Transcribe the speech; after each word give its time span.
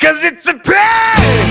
Cause 0.00 0.24
it's 0.24 0.46
a 0.46 0.54
pain, 0.54 1.46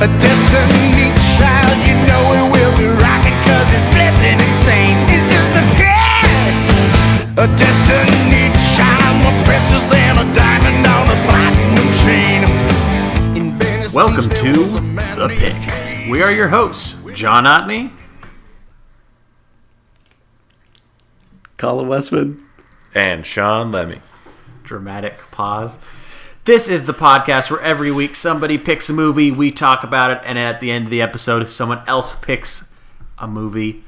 a 0.00 0.08
destiny 0.18 1.12
child. 1.36 1.76
You 1.86 1.94
know 2.08 2.22
it 2.32 2.46
will 2.52 2.74
be 2.78 2.86
rocking 2.86 3.36
cause 3.44 3.68
it's 3.76 3.84
flipping 3.92 4.40
insane. 4.40 4.96
It's 5.12 5.26
just 5.28 5.52
a 5.52 5.64
pain, 5.76 7.36
a 7.36 7.46
destiny 7.56 8.48
child. 8.74 9.14
More 9.22 9.44
precious 9.44 9.84
than 9.92 10.16
a 10.18 10.34
diamond 10.34 10.86
on 10.86 11.06
a 11.12 11.18
platinum 11.28 11.90
chain. 12.04 13.36
In 13.36 13.58
Venice, 13.58 13.92
Welcome 13.94 14.28
to 14.30 14.52
there 14.52 14.62
was 14.62 14.74
a 14.74 14.80
man 14.80 15.18
The 15.18 15.28
named 15.28 15.40
Pick. 15.40 16.10
We 16.10 16.22
are 16.22 16.32
your 16.32 16.48
hosts, 16.48 16.96
John 17.12 17.44
Otney. 17.44 17.92
Colin 21.58 21.88
Westman. 21.88 22.42
and 22.94 23.26
Sean 23.26 23.70
Lemmy. 23.72 24.00
Dramatic 24.64 25.18
pause. 25.30 25.78
This 26.48 26.66
is 26.66 26.84
the 26.84 26.94
podcast 26.94 27.50
where 27.50 27.60
every 27.60 27.92
week 27.92 28.14
somebody 28.14 28.56
picks 28.56 28.88
a 28.88 28.94
movie, 28.94 29.30
we 29.30 29.50
talk 29.50 29.84
about 29.84 30.10
it, 30.10 30.22
and 30.24 30.38
at 30.38 30.62
the 30.62 30.70
end 30.70 30.86
of 30.86 30.90
the 30.90 31.02
episode, 31.02 31.46
someone 31.50 31.82
else 31.86 32.14
picks 32.14 32.66
a 33.18 33.28
movie. 33.28 33.84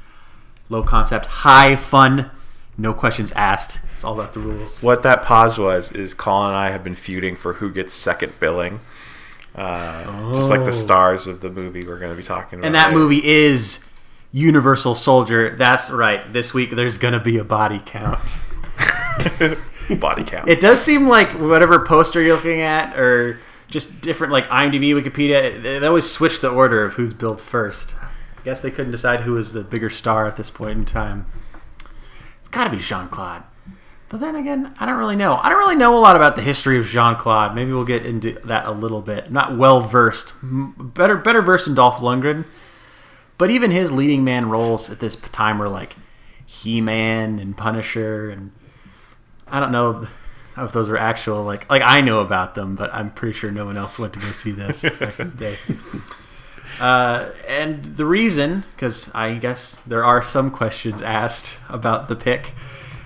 Low 0.69 0.83
concept, 0.83 1.25
high 1.25 1.75
fun, 1.75 2.29
no 2.77 2.93
questions 2.93 3.31
asked. 3.31 3.79
It's 3.95 4.03
all 4.03 4.13
about 4.13 4.33
the 4.33 4.41
rules. 4.41 4.83
What 4.83 5.01
that 5.01 5.23
pause 5.23 5.57
was 5.57 5.91
is 5.91 6.13
Colin 6.13 6.49
and 6.49 6.55
I 6.55 6.69
have 6.69 6.83
been 6.83 6.93
feuding 6.93 7.35
for 7.35 7.53
who 7.53 7.71
gets 7.71 7.95
second 7.95 8.39
billing. 8.39 8.79
Uh, 9.55 10.31
Just 10.31 10.51
like 10.51 10.63
the 10.63 10.71
stars 10.71 11.25
of 11.25 11.41
the 11.41 11.49
movie 11.49 11.81
we're 11.83 11.97
going 11.97 12.11
to 12.11 12.15
be 12.15 12.21
talking 12.21 12.59
about. 12.59 12.67
And 12.67 12.75
that 12.75 12.89
later. 12.89 12.99
movie 12.99 13.25
is 13.25 13.83
Universal 14.31 14.93
Soldier. 14.93 15.55
That's 15.55 15.89
right. 15.89 16.31
This 16.31 16.53
week 16.53 16.69
there's 16.69 16.99
going 16.99 17.15
to 17.15 17.19
be 17.19 17.39
a 17.39 17.43
body 17.43 17.81
count. 17.83 18.37
body 19.99 20.23
count. 20.23 20.49
It 20.49 20.59
does 20.59 20.81
seem 20.81 21.07
like 21.07 21.29
whatever 21.31 21.85
poster 21.85 22.21
you're 22.21 22.35
looking 22.35 22.61
at, 22.61 22.97
or 22.97 23.39
just 23.69 24.01
different 24.01 24.33
like 24.33 24.47
IMDb, 24.47 24.93
Wikipedia, 24.93 25.61
they 25.61 25.85
always 25.87 26.09
switch 26.09 26.41
the 26.41 26.49
order 26.49 26.83
of 26.83 26.93
who's 26.93 27.13
built 27.13 27.41
first. 27.41 27.95
I 28.37 28.43
guess 28.43 28.61
they 28.61 28.71
couldn't 28.71 28.91
decide 28.91 29.21
who 29.21 29.33
was 29.33 29.53
the 29.53 29.63
bigger 29.63 29.89
star 29.89 30.27
at 30.27 30.35
this 30.35 30.49
point 30.49 30.77
in 30.77 30.85
time. 30.85 31.25
It's 32.39 32.49
got 32.49 32.65
to 32.65 32.69
be 32.69 32.77
Jean 32.77 33.07
Claude. 33.07 33.43
But 34.09 34.19
then 34.19 34.35
again, 34.35 34.75
I 34.77 34.85
don't 34.85 34.99
really 34.99 35.15
know. 35.15 35.37
I 35.37 35.47
don't 35.47 35.59
really 35.59 35.77
know 35.77 35.95
a 35.95 35.99
lot 35.99 36.17
about 36.17 36.35
the 36.35 36.41
history 36.41 36.77
of 36.77 36.85
Jean 36.85 37.15
Claude. 37.15 37.55
Maybe 37.55 37.71
we'll 37.71 37.85
get 37.85 38.05
into 38.05 38.33
that 38.43 38.65
a 38.65 38.71
little 38.71 39.01
bit. 39.01 39.31
Not 39.31 39.57
well 39.57 39.79
versed. 39.79 40.33
Better, 40.43 41.15
better 41.15 41.41
versed 41.41 41.67
than 41.67 41.75
Dolph 41.75 41.99
Lundgren. 41.99 42.45
But 43.37 43.51
even 43.51 43.71
his 43.71 43.91
leading 43.91 44.23
man 44.23 44.49
roles 44.49 44.89
at 44.89 44.99
this 44.99 45.15
time 45.15 45.59
were 45.59 45.69
like 45.69 45.95
He 46.45 46.81
Man 46.81 47.39
and 47.39 47.55
Punisher, 47.55 48.29
and 48.29 48.51
I 49.51 49.59
don't 49.59 49.71
know 49.71 50.07
if 50.57 50.71
those 50.71 50.89
were 50.89 50.97
actual 50.97 51.43
like 51.43 51.69
like 51.69 51.81
I 51.85 52.01
know 52.01 52.19
about 52.19 52.55
them, 52.55 52.75
but 52.75 52.93
I'm 52.93 53.11
pretty 53.11 53.33
sure 53.33 53.51
no 53.51 53.65
one 53.65 53.77
else 53.77 53.99
went 53.99 54.13
to 54.13 54.19
go 54.19 54.31
see 54.31 54.51
this 54.51 54.81
back 54.99 55.19
in 55.19 55.31
the 55.31 55.37
day. 55.37 55.57
Uh, 56.79 57.31
and 57.47 57.83
the 57.83 58.05
reason, 58.05 58.63
because 58.75 59.11
I 59.13 59.35
guess 59.35 59.75
there 59.85 60.03
are 60.03 60.23
some 60.23 60.51
questions 60.51 61.01
asked 61.01 61.57
about 61.69 62.07
the 62.07 62.15
pick, 62.15 62.53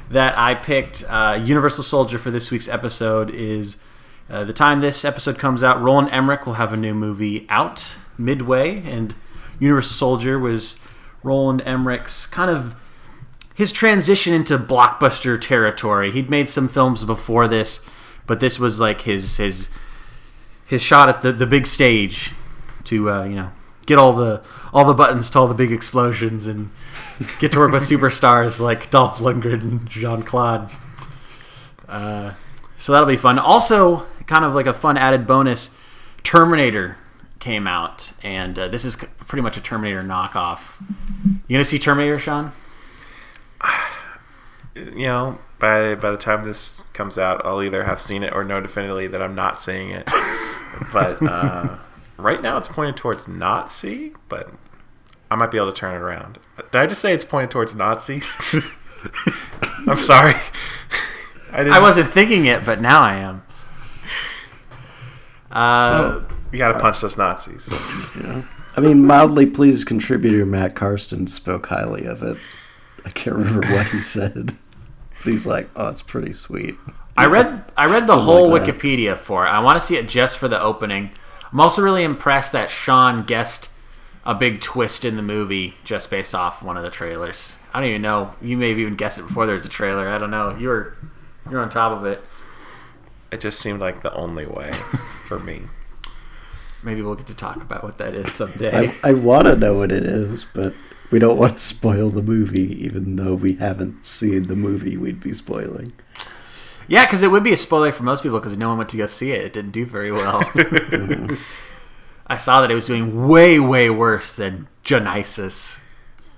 that 0.09 0.37
I 0.37 0.53
picked 0.53 1.03
uh, 1.09 1.39
Universal 1.43 1.83
Soldier 1.83 2.19
for 2.19 2.31
this 2.31 2.51
week's 2.51 2.67
episode 2.67 3.31
is 3.31 3.77
uh, 4.29 4.43
the 4.43 4.53
time 4.53 4.79
this 4.79 5.03
episode 5.03 5.37
comes 5.37 5.63
out, 5.63 5.81
Roland 5.81 6.09
Emmerich 6.11 6.45
will 6.45 6.53
have 6.53 6.73
a 6.73 6.77
new 6.77 6.93
movie 6.93 7.45
out 7.49 7.97
midway, 8.17 8.81
and 8.83 9.15
Universal 9.59 9.95
Soldier 9.95 10.39
was 10.39 10.79
Roland 11.23 11.61
Emmerich's 11.65 12.27
kind 12.27 12.49
of 12.51 12.75
his 13.55 13.71
transition 13.71 14.33
into 14.33 14.57
blockbuster 14.59 15.39
territory. 15.39 16.11
He'd 16.11 16.29
made 16.29 16.49
some 16.49 16.67
films 16.67 17.05
before 17.05 17.47
this, 17.47 17.83
but 18.27 18.41
this 18.41 18.59
was 18.59 18.79
like 18.79 19.01
his 19.01 19.37
his 19.37 19.69
his 20.65 20.81
shot 20.81 21.07
at 21.09 21.21
the, 21.21 21.31
the 21.31 21.47
big 21.47 21.65
stage 21.65 22.33
to 22.83 23.09
uh, 23.09 23.23
you 23.23 23.35
know 23.35 23.51
get 23.85 23.97
all 23.97 24.13
the 24.13 24.43
all 24.73 24.85
the 24.85 24.93
buttons 24.93 25.29
to 25.31 25.39
all 25.39 25.47
the 25.47 25.53
big 25.53 25.71
explosions 25.71 26.45
and 26.45 26.69
get 27.39 27.53
to 27.53 27.59
work 27.59 27.71
with 27.71 27.83
superstars 27.83 28.59
like 28.59 28.91
Dolph 28.91 29.19
Lundgren 29.19 29.61
and 29.61 29.89
Jean 29.89 30.21
Claude. 30.21 30.69
Uh, 31.87 32.33
so 32.77 32.91
that'll 32.91 33.07
be 33.07 33.15
fun. 33.15 33.39
Also, 33.39 34.05
kind 34.27 34.43
of 34.43 34.53
like 34.53 34.65
a 34.65 34.73
fun 34.73 34.97
added 34.97 35.25
bonus, 35.25 35.77
Terminator 36.23 36.97
came 37.39 37.67
out, 37.67 38.11
and 38.21 38.59
uh, 38.59 38.67
this 38.67 38.83
is 38.83 38.97
pretty 38.97 39.41
much 39.41 39.55
a 39.55 39.61
Terminator 39.61 40.03
knockoff. 40.03 40.81
You 41.47 41.55
gonna 41.55 41.63
see 41.63 41.79
Terminator, 41.79 42.19
Sean? 42.19 42.51
You 44.75 45.05
know, 45.05 45.37
by 45.59 45.95
by 45.95 46.11
the 46.11 46.17
time 46.17 46.43
this 46.43 46.83
comes 46.93 47.17
out, 47.17 47.45
I'll 47.45 47.63
either 47.63 47.83
have 47.83 47.99
seen 47.99 48.23
it 48.23 48.33
or 48.33 48.43
know 48.43 48.61
definitively 48.61 49.07
that 49.07 49.21
I'm 49.21 49.35
not 49.35 49.61
seeing 49.61 49.91
it. 49.91 50.05
but 50.93 51.21
uh, 51.23 51.77
right 52.17 52.41
now, 52.41 52.57
it's 52.57 52.67
pointed 52.67 52.97
towards 52.97 53.27
not 53.27 53.71
see. 53.71 54.13
But 54.29 54.51
I 55.31 55.35
might 55.35 55.51
be 55.51 55.57
able 55.57 55.71
to 55.71 55.77
turn 55.77 55.95
it 55.95 56.01
around. 56.01 56.39
Did 56.57 56.75
I 56.75 56.87
just 56.87 57.01
say 57.01 57.13
it's 57.13 57.23
pointed 57.23 57.51
towards 57.51 57.75
Nazis? 57.75 58.37
I'm 59.87 59.97
sorry. 59.97 60.35
I, 61.51 61.57
didn't, 61.59 61.73
I 61.73 61.79
wasn't 61.79 62.09
thinking 62.09 62.45
it, 62.45 62.65
but 62.65 62.81
now 62.81 63.01
I 63.01 63.15
am. 63.17 63.43
Uh, 65.51 66.21
You 66.51 66.57
got 66.57 66.73
to 66.73 66.79
punch 66.79 67.01
those 67.01 67.17
Nazis. 67.17 67.69
I 68.75 68.81
mean, 68.81 69.05
mildly 69.05 69.45
pleased 69.45 69.87
contributor 69.87 70.45
Matt 70.45 70.75
Karsten 70.75 71.27
spoke 71.27 71.67
highly 71.67 72.05
of 72.05 72.23
it. 72.23 72.37
I 73.05 73.09
can't 73.11 73.37
remember 73.37 73.67
what 73.67 73.87
he 73.89 74.01
said. 74.01 74.55
But 75.25 75.33
he's 75.33 75.45
like, 75.45 75.69
"Oh, 75.75 75.89
it's 75.89 76.01
pretty 76.01 76.31
sweet." 76.31 76.75
I 77.17 77.25
read 77.25 77.65
I 77.75 77.85
read 77.85 78.03
the 78.03 78.07
Something 78.13 78.25
whole 78.25 78.49
like 78.49 78.65
that. 78.65 78.75
Wikipedia 78.77 79.17
for 79.17 79.45
it. 79.45 79.49
I 79.49 79.59
want 79.59 79.75
to 79.79 79.85
see 79.85 79.97
it 79.97 80.07
just 80.07 80.37
for 80.37 80.47
the 80.47 80.61
opening. 80.61 81.09
I'm 81.51 81.59
also 81.59 81.81
really 81.81 82.03
impressed 82.03 82.51
that 82.53 82.69
Sean 82.69 83.23
guessed 83.25 83.69
a 84.25 84.33
big 84.35 84.59
twist 84.61 85.05
in 85.05 85.15
the 85.15 85.21
movie 85.21 85.75
just 85.83 86.09
based 86.09 86.33
off 86.33 86.63
one 86.63 86.77
of 86.77 86.83
the 86.83 86.89
trailers. 86.89 87.55
I 87.73 87.79
don't 87.79 87.89
even 87.89 88.01
know. 88.01 88.33
You 88.41 88.57
may 88.57 88.69
have 88.69 88.79
even 88.79 88.95
guessed 88.95 89.19
it 89.19 89.23
before 89.23 89.45
there 89.45 89.55
was 89.55 89.65
a 89.65 89.69
trailer. 89.69 90.07
I 90.07 90.17
don't 90.17 90.31
know. 90.31 90.55
You 90.57 90.67
were 90.69 90.95
you're 91.49 91.59
on 91.61 91.69
top 91.69 91.91
of 91.97 92.05
it. 92.05 92.21
It 93.31 93.39
just 93.39 93.59
seemed 93.59 93.79
like 93.79 94.01
the 94.01 94.13
only 94.13 94.45
way 94.45 94.71
for 95.27 95.39
me. 95.39 95.61
Maybe 96.83 97.01
we'll 97.01 97.15
get 97.15 97.27
to 97.27 97.35
talk 97.35 97.57
about 97.57 97.83
what 97.83 97.97
that 97.97 98.13
is 98.13 98.31
someday. 98.31 98.89
I, 99.03 99.09
I 99.09 99.13
want 99.13 99.47
to 99.47 99.55
know 99.55 99.75
what 99.77 99.91
it 99.91 100.03
is, 100.03 100.45
but 100.53 100.73
we 101.11 101.19
don't 101.19 101.37
want 101.37 101.53
to 101.53 101.59
spoil 101.59 102.09
the 102.09 102.21
movie, 102.21 102.83
even 102.83 103.15
though 103.15 103.35
we 103.35 103.53
haven't 103.53 104.05
seen 104.05 104.47
the 104.47 104.55
movie 104.55 104.97
we'd 104.97 105.21
be 105.21 105.33
spoiling. 105.33 105.93
yeah, 106.87 107.05
because 107.05 107.23
it 107.23 107.31
would 107.31 107.43
be 107.43 107.53
a 107.53 107.57
spoiler 107.57 107.91
for 107.91 108.03
most 108.03 108.23
people 108.23 108.39
because 108.39 108.57
no 108.57 108.69
one 108.69 108.77
went 108.77 108.89
to 108.91 108.97
go 108.97 109.07
see 109.07 109.31
it. 109.31 109.43
It 109.43 109.53
didn't 109.53 109.71
do 109.71 109.85
very 109.85 110.11
well. 110.11 110.41
I 112.27 112.37
saw 112.37 112.61
that 112.61 112.71
it 112.71 112.75
was 112.75 112.87
doing 112.87 113.27
way 113.27 113.59
way 113.59 113.89
worse 113.89 114.35
than 114.35 114.67
Genesis, 114.83 115.79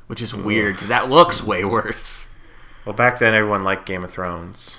which 0.08 0.22
is 0.22 0.34
weird 0.34 0.76
because 0.76 0.90
that 0.90 1.10
looks 1.10 1.44
way 1.44 1.64
worse. 1.64 2.28
Well, 2.86 2.96
back 2.96 3.20
then 3.20 3.34
everyone 3.34 3.64
liked 3.64 3.86
Game 3.86 4.04
of 4.04 4.12
Thrones. 4.12 4.78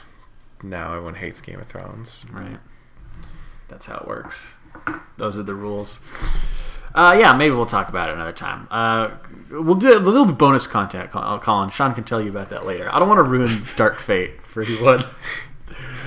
Now 0.63 0.93
everyone 0.95 1.15
hates 1.15 1.41
Game 1.41 1.61
of 1.61 1.67
Thrones. 1.69 2.25
Right. 2.31 2.59
That's 3.69 3.87
how 3.87 3.99
it 3.99 4.09
works. 4.09 4.55
Those 5.17 5.37
are 5.37 5.43
the 5.43 5.55
rules. 5.55 6.01
Uh, 6.95 7.17
yeah, 7.19 7.33
maybe 7.33 7.55
we'll 7.55 7.67
talk 7.67 7.89
about 7.89 8.09
it 8.09 8.15
another 8.15 8.33
time. 8.33 8.67
Uh, 8.71 9.11
we'll 9.51 9.75
do 9.75 9.97
a 9.97 9.99
little 9.99 10.27
bit 10.27 10.39
bonus 10.39 10.67
content, 10.67 11.11
uh, 11.15 11.39
Colin. 11.39 11.71
Sean 11.71 11.95
can 11.95 12.05
tell 12.05 12.21
you 12.21 12.31
about 12.31 12.51
that 12.51 12.67
later. 12.67 12.93
I 12.93 12.99
don't 12.99 13.09
want 13.09 13.19
to 13.19 13.25
ruin 13.25 13.63
Dark 13.77 13.99
Fate 14.01 14.41
for 14.43 14.63
anyone. 14.63 15.05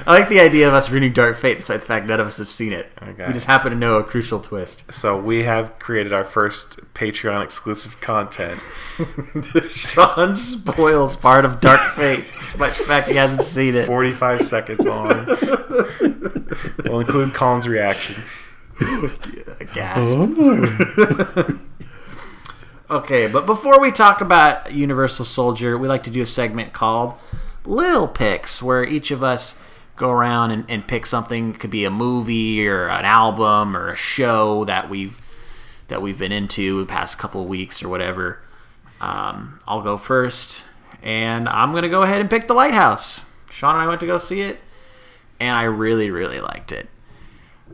I 0.06 0.14
like 0.14 0.30
the 0.30 0.40
idea 0.40 0.68
of 0.68 0.74
us 0.74 0.90
ruining 0.90 1.14
Dark 1.14 1.38
Fate, 1.38 1.60
despite 1.60 1.82
the 1.82 1.86
fact 1.86 2.08
none 2.08 2.20
of 2.20 2.26
us 2.26 2.40
have 2.40 2.50
seen 2.50 2.74
it. 2.74 2.92
Okay. 3.02 3.28
We 3.28 3.34
just 3.34 3.46
happen 3.46 3.72
to 3.72 3.78
know 3.78 3.98
a 3.98 4.04
crucial 4.04 4.40
twist. 4.40 4.92
So 4.92 5.20
we 5.22 5.44
have 5.44 5.78
created 5.78 6.12
our 6.12 6.24
first 6.24 6.80
Patreon 6.96 7.44
exclusive 7.44 8.02
content. 8.02 8.60
Sean 9.70 10.34
spoils 10.34 11.16
part 11.16 11.46
of 11.46 11.62
Dark 11.62 11.82
Fate, 11.96 12.26
despite 12.34 12.72
the 12.72 12.84
fact 12.84 13.10
he 13.10 13.16
hasn't 13.16 13.44
seen 13.44 13.76
it. 13.76 13.86
45 13.86 14.44
seconds 14.44 14.80
long. 14.80 15.08
we'll 16.86 17.02
include 17.02 17.36
Colin's 17.36 17.68
reaction. 17.68 18.24
Gasp. 19.74 20.16
Oh, 20.18 21.60
okay, 22.92 23.28
but 23.28 23.46
before 23.46 23.80
we 23.80 23.92
talk 23.92 24.22
about 24.22 24.74
Universal 24.74 25.26
Soldier, 25.26 25.78
we 25.78 25.88
like 25.88 26.04
to 26.04 26.12
do 26.12 26.22
a 26.22 26.26
segment 26.26 26.74
called 26.74 27.14
Lil 27.66 28.08
Picks, 28.08 28.62
where 28.62 28.84
each 28.84 29.12
of 29.12 29.24
us 29.24 29.56
go 29.96 30.10
around 30.12 30.52
and, 30.52 30.66
and 30.68 30.88
pick 30.88 31.06
something. 31.06 31.52
It 31.52 31.60
could 31.60 31.70
be 31.70 31.86
a 31.86 31.90
movie 31.90 32.68
or 32.68 32.88
an 32.90 33.06
album 33.06 33.78
or 33.78 33.90
a 33.90 33.96
show 33.96 34.66
that 34.66 34.90
we've 34.90 35.22
that 35.88 36.02
we've 36.02 36.18
been 36.18 36.32
into 36.32 36.80
the 36.80 36.86
past 36.86 37.18
couple 37.18 37.46
weeks 37.46 37.84
or 37.84 37.90
whatever. 37.90 38.40
Um, 39.00 39.60
I'll 39.68 39.82
go 39.82 39.98
first, 39.98 40.66
and 41.02 41.50
I'm 41.50 41.74
gonna 41.74 41.90
go 41.90 42.02
ahead 42.02 42.22
and 42.22 42.30
pick 42.30 42.48
The 42.48 42.54
Lighthouse. 42.54 43.26
Sean 43.50 43.76
and 43.76 43.84
I 43.84 43.88
went 43.88 44.00
to 44.02 44.06
go 44.06 44.18
see 44.18 44.42
it, 44.42 44.60
and 45.40 45.56
I 45.56 45.64
really, 45.64 46.10
really 46.10 46.40
liked 46.40 46.72
it. 46.72 46.88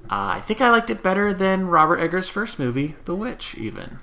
Uh, 0.09 0.37
I 0.37 0.41
think 0.41 0.61
I 0.61 0.69
liked 0.69 0.89
it 0.89 1.03
better 1.03 1.33
than 1.33 1.67
Robert 1.67 1.99
Eggers' 1.99 2.29
first 2.29 2.59
movie, 2.59 2.95
The 3.05 3.15
Witch, 3.15 3.55
even. 3.55 3.99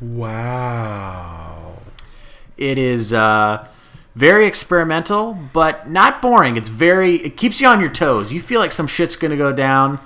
Wow. 0.00 1.74
It 2.56 2.78
is 2.78 3.12
uh, 3.12 3.66
very 4.14 4.46
experimental, 4.46 5.38
but 5.52 5.88
not 5.88 6.20
boring. 6.20 6.56
It's 6.56 6.68
very, 6.68 7.16
it 7.16 7.36
keeps 7.36 7.60
you 7.60 7.68
on 7.68 7.80
your 7.80 7.90
toes. 7.90 8.32
You 8.32 8.40
feel 8.40 8.60
like 8.60 8.72
some 8.72 8.86
shit's 8.86 9.16
going 9.16 9.30
to 9.30 9.36
go 9.36 9.52
down. 9.52 10.00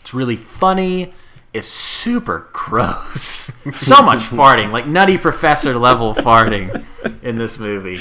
It's 0.00 0.14
really 0.14 0.36
funny. 0.36 1.12
It's 1.52 1.68
super 1.68 2.48
gross. 2.52 3.50
so 3.74 4.02
much 4.02 4.18
farting, 4.30 4.70
like 4.70 4.86
Nutty 4.86 5.18
Professor 5.18 5.74
level 5.78 6.14
farting 6.14 6.84
in 7.22 7.36
this 7.36 7.58
movie. 7.58 8.00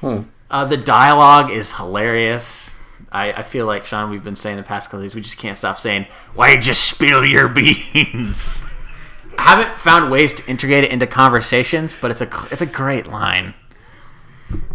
Huh. 0.00 0.22
Uh, 0.50 0.64
the 0.64 0.76
dialogue 0.76 1.50
is 1.50 1.72
hilarious. 1.72 2.74
I, 3.10 3.32
I 3.32 3.42
feel 3.42 3.66
like 3.66 3.84
Sean, 3.84 4.10
we've 4.10 4.24
been 4.24 4.36
saying 4.36 4.56
the 4.56 4.62
past 4.62 4.90
couple 4.90 5.02
days, 5.02 5.14
we 5.14 5.20
just 5.20 5.38
can't 5.38 5.56
stop 5.56 5.80
saying, 5.80 6.06
"Why'd 6.34 6.66
you 6.66 6.74
spill 6.74 7.24
your 7.24 7.48
beans?" 7.94 8.62
I 9.38 9.42
haven't 9.42 9.78
found 9.78 10.10
ways 10.10 10.34
to 10.34 10.50
integrate 10.50 10.84
it 10.84 10.90
into 10.90 11.06
conversations, 11.06 11.96
but 12.00 12.10
it's 12.10 12.20
a 12.20 12.28
it's 12.50 12.60
a 12.62 12.66
great 12.66 13.06
line. 13.06 13.54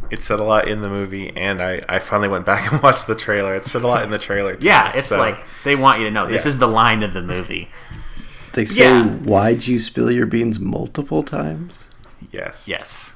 It 0.10 0.21
said 0.21 0.39
a 0.39 0.44
lot 0.44 0.68
in 0.68 0.81
the 0.81 0.89
movie, 0.89 1.31
and 1.36 1.62
I, 1.62 1.81
I 1.89 2.00
finally 2.00 2.30
went 2.30 2.45
back 2.45 2.62
and 2.71 2.81
watched 2.81 3.07
the 3.07 3.15
trailer. 3.15 3.56
It 3.56 3.65
said 3.65 3.83
a 3.83 3.88
lot 3.88 4.04
in 4.04 4.10
the 4.12 4.18
trailer. 4.19 4.56
Too, 4.56 4.68
Yeah, 4.68 4.92
it's 4.95 5.07
so- 5.10 5.18
like 5.18 5.38
they 5.63 5.75
want 5.75 6.00
you 6.00 6.06
to 6.06 6.12
know 6.12 6.27
this 6.27 6.44
Yeah. 6.45 6.50
is 6.50 6.57
the 6.60 6.68
line 6.68 7.04
of 7.04 7.13
the 7.13 7.21
movie. 7.21 7.69
They 8.54 8.65
say, 8.65 8.83
Yeah. 8.83 9.06
"Why'd 9.06 9.65
you 9.65 9.80
spill 9.80 10.12
your 10.12 10.27
beans 10.27 10.60
multiple 10.60 11.24
times?" 11.24 11.88
yes, 12.31 12.68
Yes. 12.68 13.13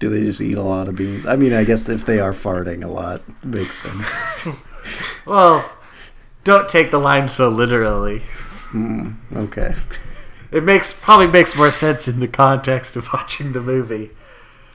Do 0.00 0.10
they 0.10 0.20
just 0.22 0.40
eat 0.40 0.58
a 0.58 0.62
lot 0.62 0.88
of 0.88 0.96
beans? 0.96 1.24
I 1.24 1.36
mean, 1.36 1.52
I 1.52 1.64
guess 1.64 1.88
if 1.88 2.04
they 2.04 2.18
are 2.18 2.32
farting 2.34 2.82
a 2.82 2.88
lot, 2.88 3.22
makes 3.44 3.80
sense. 3.82 4.10
Well, 5.24 5.64
don't 6.44 6.68
take 6.68 6.90
the 6.90 6.98
line 6.98 7.28
so 7.30 7.48
literally. 7.48 8.18
Hmm, 8.68 9.12
okay. 9.34 9.74
It 10.54 10.62
makes 10.62 10.92
probably 10.92 11.26
makes 11.26 11.56
more 11.56 11.72
sense 11.72 12.06
in 12.06 12.20
the 12.20 12.28
context 12.28 12.94
of 12.94 13.12
watching 13.12 13.52
the 13.52 13.60
movie. 13.60 14.12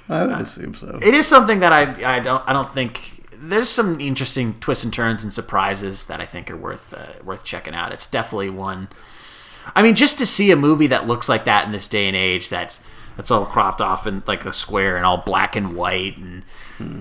I 0.10 0.26
would 0.26 0.42
assume 0.42 0.76
so. 0.76 1.00
It 1.02 1.14
is 1.14 1.26
something 1.26 1.60
that 1.60 1.72
I 1.72 2.18
I 2.18 2.20
don't 2.20 2.44
I 2.46 2.52
don't 2.52 2.72
think 2.74 3.24
there's 3.31 3.70
some 3.70 4.02
interesting 4.02 4.60
twists 4.60 4.84
and 4.84 4.94
turns 4.94 5.24
and 5.24 5.31
surprises 5.31 6.08
that 6.08 6.20
I 6.20 6.26
think 6.26 6.52
are 6.52 6.58
worth 6.58 6.94
uh, 6.94 7.24
worth 7.24 7.46
checking 7.46 7.74
out. 7.74 7.94
It's 7.94 8.08
definitely 8.08 8.50
one. 8.50 8.90
I 9.74 9.81
mean, 9.81 9.96
just 9.96 10.18
to 10.18 10.26
see 10.26 10.52
a 10.52 10.58
movie 10.58 10.88
that 10.88 11.08
looks 11.08 11.30
like 11.30 11.46
that 11.46 11.66
in 11.66 11.72
this 11.72 11.88
day 11.88 12.08
and 12.08 12.16
age, 12.16 12.50
that's 12.50 12.81
that's 13.16 13.31
all 13.31 13.46
cropped 13.46 13.80
off 13.80 14.06
in 14.06 14.22
like 14.28 14.46
a 14.46 14.52
square 14.52 14.98
and 14.98 15.06
all 15.06 15.20
black 15.20 15.56
and 15.56 15.78
white 15.78 16.18
and 16.18 16.44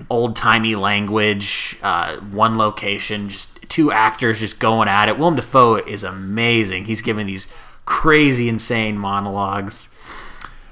old 0.09 0.37
timey 0.37 0.75
language, 0.75 1.77
uh, 1.81 2.15
one 2.17 2.57
location, 2.57 3.27
just 3.27 3.57
two 3.69 3.91
actors 3.91 4.39
just 4.39 4.59
going 4.59 4.87
at 4.87 5.09
it. 5.09 5.17
Willem 5.17 5.35
Dafoe 5.35 5.75
is 5.75 6.03
amazing. 6.03 6.85
He's 6.85 7.01
giving 7.01 7.27
these 7.27 7.47
crazy, 7.89 8.47
insane 8.47 8.99
monologues. 8.99 9.89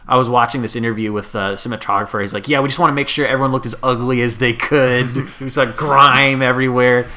I 0.07 0.15
was 0.17 0.29
watching 0.29 0.61
this 0.61 0.75
interview 0.75 1.11
with 1.11 1.31
the 1.31 1.53
cinematographer. 1.53 2.21
He's 2.21 2.33
like, 2.33 2.47
"Yeah, 2.47 2.61
we 2.61 2.69
just 2.69 2.79
want 2.79 2.91
to 2.91 2.93
make 2.93 3.09
sure 3.09 3.25
everyone 3.25 3.51
looked 3.51 3.65
as 3.65 3.75
ugly 3.81 4.21
as 4.21 4.37
they 4.37 4.53
could. 4.53 5.17
it 5.17 5.41
was 5.41 5.57
like 5.57 5.75
grime 5.75 6.43
everywhere. 6.43 7.07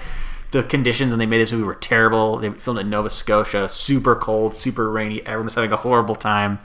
The 0.53 0.63
conditions 0.65 1.11
when 1.11 1.19
they 1.19 1.27
made 1.27 1.39
this 1.39 1.53
movie 1.53 1.65
were 1.65 1.75
terrible. 1.75 2.39
They 2.39 2.51
filmed 2.51 2.79
it 2.79 2.83
in 2.83 2.91
Nova 2.91 3.11
Scotia, 3.11 3.69
super 3.69 4.17
cold, 4.17 4.55
super 4.55 4.91
rainy. 4.91 5.21
Everyone 5.21 5.45
was 5.45 5.55
having 5.55 5.71
a 5.71 5.77
horrible 5.77 6.17
time, 6.17 6.59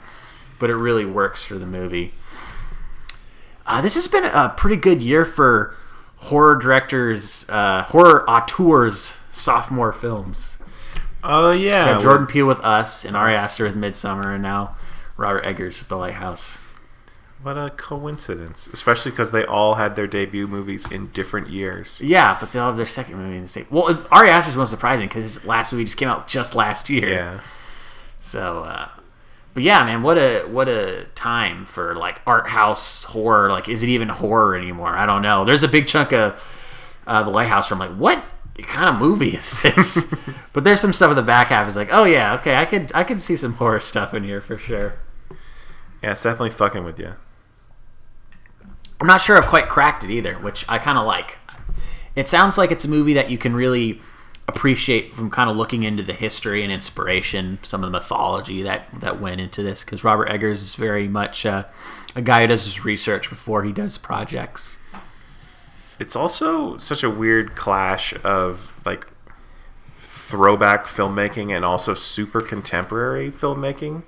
but 0.58 0.70
it 0.70 0.74
really 0.74 1.04
works 1.04 1.44
for 1.44 1.56
the 1.56 1.66
movie. 1.66 2.14
Uh, 3.66 3.82
this 3.82 3.94
has 3.94 4.08
been 4.08 4.24
a 4.24 4.54
pretty 4.56 4.76
good 4.76 5.02
year 5.02 5.24
for 5.26 5.76
horror 6.16 6.56
directors, 6.56 7.44
uh, 7.50 7.82
horror 7.82 8.28
auteurs, 8.28 9.14
sophomore 9.30 9.92
films. 9.92 10.55
Oh 11.28 11.50
yeah, 11.52 11.98
Jordan 11.98 12.26
Peele 12.26 12.46
with 12.46 12.60
Us, 12.60 13.04
and 13.04 13.16
Ari 13.16 13.34
Aster 13.34 13.64
with 13.64 13.74
Midsommar, 13.74 14.34
and 14.34 14.42
now 14.42 14.76
Robert 15.16 15.44
Eggers 15.44 15.78
with 15.80 15.88
The 15.88 15.96
Lighthouse. 15.96 16.58
What 17.42 17.56
a 17.58 17.70
coincidence, 17.70 18.66
especially 18.72 19.10
because 19.12 19.30
they 19.30 19.44
all 19.44 19.74
had 19.74 19.94
their 19.94 20.06
debut 20.06 20.46
movies 20.46 20.90
in 20.90 21.08
different 21.08 21.48
years. 21.48 22.00
Yeah, 22.02 22.36
but 22.40 22.50
they 22.52 22.58
all 22.58 22.68
have 22.68 22.76
their 22.76 22.86
second 22.86 23.16
movie 23.16 23.36
in 23.36 23.42
the 23.42 23.48
same. 23.48 23.66
Well, 23.70 24.04
Ari 24.10 24.30
Aster's 24.30 24.56
most 24.56 24.70
surprising 24.70 25.06
because 25.06 25.22
his 25.22 25.44
last 25.44 25.72
movie 25.72 25.84
just 25.84 25.96
came 25.96 26.08
out 26.08 26.26
just 26.28 26.54
last 26.54 26.88
year. 26.88 27.08
Yeah, 27.08 27.40
So, 28.20 28.64
uh, 28.64 28.88
but 29.54 29.62
yeah, 29.62 29.84
man, 29.84 30.02
what 30.02 30.18
a 30.18 30.44
what 30.46 30.68
a 30.68 31.04
time 31.14 31.64
for 31.64 31.94
like 31.94 32.20
art 32.26 32.48
house 32.48 33.04
horror. 33.04 33.50
Like, 33.50 33.68
is 33.68 33.82
it 33.82 33.88
even 33.88 34.08
horror 34.08 34.56
anymore? 34.56 34.96
I 34.96 35.06
don't 35.06 35.22
know. 35.22 35.44
There's 35.44 35.62
a 35.62 35.68
big 35.68 35.86
chunk 35.86 36.12
of 36.12 36.42
uh, 37.06 37.22
the 37.22 37.30
Lighthouse 37.30 37.70
where 37.70 37.80
I'm 37.80 37.90
like, 37.90 37.98
what 37.98 38.24
kind 38.64 38.88
of 38.88 39.00
movie 39.00 39.30
is 39.36 39.60
this? 39.62 40.06
but 40.52 40.64
there's 40.64 40.80
some 40.80 40.92
stuff 40.92 41.10
in 41.10 41.16
the 41.16 41.22
back 41.22 41.48
half. 41.48 41.68
Is 41.68 41.76
like, 41.76 41.92
oh 41.92 42.04
yeah, 42.04 42.34
okay, 42.34 42.56
I 42.56 42.64
could 42.64 42.92
I 42.94 43.04
could 43.04 43.20
see 43.20 43.36
some 43.36 43.54
horror 43.54 43.80
stuff 43.80 44.14
in 44.14 44.24
here 44.24 44.40
for 44.40 44.56
sure. 44.56 44.94
yeah, 46.02 46.12
it's 46.12 46.22
definitely 46.22 46.50
fucking 46.50 46.84
with 46.84 46.98
you. 46.98 47.14
I'm 49.00 49.06
not 49.06 49.20
sure 49.20 49.36
I've 49.36 49.48
quite 49.48 49.68
cracked 49.68 50.04
it 50.04 50.10
either, 50.10 50.34
which 50.34 50.64
I 50.68 50.78
kind 50.78 50.98
of 50.98 51.06
like. 51.06 51.36
It 52.14 52.28
sounds 52.28 52.56
like 52.56 52.70
it's 52.70 52.86
a 52.86 52.88
movie 52.88 53.12
that 53.12 53.30
you 53.30 53.36
can 53.36 53.54
really 53.54 54.00
appreciate 54.48 55.14
from 55.14 55.30
kind 55.30 55.50
of 55.50 55.56
looking 55.56 55.82
into 55.82 56.02
the 56.02 56.12
history 56.12 56.62
and 56.62 56.72
inspiration, 56.72 57.58
some 57.62 57.82
of 57.82 57.88
the 57.88 57.98
mythology 57.98 58.62
that 58.62 58.88
that 59.00 59.20
went 59.20 59.40
into 59.40 59.62
this. 59.62 59.84
Because 59.84 60.02
Robert 60.02 60.28
Eggers 60.28 60.62
is 60.62 60.74
very 60.74 61.08
much 61.08 61.44
uh, 61.44 61.64
a 62.14 62.22
guy 62.22 62.40
who 62.42 62.46
does 62.46 62.64
his 62.64 62.84
research 62.84 63.28
before 63.28 63.64
he 63.64 63.72
does 63.72 63.98
projects. 63.98 64.78
It's 65.98 66.14
also 66.16 66.76
such 66.76 67.02
a 67.02 67.10
weird 67.10 67.54
clash 67.54 68.14
of 68.22 68.72
like 68.84 69.06
throwback 70.00 70.86
filmmaking 70.86 71.54
and 71.54 71.64
also 71.64 71.94
super 71.94 72.40
contemporary 72.40 73.30
filmmaking. 73.30 74.02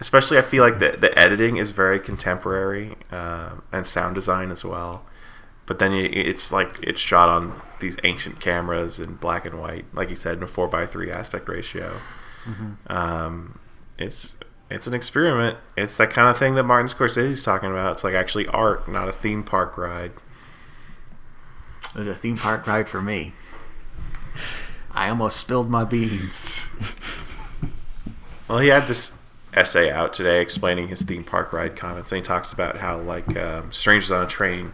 Especially, 0.00 0.36
I 0.36 0.42
feel 0.42 0.62
like 0.64 0.78
the 0.78 0.96
the 0.98 1.16
editing 1.18 1.56
is 1.56 1.70
very 1.70 2.00
contemporary 2.00 2.96
uh, 3.10 3.52
and 3.72 3.86
sound 3.86 4.14
design 4.14 4.50
as 4.50 4.64
well. 4.64 5.04
But 5.66 5.78
then 5.78 5.92
you, 5.92 6.08
it's 6.12 6.52
like 6.52 6.74
it's 6.82 7.00
shot 7.00 7.28
on 7.28 7.60
these 7.80 7.96
ancient 8.02 8.40
cameras 8.40 8.98
in 8.98 9.14
black 9.14 9.46
and 9.46 9.60
white, 9.60 9.84
like 9.92 10.10
you 10.10 10.16
said, 10.16 10.36
in 10.38 10.42
a 10.42 10.48
four 10.48 10.66
by 10.68 10.86
three 10.86 11.10
aspect 11.10 11.48
ratio. 11.48 11.92
Um, 12.88 13.58
it's 13.98 14.34
it's 14.70 14.86
an 14.88 14.94
experiment. 14.94 15.58
It's 15.76 15.96
that 15.98 16.10
kind 16.10 16.28
of 16.28 16.36
thing 16.36 16.56
that 16.56 16.64
Martin 16.64 16.88
Scorsese 16.88 17.30
is 17.30 17.42
talking 17.42 17.70
about. 17.70 17.92
It's 17.92 18.04
like 18.04 18.14
actually 18.14 18.48
art, 18.48 18.88
not 18.88 19.08
a 19.08 19.12
theme 19.12 19.44
park 19.44 19.78
ride. 19.78 20.12
It 21.94 21.98
was 21.98 22.08
a 22.08 22.14
theme 22.14 22.36
park 22.36 22.66
ride 22.66 22.88
for 22.88 23.02
me. 23.02 23.32
I 24.90 25.08
almost 25.08 25.36
spilled 25.36 25.70
my 25.70 25.84
beans. 25.84 26.68
Well, 28.48 28.58
he 28.58 28.68
had 28.68 28.86
this 28.86 29.16
essay 29.54 29.90
out 29.90 30.12
today 30.12 30.40
explaining 30.40 30.88
his 30.88 31.02
theme 31.02 31.24
park 31.24 31.52
ride 31.52 31.76
comments, 31.76 32.12
and 32.12 32.16
he 32.16 32.22
talks 32.22 32.52
about 32.52 32.78
how 32.78 32.98
like 32.98 33.36
um, 33.36 33.72
Strangers 33.72 34.10
on 34.10 34.24
a 34.24 34.28
Train 34.28 34.72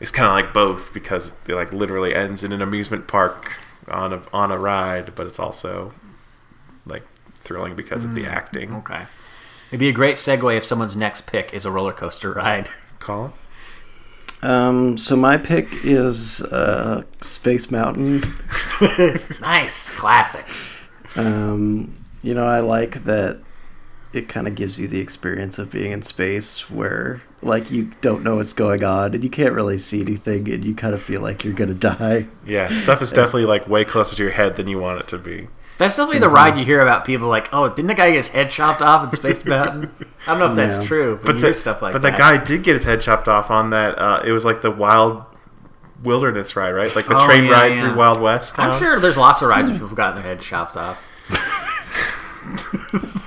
is 0.00 0.10
kind 0.10 0.26
of 0.26 0.32
like 0.32 0.54
both 0.54 0.92
because 0.94 1.34
it 1.46 1.54
like 1.54 1.72
literally 1.72 2.14
ends 2.14 2.42
in 2.44 2.52
an 2.52 2.62
amusement 2.62 3.08
park 3.08 3.52
on 3.88 4.12
a 4.12 4.22
on 4.32 4.50
a 4.50 4.58
ride, 4.58 5.14
but 5.14 5.26
it's 5.26 5.38
also 5.38 5.92
like 6.86 7.02
thrilling 7.34 7.74
because 7.76 8.04
of 8.04 8.14
the 8.14 8.26
acting. 8.26 8.74
Okay. 8.76 9.06
It'd 9.68 9.80
be 9.80 9.88
a 9.88 9.92
great 9.92 10.16
segue 10.16 10.56
if 10.56 10.64
someone's 10.64 10.96
next 10.96 11.26
pick 11.26 11.54
is 11.54 11.64
a 11.64 11.70
roller 11.70 11.92
coaster 11.92 12.32
ride. 12.32 12.68
Colin, 12.98 13.32
Um, 14.42 14.96
so 14.96 15.16
my 15.16 15.36
pick 15.36 15.68
is 15.84 16.40
uh, 16.42 17.02
Space 17.20 17.70
Mountain. 17.70 18.22
nice, 19.40 19.90
classic. 19.90 20.44
Um, 21.16 21.94
you 22.22 22.34
know, 22.34 22.46
I 22.46 22.60
like 22.60 23.04
that 23.04 23.38
it 24.12 24.28
kind 24.28 24.48
of 24.48 24.54
gives 24.54 24.78
you 24.78 24.88
the 24.88 25.00
experience 25.00 25.58
of 25.58 25.70
being 25.70 25.92
in 25.92 26.02
space 26.02 26.68
where, 26.68 27.20
like, 27.42 27.70
you 27.70 27.92
don't 28.00 28.24
know 28.24 28.36
what's 28.36 28.52
going 28.52 28.82
on 28.82 29.14
and 29.14 29.22
you 29.22 29.30
can't 29.30 29.54
really 29.54 29.78
see 29.78 30.00
anything 30.00 30.50
and 30.50 30.64
you 30.64 30.74
kind 30.74 30.94
of 30.94 31.02
feel 31.02 31.20
like 31.20 31.44
you're 31.44 31.54
going 31.54 31.68
to 31.72 31.74
die. 31.74 32.26
yeah, 32.44 32.68
stuff 32.68 33.02
is 33.02 33.12
definitely 33.12 33.44
like 33.44 33.68
way 33.68 33.84
closer 33.84 34.16
to 34.16 34.22
your 34.22 34.32
head 34.32 34.56
than 34.56 34.66
you 34.66 34.78
want 34.78 35.00
it 35.00 35.08
to 35.08 35.18
be. 35.18 35.48
That's 35.80 35.96
definitely 35.96 36.20
the 36.20 36.28
ride 36.28 36.58
you 36.58 36.64
hear 36.64 36.82
about 36.82 37.04
people 37.06 37.26
like, 37.28 37.48
oh, 37.52 37.68
didn't 37.70 37.86
the 37.88 37.94
guy 37.94 38.08
get 38.10 38.16
his 38.16 38.28
head 38.28 38.50
chopped 38.50 38.82
off 38.82 39.02
in 39.02 39.12
Space 39.12 39.44
Mountain? 39.46 39.90
I 40.26 40.30
don't 40.32 40.38
know 40.38 40.50
if 40.50 40.54
that's 40.54 40.86
true, 40.86 41.16
but, 41.16 41.24
But 41.26 41.34
you 41.36 41.40
the, 41.40 41.46
hear 41.48 41.54
stuff 41.54 41.80
like 41.80 41.94
but 41.94 42.02
that. 42.02 42.10
But 42.12 42.16
the 42.16 42.18
guy 42.38 42.44
did 42.44 42.62
get 42.62 42.74
his 42.74 42.84
head 42.84 43.00
chopped 43.00 43.28
off 43.28 43.50
on 43.50 43.70
that. 43.70 43.98
Uh, 43.98 44.22
it 44.24 44.32
was 44.32 44.44
like 44.44 44.60
the 44.60 44.70
wild 44.70 45.24
wilderness 46.04 46.54
ride, 46.54 46.72
right? 46.72 46.94
Like 46.94 47.06
the 47.06 47.16
Oh, 47.16 47.26
train 47.26 47.46
yeah, 47.46 47.50
ride 47.52 47.72
yeah. 47.72 47.80
through 47.88 47.96
Wild 47.96 48.20
West. 48.20 48.58
I'm 48.58 48.78
sure 48.78 49.00
there's 49.00 49.16
lots 49.16 49.40
of 49.42 49.48
rides 49.48 49.70
where 49.70 49.74
people 49.76 49.88
have 49.88 49.96
gotten 49.96 50.16
their 50.22 50.30
head 50.30 50.40
chopped 50.40 50.76
off. 50.76 51.02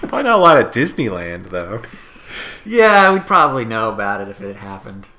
Probably 0.02 0.24
not 0.24 0.38
a 0.38 0.42
lot 0.42 0.58
at 0.58 0.72
Disneyland 0.72 1.50
though. 1.50 1.82
Yeah, 2.66 3.12
we'd 3.14 3.26
probably 3.28 3.66
know 3.66 3.90
about 3.90 4.22
it 4.22 4.28
if 4.30 4.42
it 4.42 4.48
had 4.48 4.56
happened. 4.58 5.10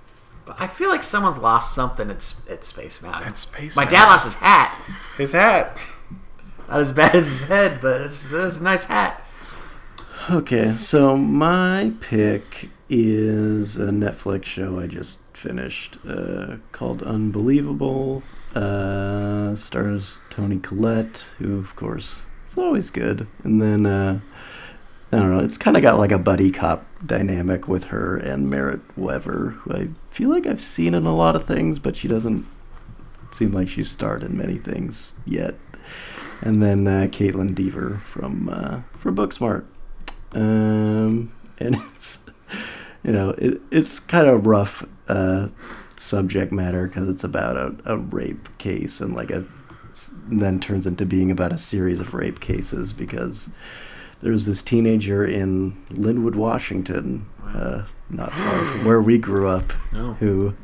But 0.47 0.61
I 0.61 0.67
feel 0.67 0.89
like 0.89 1.03
someone's 1.03 1.39
lost 1.39 1.75
something 1.75 2.11
at, 2.11 2.35
at 2.49 2.65
Space 2.65 3.01
Mountain. 3.03 3.25
At 3.29 3.37
Space 3.37 3.77
My 3.77 3.85
dad 3.85 4.07
lost 4.07 4.25
his 4.25 4.35
hat. 4.37 4.79
His 5.17 5.33
hat. 5.33 5.77
Not 6.75 6.81
as 6.81 6.91
bad 6.91 7.15
as 7.15 7.29
his 7.29 7.43
head, 7.45 7.81
but 7.81 8.01
it's, 8.01 8.33
it's 8.33 8.59
a 8.59 8.63
nice 8.65 8.87
hat. 8.87 9.25
Okay, 10.29 10.77
so 10.77 11.17
my 11.17 11.93
pick 12.01 12.69
is 12.89 13.77
a 13.77 13.91
Netflix 13.91 14.47
show 14.47 14.81
I 14.81 14.89
just 14.89 15.21
finished 15.35 15.99
uh, 16.05 16.57
called 16.73 17.05
Unbelievable. 17.05 18.25
Uh, 18.57 19.55
stars 19.55 20.19
Toni 20.31 20.59
Collette, 20.59 21.25
who, 21.39 21.61
of 21.61 21.77
course, 21.77 22.23
is 22.45 22.59
always 22.59 22.91
good. 22.91 23.29
And 23.45 23.63
then, 23.63 23.87
uh, 23.87 24.19
I 25.13 25.19
don't 25.19 25.31
know, 25.31 25.45
it's 25.45 25.57
kind 25.57 25.77
of 25.77 25.83
got 25.85 26.01
like 26.01 26.11
a 26.11 26.19
buddy 26.19 26.51
cop 26.51 26.85
dynamic 27.07 27.69
with 27.69 27.85
her 27.85 28.17
and 28.17 28.51
Merritt 28.51 28.81
Wever, 28.99 29.51
who 29.61 29.75
I 29.75 29.89
feel 30.11 30.29
like 30.29 30.45
I've 30.45 30.61
seen 30.61 30.95
in 30.95 31.07
a 31.07 31.15
lot 31.15 31.37
of 31.37 31.45
things, 31.45 31.79
but 31.79 31.95
she 31.95 32.09
doesn't 32.09 32.45
seem 33.31 33.53
like 33.53 33.69
she's 33.69 33.93
starred 33.93 34.25
in 34.25 34.37
many 34.37 34.57
things 34.57 35.15
yet. 35.25 35.55
And 36.43 36.63
then 36.63 36.87
uh, 36.87 37.07
Kaitlyn 37.11 37.55
Dever 37.55 38.01
from 38.05 38.49
uh, 38.49 38.81
from 38.99 39.17
Booksmart. 39.17 39.65
Um, 40.33 41.33
and 41.59 41.77
it's 41.95 42.19
you 43.03 43.13
know 43.13 43.31
it, 43.31 43.61
it's 43.71 43.99
kind 44.01 44.27
of 44.29 44.47
rough 44.47 44.85
uh, 45.09 45.49
subject 45.97 46.53
matter 46.53 46.87
because 46.87 47.09
it's 47.09 47.25
about 47.25 47.57
a, 47.57 47.75
a 47.85 47.99
rape 47.99 48.49
case 48.59 49.01
and 49.01 49.15
like 49.15 49.31
a 49.31 49.45
then 50.27 50.59
turns 50.61 50.87
into 50.87 51.07
being 51.07 51.31
about 51.31 51.53
a 51.53 51.59
series 51.59 52.01
of 52.01 52.15
rape 52.15 52.41
cases 52.41 52.93
because 52.93 53.49
there's 54.23 54.47
this 54.47 54.63
teenager 54.63 55.25
in 55.25 55.73
Lynnwood, 55.91 56.35
Washington, 56.35 57.27
uh, 57.45 57.85
not 58.11 58.33
far 58.33 58.65
from 58.65 58.85
where 58.85 59.03
we 59.03 59.19
grew 59.19 59.49
up, 59.49 59.73
No. 59.93 60.15
who, 60.15 60.55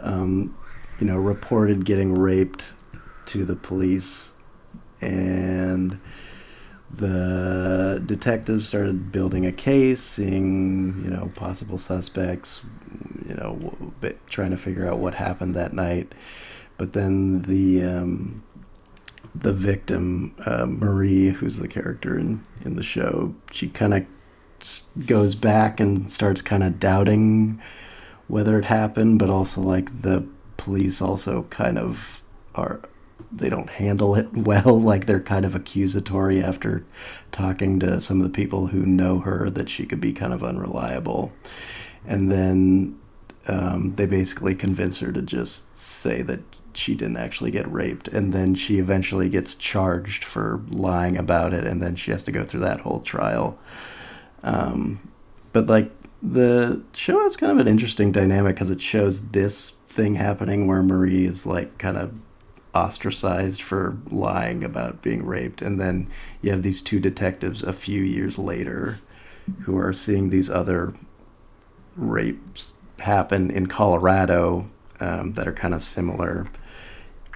um, 0.00 0.56
you 1.00 1.06
know, 1.06 1.16
reported 1.16 1.84
getting 1.84 2.14
raped 2.14 2.74
to 3.26 3.44
the 3.44 3.56
police, 3.56 4.29
and 5.00 5.98
the 6.92 8.02
detectives 8.04 8.68
started 8.68 9.12
building 9.12 9.46
a 9.46 9.52
case, 9.52 10.00
seeing 10.00 11.02
you 11.04 11.10
know 11.10 11.30
possible 11.34 11.78
suspects, 11.78 12.62
you 13.28 13.34
know, 13.34 13.74
trying 14.28 14.50
to 14.50 14.56
figure 14.56 14.88
out 14.88 14.98
what 14.98 15.14
happened 15.14 15.54
that 15.54 15.72
night. 15.72 16.12
But 16.78 16.92
then 16.92 17.42
the 17.42 17.84
um, 17.84 18.42
the 19.34 19.52
victim, 19.52 20.34
uh, 20.44 20.66
Marie, 20.66 21.28
who's 21.28 21.58
the 21.58 21.68
character 21.68 22.18
in, 22.18 22.44
in 22.64 22.76
the 22.76 22.82
show, 22.82 23.34
she 23.52 23.68
kind 23.68 23.94
of 23.94 24.06
goes 25.06 25.34
back 25.34 25.80
and 25.80 26.10
starts 26.10 26.42
kind 26.42 26.62
of 26.62 26.80
doubting 26.80 27.60
whether 28.26 28.58
it 28.58 28.64
happened, 28.64 29.18
but 29.18 29.30
also 29.30 29.60
like 29.60 30.02
the 30.02 30.26
police 30.56 31.00
also 31.00 31.44
kind 31.44 31.78
of 31.78 32.22
are 32.54 32.80
they 33.32 33.48
don't 33.48 33.70
handle 33.70 34.14
it 34.14 34.32
well. 34.36 34.80
Like 34.80 35.06
they're 35.06 35.20
kind 35.20 35.44
of 35.44 35.54
accusatory 35.54 36.42
after 36.42 36.84
talking 37.32 37.80
to 37.80 38.00
some 38.00 38.20
of 38.20 38.24
the 38.24 38.34
people 38.34 38.68
who 38.68 38.84
know 38.84 39.20
her 39.20 39.50
that 39.50 39.68
she 39.68 39.86
could 39.86 40.00
be 40.00 40.12
kind 40.12 40.32
of 40.32 40.42
unreliable, 40.42 41.32
and 42.06 42.30
then 42.30 42.98
um, 43.46 43.94
they 43.96 44.06
basically 44.06 44.54
convince 44.54 44.98
her 44.98 45.12
to 45.12 45.22
just 45.22 45.76
say 45.76 46.22
that 46.22 46.40
she 46.72 46.94
didn't 46.94 47.16
actually 47.16 47.50
get 47.50 47.70
raped 47.70 48.08
and 48.08 48.32
then 48.32 48.54
she 48.54 48.78
eventually 48.78 49.28
gets 49.28 49.54
charged 49.54 50.24
for 50.24 50.60
lying 50.70 51.16
about 51.16 51.52
it 51.52 51.64
and 51.64 51.82
then 51.82 51.96
she 51.96 52.10
has 52.10 52.22
to 52.22 52.32
go 52.32 52.44
through 52.44 52.60
that 52.60 52.80
whole 52.80 53.00
trial 53.00 53.58
um, 54.42 55.00
but 55.52 55.66
like 55.66 55.90
the 56.22 56.80
show 56.92 57.20
has 57.22 57.36
kind 57.36 57.52
of 57.52 57.58
an 57.58 57.66
interesting 57.66 58.12
dynamic 58.12 58.54
because 58.54 58.70
it 58.70 58.80
shows 58.80 59.30
this 59.30 59.70
thing 59.88 60.14
happening 60.14 60.66
where 60.66 60.82
marie 60.82 61.26
is 61.26 61.44
like 61.44 61.76
kind 61.78 61.96
of 61.96 62.12
ostracized 62.74 63.62
for 63.62 63.96
lying 64.10 64.62
about 64.62 65.02
being 65.02 65.24
raped 65.24 65.60
and 65.60 65.80
then 65.80 66.08
you 66.40 66.50
have 66.50 66.62
these 66.62 66.80
two 66.80 67.00
detectives 67.00 67.62
a 67.62 67.72
few 67.72 68.02
years 68.02 68.38
later 68.38 68.98
who 69.62 69.76
are 69.76 69.92
seeing 69.92 70.30
these 70.30 70.48
other 70.48 70.94
rapes 71.96 72.74
happen 73.00 73.50
in 73.50 73.66
colorado 73.66 74.68
um, 75.00 75.32
that 75.32 75.48
are 75.48 75.52
kind 75.52 75.74
of 75.74 75.82
similar. 75.82 76.46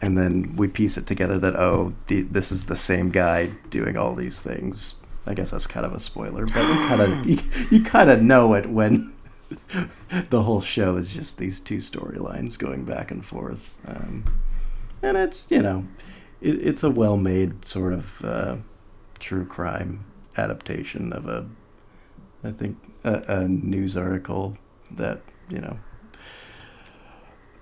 And 0.02 0.18
then 0.18 0.54
we 0.56 0.68
piece 0.68 0.96
it 0.96 1.06
together 1.06 1.38
that 1.38 1.56
oh 1.56 1.94
the, 2.08 2.22
this 2.22 2.52
is 2.52 2.64
the 2.64 2.76
same 2.76 3.10
guy 3.10 3.46
doing 3.70 3.96
all 3.96 4.14
these 4.14 4.40
things. 4.40 4.96
I 5.26 5.32
guess 5.32 5.50
that's 5.50 5.66
kind 5.66 5.86
of 5.86 5.94
a 5.94 6.00
spoiler 6.00 6.44
but 6.44 6.56
you 6.56 6.74
kind 6.86 7.00
of 7.00 7.26
you, 7.26 7.38
you 7.70 7.82
kind 7.82 8.10
of 8.10 8.22
know 8.22 8.52
it 8.52 8.68
when 8.68 9.14
the 10.30 10.42
whole 10.42 10.60
show 10.60 10.96
is 10.96 11.12
just 11.12 11.38
these 11.38 11.60
two 11.60 11.78
storylines 11.78 12.58
going 12.58 12.84
back 12.84 13.10
and 13.10 13.24
forth 13.24 13.72
um, 13.86 14.24
and 15.04 15.16
it's 15.16 15.50
you 15.50 15.62
know 15.62 15.86
it, 16.40 16.66
it's 16.66 16.82
a 16.82 16.90
well-made 16.90 17.64
sort 17.64 17.92
of 17.92 18.24
uh, 18.24 18.56
true 19.18 19.44
crime 19.44 20.04
adaptation 20.36 21.12
of 21.12 21.28
a 21.28 21.46
i 22.42 22.50
think 22.50 22.76
a, 23.04 23.22
a 23.28 23.48
news 23.48 23.96
article 23.96 24.56
that 24.90 25.20
you 25.48 25.60
know 25.60 25.76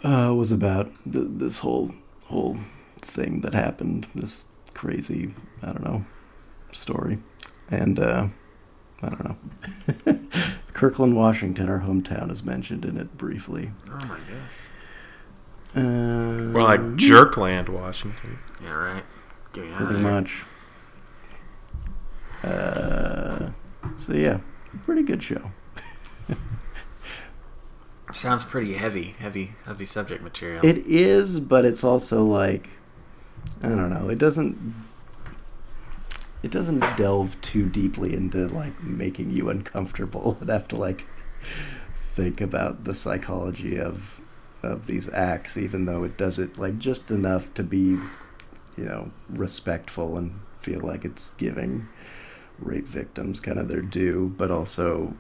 uh, 0.05 0.33
was 0.35 0.53
about 0.53 0.91
th- 1.05 1.29
this 1.31 1.59
whole 1.59 1.93
whole 2.27 2.57
thing 3.01 3.41
that 3.43 3.55
happened. 3.55 4.07
This 4.15 4.47
crazy, 4.75 5.35
I 5.63 5.67
don't 5.67 5.85
know, 5.85 6.05
story, 6.73 7.19
and 7.71 7.99
uh, 7.99 8.27
I 9.03 9.09
don't 9.09 9.25
know. 9.25 10.19
Kirkland, 10.73 11.15
Washington, 11.17 11.69
our 11.69 11.81
hometown, 11.81 12.31
is 12.31 12.43
mentioned 12.43 12.85
in 12.85 12.97
it 12.97 13.17
briefly. 13.17 13.71
Oh 13.89 13.97
my 13.97 14.09
gosh. 14.09 14.19
Uh, 15.75 15.81
More 15.81 16.63
like 16.63 16.81
Jerkland, 16.97 17.69
Washington. 17.69 18.39
Yeah, 18.63 18.73
right. 18.73 19.05
Get 19.53 19.65
me 19.65 19.73
out 19.73 19.79
pretty 19.79 20.03
there. 20.03 20.13
much. 20.13 20.43
Uh, 22.45 23.51
so 23.97 24.13
yeah, 24.15 24.41
pretty 24.85 25.03
good 25.03 25.23
show. 25.23 25.51
Sounds 28.13 28.45
pretty 28.45 28.75
heavy, 28.75 29.15
heavy, 29.19 29.53
heavy 29.65 29.87
subject 29.87 30.23
material. 30.23 30.65
It 30.65 30.79
is, 30.79 31.41
but 31.41 31.65
it's 31.65 31.85
also 31.85 32.25
like 32.25 32.69
I 33.63 33.69
don't 33.69 33.91
know. 33.91 34.09
It 34.09 34.19
doesn't 34.19 34.75
it 36.43 36.51
doesn't 36.51 36.81
delve 36.97 37.41
too 37.41 37.69
deeply 37.69 38.15
into 38.15 38.49
like 38.49 38.83
making 38.83 39.31
you 39.31 39.49
uncomfortable 39.49 40.37
and 40.41 40.51
have 40.51 40.69
to 40.69 40.77
like 40.77 41.05
think 42.15 42.41
about 42.41 42.85
the 42.85 42.95
psychology 42.95 43.79
of 43.79 44.21
of 44.63 44.87
these 44.87 45.09
acts 45.13 45.57
even 45.57 45.85
though 45.87 46.05
it 46.05 46.17
does 46.17 46.39
it 46.39 46.59
like 46.59 46.79
just 46.79 47.11
enough 47.11 47.53
to 47.55 47.63
be 47.63 47.97
you 48.77 48.85
know 48.85 49.11
respectful 49.29 50.17
and 50.17 50.39
feel 50.61 50.81
like 50.81 51.05
it's 51.05 51.31
giving 51.39 51.89
rape 52.59 52.87
victims 52.87 53.41
kind 53.41 53.59
of 53.59 53.69
their 53.69 53.83
due 53.83 54.33
but 54.39 54.51
also 54.51 55.15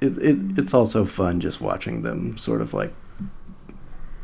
it, 0.00 0.18
it 0.18 0.58
it's 0.58 0.74
also 0.74 1.06
fun 1.06 1.40
just 1.40 1.60
watching 1.60 2.02
them 2.02 2.36
sort 2.36 2.60
of 2.60 2.74
like 2.74 2.92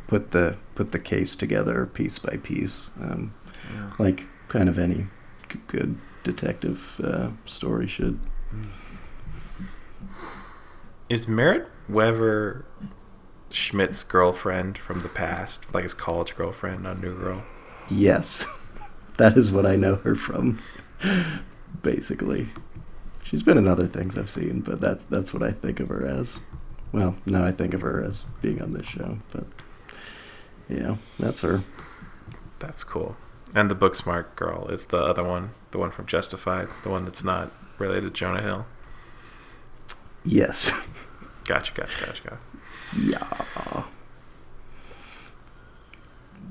put 0.07 0.33
the 0.33 0.57
put 0.75 0.93
the 0.93 0.99
case 0.99 1.35
together 1.37 1.87
piece 1.87 2.19
by 2.19 2.37
piece, 2.39 2.91
um, 3.01 3.33
Yeah. 3.73 3.91
like 3.99 4.25
kind 4.49 4.69
of 4.69 4.77
any 4.79 5.07
g- 5.49 5.61
good 5.69 5.97
detective 6.25 7.01
uh, 7.05 7.29
story 7.47 7.87
should. 7.87 8.19
Is 11.09 11.27
Merritt 11.29 11.69
Wever 11.89 12.65
Schmidt's 13.51 14.03
girlfriend 14.03 14.79
from 14.79 15.01
the 15.03 15.09
past, 15.09 15.67
like 15.75 15.83
his 15.83 15.95
college 15.95 16.37
girlfriend 16.37 16.87
on 16.87 17.01
New 17.01 17.19
Girl? 17.19 17.43
Yes, 17.89 18.47
that 19.17 19.37
is 19.37 19.51
what 19.51 19.67
I 19.67 19.77
know 19.77 19.97
her 19.97 20.15
from. 20.15 20.63
Basically, 21.83 22.49
she's 23.25 23.43
been 23.43 23.59
in 23.59 23.67
other 23.69 23.87
things 23.87 24.17
I've 24.17 24.31
seen, 24.31 24.61
but 24.61 24.81
that 24.81 25.09
that's 25.11 25.35
what 25.35 25.43
I 25.43 25.51
think 25.51 25.81
of 25.81 25.89
her 25.89 26.07
as. 26.07 26.41
Well, 26.93 27.17
now 27.27 27.45
I 27.45 27.53
think 27.53 27.75
of 27.75 27.83
her 27.83 28.03
as 28.03 28.23
being 28.43 28.61
on 28.61 28.73
this 28.73 28.87
show, 28.87 29.19
but 29.33 29.45
yeah, 30.69 30.97
that's 31.19 31.43
her. 31.43 31.63
That's 32.59 32.85
cool. 32.85 33.17
And 33.55 33.71
the 33.71 33.75
Booksmart 33.75 34.37
girl 34.37 34.69
is 34.69 34.87
the 34.87 34.99
other 34.99 35.25
one, 35.25 35.51
the 35.73 35.79
one 35.79 35.91
from 35.91 36.07
Justified, 36.07 36.69
the 36.85 36.91
one 36.91 37.05
that's 37.05 37.25
not 37.25 37.51
related 37.79 38.05
to 38.05 38.11
Jonah 38.11 38.43
Hill. 38.43 38.67
Yes. 40.25 40.73
Gotcha, 41.47 41.73
gotcha, 41.75 42.07
gotcha, 42.07 42.23
gotcha. 42.23 42.39
Yeah. 42.97 43.85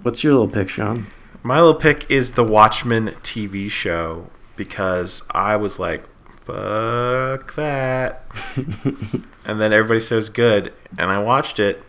What's 0.01 0.23
your 0.23 0.33
little 0.33 0.47
pick, 0.47 0.69
Sean? 0.69 1.07
My 1.43 1.59
little 1.59 1.79
pick 1.79 2.09
is 2.09 2.31
the 2.31 2.43
Watchmen 2.43 3.09
TV 3.21 3.69
show 3.69 4.29
because 4.55 5.23
I 5.31 5.55
was 5.55 5.79
like, 5.79 6.07
fuck 6.43 7.55
that. 7.55 8.23
and 9.45 9.61
then 9.61 9.73
everybody 9.73 9.99
says 9.99 10.29
good, 10.29 10.73
and 10.97 11.11
I 11.11 11.19
watched 11.19 11.59
it, 11.59 11.83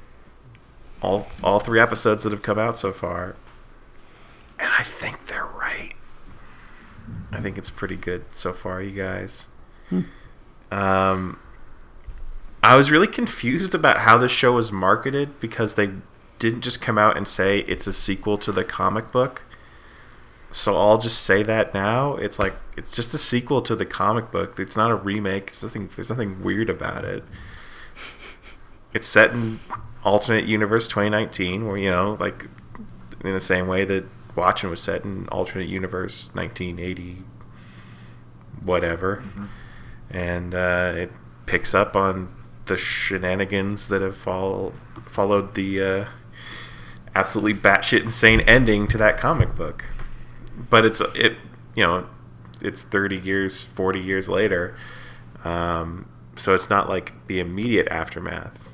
all 1.02 1.28
all 1.42 1.60
three 1.60 1.80
episodes 1.80 2.24
that 2.24 2.30
have 2.30 2.42
come 2.42 2.58
out 2.58 2.78
so 2.78 2.92
far, 2.92 3.36
and 4.58 4.70
I 4.78 4.82
think 4.82 5.26
they're 5.26 5.46
right. 5.46 5.94
I 7.32 7.40
think 7.40 7.56
it's 7.56 7.70
pretty 7.70 7.96
good 7.96 8.24
so 8.32 8.52
far, 8.52 8.82
you 8.82 8.90
guys. 8.90 9.46
Um, 10.70 11.38
I 12.62 12.76
was 12.76 12.90
really 12.90 13.06
confused 13.06 13.74
about 13.74 13.98
how 13.98 14.18
this 14.18 14.32
show 14.32 14.52
was 14.52 14.70
marketed 14.70 15.40
because 15.40 15.74
they 15.74 15.90
didn't 16.38 16.60
just 16.62 16.80
come 16.80 16.98
out 16.98 17.16
and 17.16 17.26
say 17.26 17.60
it's 17.60 17.86
a 17.86 17.92
sequel 17.92 18.36
to 18.38 18.52
the 18.52 18.64
comic 18.64 19.12
book. 19.12 19.42
So 20.50 20.76
I'll 20.76 20.98
just 20.98 21.22
say 21.22 21.42
that 21.44 21.72
now. 21.72 22.16
It's 22.16 22.38
like 22.38 22.54
it's 22.76 22.94
just 22.94 23.14
a 23.14 23.18
sequel 23.18 23.62
to 23.62 23.76
the 23.76 23.86
comic 23.86 24.30
book. 24.30 24.58
It's 24.58 24.76
not 24.76 24.90
a 24.90 24.94
remake. 24.94 25.48
It's 25.48 25.62
nothing. 25.62 25.88
There's 25.94 26.10
nothing 26.10 26.42
weird 26.42 26.68
about 26.68 27.04
it. 27.04 27.22
It's 28.92 29.06
set 29.06 29.30
in 29.30 29.60
alternate 30.02 30.46
universe 30.46 30.88
2019, 30.88 31.68
where 31.68 31.76
you 31.76 31.90
know, 31.90 32.16
like 32.18 32.48
in 33.22 33.32
the 33.32 33.40
same 33.40 33.68
way 33.68 33.84
that 33.84 34.04
Watchmen 34.34 34.70
was 34.70 34.82
set 34.82 35.04
in 35.04 35.28
alternate 35.28 35.68
universe 35.68 36.34
1980, 36.34 37.22
whatever, 38.64 39.22
and 40.10 40.54
uh, 40.54 40.92
it 40.96 41.12
picks 41.46 41.74
up 41.74 41.94
on 41.94 42.34
the 42.70 42.76
shenanigans 42.76 43.88
that 43.88 44.00
have 44.00 44.16
follow, 44.16 44.72
followed 45.08 45.56
the 45.56 45.82
uh, 45.82 46.04
absolutely 47.16 47.52
batshit 47.52 48.04
insane 48.04 48.40
ending 48.42 48.86
to 48.86 48.96
that 48.96 49.18
comic 49.18 49.56
book. 49.56 49.84
but 50.70 50.84
it's 50.84 51.00
it 51.14 51.36
you 51.74 51.82
know 51.82 52.06
it's 52.60 52.82
30 52.82 53.16
years 53.16 53.64
40 53.64 53.98
years 53.98 54.28
later 54.28 54.76
um, 55.42 56.08
so 56.36 56.54
it's 56.54 56.70
not 56.70 56.88
like 56.88 57.12
the 57.26 57.40
immediate 57.40 57.88
aftermath 57.88 58.68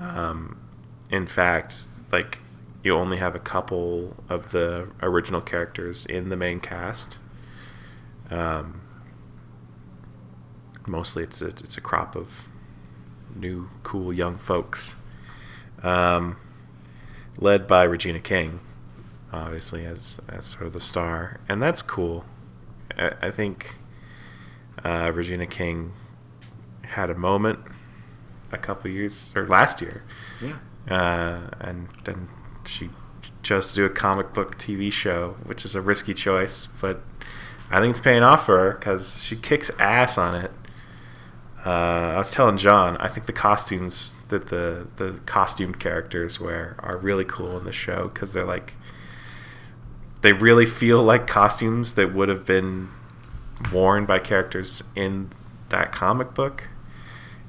um, 0.00 0.58
in 1.10 1.26
fact 1.26 1.82
like 2.10 2.38
you 2.82 2.94
only 2.94 3.18
have 3.18 3.34
a 3.34 3.40
couple 3.40 4.16
of 4.30 4.52
the 4.52 4.88
original 5.02 5.42
characters 5.42 6.06
in 6.06 6.30
the 6.30 6.36
main 6.36 6.60
cast 6.60 7.18
um, 8.30 8.80
mostly 10.86 11.24
it's 11.24 11.42
a, 11.42 11.48
it's 11.48 11.76
a 11.76 11.80
crop 11.82 12.16
of 12.16 12.47
new 13.38 13.68
cool 13.82 14.12
young 14.12 14.36
folks 14.38 14.96
um, 15.82 16.36
led 17.38 17.66
by 17.66 17.84
regina 17.84 18.20
king 18.20 18.60
obviously 19.32 19.84
as 19.84 20.20
as 20.28 20.46
sort 20.46 20.66
of 20.66 20.72
the 20.72 20.80
star, 20.80 21.38
and 21.50 21.62
that's 21.62 21.82
cool. 21.82 22.24
I, 22.96 23.12
I 23.20 23.30
think 23.30 23.74
uh, 24.82 25.12
Regina 25.14 25.46
King 25.46 25.92
had 26.82 27.10
a 27.10 27.14
moment 27.14 27.58
a 28.50 28.56
couple 28.56 28.90
years 28.90 29.30
or 29.36 29.46
last 29.46 29.82
year, 29.82 30.02
Yeah. 30.40 30.56
uh, 30.90 31.50
and 31.60 31.88
then 32.04 32.28
she 32.64 32.88
chose 33.42 33.68
to 33.68 33.74
do 33.74 33.84
a 33.84 33.90
comic 33.90 34.32
book 34.32 34.56
TV 34.56 34.90
show, 34.90 35.36
which 35.44 35.66
is 35.66 35.74
a 35.74 35.82
risky 35.82 36.14
choice, 36.14 36.66
but 36.80 37.02
I 37.70 37.80
think 37.82 37.90
it's 37.90 38.00
paying 38.00 38.22
off 38.22 38.46
for 38.46 38.56
her 38.58 38.72
because 38.78 39.22
she 39.22 39.36
kicks 39.36 39.70
ass 39.78 40.16
on 40.16 40.34
it. 40.34 40.50
Uh, 41.66 42.12
I 42.14 42.18
was 42.18 42.30
telling 42.30 42.56
John, 42.56 42.96
I 42.98 43.08
think 43.08 43.26
the 43.26 43.32
costumes 43.32 44.12
that 44.28 44.48
the 44.48 44.86
the 44.96 45.20
costumed 45.26 45.80
characters 45.80 46.38
wear 46.38 46.76
are 46.78 46.96
really 46.96 47.24
cool 47.24 47.58
in 47.58 47.64
the 47.64 47.72
show 47.72 48.10
because 48.12 48.32
they're 48.32 48.44
like 48.44 48.74
they 50.22 50.32
really 50.32 50.66
feel 50.66 51.02
like 51.02 51.26
costumes 51.26 51.94
that 51.94 52.14
would 52.14 52.28
have 52.28 52.44
been 52.44 52.88
worn 53.72 54.06
by 54.06 54.18
characters 54.18 54.82
in 54.94 55.30
that 55.68 55.92
comic 55.92 56.34
book, 56.34 56.64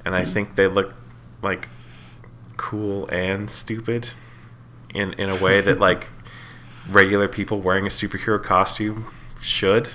and 0.04 0.16
I 0.16 0.26
think 0.26 0.56
they 0.56 0.68
look 0.68 0.94
like 1.42 1.68
cool 2.58 3.08
and 3.08 3.50
stupid 3.50 4.10
in 4.94 5.14
in 5.14 5.30
a 5.30 5.36
way 5.42 5.62
that 5.62 5.80
like 5.90 6.08
regular 6.90 7.28
people 7.28 7.62
wearing 7.62 7.86
a 7.86 7.90
superhero 7.90 8.44
costume 8.44 9.06
should. 9.42 9.90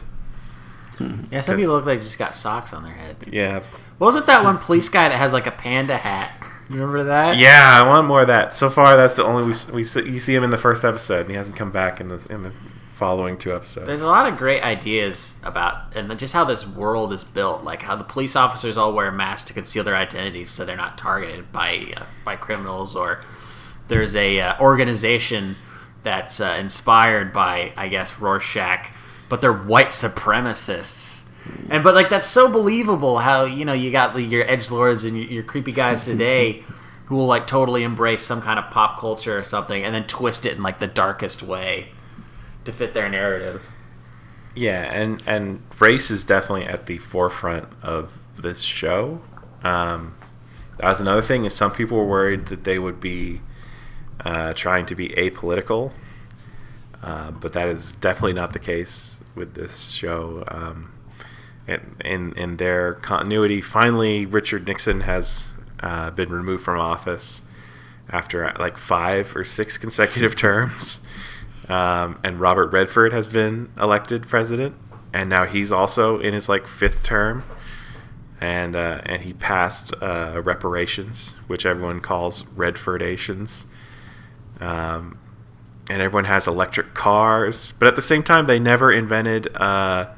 Yeah, 1.30 1.40
some 1.40 1.56
people 1.56 1.74
look 1.74 1.84
like 1.84 1.98
they 1.98 2.04
just 2.04 2.18
got 2.18 2.36
socks 2.36 2.72
on 2.72 2.84
their 2.84 2.92
heads. 2.92 3.26
Yeah, 3.26 3.62
What 3.98 4.08
was 4.08 4.14
with 4.16 4.26
that 4.26 4.44
one 4.44 4.58
police 4.58 4.88
guy 4.88 5.08
that 5.08 5.16
has 5.16 5.32
like 5.32 5.46
a 5.46 5.52
panda 5.52 5.96
hat? 5.96 6.30
Remember 6.68 7.04
that? 7.04 7.36
yeah, 7.36 7.70
I 7.72 7.86
want 7.86 8.06
more 8.06 8.22
of 8.22 8.28
that. 8.28 8.54
So 8.54 8.70
far, 8.70 8.96
that's 8.96 9.14
the 9.14 9.24
only 9.24 9.42
we 9.42 9.54
we 9.72 9.84
see, 9.84 10.08
you 10.08 10.18
see 10.18 10.34
him 10.34 10.44
in 10.44 10.50
the 10.50 10.58
first 10.58 10.84
episode, 10.84 11.20
and 11.20 11.30
he 11.30 11.36
hasn't 11.36 11.56
come 11.56 11.70
back 11.70 12.00
in 12.00 12.08
the 12.08 12.26
in 12.30 12.42
the 12.42 12.52
following 12.94 13.36
two 13.36 13.54
episodes. 13.54 13.86
There's 13.86 14.02
a 14.02 14.06
lot 14.06 14.30
of 14.30 14.38
great 14.38 14.62
ideas 14.62 15.34
about 15.42 15.94
and 15.96 16.16
just 16.18 16.32
how 16.32 16.44
this 16.44 16.66
world 16.66 17.12
is 17.12 17.24
built, 17.24 17.62
like 17.64 17.82
how 17.82 17.96
the 17.96 18.04
police 18.04 18.34
officers 18.36 18.76
all 18.76 18.92
wear 18.92 19.12
masks 19.12 19.44
to 19.48 19.52
conceal 19.52 19.84
their 19.84 19.96
identities, 19.96 20.50
so 20.50 20.64
they're 20.64 20.76
not 20.76 20.96
targeted 20.96 21.52
by 21.52 21.92
uh, 21.96 22.04
by 22.24 22.36
criminals. 22.36 22.96
Or 22.96 23.20
there's 23.88 24.16
a 24.16 24.40
uh, 24.40 24.60
organization 24.60 25.56
that's 26.02 26.40
uh, 26.40 26.56
inspired 26.58 27.32
by, 27.32 27.72
I 27.76 27.88
guess, 27.88 28.18
Rorschach, 28.18 28.90
but 29.28 29.40
they're 29.40 29.52
white 29.52 29.88
supremacists. 29.88 31.20
And 31.68 31.84
but 31.84 31.94
like 31.94 32.10
that's 32.10 32.26
so 32.26 32.50
believable 32.50 33.18
how 33.18 33.44
you 33.44 33.64
know 33.64 33.72
you 33.72 33.90
got 33.90 34.14
like, 34.14 34.30
your 34.30 34.48
edge 34.48 34.70
lords 34.70 35.04
and 35.04 35.16
your, 35.16 35.26
your 35.26 35.42
creepy 35.42 35.72
guys 35.72 36.04
today 36.04 36.64
who 37.06 37.16
will 37.16 37.26
like 37.26 37.46
totally 37.46 37.82
embrace 37.82 38.22
some 38.22 38.40
kind 38.40 38.58
of 38.58 38.70
pop 38.70 38.98
culture 38.98 39.38
or 39.38 39.42
something 39.42 39.84
and 39.84 39.94
then 39.94 40.06
twist 40.06 40.46
it 40.46 40.56
in 40.56 40.62
like 40.62 40.78
the 40.78 40.86
darkest 40.86 41.42
way 41.42 41.88
to 42.64 42.72
fit 42.72 42.94
their 42.94 43.08
narrative. 43.08 43.62
Yeah, 44.54 44.82
and 44.92 45.22
and 45.26 45.62
race 45.78 46.10
is 46.10 46.24
definitely 46.24 46.66
at 46.66 46.86
the 46.86 46.98
forefront 46.98 47.68
of 47.82 48.12
this 48.38 48.60
show. 48.60 49.20
Um, 49.62 50.14
that 50.78 50.88
was 50.88 51.00
another 51.00 51.22
thing. 51.22 51.44
Is 51.44 51.54
some 51.54 51.72
people 51.72 51.98
were 51.98 52.06
worried 52.06 52.46
that 52.46 52.64
they 52.64 52.78
would 52.78 53.00
be 53.00 53.40
uh, 54.24 54.54
trying 54.54 54.86
to 54.86 54.94
be 54.94 55.08
apolitical, 55.10 55.92
uh, 57.02 57.32
but 57.32 57.52
that 57.52 57.68
is 57.68 57.92
definitely 57.92 58.32
not 58.32 58.52
the 58.52 58.58
case 58.58 59.18
with 59.34 59.54
this 59.54 59.90
show. 59.90 60.44
Um, 60.48 60.93
in, 61.66 61.96
in 62.04 62.32
in 62.34 62.56
their 62.56 62.94
continuity, 62.94 63.60
finally, 63.60 64.26
Richard 64.26 64.66
Nixon 64.66 65.00
has 65.00 65.50
uh, 65.80 66.10
been 66.10 66.30
removed 66.30 66.64
from 66.64 66.78
office 66.78 67.42
after 68.10 68.44
uh, 68.44 68.56
like 68.58 68.76
five 68.76 69.34
or 69.34 69.44
six 69.44 69.78
consecutive 69.84 70.36
terms. 70.36 71.00
Um, 71.68 72.18
and 72.22 72.38
Robert 72.38 72.72
Redford 72.72 73.12
has 73.12 73.26
been 73.26 73.70
elected 73.80 74.28
president, 74.28 74.74
and 75.12 75.30
now 75.30 75.44
he's 75.44 75.72
also 75.72 76.18
in 76.18 76.34
his 76.34 76.48
like 76.48 76.66
fifth 76.66 77.02
term, 77.02 77.44
and 78.40 78.76
uh, 78.76 79.00
and 79.06 79.22
he 79.22 79.32
passed 79.32 79.94
uh, 80.02 80.42
reparations, 80.44 81.38
which 81.46 81.64
everyone 81.64 82.00
calls 82.00 82.42
Redfordations, 82.42 83.64
um, 84.60 85.16
and 85.88 86.02
everyone 86.02 86.26
has 86.26 86.46
electric 86.46 86.92
cars, 86.92 87.72
but 87.78 87.88
at 87.88 87.96
the 87.96 88.02
same 88.02 88.22
time, 88.22 88.44
they 88.44 88.58
never 88.58 88.92
invented 88.92 89.48
uh, 89.56 90.10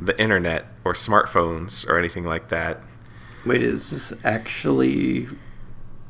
the 0.00 0.20
internet 0.20 0.66
or 0.88 0.94
smartphones 0.94 1.86
or 1.88 1.98
anything 1.98 2.24
like 2.24 2.48
that. 2.48 2.80
Wait, 3.44 3.62
is 3.62 3.90
this 3.90 4.12
actually 4.24 5.28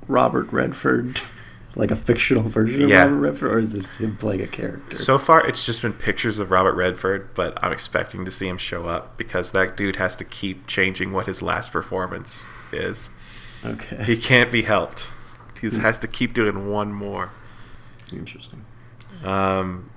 Robert 0.06 0.50
Redford? 0.52 1.20
Like 1.76 1.92
a 1.92 1.96
fictional 1.96 2.42
version 2.48 2.82
of 2.82 2.88
Yeah. 2.88 3.04
Robert 3.04 3.18
Redford? 3.18 3.52
Or 3.52 3.58
is 3.60 3.72
this 3.72 3.98
him 3.98 4.16
playing 4.16 4.40
a 4.40 4.48
character? 4.48 4.96
So 4.96 5.16
far, 5.16 5.46
it's 5.46 5.64
just 5.64 5.82
been 5.82 5.92
pictures 5.92 6.40
of 6.40 6.50
Robert 6.50 6.74
Redford, 6.74 7.32
but 7.34 7.56
I'm 7.62 7.70
expecting 7.70 8.24
to 8.24 8.32
see 8.32 8.48
him 8.48 8.58
show 8.58 8.86
up 8.86 9.16
because 9.16 9.52
that 9.52 9.76
dude 9.76 9.94
has 9.96 10.16
to 10.16 10.24
keep 10.24 10.66
changing 10.66 11.12
what 11.12 11.26
his 11.26 11.40
last 11.40 11.70
performance 11.70 12.40
is. 12.72 13.10
okay. 13.64 14.02
He 14.02 14.16
can't 14.16 14.50
be 14.50 14.62
helped. 14.62 15.12
He 15.60 15.68
has 15.70 15.98
to 15.98 16.08
keep 16.08 16.32
doing 16.32 16.68
one 16.68 16.92
more. 16.92 17.30
Interesting. 18.12 18.64
Um, 19.22 19.90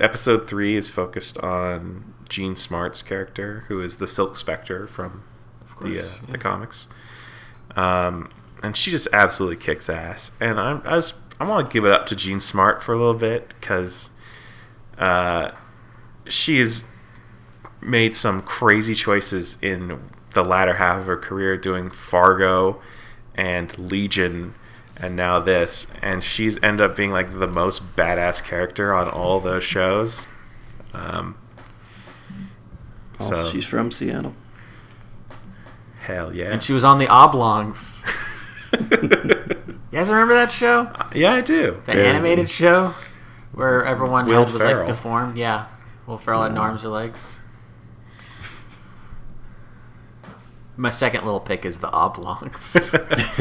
episode 0.00 0.48
three 0.48 0.74
is 0.74 0.90
focused 0.90 1.38
on 1.38 2.13
Jean 2.28 2.56
Smart's 2.56 3.02
character, 3.02 3.64
who 3.68 3.80
is 3.80 3.96
the 3.96 4.06
Silk 4.06 4.36
Spectre 4.36 4.86
from 4.86 5.24
the 5.80 6.04
uh, 6.04 6.08
the 6.28 6.38
comics. 6.38 6.88
Um, 7.76 8.30
and 8.62 8.76
she 8.76 8.90
just 8.90 9.08
absolutely 9.12 9.56
kicks 9.56 9.88
ass. 9.90 10.32
And 10.40 10.58
I'm, 10.58 10.82
I 10.84 10.96
just 10.96 11.14
I 11.40 11.48
want 11.48 11.68
to 11.68 11.72
give 11.72 11.84
it 11.84 11.92
up 11.92 12.06
to 12.06 12.16
Jean 12.16 12.40
Smart 12.40 12.82
for 12.82 12.92
a 12.92 12.98
little 12.98 13.14
bit 13.14 13.48
because 13.60 14.10
uh, 14.98 15.50
she 16.26 16.58
has 16.60 16.88
made 17.80 18.16
some 18.16 18.40
crazy 18.42 18.94
choices 18.94 19.58
in 19.60 20.00
the 20.32 20.44
latter 20.44 20.74
half 20.74 21.00
of 21.00 21.06
her 21.06 21.16
career, 21.16 21.56
doing 21.56 21.90
Fargo 21.90 22.80
and 23.34 23.76
Legion, 23.78 24.54
and 24.96 25.16
now 25.16 25.38
this. 25.40 25.86
And 26.00 26.24
she's 26.24 26.62
ended 26.62 26.90
up 26.90 26.96
being 26.96 27.10
like 27.10 27.34
the 27.34 27.48
most 27.48 27.96
badass 27.96 28.42
character 28.42 28.94
on 28.94 29.08
all 29.08 29.40
those 29.40 29.64
shows. 29.64 30.26
Um, 30.92 31.36
Also, 33.20 33.34
so 33.34 33.50
she's 33.50 33.64
from 33.64 33.90
Seattle. 33.92 34.34
hell 36.00 36.34
yeah, 36.34 36.50
And 36.52 36.62
she 36.62 36.72
was 36.72 36.84
on 36.84 36.98
the 36.98 37.08
Oblongs. 37.08 38.02
You 39.92 40.00
guys 40.00 40.08
remember 40.08 40.34
that 40.34 40.50
show? 40.50 40.90
yeah, 41.14 41.34
I 41.34 41.40
do. 41.40 41.80
The 41.86 41.92
Barely. 41.92 42.06
animated 42.08 42.50
show 42.50 42.92
where 43.52 43.84
everyone 43.84 44.26
Will 44.26 44.42
was 44.42 44.56
Ferrell. 44.56 44.78
like 44.78 44.86
deformed. 44.88 45.36
Yeah, 45.36 45.66
Will 46.08 46.18
Ferrell 46.18 46.42
had 46.42 46.52
no 46.52 46.62
arms 46.62 46.84
or 46.84 46.88
legs. 46.88 47.38
My 50.76 50.90
second 50.90 51.24
little 51.24 51.38
pick 51.38 51.64
is 51.64 51.78
the 51.78 51.88
Oblongs. 51.92 52.92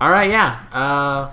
All 0.00 0.10
right, 0.10 0.30
yeah, 0.30 0.58
uh, 0.72 1.30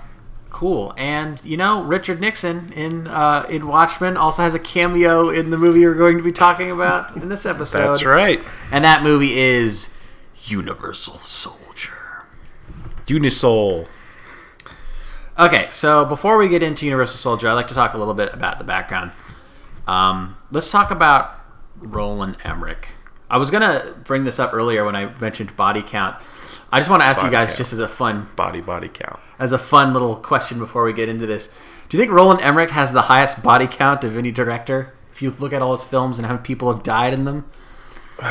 cool. 0.60 0.92
And 0.98 1.42
you 1.42 1.56
know, 1.56 1.82
Richard 1.84 2.20
Nixon 2.20 2.70
in 2.74 3.06
uh, 3.06 3.46
in 3.48 3.66
Watchmen 3.66 4.18
also 4.18 4.42
has 4.42 4.54
a 4.54 4.58
cameo 4.58 5.30
in 5.30 5.48
the 5.48 5.56
movie 5.56 5.86
we're 5.86 5.94
going 5.94 6.18
to 6.18 6.22
be 6.22 6.32
talking 6.32 6.70
about 6.70 7.16
in 7.16 7.30
this 7.30 7.46
episode. 7.46 7.88
That's 7.88 8.04
right. 8.04 8.38
And 8.70 8.84
that 8.84 9.02
movie 9.02 9.38
is 9.38 9.88
Universal 10.44 11.14
Soldier. 11.14 12.26
Unisol. 13.06 13.88
Okay, 15.38 15.66
so 15.70 16.04
before 16.04 16.36
we 16.36 16.46
get 16.50 16.62
into 16.62 16.84
Universal 16.84 17.16
Soldier, 17.16 17.48
I'd 17.48 17.54
like 17.54 17.68
to 17.68 17.74
talk 17.74 17.94
a 17.94 17.98
little 17.98 18.12
bit 18.12 18.34
about 18.34 18.58
the 18.58 18.64
background. 18.64 19.12
Um, 19.86 20.36
let's 20.50 20.70
talk 20.70 20.90
about 20.90 21.40
Roland 21.78 22.36
Emmerich. 22.44 22.88
I 23.30 23.36
was 23.38 23.50
gonna 23.50 23.94
bring 24.04 24.24
this 24.24 24.38
up 24.38 24.52
earlier 24.52 24.84
when 24.84 24.96
I 24.96 25.14
mentioned 25.20 25.56
body 25.56 25.82
count. 25.82 26.16
I 26.72 26.78
just 26.78 26.90
want 26.90 27.02
to 27.02 27.06
ask 27.06 27.22
you 27.22 27.30
guys, 27.30 27.48
count. 27.48 27.58
just 27.58 27.72
as 27.72 27.78
a 27.78 27.88
fun, 27.88 28.28
Body 28.36 28.60
body 28.60 28.88
count. 28.88 29.18
as 29.38 29.52
a 29.52 29.58
fun 29.58 29.92
little 29.92 30.16
question 30.16 30.58
before 30.58 30.84
we 30.84 30.92
get 30.92 31.08
into 31.08 31.26
this. 31.26 31.48
Do 31.88 31.96
you 31.96 32.00
think 32.02 32.12
Roland 32.12 32.40
Emmerich 32.40 32.70
has 32.70 32.92
the 32.92 33.02
highest 33.02 33.42
body 33.42 33.66
count 33.66 34.04
of 34.04 34.16
any 34.16 34.30
director? 34.30 34.92
If 35.12 35.22
you 35.22 35.30
look 35.30 35.52
at 35.52 35.62
all 35.62 35.72
his 35.76 35.84
films 35.84 36.18
and 36.18 36.26
how 36.26 36.34
many 36.34 36.44
people 36.44 36.72
have 36.72 36.82
died 36.82 37.12
in 37.12 37.24
them, 37.24 37.44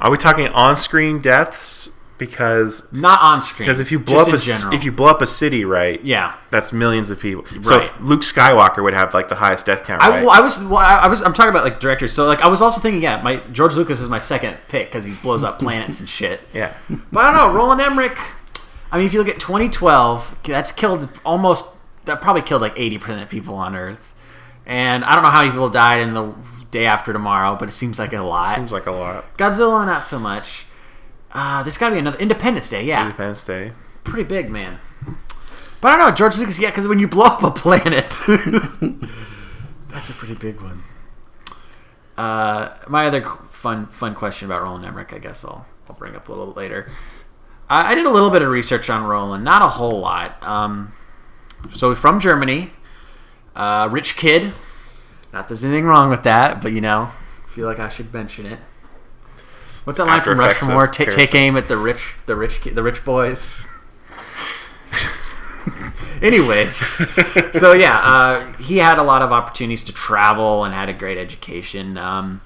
Are 0.00 0.10
we 0.10 0.16
talking 0.16 0.48
on-screen 0.48 1.18
deaths 1.18 1.90
because 2.20 2.86
Not 2.92 3.20
on 3.20 3.42
screen. 3.42 3.66
because 3.66 3.80
if 3.80 3.90
you 3.90 3.98
blow 3.98 4.20
up 4.20 4.28
a 4.28 4.38
general. 4.38 4.72
if 4.72 4.84
you 4.84 4.92
blow 4.92 5.08
up 5.08 5.20
a 5.20 5.26
city, 5.26 5.64
right? 5.64 6.00
yeah. 6.04 6.34
That's 6.50 6.72
millions 6.72 7.10
of 7.10 7.18
people. 7.18 7.44
So 7.62 7.78
Right. 7.78 8.02
Luke 8.02 8.20
Skywalker 8.20 8.82
would 8.84 8.94
have 8.94 9.12
like 9.14 9.28
the 9.28 9.34
highest 9.36 9.66
death 9.66 9.82
count, 9.84 10.02
I, 10.02 10.08
right? 10.10 10.20
well, 10.24 10.30
I 10.30 10.40
was 10.40 10.58
well, 10.58 10.76
I 10.76 10.98
I 10.98 11.06
was 11.08 11.22
I'm 11.22 11.32
talking 11.34 11.50
about 11.50 11.64
like 11.64 11.80
directors. 11.80 12.12
So 12.12 12.26
like 12.26 12.42
I 12.42 12.48
was 12.48 12.62
also 12.62 12.80
thinking, 12.80 13.02
yeah, 13.02 13.20
my 13.22 13.36
George 13.50 13.74
Lucas 13.74 13.98
is 13.98 14.08
my 14.08 14.18
second 14.20 14.56
pick 14.68 14.88
because 14.88 15.04
he 15.04 15.14
blows 15.22 15.42
up 15.42 15.58
planets 15.58 15.98
and 15.98 16.08
shit. 16.08 16.40
yeah. 16.54 16.74
But 17.10 17.24
I 17.24 17.32
don't 17.32 17.52
know, 17.52 17.58
Roland 17.58 17.80
Emmerich. 17.80 18.18
I 18.92 18.98
mean, 18.98 19.06
if 19.06 19.12
you 19.12 19.20
look 19.20 19.28
at 19.28 19.40
2012, 19.40 20.36
that's 20.44 20.70
killed 20.72 21.08
almost 21.24 21.66
that 22.04 22.20
probably 22.20 22.42
killed 22.42 22.62
like 22.62 22.74
80 22.78 22.98
percent 22.98 23.22
of 23.22 23.28
people 23.28 23.54
on 23.54 23.74
Earth, 23.74 24.14
and 24.66 25.04
I 25.04 25.14
don't 25.14 25.24
know 25.24 25.30
how 25.30 25.40
many 25.40 25.52
people 25.52 25.70
died 25.70 26.00
in 26.00 26.14
the 26.14 26.34
day 26.70 26.86
after 26.86 27.12
tomorrow, 27.12 27.56
but 27.56 27.68
it 27.68 27.72
seems 27.72 27.98
like 27.98 28.12
a 28.12 28.22
lot. 28.22 28.54
Seems 28.56 28.72
like 28.72 28.86
a 28.86 28.92
lot. 28.92 29.36
Godzilla, 29.36 29.84
not 29.86 30.04
so 30.04 30.18
much. 30.18 30.66
Uh, 31.32 31.62
there's 31.62 31.78
got 31.78 31.88
to 31.90 31.94
be 31.94 32.00
another 32.00 32.18
Independence 32.18 32.70
Day, 32.70 32.84
yeah, 32.84 33.02
Independence 33.02 33.44
Day. 33.44 33.72
pretty 34.04 34.24
big, 34.24 34.50
man. 34.50 34.78
But 35.80 35.92
I 35.92 35.96
don't 35.96 36.10
know, 36.10 36.14
George 36.14 36.36
Lucas, 36.36 36.58
yeah, 36.58 36.70
because 36.70 36.86
when 36.86 36.98
you 36.98 37.08
blow 37.08 37.24
up 37.26 37.42
a 37.42 37.50
planet, 37.50 38.10
that's 39.88 40.10
a 40.10 40.12
pretty 40.12 40.34
big 40.34 40.60
one. 40.60 40.82
Uh, 42.16 42.76
my 42.88 43.06
other 43.06 43.22
fun 43.50 43.86
fun 43.86 44.14
question 44.14 44.46
about 44.46 44.62
Roland 44.62 44.84
Emmerich, 44.84 45.12
I 45.12 45.18
guess 45.18 45.44
I'll 45.44 45.64
I'll 45.88 45.96
bring 45.96 46.14
up 46.14 46.28
a 46.28 46.32
little 46.32 46.48
bit 46.48 46.56
later. 46.56 46.90
I, 47.70 47.92
I 47.92 47.94
did 47.94 48.04
a 48.04 48.10
little 48.10 48.30
bit 48.30 48.42
of 48.42 48.50
research 48.50 48.90
on 48.90 49.04
Roland, 49.04 49.42
not 49.44 49.62
a 49.62 49.68
whole 49.68 50.00
lot. 50.00 50.42
Um, 50.42 50.92
so 51.72 51.94
from 51.94 52.20
Germany, 52.20 52.72
uh, 53.56 53.88
rich 53.90 54.16
kid. 54.16 54.52
Not 55.32 55.48
there's 55.48 55.64
anything 55.64 55.84
wrong 55.84 56.10
with 56.10 56.24
that, 56.24 56.60
but 56.60 56.72
you 56.72 56.80
know, 56.80 57.10
feel 57.46 57.66
like 57.66 57.78
I 57.78 57.88
should 57.88 58.12
mention 58.12 58.46
it. 58.46 58.58
What's 59.84 59.98
that 59.98 60.06
line 60.06 60.20
from 60.20 60.38
Rushmore? 60.38 60.86
Take, 60.86 61.10
take 61.10 61.34
aim 61.34 61.56
at 61.56 61.68
the 61.68 61.76
rich, 61.76 62.14
the 62.26 62.36
rich, 62.36 62.60
the 62.62 62.82
rich 62.82 63.04
boys. 63.04 63.66
Anyways, 66.22 66.74
so 67.58 67.72
yeah, 67.72 67.98
uh, 67.98 68.52
he 68.58 68.76
had 68.76 68.98
a 68.98 69.02
lot 69.02 69.22
of 69.22 69.32
opportunities 69.32 69.82
to 69.84 69.92
travel 69.92 70.64
and 70.64 70.74
had 70.74 70.90
a 70.90 70.92
great 70.92 71.16
education. 71.16 71.96
Um, 71.96 72.42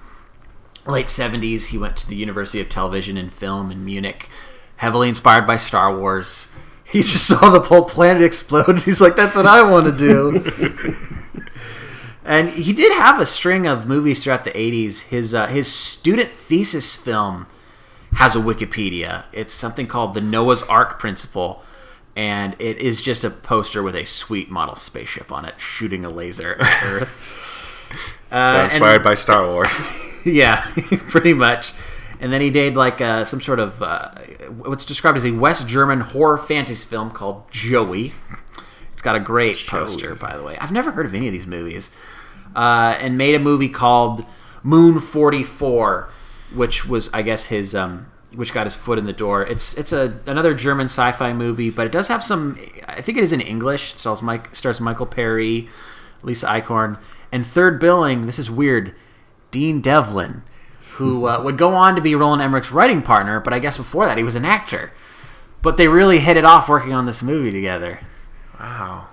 late 0.87 1.09
seventies, 1.09 1.69
he 1.69 1.79
went 1.79 1.97
to 1.97 2.09
the 2.09 2.15
University 2.15 2.61
of 2.61 2.69
Television 2.69 3.17
and 3.17 3.33
Film 3.33 3.73
in 3.73 3.85
Munich, 3.85 4.29
heavily 4.77 5.09
inspired 5.09 5.45
by 5.45 5.57
Star 5.57 5.97
Wars. 5.97 6.47
He 6.85 6.99
just 7.01 7.27
saw 7.27 7.51
the 7.51 7.61
whole 7.61 7.85
planet 7.85 8.23
explode. 8.23 8.69
and 8.69 8.83
He's 8.85 9.01
like, 9.01 9.17
"That's 9.17 9.37
what 9.37 9.47
I 9.47 9.69
want 9.69 9.87
to 9.87 9.97
do." 9.97 10.87
and 12.25 12.49
he 12.51 12.73
did 12.73 12.93
have 12.93 13.21
a 13.21 13.27
string 13.27 13.67
of 13.67 13.87
movies 13.87 14.23
throughout 14.25 14.45
the 14.45 14.51
'80s. 14.53 15.03
His 15.03 15.35
uh, 15.35 15.47
his 15.47 15.71
student 15.73 16.31
thesis 16.33 16.97
film 16.97 17.47
has 18.15 18.35
a 18.37 18.39
Wikipedia. 18.39 19.25
It's 19.33 19.53
something 19.53 19.87
called 19.87 20.15
the 20.15 20.21
Noah's 20.21 20.63
Ark 20.65 20.99
Principle, 20.99 21.63
and 22.17 22.55
it 22.59 22.79
is 22.79 23.03
just 23.03 23.25
a 23.25 23.31
poster 23.31 23.83
with 23.83 23.97
a 23.97 24.05
sweet 24.05 24.51
model 24.51 24.75
spaceship 24.77 25.33
on 25.33 25.45
it 25.45 25.55
shooting 25.59 26.05
a 26.05 26.09
laser 26.11 26.55
at 26.61 26.83
Earth. 26.85 27.89
Uh, 28.31 28.53
So 28.53 28.57
and- 28.59 28.73
inspired 28.73 29.03
by 29.03 29.15
Star 29.15 29.47
Wars. 29.47 29.89
yeah, 30.25 30.67
pretty 31.09 31.33
much. 31.35 31.73
And 32.21 32.33
then 32.33 32.41
he 32.41 32.49
did 32.51 32.77
like 32.77 33.01
uh, 33.01 33.25
some 33.27 33.41
sort 33.41 33.59
of 33.59 33.83
uh, 33.83 34.13
what's 34.49 34.85
described 34.85 35.19
as 35.19 35.27
a 35.27 35.33
West 35.33 35.67
German 35.69 36.01
horror 36.01 36.39
fantasy 36.39 36.87
film 36.87 37.11
called 37.11 37.43
Joey. 37.51 38.13
It's 38.93 39.03
got 39.03 39.17
a 39.17 39.21
great 39.21 39.63
poster, 39.67 40.15
by 40.15 40.37
the 40.37 40.43
way. 40.43 40.57
I've 40.59 40.73
never 40.73 40.93
heard 40.93 41.05
of 41.05 41.15
any 41.15 41.27
of 41.27 41.33
these 41.33 41.47
movies. 41.47 41.91
Uh, 42.55 42.97
and 43.01 43.19
made 43.19 43.35
a 43.35 43.39
movie 43.39 43.69
called 43.69 44.25
Moon 44.63 45.01
Forty 45.01 45.43
Four, 45.43 46.09
which 46.55 46.87
was, 46.87 47.11
I 47.13 47.23
guess, 47.23 47.45
his 47.47 47.75
um, 47.75 48.07
which 48.35 48.53
got 48.53 48.67
his 48.67 48.75
foot 48.75 48.99
in 48.99 49.05
the 49.07 49.13
door. 49.13 49.43
It's 49.43 49.75
it's 49.75 49.93
a 49.93 50.19
another 50.27 50.55
German 50.55 50.87
sci-fi 50.87 51.33
movie, 51.33 51.71
but 51.71 51.87
it 51.87 51.93
does 51.93 52.09
have 52.09 52.23
some. 52.23 52.59
I 52.87 53.01
think 53.01 53.19
it 53.19 53.25
is 53.25 53.33
in 53.33 53.41
English. 53.41 53.95
It 53.95 53.99
stars 53.99 54.23
Mike 54.23 54.55
stars 54.55 54.81
Michael 54.81 55.07
Perry, 55.07 55.69
Lisa 56.23 56.47
Eichhorn, 56.47 56.99
and 57.33 57.47
third 57.47 57.81
billing. 57.81 58.27
This 58.27 58.39
is 58.39 58.51
weird. 58.51 58.95
Dean 59.51 59.81
Devlin, 59.81 60.43
who 60.95 61.27
uh, 61.27 61.41
would 61.45 61.59
go 61.59 61.75
on 61.75 61.95
to 61.95 62.01
be 62.01 62.15
Roland 62.15 62.43
Emmerich's 62.43 62.73
writing 62.73 63.03
partner, 63.03 63.41
but 63.41 63.53
I 63.53 63.59
guess 63.59 63.77
before 63.77 64.07
that 64.07 64.19
he 64.19 64.25
was 64.25 64.37
an 64.37 64.45
actor. 64.45 64.93
But 65.63 65.77
they 65.77 65.89
really 65.89 66.19
hit 66.19 66.37
it 66.37 66.45
off 66.45 66.69
working 66.69 66.93
on 66.93 67.07
this 67.07 67.23
movie 67.23 67.51
together, 67.51 68.01
Wow. 68.61 69.09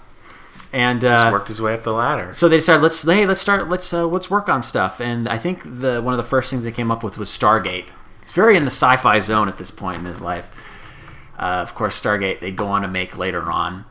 And 0.73 1.01
Just 1.01 1.27
uh, 1.27 1.29
worked 1.31 1.49
his 1.49 1.61
way 1.61 1.73
up 1.73 1.83
the 1.83 1.91
ladder. 1.91 2.31
so 2.31 2.47
they 2.47 2.57
decided 2.57 2.81
let's 2.81 3.03
hey 3.03 3.25
let's 3.25 3.41
start 3.41 3.67
let's 3.67 3.93
uh, 3.93 4.05
let's 4.07 4.29
work 4.29 4.47
on 4.47 4.63
stuff. 4.63 5.01
And 5.01 5.27
I 5.27 5.37
think 5.37 5.63
the 5.63 6.01
one 6.01 6.13
of 6.13 6.17
the 6.17 6.23
first 6.23 6.49
things 6.49 6.63
they 6.63 6.71
came 6.71 6.91
up 6.91 7.03
with 7.03 7.17
was 7.17 7.29
Stargate. 7.29 7.89
He's 8.21 8.31
very 8.31 8.55
in 8.55 8.63
the 8.63 8.71
sci-fi 8.71 9.19
zone 9.19 9.49
at 9.49 9.57
this 9.57 9.69
point 9.71 9.99
in 9.99 10.05
his 10.05 10.21
life. 10.21 10.49
Uh, 11.37 11.59
of 11.61 11.75
course, 11.75 11.99
Stargate 11.99 12.39
they'd 12.39 12.55
go 12.55 12.67
on 12.67 12.83
to 12.83 12.87
make 12.87 13.17
later 13.17 13.51
on. 13.51 13.85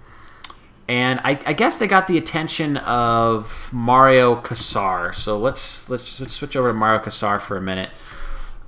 And 0.88 1.20
I, 1.22 1.38
I 1.46 1.52
guess 1.52 1.76
they 1.76 1.86
got 1.86 2.08
the 2.08 2.18
attention 2.18 2.76
of 2.78 3.68
Mario 3.72 4.40
Kassar. 4.40 5.14
So 5.14 5.38
let's 5.38 5.88
let's, 5.88 6.18
let's 6.18 6.34
switch 6.34 6.56
over 6.56 6.68
to 6.68 6.74
Mario 6.74 7.00
Kassar 7.00 7.40
for 7.40 7.56
a 7.56 7.62
minute. 7.62 7.90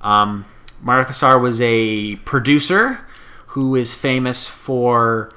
Um, 0.01 0.45
Mario 0.81 1.05
Kassar 1.05 1.41
was 1.41 1.59
a 1.61 2.15
producer 2.17 3.05
who 3.47 3.75
is 3.75 3.93
famous 3.93 4.47
for 4.47 5.31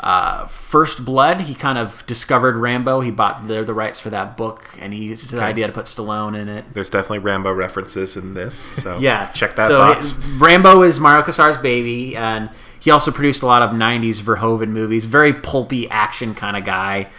uh, 0.00 0.46
First 0.46 1.04
Blood. 1.04 1.42
He 1.42 1.54
kind 1.54 1.76
of 1.76 2.04
discovered 2.06 2.56
Rambo. 2.56 3.00
He 3.00 3.10
bought 3.10 3.46
the, 3.46 3.62
the 3.62 3.74
rights 3.74 4.00
for 4.00 4.08
that 4.10 4.36
book, 4.36 4.64
and 4.78 4.94
he 4.94 5.04
used 5.04 5.30
the 5.30 5.42
idea 5.42 5.66
to 5.66 5.72
put 5.72 5.84
Stallone 5.84 6.36
in 6.38 6.48
it. 6.48 6.64
There's 6.72 6.88
definitely 6.88 7.18
Rambo 7.18 7.52
references 7.52 8.16
in 8.16 8.34
this, 8.34 8.54
so 8.54 8.98
Yeah, 9.00 9.28
check 9.28 9.56
that 9.56 9.68
so 9.68 9.78
box. 9.78 10.26
Rambo 10.26 10.82
is 10.82 10.98
Mario 10.98 11.22
Kassar's 11.22 11.58
baby, 11.58 12.16
and 12.16 12.50
he 12.78 12.90
also 12.90 13.10
produced 13.10 13.42
a 13.42 13.46
lot 13.46 13.60
of 13.60 13.70
'90s 13.70 14.22
Verhoeven 14.22 14.70
movies. 14.70 15.04
Very 15.04 15.34
pulpy 15.34 15.88
action 15.90 16.34
kind 16.34 16.56
of 16.56 16.64
guy, 16.64 17.10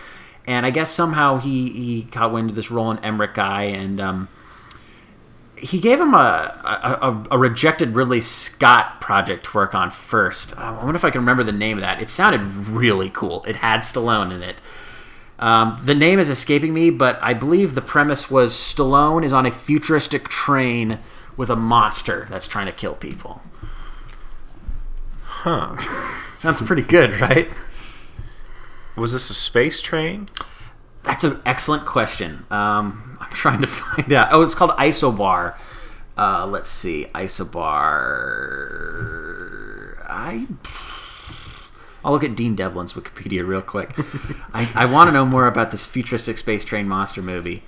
and 0.47 0.65
I 0.65 0.71
guess 0.71 0.91
somehow 0.91 1.37
he 1.37 1.69
he 1.69 2.01
got 2.03 2.33
wind 2.33 2.49
of 2.49 2.55
this 2.55 2.71
in 2.71 2.99
Emmerich 3.03 3.35
guy, 3.35 3.63
and 3.63 4.01
um, 4.01 4.27
he 5.61 5.79
gave 5.79 5.99
him 6.01 6.13
a, 6.13 6.17
a, 6.63 7.23
a, 7.31 7.37
rejected 7.37 7.93
Ridley 7.93 8.21
Scott 8.21 8.99
project 8.99 9.45
to 9.45 9.53
work 9.53 9.75
on 9.75 9.91
first. 9.91 10.57
I 10.57 10.71
wonder 10.71 10.95
if 10.95 11.05
I 11.05 11.11
can 11.11 11.21
remember 11.21 11.43
the 11.43 11.51
name 11.51 11.77
of 11.77 11.81
that. 11.81 12.01
It 12.01 12.09
sounded 12.09 12.41
really 12.67 13.09
cool. 13.09 13.43
It 13.45 13.57
had 13.57 13.81
Stallone 13.81 14.33
in 14.33 14.41
it. 14.41 14.61
Um, 15.37 15.79
the 15.83 15.95
name 15.95 16.19
is 16.19 16.29
escaping 16.29 16.73
me, 16.73 16.89
but 16.89 17.19
I 17.21 17.33
believe 17.33 17.75
the 17.75 17.81
premise 17.81 18.29
was 18.29 18.53
Stallone 18.53 19.23
is 19.23 19.33
on 19.33 19.45
a 19.45 19.51
futuristic 19.51 20.29
train 20.29 20.99
with 21.37 21.49
a 21.49 21.55
monster 21.55 22.27
that's 22.29 22.47
trying 22.47 22.65
to 22.65 22.71
kill 22.71 22.95
people. 22.95 23.41
Huh. 25.23 25.77
Sounds 26.35 26.61
pretty 26.61 26.83
good, 26.83 27.19
right? 27.19 27.49
Was 28.95 29.13
this 29.13 29.29
a 29.29 29.33
space 29.33 29.81
train? 29.81 30.27
That's 31.03 31.23
an 31.23 31.41
excellent 31.45 31.85
question. 31.85 32.45
Um, 32.51 33.17
I'm 33.19 33.29
trying 33.31 33.61
to 33.61 33.67
find 33.67 34.11
out. 34.13 34.29
Oh, 34.31 34.41
it's 34.41 34.55
called 34.55 34.71
Isobar. 34.71 35.55
Uh, 36.17 36.45
let's 36.45 36.69
see, 36.69 37.07
Isobar. 38.21 39.97
I. 40.09 40.47
I'll 42.03 42.11
look 42.13 42.23
at 42.23 42.35
Dean 42.35 42.55
Devlin's 42.55 42.93
Wikipedia 42.93 43.45
real 43.47 43.61
quick. 43.61 43.91
I, 44.53 44.69
I 44.73 44.85
want 44.85 45.07
to 45.07 45.11
know 45.11 45.25
more 45.25 45.45
about 45.47 45.69
this 45.71 45.85
futuristic 45.85 46.37
space 46.39 46.63
train 46.65 46.87
monster 46.87 47.21
movie. 47.21 47.61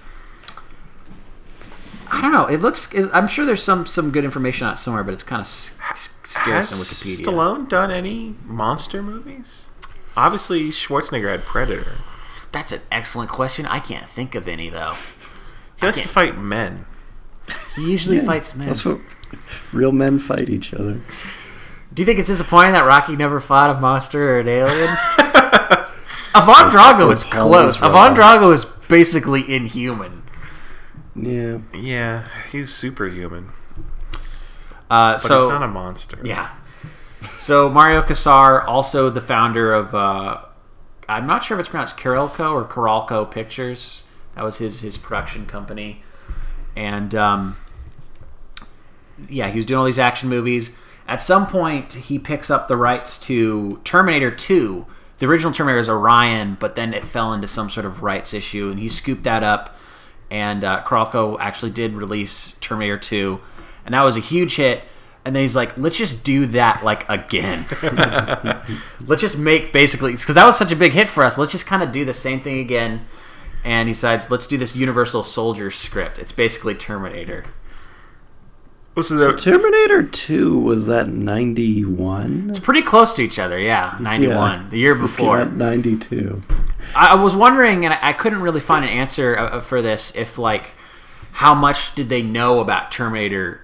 I 2.12 2.20
don't 2.22 2.32
know. 2.32 2.46
It 2.46 2.58
looks. 2.62 2.90
I'm 3.14 3.28
sure 3.28 3.46
there's 3.46 3.64
some 3.64 3.86
some 3.86 4.12
good 4.12 4.24
information 4.26 4.68
out 4.68 4.78
somewhere, 4.80 5.04
but 5.04 5.14
it's 5.14 5.24
kind 5.24 5.40
of 5.40 5.46
s- 5.48 5.72
s- 5.92 6.10
scarce 6.24 6.70
Has 6.70 6.74
on 6.74 6.78
Wikipedia. 6.80 7.26
Stallone 7.26 7.70
done 7.70 7.90
any 7.92 8.36
monster 8.46 9.02
movies? 9.02 9.68
Obviously, 10.16 10.70
Schwarzenegger 10.70 11.30
had 11.32 11.42
Predator. 11.44 11.98
That's 12.54 12.72
an 12.72 12.80
excellent 12.92 13.30
question. 13.30 13.66
I 13.66 13.80
can't 13.80 14.08
think 14.08 14.34
of 14.36 14.48
any 14.48 14.70
though. 14.70 14.94
He 15.80 15.86
likes 15.86 15.98
to 15.98 16.04
can't- 16.04 16.14
fight 16.14 16.38
men. 16.38 16.86
He 17.76 17.92
usually 17.92 18.18
Yeah, 18.18 18.24
fights 18.26 18.56
men. 18.56 18.68
That's 18.68 18.86
what 18.86 19.00
real 19.74 19.92
men 19.92 20.18
fight 20.20 20.48
each 20.50 20.74
other. 20.74 21.02
Do 21.94 22.02
you 22.02 22.06
think 22.06 22.20
it's 22.20 22.30
disappointing 22.30 22.72
that 22.74 22.86
Rocky 22.86 23.16
never 23.18 23.42
fought 23.42 23.70
a 23.70 23.80
monster 23.80 24.36
or 24.38 24.40
an 24.40 24.48
alien? 24.48 24.90
Ivan 26.36 26.72
Drago 26.72 27.12
is 27.12 27.24
close. 27.26 27.82
Ivan 27.82 28.16
wrong? 28.18 28.40
Drago 28.40 28.54
is 28.54 28.66
basically 28.88 29.54
inhuman. 29.54 30.24
Yeah. 31.16 31.60
Yeah, 31.74 32.28
he's 32.52 32.74
superhuman, 32.74 33.50
Uh, 34.90 35.14
but 35.14 35.18
so 35.20 35.40
he's 35.40 35.50
not 35.50 35.62
a 35.64 35.68
monster. 35.68 36.18
yeah. 36.24 36.50
So 37.40 37.70
Mario 37.70 38.02
Kassar, 38.02 38.66
also 38.68 39.10
the 39.10 39.22
founder 39.22 39.74
of, 39.74 39.94
uh, 39.94 40.42
I'm 41.08 41.28
not 41.28 41.44
sure 41.44 41.58
if 41.58 41.62
it's 41.62 41.70
pronounced 41.70 41.98
Carolco 41.98 42.54
or 42.54 42.66
Coralco 42.66 43.30
Pictures. 43.30 44.04
That 44.36 44.44
was 44.44 44.58
his 44.58 44.82
his 44.82 44.98
production 44.98 45.46
company, 45.46 46.02
and 46.76 47.14
um, 47.14 47.58
yeah, 49.30 49.50
he 49.50 49.58
was 49.58 49.66
doing 49.66 49.80
all 49.80 49.86
these 49.86 50.00
action 50.00 50.30
movies. 50.30 50.72
At 51.08 51.22
some 51.22 51.48
point, 51.48 51.94
he 51.94 52.18
picks 52.18 52.50
up 52.50 52.68
the 52.68 52.78
rights 52.78 53.18
to 53.20 53.82
Terminator 53.84 54.32
2. 54.32 54.86
The 55.20 55.26
original 55.26 55.52
Terminator 55.52 55.80
is 55.80 55.90
Orion, 55.90 56.58
but 56.60 56.76
then 56.76 56.94
it 56.94 57.04
fell 57.04 57.34
into 57.34 57.48
some 57.48 57.70
sort 57.70 57.86
of 57.86 58.04
rights 58.04 58.34
issue, 58.34 58.70
and 58.70 58.80
he 58.80 58.90
scooped 58.90 59.24
that 59.24 59.44
up. 59.44 59.76
And 60.32 60.64
uh, 60.64 60.82
actually 61.40 61.72
did 61.72 61.94
release 61.94 62.56
Terminator 62.60 62.98
2, 62.98 63.40
and 63.86 63.94
that 63.94 64.02
was 64.02 64.18
a 64.18 64.22
huge 64.22 64.56
hit. 64.56 64.84
And 65.26 65.36
then 65.36 65.42
he's 65.42 65.56
like, 65.56 65.78
let's 65.78 65.98
just 65.98 66.24
do 66.24 66.46
that 66.48 66.84
like 66.84 67.08
again. 67.10 67.66
let's 69.06 69.22
just 69.22 69.38
make 69.38 69.72
basically 69.72 70.12
because 70.14 70.36
that 70.36 70.46
was 70.46 70.58
such 70.58 70.72
a 70.72 70.76
big 70.76 70.94
hit 70.94 71.08
for 71.08 71.24
us. 71.24 71.38
Let's 71.38 71.52
just 71.52 71.66
kind 71.66 71.82
of 71.82 71.92
do 71.92 72.04
the 72.04 72.14
same 72.14 72.42
thing 72.42 72.60
again. 72.60 73.06
And 73.64 73.88
he 73.88 73.94
decides, 73.94 74.30
let's 74.30 74.46
do 74.48 74.58
this 74.58 74.76
Universal 74.76 75.24
Soldier 75.24 75.72
script. 75.72 76.20
It's 76.20 76.34
basically 76.34 76.76
Terminator. 76.76 77.46
Oh, 78.96 79.02
so 79.02 79.16
the- 79.16 79.38
Terminator 79.38 80.04
2 80.04 80.60
was 80.60 80.86
that 80.86 81.08
91? 81.08 82.50
It's 82.50 82.60
pretty 82.60 82.84
close 82.84 83.14
to 83.16 83.24
each 83.24 83.40
other, 83.40 83.58
yeah. 83.58 83.98
Ninety 84.00 84.28
one, 84.28 84.70
the 84.70 84.78
year 84.78 84.94
before. 84.94 85.46
92. 85.46 86.42
I, 86.96 87.14
I 87.14 87.16
was 87.16 87.36
wondering, 87.36 87.86
and 87.86 87.94
I, 87.94 88.10
I 88.10 88.14
couldn't 88.14 88.42
really 88.42 88.60
find 88.60 88.86
an 88.86 88.92
answer 88.92 89.36
uh, 89.36 89.60
for 89.62 89.82
this. 89.82 90.16
If 90.16 90.38
like, 90.38 90.76
how 91.32 91.56
much 91.56 91.96
did 91.96 92.10
they 92.10 92.22
know 92.22 92.60
about 92.60 92.92
Terminator 92.92 93.63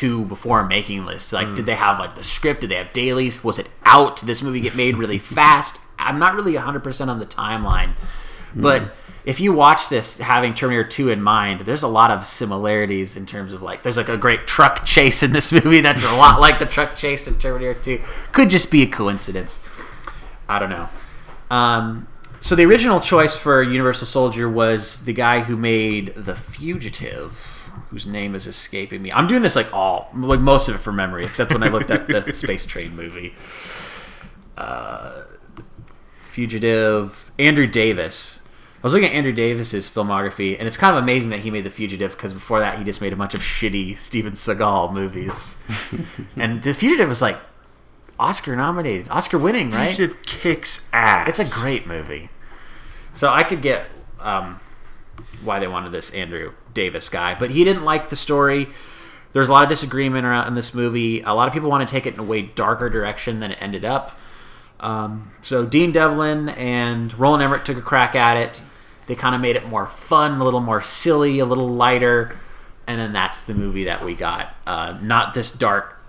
Two 0.00 0.24
before 0.24 0.66
making 0.66 1.04
this? 1.04 1.32
Like, 1.32 1.54
did 1.54 1.66
they 1.66 1.74
have 1.74 1.98
like 1.98 2.14
the 2.14 2.24
script? 2.24 2.62
Did 2.62 2.70
they 2.70 2.76
have 2.76 2.92
dailies? 2.94 3.44
Was 3.44 3.58
it 3.58 3.68
out? 3.84 4.16
Did 4.16 4.26
this 4.26 4.40
movie 4.40 4.60
get 4.60 4.74
made 4.74 4.96
really 4.96 5.18
fast? 5.36 5.78
I'm 5.98 6.18
not 6.18 6.34
really 6.34 6.54
100 6.54 6.82
percent 6.82 7.10
on 7.10 7.18
the 7.18 7.26
timeline, 7.26 7.92
but 8.54 8.94
if 9.24 9.40
you 9.40 9.52
watch 9.52 9.88
this 9.88 10.18
having 10.18 10.54
Terminator 10.54 10.88
2 10.88 11.10
in 11.10 11.22
mind, 11.22 11.62
there's 11.62 11.82
a 11.82 11.88
lot 11.88 12.10
of 12.10 12.24
similarities 12.24 13.16
in 13.16 13.26
terms 13.26 13.52
of 13.52 13.60
like, 13.60 13.82
there's 13.82 13.96
like 13.96 14.08
a 14.08 14.16
great 14.16 14.46
truck 14.46 14.84
chase 14.84 15.22
in 15.22 15.32
this 15.32 15.52
movie 15.64 15.80
that's 15.80 16.02
a 16.02 16.16
lot 16.16 16.40
like 16.40 16.58
the 16.58 16.66
truck 16.66 16.96
chase 16.96 17.26
in 17.26 17.38
Terminator 17.38 17.78
2. 17.78 18.00
Could 18.32 18.50
just 18.50 18.70
be 18.70 18.82
a 18.82 18.86
coincidence. 18.86 19.60
I 20.48 20.58
don't 20.58 20.70
know. 20.70 20.88
Um, 21.50 22.08
so 22.40 22.54
the 22.54 22.64
original 22.64 23.00
choice 23.00 23.36
for 23.36 23.62
Universal 23.62 24.06
Soldier 24.06 24.48
was 24.48 25.04
the 25.04 25.12
guy 25.12 25.40
who 25.40 25.56
made 25.56 26.14
The 26.14 26.34
Fugitive, 26.34 27.59
whose 27.90 28.06
name 28.06 28.36
is 28.36 28.46
escaping 28.46 29.02
me. 29.02 29.10
I'm 29.12 29.26
doing 29.26 29.42
this 29.42 29.56
like 29.56 29.72
all, 29.74 30.08
like 30.14 30.38
most 30.40 30.68
of 30.68 30.76
it 30.76 30.78
from 30.78 30.96
memory, 30.96 31.24
except 31.24 31.52
when 31.52 31.64
I 31.64 31.68
looked 31.68 31.90
at 31.90 32.06
the 32.06 32.32
Space 32.32 32.64
Train 32.64 32.94
movie. 32.94 33.34
Uh, 34.56 35.22
Fugitive, 36.22 37.32
Andrew 37.38 37.66
Davis. 37.66 38.40
I 38.76 38.86
was 38.86 38.92
looking 38.92 39.08
at 39.08 39.14
Andrew 39.14 39.32
Davis's 39.32 39.90
filmography, 39.90 40.56
and 40.56 40.68
it's 40.68 40.76
kind 40.76 40.96
of 40.96 41.02
amazing 41.02 41.30
that 41.30 41.40
he 41.40 41.50
made 41.50 41.64
The 41.64 41.70
Fugitive 41.70 42.12
because 42.12 42.32
before 42.32 42.60
that 42.60 42.78
he 42.78 42.84
just 42.84 43.00
made 43.00 43.12
a 43.12 43.16
bunch 43.16 43.34
of 43.34 43.40
shitty 43.40 43.96
Steven 43.96 44.34
Seagal 44.34 44.92
movies. 44.92 45.56
and 46.36 46.62
The 46.62 46.72
Fugitive 46.72 47.08
was 47.08 47.20
like 47.20 47.38
Oscar 48.20 48.54
nominated, 48.54 49.08
Oscar 49.08 49.36
winning, 49.36 49.72
right? 49.72 49.92
Fugitive 49.92 50.22
kicks 50.22 50.82
ass. 50.92 51.28
It's 51.28 51.50
a 51.50 51.60
great 51.60 51.88
movie. 51.88 52.30
So 53.14 53.30
I 53.30 53.42
could 53.42 53.62
get 53.62 53.86
um, 54.20 54.60
why 55.42 55.58
they 55.58 55.66
wanted 55.66 55.90
this 55.90 56.10
Andrew 56.12 56.52
Davis 56.74 57.08
guy, 57.08 57.34
but 57.34 57.50
he 57.50 57.64
didn't 57.64 57.84
like 57.84 58.08
the 58.08 58.16
story. 58.16 58.68
There's 59.32 59.48
a 59.48 59.52
lot 59.52 59.62
of 59.62 59.68
disagreement 59.68 60.26
around 60.26 60.48
in 60.48 60.54
this 60.54 60.74
movie. 60.74 61.20
A 61.20 61.32
lot 61.34 61.46
of 61.46 61.54
people 61.54 61.70
want 61.70 61.86
to 61.86 61.92
take 61.92 62.06
it 62.06 62.14
in 62.14 62.20
a 62.20 62.24
way 62.24 62.42
darker 62.42 62.90
direction 62.90 63.40
than 63.40 63.52
it 63.52 63.58
ended 63.60 63.84
up. 63.84 64.18
Um, 64.80 65.30
so 65.40 65.64
Dean 65.64 65.92
Devlin 65.92 66.48
and 66.48 67.16
Roland 67.18 67.42
Emmerich 67.42 67.64
took 67.64 67.76
a 67.76 67.82
crack 67.82 68.14
at 68.16 68.36
it. 68.36 68.62
They 69.06 69.14
kind 69.14 69.34
of 69.34 69.40
made 69.40 69.56
it 69.56 69.66
more 69.68 69.86
fun, 69.86 70.40
a 70.40 70.44
little 70.44 70.60
more 70.60 70.82
silly, 70.82 71.38
a 71.38 71.44
little 71.44 71.68
lighter, 71.68 72.36
and 72.86 73.00
then 73.00 73.12
that's 73.12 73.40
the 73.42 73.54
movie 73.54 73.84
that 73.84 74.04
we 74.04 74.14
got. 74.14 74.54
Uh, 74.66 74.98
not 75.02 75.34
this 75.34 75.50
dark, 75.50 75.99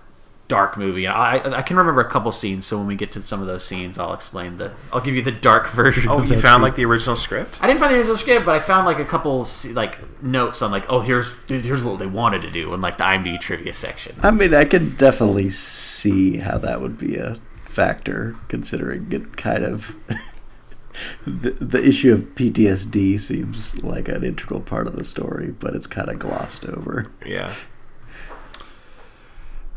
dark 0.52 0.76
movie. 0.76 1.06
I, 1.06 1.36
I 1.36 1.62
can 1.62 1.78
remember 1.78 2.02
a 2.02 2.10
couple 2.10 2.30
scenes, 2.30 2.66
so 2.66 2.76
when 2.76 2.86
we 2.86 2.94
get 2.94 3.10
to 3.12 3.22
some 3.22 3.40
of 3.40 3.46
those 3.46 3.64
scenes, 3.64 3.98
I'll 3.98 4.12
explain 4.12 4.58
the. 4.58 4.74
I'll 4.92 5.00
give 5.00 5.14
you 5.14 5.22
the 5.22 5.32
dark 5.32 5.66
version. 5.70 6.10
Oh, 6.10 6.18
of 6.18 6.28
you 6.28 6.38
found 6.38 6.56
scene. 6.56 6.62
like 6.62 6.76
the 6.76 6.84
original 6.84 7.16
script? 7.16 7.56
I 7.62 7.66
didn't 7.66 7.80
find 7.80 7.94
the 7.94 7.96
original 7.96 8.18
script, 8.18 8.44
but 8.44 8.54
I 8.54 8.60
found 8.60 8.84
like 8.84 8.98
a 8.98 9.06
couple 9.06 9.48
like 9.70 9.98
notes 10.22 10.60
on 10.60 10.70
like, 10.70 10.84
oh, 10.90 11.00
here's 11.00 11.42
here's 11.44 11.82
what 11.82 11.98
they 11.98 12.06
wanted 12.06 12.42
to 12.42 12.50
do 12.50 12.74
in 12.74 12.82
like 12.82 12.98
the 12.98 13.04
IMDb 13.04 13.40
trivia 13.40 13.72
section. 13.72 14.14
I 14.22 14.30
mean, 14.30 14.52
I 14.52 14.66
can 14.66 14.94
definitely 14.96 15.48
see 15.48 16.36
how 16.36 16.58
that 16.58 16.82
would 16.82 16.98
be 16.98 17.16
a 17.16 17.36
factor, 17.64 18.36
considering 18.48 19.10
it 19.10 19.38
kind 19.38 19.64
of. 19.64 19.96
the, 21.26 21.52
the 21.52 21.82
issue 21.82 22.12
of 22.12 22.34
PTSD 22.34 23.18
seems 23.18 23.82
like 23.82 24.08
an 24.08 24.22
integral 24.22 24.60
part 24.60 24.86
of 24.86 24.96
the 24.96 25.04
story, 25.04 25.48
but 25.50 25.74
it's 25.74 25.86
kind 25.86 26.10
of 26.10 26.18
glossed 26.18 26.66
over. 26.66 27.10
Yeah. 27.24 27.54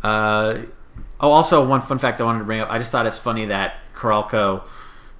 Uh, 0.06 0.62
oh, 1.20 1.32
also 1.32 1.66
one 1.66 1.82
fun 1.82 1.98
fact 1.98 2.22
I 2.22 2.26
wanted 2.26 2.40
to 2.40 2.46
bring 2.46 2.60
up. 2.60 2.70
I 2.70 2.78
just 2.78 2.92
thought 2.92 3.08
it's 3.08 3.18
funny 3.18 3.46
that 3.46 3.78
Coralco 3.96 4.62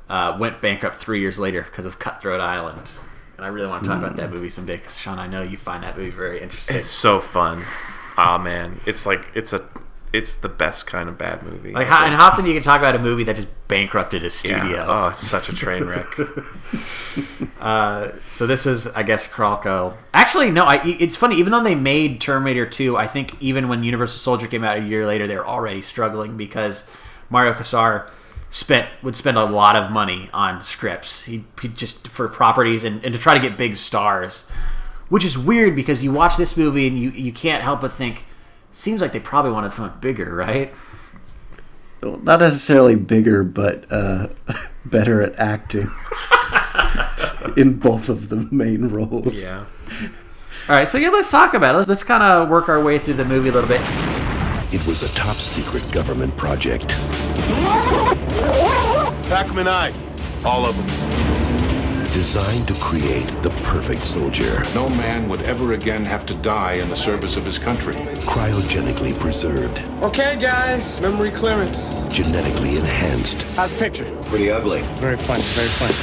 uh, 0.08 0.38
went 0.40 0.62
bankrupt 0.62 0.98
three 0.98 1.22
years 1.22 1.40
later 1.40 1.64
because 1.64 1.86
of 1.86 1.98
Cutthroat 1.98 2.40
Island, 2.40 2.92
and 3.38 3.44
I 3.44 3.50
really 3.50 3.68
want 3.68 3.84
to 3.84 3.90
talk 3.90 3.98
about 3.98 4.16
that 4.18 4.32
movie 4.32 4.50
someday 4.50 4.78
because 4.78 5.00
Sean, 5.00 5.18
I 5.18 5.26
know 5.26 5.42
you 5.42 5.58
find 5.58 5.84
that 5.84 5.98
movie 5.98 6.12
very 6.12 6.40
interesting. 6.40 6.76
It's 6.76 6.86
so 6.86 7.20
fun. 7.20 7.64
Oh 8.16 8.38
man, 8.38 8.80
it's 8.86 9.08
like 9.08 9.26
it's 9.34 9.54
a 9.54 9.68
it's 10.14 10.36
the 10.36 10.50
best 10.50 10.88
kind 10.88 11.10
of 11.10 11.18
bad 11.18 11.44
movie. 11.44 11.72
like, 11.72 11.88
how, 11.88 12.06
and 12.06 12.16
how 12.16 12.28
often 12.28 12.46
you 12.46 12.54
can 12.54 12.64
talk 12.64 12.80
about 12.80 12.96
a 12.96 13.00
movie 13.00 13.24
that 13.26 13.36
just 13.36 13.48
bankrupted 13.68 14.22
a 14.22 14.26
yeah. 14.26 14.30
studio? 14.30 14.86
Oh, 14.88 15.08
it's 15.10 15.26
such 15.26 15.50
a 15.50 15.54
train 15.54 15.84
wreck. 15.84 16.08
Uh, 17.60 18.12
so 18.30 18.46
this 18.46 18.64
was, 18.64 18.86
I 18.88 19.02
guess, 19.02 19.28
Kralko. 19.28 19.96
Actually, 20.14 20.52
no. 20.52 20.66
I, 20.66 20.86
it's 20.86 21.16
funny. 21.16 21.38
Even 21.38 21.52
though 21.52 21.64
they 21.64 21.74
made 21.74 22.22
Terminator 22.22 22.68
2, 22.68 22.96
I 22.96 23.08
think 23.08 23.42
even 23.42 23.68
when 23.68 23.84
Universal 23.84 24.20
Soldier 24.20 24.46
came 24.46 24.64
out 24.64 24.78
a 24.78 24.82
year 24.82 25.04
later, 25.08 25.26
they 25.26 25.36
were 25.36 25.48
already 25.48 25.82
struggling 25.82 26.38
because 26.38 26.88
Mario 27.30 27.54
Kassar 27.54 28.08
spent 28.52 28.88
would 29.02 29.16
spend 29.16 29.38
a 29.38 29.44
lot 29.44 29.76
of 29.76 29.92
money 29.92 30.30
on 30.32 30.62
scripts. 30.62 31.24
He, 31.24 31.44
he 31.62 31.70
just 31.70 32.08
for 32.08 32.28
properties 32.28 32.84
and, 32.84 33.04
and 33.04 33.14
to 33.14 33.20
try 33.20 33.34
to 33.34 33.40
get 33.40 33.58
big 33.58 33.76
stars, 33.76 34.44
which 35.10 35.26
is 35.26 35.38
weird 35.38 35.76
because 35.76 36.04
you 36.04 36.12
watch 36.12 36.38
this 36.38 36.56
movie 36.56 36.88
and 36.88 37.00
you 37.00 37.10
you 37.12 37.34
can't 37.34 37.64
help 37.64 37.82
but 37.82 37.94
think. 37.94 38.26
Seems 38.76 39.02
like 39.02 39.14
they 39.14 39.20
probably 39.22 39.52
wanted 39.52 39.72
something 39.72 40.00
bigger, 40.02 40.36
right? 40.36 40.74
Well, 42.04 42.18
Not 42.18 42.42
necessarily 42.42 42.96
bigger, 42.96 43.44
but 43.44 43.86
uh, 43.90 44.28
better 44.86 45.22
at 45.22 45.34
acting 45.40 45.90
in 47.58 47.80
both 47.80 48.10
of 48.10 48.28
the 48.30 48.48
main 48.52 48.90
roles. 48.90 49.42
yeah. 49.42 49.64
All 50.68 50.76
right, 50.76 50.88
so 50.88 50.98
yeah, 50.98 51.10
let's 51.10 51.32
talk 51.32 51.54
about 51.54 51.76
it. 51.76 51.78
Let's, 51.78 51.90
let's 51.90 52.04
kind 52.04 52.22
of 52.22 52.50
work 52.50 52.68
our 52.70 52.84
way 52.84 53.00
through 53.00 53.14
the 53.16 53.24
movie 53.26 53.48
a 53.50 53.52
little 53.54 53.70
bit. 53.70 53.82
It 54.74 54.86
was 54.86 55.04
a 55.04 55.16
top 55.16 55.36
secret 55.38 55.90
government 55.94 56.36
project 56.36 56.90
Pack 59.30 59.50
'em 59.50 59.60
in 59.60 59.68
ice. 59.68 60.14
All 60.44 60.66
of 60.66 60.76
them. 60.76 61.35
Designed 62.16 62.66
to 62.66 62.74
create 62.76 63.28
the 63.44 63.50
perfect 63.62 64.06
soldier, 64.06 64.64
No 64.74 64.88
man 64.88 65.28
would 65.28 65.42
ever 65.44 65.74
again 65.74 66.06
have 66.06 66.26
to 66.28 66.34
die 66.36 66.76
in 66.76 66.88
the 66.90 66.96
service 66.96 67.36
of 67.36 67.46
his 67.46 67.60
country. 67.60 67.94
cryogenically 68.24 69.20
preserved, 69.20 69.84
Okay, 70.02 70.38
guys, 70.40 71.02
memory 71.02 71.30
clearance. 71.30 72.08
genetically 72.08 72.78
enhanced, 72.78 73.44
How's 73.58 73.72
the 73.74 73.80
picture? 73.80 74.06
Pretty 74.32 74.50
ugly. 74.50 74.82
Very 74.96 75.18
funny, 75.18 75.44
very 75.60 75.68
funny. 75.78 75.96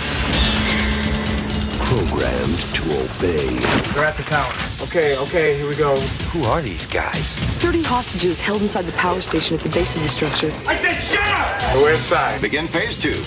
programmed 1.93 2.59
to 2.77 2.83
obey. 3.05 3.49
They're 3.93 4.05
at 4.07 4.17
the 4.17 4.23
tower. 4.25 4.53
Okay, 4.83 5.17
okay, 5.19 5.57
here 5.59 5.69
we 5.69 5.77
go. 5.77 5.99
Who 6.33 6.43
are 6.45 6.63
these 6.63 6.87
guys? 6.87 7.35
30 7.61 7.83
hostages 7.83 8.41
held 8.41 8.63
inside 8.63 8.85
the 8.87 8.93
power 8.93 9.21
station 9.21 9.57
at 9.57 9.63
the 9.63 9.69
base 9.71 9.95
of 9.97 10.03
the 10.03 10.09
structure. 10.09 10.51
I 10.69 10.77
said 10.77 10.95
shut 11.01 11.27
up! 11.29 11.77
We're 11.77 11.91
inside. 11.93 12.41
Begin 12.41 12.67
phase 12.67 12.97
two. 12.97 13.21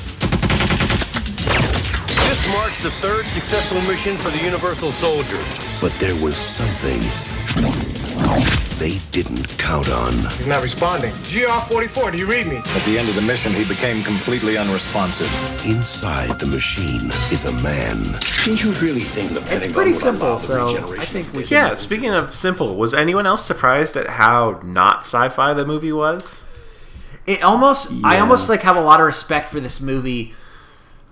This 2.45 2.53
marks 2.53 2.83
the 2.83 2.91
third 2.91 3.25
successful 3.25 3.81
mission 3.89 4.17
for 4.17 4.29
the 4.29 4.37
Universal 4.37 4.91
Soldier. 4.91 5.39
But 5.81 5.91
there 5.93 6.13
was 6.23 6.37
something 6.37 6.99
they 8.77 8.99
didn't 9.09 9.57
count 9.57 9.89
on. 9.89 10.13
He's 10.13 10.45
not 10.45 10.61
responding. 10.61 11.09
GR44, 11.09 12.11
do 12.11 12.19
you 12.19 12.27
read 12.27 12.45
me? 12.45 12.57
At 12.57 12.85
the 12.85 12.99
end 12.99 13.09
of 13.09 13.15
the 13.15 13.23
mission, 13.23 13.51
he 13.51 13.65
became 13.65 14.03
completely 14.03 14.57
unresponsive. 14.57 15.25
Inside 15.65 16.39
the 16.39 16.45
machine 16.45 17.07
is 17.31 17.45
a 17.45 17.51
man. 17.63 17.97
Do 18.43 18.53
you 18.53 18.73
really 18.73 18.99
think 18.99 19.31
the 19.31 19.41
It's 19.55 19.73
pretty 19.73 19.93
simple, 19.93 20.37
so 20.37 20.93
I 20.99 21.05
think 21.05 21.33
we 21.33 21.45
can. 21.45 21.69
Yeah, 21.69 21.73
speaking 21.73 22.11
of 22.11 22.31
simple, 22.31 22.75
was 22.75 22.93
anyone 22.93 23.25
else 23.25 23.43
surprised 23.43 23.97
at 23.97 24.05
how 24.05 24.61
not 24.63 24.99
sci-fi 24.99 25.55
the 25.55 25.65
movie 25.65 25.93
was? 25.93 26.43
It 27.25 27.41
almost, 27.41 27.91
I 28.03 28.19
almost 28.19 28.49
like 28.49 28.61
have 28.61 28.77
a 28.77 28.81
lot 28.81 28.99
of 28.99 29.07
respect 29.07 29.49
for 29.49 29.59
this 29.59 29.81
movie, 29.81 30.35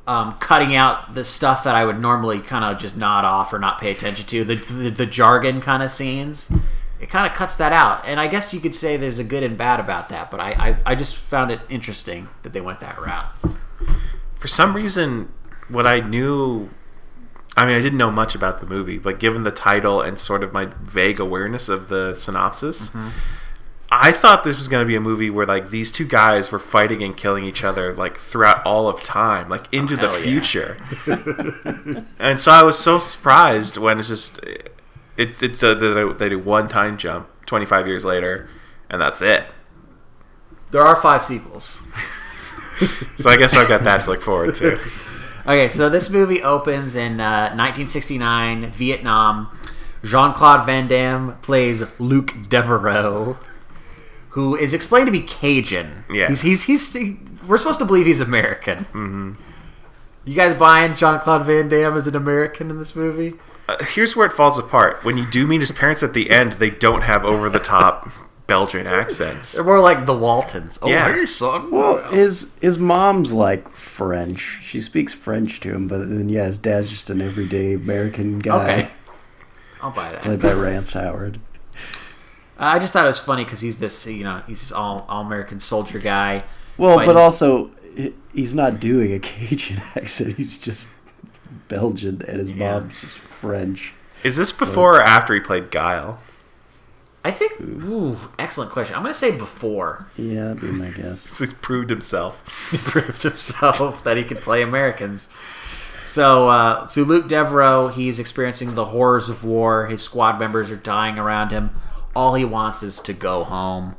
um, 0.06 0.38
cutting 0.40 0.76
out 0.76 1.14
the 1.14 1.24
stuff 1.24 1.64
that 1.64 1.76
I 1.76 1.86
would 1.86 2.00
normally 2.00 2.40
kind 2.40 2.66
of 2.66 2.82
just 2.82 2.98
nod 2.98 3.26
off 3.26 3.54
or 3.54 3.60
not 3.60 3.80
pay 3.80 3.92
attention 3.92 4.26
to, 4.26 4.44
the 4.44 4.56
the, 4.56 4.90
the 4.90 5.06
jargon 5.06 5.62
kind 5.62 5.82
of 5.84 5.92
scenes. 5.92 6.52
It 7.00 7.10
kind 7.10 7.30
of 7.30 7.34
cuts 7.34 7.58
that 7.58 7.74
out, 7.74 8.06
and 8.06 8.18
I 8.18 8.28
guess 8.28 8.54
you 8.54 8.62
could 8.62 8.74
say 8.74 8.96
there's 8.96 9.20
a 9.20 9.26
good 9.26 9.44
and 9.44 9.58
bad 9.58 9.82
about 9.82 10.08
that. 10.10 10.32
But 10.32 10.40
I, 10.40 10.52
I, 10.52 10.76
I 10.86 10.96
just 10.96 11.16
found 11.18 11.52
it 11.52 11.60
interesting 11.68 12.30
that 12.44 12.54
they 12.54 12.62
went 12.62 12.80
that 12.80 12.98
route. 12.98 13.30
For 14.40 14.48
some 14.48 14.74
reason, 14.74 15.32
what 15.68 15.86
I 15.86 16.00
knew, 16.00 16.70
I 17.58 17.66
mean, 17.66 17.76
I 17.76 17.82
didn't 17.82 17.98
know 17.98 18.12
much 18.12 18.36
about 18.36 18.62
the 18.62 18.66
movie, 18.66 18.98
but 18.98 19.20
given 19.20 19.44
the 19.44 19.52
title 19.52 20.00
and 20.02 20.18
sort 20.18 20.44
of 20.44 20.54
my 20.54 20.70
vague 20.82 21.20
awareness 21.20 21.68
of 21.68 21.90
the 21.90 22.14
synopsis, 22.16 22.92
I 24.02 24.12
thought 24.12 24.44
this 24.44 24.58
was 24.58 24.68
going 24.68 24.84
to 24.84 24.88
be 24.88 24.96
a 24.96 25.02
movie 25.02 25.30
where 25.30 25.46
like 25.46 25.70
these 25.70 25.92
two 25.92 26.06
guys 26.06 26.52
were 26.52 26.60
fighting 26.60 27.04
and 27.04 27.16
killing 27.16 27.46
each 27.46 27.64
other 27.64 27.94
like 27.94 28.18
throughout 28.18 28.66
all 28.66 28.88
of 28.88 29.04
time, 29.04 29.50
like 29.50 29.72
into 29.74 29.96
the 29.96 30.10
hell 30.10 30.18
yeah. 30.18 30.24
future. 30.24 32.06
and 32.20 32.40
so 32.40 32.52
I 32.52 32.64
was 32.64 32.78
so 32.80 32.98
surprised 32.98 33.78
when 33.78 34.00
it's 34.00 34.08
just 34.08 34.40
it 35.18 35.42
it's 35.42 35.62
uh, 35.62 35.76
they 35.76 36.14
they 36.14 36.30
do 36.30 36.40
one 36.40 36.68
time 36.68 36.98
jump 36.98 37.30
25 37.46 37.88
years 37.88 38.04
later 38.04 38.50
and 38.90 39.02
that's 39.02 39.22
it. 39.22 39.46
There 40.72 40.82
are 40.82 40.96
five 40.96 41.24
sequels. 41.24 41.82
So 43.18 43.30
I 43.30 43.38
guess 43.38 43.54
I've 43.54 43.68
got 43.68 43.84
that 43.84 44.02
to 44.02 44.10
look 44.10 44.22
forward 44.22 44.56
to. 44.56 44.80
Okay, 45.46 45.68
so 45.68 45.90
this 45.90 46.10
movie 46.10 46.42
opens 46.42 46.96
in 46.96 47.20
uh, 47.20 47.50
1969, 47.50 48.72
Vietnam. 48.72 49.50
Jean 50.02 50.34
Claude 50.34 50.66
Van 50.66 50.88
Damme 50.88 51.36
plays 51.42 51.84
Luke 52.00 52.34
Devereaux, 52.48 53.38
who 54.34 54.56
is 54.56 54.74
explained 54.74 55.06
to 55.08 55.12
be 55.12 55.22
Cajun. 55.22 56.04
Yeah. 56.12 56.28
he's 56.28 56.42
he's, 56.42 56.64
he's 56.64 56.94
he- 56.94 57.18
we're 57.48 57.58
supposed 57.58 57.80
to 57.80 57.86
believe 57.86 58.06
he's 58.06 58.22
American. 58.22 58.86
Mm-hmm. 58.86 59.34
You 60.26 60.36
guys 60.36 60.54
buying 60.56 60.96
Jean 60.96 61.20
Claude 61.20 61.46
Van 61.46 61.68
Damme 61.70 61.98
as 61.98 62.08
an 62.08 62.16
American 62.16 62.70
in 62.70 62.78
this 62.80 62.96
movie? 62.96 63.34
Uh, 63.68 63.84
here's 63.84 64.16
where 64.16 64.26
it 64.26 64.34
falls 64.34 64.58
apart. 64.58 65.04
When 65.04 65.18
you 65.18 65.26
do 65.30 65.46
meet 65.48 65.60
his 65.62 65.72
parents 65.72 66.02
at 66.04 66.14
the 66.14 66.30
end, 66.30 66.54
they 66.54 66.70
don't 66.70 67.02
have 67.02 67.26
over 67.26 67.50
the 67.50 67.60
top 67.60 68.10
Belgian 68.48 68.88
accents. 68.88 69.54
They're 69.54 69.64
more 69.64 69.80
like 69.82 70.06
the 70.06 70.16
Waltons. 70.18 70.80
Oh, 70.82 70.90
Yeah. 70.90 71.14
hey, 71.14 71.26
son. 71.26 71.72
Well, 71.72 71.98
his 72.12 72.52
his 72.62 72.78
mom's 72.78 73.34
like 73.34 73.70
French. 73.70 74.60
She 74.64 74.82
speaks 74.82 75.14
French 75.14 75.60
to 75.62 75.74
him, 75.74 75.88
but 75.88 75.98
then 76.00 76.30
yeah, 76.30 76.46
his 76.46 76.58
dad's 76.58 76.90
just 76.90 77.10
an 77.10 77.22
everyday 77.22 77.74
American 77.74 78.40
guy 78.40 78.64
okay, 78.64 78.88
I'll 79.82 79.92
buy 79.92 80.12
that. 80.12 80.22
played 80.22 80.42
by 80.42 80.54
Rance 80.54 80.94
Howard. 80.94 81.40
I 82.58 82.80
just 82.80 82.94
thought 82.94 83.04
it 83.06 83.08
was 83.08 83.20
funny 83.20 83.44
because 83.44 83.62
he's 83.62 83.80
this, 83.80 84.06
you 84.08 84.24
know, 84.24 84.42
he's 84.48 84.72
all 84.72 85.06
all 85.10 85.22
American 85.22 85.60
soldier 85.60 86.00
guy. 86.00 86.44
Well, 86.78 86.96
fighting- 86.98 87.14
but 87.14 87.20
also 87.22 87.72
he's 88.34 88.56
not 88.56 88.80
doing 88.80 89.14
a 89.14 89.20
Cajun 89.20 89.78
accent. 89.96 90.36
He's 90.38 90.58
just 90.58 90.90
Belgian, 91.68 92.22
and 92.28 92.40
his 92.40 92.50
Yeah. 92.50 92.80
mom's 92.80 93.02
just 93.02 93.18
French. 93.18 93.94
Is 94.24 94.36
this 94.38 94.52
before 94.52 94.98
or 94.98 95.02
after 95.02 95.34
he 95.34 95.40
played 95.40 95.70
Guile? 95.72 96.20
I 97.26 97.32
think. 97.32 97.60
Ooh, 97.62 98.18
excellent 98.38 98.72
question. 98.72 98.96
I'm 98.96 99.02
gonna 99.02 99.14
say 99.14 99.32
before. 99.32 100.08
Yeah, 100.18 100.54
that'd 100.54 100.62
be 100.62 100.68
my 100.72 100.90
guess. 100.90 101.22
So 101.30 101.46
he 101.46 101.54
proved 101.54 101.90
himself. 101.90 102.44
he 102.72 102.78
proved 102.78 103.24
himself 103.24 104.04
that 104.04 104.18
he 104.18 104.24
could 104.24 104.42
play 104.42 104.62
Americans. 104.62 105.30
So, 106.06 106.50
uh, 106.50 106.86
so 106.88 107.04
Luke 107.04 107.30
Devereaux, 107.30 107.88
he's 107.88 108.20
experiencing 108.20 108.76
the 108.76 108.86
horrors 108.86 109.30
of 109.30 109.44
war. 109.46 109.88
His 109.88 110.02
squad 110.02 110.38
members 110.38 110.70
are 110.70 110.76
dying 110.76 111.18
around 111.18 111.52
him. 111.52 111.70
All 112.16 112.36
he 112.36 112.46
wants 112.46 112.84
is 112.84 113.00
to 113.02 113.14
go 113.14 113.44
home. 113.44 113.96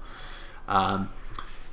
Um, 0.69 1.11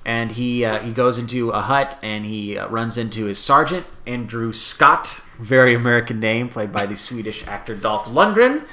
and 0.04 0.32
he 0.32 0.66
uh, 0.66 0.80
he 0.80 0.92
goes 0.92 1.18
into 1.18 1.52
a 1.52 1.62
hut 1.62 1.98
and 2.02 2.26
he 2.26 2.58
uh, 2.58 2.68
runs 2.70 2.98
into 2.98 3.26
his 3.26 3.38
sergeant 3.38 3.86
Andrew 4.08 4.52
Scott, 4.52 5.22
very 5.40 5.76
American 5.76 6.20
name, 6.20 6.50
played 6.50 6.72
by 6.72 6.86
the 6.86 6.96
Swedish 6.96 7.46
actor 7.46 7.76
Dolph 7.76 8.06
Lundgren. 8.06 8.66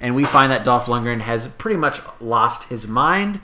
And 0.00 0.14
we 0.14 0.24
find 0.24 0.50
that 0.50 0.64
Dolph 0.64 0.86
Lundgren 0.86 1.20
has 1.20 1.46
pretty 1.46 1.76
much 1.76 2.00
lost 2.20 2.64
his 2.64 2.88
mind. 2.88 3.40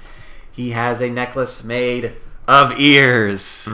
He 0.50 0.70
has 0.70 1.02
a 1.02 1.10
necklace 1.10 1.62
made 1.62 2.14
of 2.48 2.78
ears, 2.80 3.66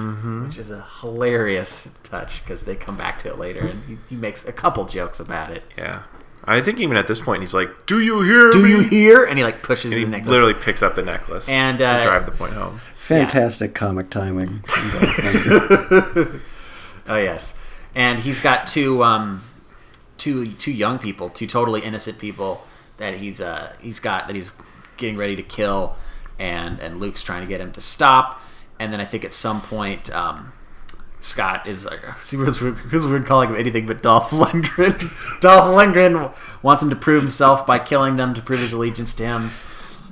which 0.46 0.58
is 0.58 0.70
a 0.70 0.84
hilarious 1.00 1.88
touch 2.02 2.42
because 2.42 2.64
they 2.64 2.74
come 2.74 2.96
back 2.96 3.18
to 3.20 3.28
it 3.28 3.38
later, 3.38 3.60
and 3.60 3.84
he, 3.84 3.98
he 4.08 4.16
makes 4.16 4.44
a 4.44 4.52
couple 4.52 4.84
jokes 4.86 5.20
about 5.20 5.50
it. 5.52 5.62
Yeah. 5.78 6.02
I 6.44 6.60
think 6.60 6.80
even 6.80 6.96
at 6.96 7.06
this 7.08 7.20
point 7.20 7.42
he's 7.42 7.54
like, 7.54 7.86
"Do 7.86 8.00
you 8.00 8.22
hear 8.22 8.50
Do 8.50 8.62
me?" 8.62 8.70
you 8.70 8.78
hear? 8.80 9.24
And 9.24 9.38
he 9.38 9.44
like 9.44 9.62
pushes 9.62 9.92
And 9.92 10.02
the 10.04 10.08
necklace. 10.08 10.28
literally 10.30 10.54
picks 10.54 10.82
up 10.82 10.94
the 10.96 11.02
necklace 11.02 11.48
And, 11.48 11.78
to 11.78 11.84
uh, 11.86 12.02
drive 12.02 12.26
the 12.26 12.32
point 12.32 12.52
home. 12.54 12.80
Fantastic 12.98 13.74
comic 13.74 14.10
timing. 14.10 14.62
Oh 17.04 17.16
yes, 17.16 17.52
and 17.96 18.20
he's 18.20 18.38
got 18.38 18.66
two 18.68 19.02
um, 19.02 19.42
two 20.18 20.52
two 20.52 20.70
young 20.70 20.98
people, 21.00 21.28
two 21.30 21.46
totally 21.48 21.80
innocent 21.82 22.18
people 22.18 22.64
that 22.98 23.14
he's 23.14 23.40
uh 23.40 23.72
he's 23.80 23.98
got 23.98 24.28
that 24.28 24.36
he's 24.36 24.54
getting 24.98 25.16
ready 25.16 25.34
to 25.34 25.42
kill, 25.42 25.96
and 26.38 26.78
and 26.78 27.00
Luke's 27.00 27.24
trying 27.24 27.42
to 27.42 27.48
get 27.48 27.60
him 27.60 27.72
to 27.72 27.80
stop, 27.80 28.40
and 28.78 28.92
then 28.92 29.00
I 29.00 29.04
think 29.04 29.24
at 29.24 29.34
some 29.34 29.60
point. 29.62 30.14
Um, 30.14 30.52
Scott 31.24 31.66
is 31.66 31.84
like, 31.84 32.00
see, 32.20 32.36
who's 32.36 32.60
weird 33.06 33.26
calling 33.26 33.50
him 33.50 33.56
anything 33.56 33.86
but 33.86 34.02
Dolph 34.02 34.30
Lundgren. 34.32 35.40
Dolph 35.40 35.66
Lundgren 35.66 36.34
wants 36.62 36.82
him 36.82 36.90
to 36.90 36.96
prove 36.96 37.22
himself 37.22 37.66
by 37.66 37.78
killing 37.78 38.16
them 38.16 38.34
to 38.34 38.42
prove 38.42 38.60
his 38.60 38.72
allegiance 38.72 39.14
to 39.14 39.24
him, 39.24 39.50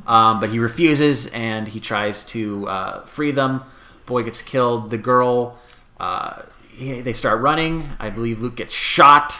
um, 0.07 0.41
but 0.41 0.51
he 0.51 0.59
refuses 0.59 1.27
and 1.29 1.69
he 1.69 1.81
tries 1.81 2.25
to 2.25 2.69
uh, 2.69 3.05
free 3.07 3.33
them. 3.33 3.63
Boy 4.07 4.23
gets 4.23 4.43
killed. 4.43 4.91
The 4.91 4.99
girl, 4.99 5.59
uh, 5.99 6.43
he, 6.71 7.01
they 7.01 7.13
start 7.13 7.41
running. 7.41 7.91
I 7.99 8.11
believe 8.11 8.41
Luke 8.41 8.57
gets 8.57 8.73
shot, 8.73 9.37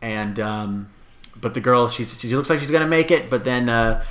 and 0.00 0.38
um, 0.40 0.88
but 1.40 1.54
the 1.54 1.60
girl, 1.60 1.88
she's, 1.88 2.18
she 2.18 2.34
looks 2.34 2.50
like 2.50 2.60
she's 2.60 2.70
gonna 2.70 2.86
make 2.86 3.10
it, 3.10 3.28
but 3.28 3.44
then 3.44 3.68
uh, 3.68 4.04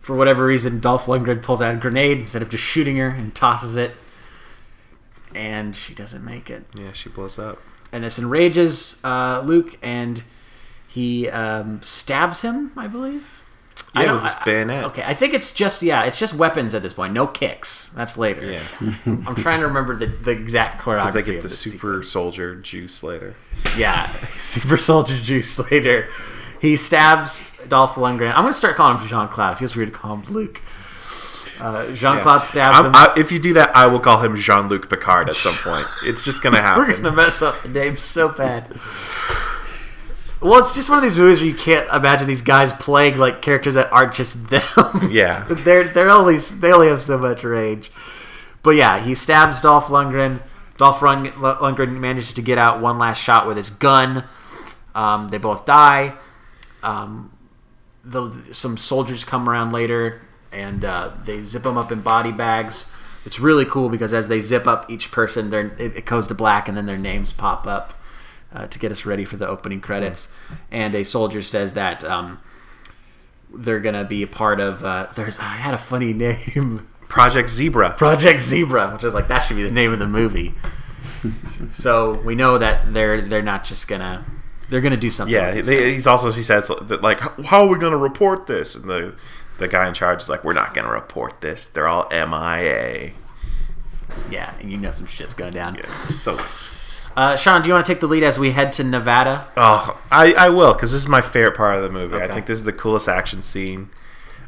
for 0.00 0.16
whatever 0.16 0.46
reason, 0.46 0.80
Dolph 0.80 1.06
Lundgren 1.06 1.42
pulls 1.42 1.60
out 1.60 1.74
a 1.74 1.76
grenade 1.76 2.18
instead 2.18 2.42
of 2.42 2.48
just 2.48 2.64
shooting 2.64 2.96
her 2.96 3.08
and 3.08 3.34
tosses 3.34 3.76
it, 3.76 3.92
and 5.34 5.74
she 5.76 5.94
doesn't 5.94 6.24
make 6.24 6.50
it 6.50 6.64
Yeah, 6.74 6.92
she 6.92 7.08
blows 7.08 7.38
up. 7.38 7.58
and 7.92 8.04
this 8.04 8.18
enrages 8.18 9.00
uh, 9.04 9.42
Luke, 9.44 9.78
and 9.82 10.22
he 10.86 11.28
um, 11.28 11.80
stabs 11.82 12.42
him. 12.42 12.72
I 12.76 12.86
believe. 12.86 13.36
I 13.94 14.02
Yeah, 14.02 14.06
don't- 14.12 14.22
with 14.22 14.32
his 14.44 14.70
I- 14.70 14.84
okay, 14.84 15.02
I 15.04 15.14
think 15.14 15.34
it's 15.34 15.52
just 15.52 15.82
yeah, 15.82 16.02
it's 16.04 16.18
just 16.18 16.34
weapons 16.34 16.74
at 16.74 16.82
this 16.82 16.92
point. 16.92 17.12
No 17.12 17.26
kicks. 17.26 17.90
That's 17.96 18.16
later. 18.16 18.44
Yeah. 18.52 18.62
I'm 19.06 19.34
trying 19.34 19.60
to 19.60 19.66
remember 19.66 19.96
the, 19.96 20.06
the 20.06 20.30
exact 20.30 20.80
choreography. 20.80 20.98
Because 21.06 21.14
they 21.14 21.22
get 21.32 21.42
the 21.42 21.48
super 21.48 22.02
soldier 22.02 22.54
juice 22.56 23.02
later. 23.02 23.34
Yeah, 23.76 24.10
super 24.36 24.76
soldier 24.76 25.16
juice 25.16 25.58
later. 25.70 26.08
He 26.60 26.76
stabs 26.76 27.50
Dolph 27.68 27.94
Lundgren. 27.94 28.30
I'm 28.30 28.42
gonna 28.42 28.52
start 28.52 28.76
calling 28.76 28.98
him 28.98 29.08
Jean 29.08 29.28
Claude. 29.28 29.54
It 29.54 29.58
feels 29.58 29.74
weird 29.74 29.92
to 29.92 29.98
call 29.98 30.16
him 30.16 30.32
Luke. 30.32 30.60
Uh, 31.60 31.92
Jean 31.92 32.20
Claude 32.22 32.40
stabs 32.40 32.76
I'm- 32.76 32.86
him. 32.86 32.94
I- 32.94 33.12
if 33.16 33.30
you 33.30 33.38
do 33.38 33.52
that, 33.54 33.74
I 33.76 33.86
will 33.86 34.00
call 34.00 34.22
him 34.24 34.36
Jean 34.36 34.68
Luc 34.68 34.88
Picard 34.88 35.28
at 35.28 35.34
some 35.34 35.54
point. 35.54 35.86
It's 36.04 36.24
just 36.24 36.42
gonna 36.42 36.60
happen. 36.62 36.82
We're 36.88 36.96
gonna 36.96 37.12
mess 37.12 37.42
up 37.42 37.60
the 37.62 37.68
name 37.68 37.96
so 37.96 38.28
bad. 38.28 38.78
Well, 40.40 40.58
it's 40.58 40.74
just 40.74 40.88
one 40.88 40.96
of 40.96 41.02
these 41.04 41.18
movies 41.18 41.38
where 41.40 41.48
you 41.48 41.54
can't 41.54 41.86
imagine 41.92 42.26
these 42.26 42.40
guys 42.40 42.72
playing 42.72 43.18
like 43.18 43.42
characters 43.42 43.74
that 43.74 43.92
aren't 43.92 44.14
just 44.14 44.48
them. 44.48 44.62
Yeah. 45.10 45.44
they're 45.50 45.84
they're 45.84 46.08
only 46.10 46.36
they 46.38 46.72
only 46.72 46.88
have 46.88 47.02
so 47.02 47.18
much 47.18 47.44
range. 47.44 47.92
But 48.62 48.70
yeah, 48.70 48.98
he 49.02 49.14
stabs 49.14 49.60
Dolph 49.60 49.86
Lundgren. 49.88 50.42
Dolph 50.78 51.02
Lund- 51.02 51.26
Lundgren 51.34 51.98
manages 51.98 52.32
to 52.34 52.42
get 52.42 52.56
out 52.56 52.80
one 52.80 52.98
last 52.98 53.22
shot 53.22 53.46
with 53.46 53.58
his 53.58 53.68
gun. 53.68 54.24
Um, 54.94 55.28
they 55.28 55.36
both 55.36 55.66
die. 55.66 56.14
Um, 56.82 57.32
the, 58.02 58.30
some 58.54 58.78
soldiers 58.78 59.24
come 59.24 59.46
around 59.46 59.72
later 59.72 60.22
and 60.52 60.84
uh, 60.84 61.12
they 61.24 61.42
zip 61.42 61.62
them 61.62 61.76
up 61.78 61.92
in 61.92 62.00
body 62.00 62.32
bags. 62.32 62.86
It's 63.24 63.38
really 63.38 63.64
cool 63.64 63.88
because 63.88 64.14
as 64.14 64.28
they 64.28 64.40
zip 64.40 64.66
up 64.66 64.90
each 64.90 65.10
person, 65.10 65.50
their 65.50 65.66
it, 65.78 65.96
it 65.96 66.04
goes 66.06 66.26
to 66.28 66.34
black 66.34 66.68
and 66.68 66.76
then 66.76 66.86
their 66.86 66.98
names 66.98 67.32
pop 67.32 67.66
up 67.66 67.94
uh, 68.52 68.66
to 68.66 68.78
get 68.78 68.90
us 68.90 69.04
ready 69.04 69.24
for 69.24 69.36
the 69.36 69.46
opening 69.46 69.80
credits. 69.80 70.32
And 70.70 70.94
a 70.94 71.04
soldier 71.04 71.42
says 71.42 71.74
that 71.74 72.02
um, 72.04 72.40
they're 73.52 73.80
gonna 73.80 74.04
be 74.04 74.22
a 74.22 74.26
part 74.26 74.60
of. 74.60 74.84
Uh, 74.84 75.08
there's 75.14 75.38
I 75.38 75.42
had 75.42 75.74
a 75.74 75.78
funny 75.78 76.12
name, 76.14 76.88
Project 77.08 77.48
Zebra. 77.48 77.94
Project 77.96 78.40
Zebra, 78.40 78.92
which 78.92 79.04
is 79.04 79.14
like 79.14 79.28
that 79.28 79.40
should 79.40 79.56
be 79.56 79.62
the 79.62 79.70
name 79.70 79.92
of 79.92 79.98
the 79.98 80.08
movie. 80.08 80.54
so 81.72 82.14
we 82.22 82.34
know 82.34 82.58
that 82.58 82.94
they're 82.94 83.20
they're 83.20 83.42
not 83.42 83.64
just 83.64 83.88
gonna 83.88 84.24
they're 84.70 84.80
gonna 84.80 84.96
do 84.96 85.10
something. 85.10 85.34
Yeah, 85.34 85.52
he's 85.52 86.06
also 86.06 86.30
he 86.30 86.42
says 86.42 86.68
that 86.68 87.02
like, 87.02 87.20
how 87.44 87.64
are 87.64 87.66
we 87.66 87.78
gonna 87.78 87.96
report 87.96 88.46
this? 88.46 88.74
And 88.74 88.88
the 88.88 89.14
the 89.60 89.68
guy 89.68 89.86
in 89.86 89.94
charge 89.94 90.22
is 90.24 90.28
like, 90.28 90.42
we're 90.42 90.52
not 90.54 90.74
gonna 90.74 90.90
report 90.90 91.40
this. 91.40 91.68
They're 91.68 91.86
all 91.86 92.08
MIA. 92.10 93.12
yeah, 94.30 94.52
and 94.58 94.70
you 94.72 94.76
know 94.76 94.90
some 94.90 95.06
shit's 95.06 95.34
going 95.34 95.52
down. 95.54 95.76
Yeah, 95.76 95.86
so. 96.06 96.38
Uh, 97.16 97.36
Sean, 97.36 97.60
do 97.62 97.68
you 97.68 97.74
want 97.74 97.84
to 97.86 97.92
take 97.92 98.00
the 98.00 98.06
lead 98.06 98.22
as 98.22 98.38
we 98.38 98.52
head 98.52 98.72
to 98.74 98.84
Nevada? 98.84 99.46
Oh, 99.56 100.00
I, 100.12 100.32
I 100.34 100.48
will 100.48 100.72
because 100.74 100.92
this 100.92 101.02
is 101.02 101.08
my 101.08 101.20
favorite 101.20 101.56
part 101.56 101.76
of 101.76 101.82
the 101.82 101.90
movie. 101.90 102.16
I 102.16 102.28
think 102.28 102.46
this 102.46 102.58
is 102.58 102.64
the 102.64 102.72
coolest 102.72 103.08
action 103.08 103.42
scene. 103.42 103.90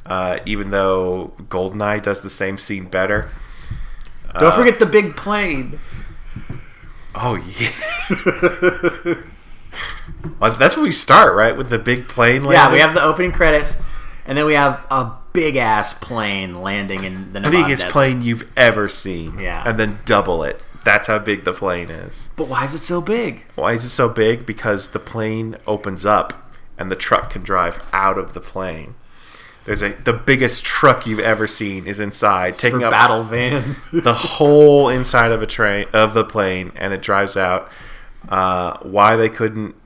Uh, 0.06 0.38
even 0.46 0.70
though 0.70 1.32
Goldeneye 1.42 2.02
does 2.02 2.20
the 2.22 2.30
same 2.30 2.58
scene 2.58 2.86
better. 2.86 3.30
Don't 4.34 4.44
Uh, 4.44 4.56
forget 4.56 4.78
the 4.78 4.86
big 4.86 5.16
plane. 5.16 5.78
Oh 7.14 7.34
yeah. 7.36 7.70
well, 10.40 10.52
that's 10.52 10.76
where 10.76 10.84
we 10.84 10.92
start, 10.92 11.34
right? 11.34 11.56
With 11.56 11.68
the 11.68 11.78
big 11.78 12.06
plane 12.08 12.42
landing. 12.44 12.52
Yeah, 12.52 12.72
we 12.72 12.80
have 12.80 12.94
the 12.94 13.02
opening 13.02 13.32
credits, 13.32 13.76
and 14.26 14.36
then 14.38 14.46
we 14.46 14.54
have 14.54 14.80
a 14.90 15.12
big 15.32 15.56
ass 15.56 15.94
plane 15.94 16.60
landing 16.62 17.04
in 17.04 17.32
the 17.32 17.40
Nevada 17.40 17.62
biggest 17.64 17.82
desert. 17.82 17.92
plane 17.92 18.22
you've 18.22 18.48
ever 18.56 18.88
seen. 18.88 19.38
Yeah. 19.38 19.62
and 19.66 19.78
then 19.78 19.98
double 20.04 20.42
it. 20.44 20.60
That's 20.84 21.06
how 21.06 21.18
big 21.20 21.44
the 21.44 21.52
plane 21.52 21.90
is. 21.90 22.28
But 22.36 22.48
why 22.48 22.64
is 22.64 22.74
it 22.74 22.80
so 22.80 23.00
big? 23.00 23.44
Why 23.54 23.72
is 23.72 23.84
it 23.84 23.90
so 23.90 24.08
big? 24.08 24.44
Because 24.44 24.88
the 24.88 24.98
plane 24.98 25.56
opens 25.66 26.04
up 26.04 26.52
and 26.76 26.90
the 26.90 26.96
truck 26.96 27.30
can 27.30 27.42
drive 27.42 27.80
out 27.92 28.18
of 28.18 28.34
the 28.34 28.40
plane. 28.40 28.94
There's 29.64 29.80
a 29.82 29.90
the 29.92 30.12
biggest 30.12 30.64
truck 30.64 31.06
you've 31.06 31.20
ever 31.20 31.46
seen 31.46 31.86
is 31.86 32.00
inside, 32.00 32.54
taking 32.54 32.80
For 32.80 32.86
up 32.86 32.90
battle 32.90 33.22
van. 33.22 33.76
the 33.92 34.12
whole 34.12 34.88
inside 34.88 35.30
of 35.30 35.40
a 35.40 35.46
train 35.46 35.86
of 35.92 36.14
the 36.14 36.24
plane, 36.24 36.72
and 36.74 36.92
it 36.92 37.00
drives 37.00 37.36
out. 37.36 37.70
Uh, 38.28 38.76
why 38.82 39.14
they 39.14 39.28
couldn't? 39.28 39.76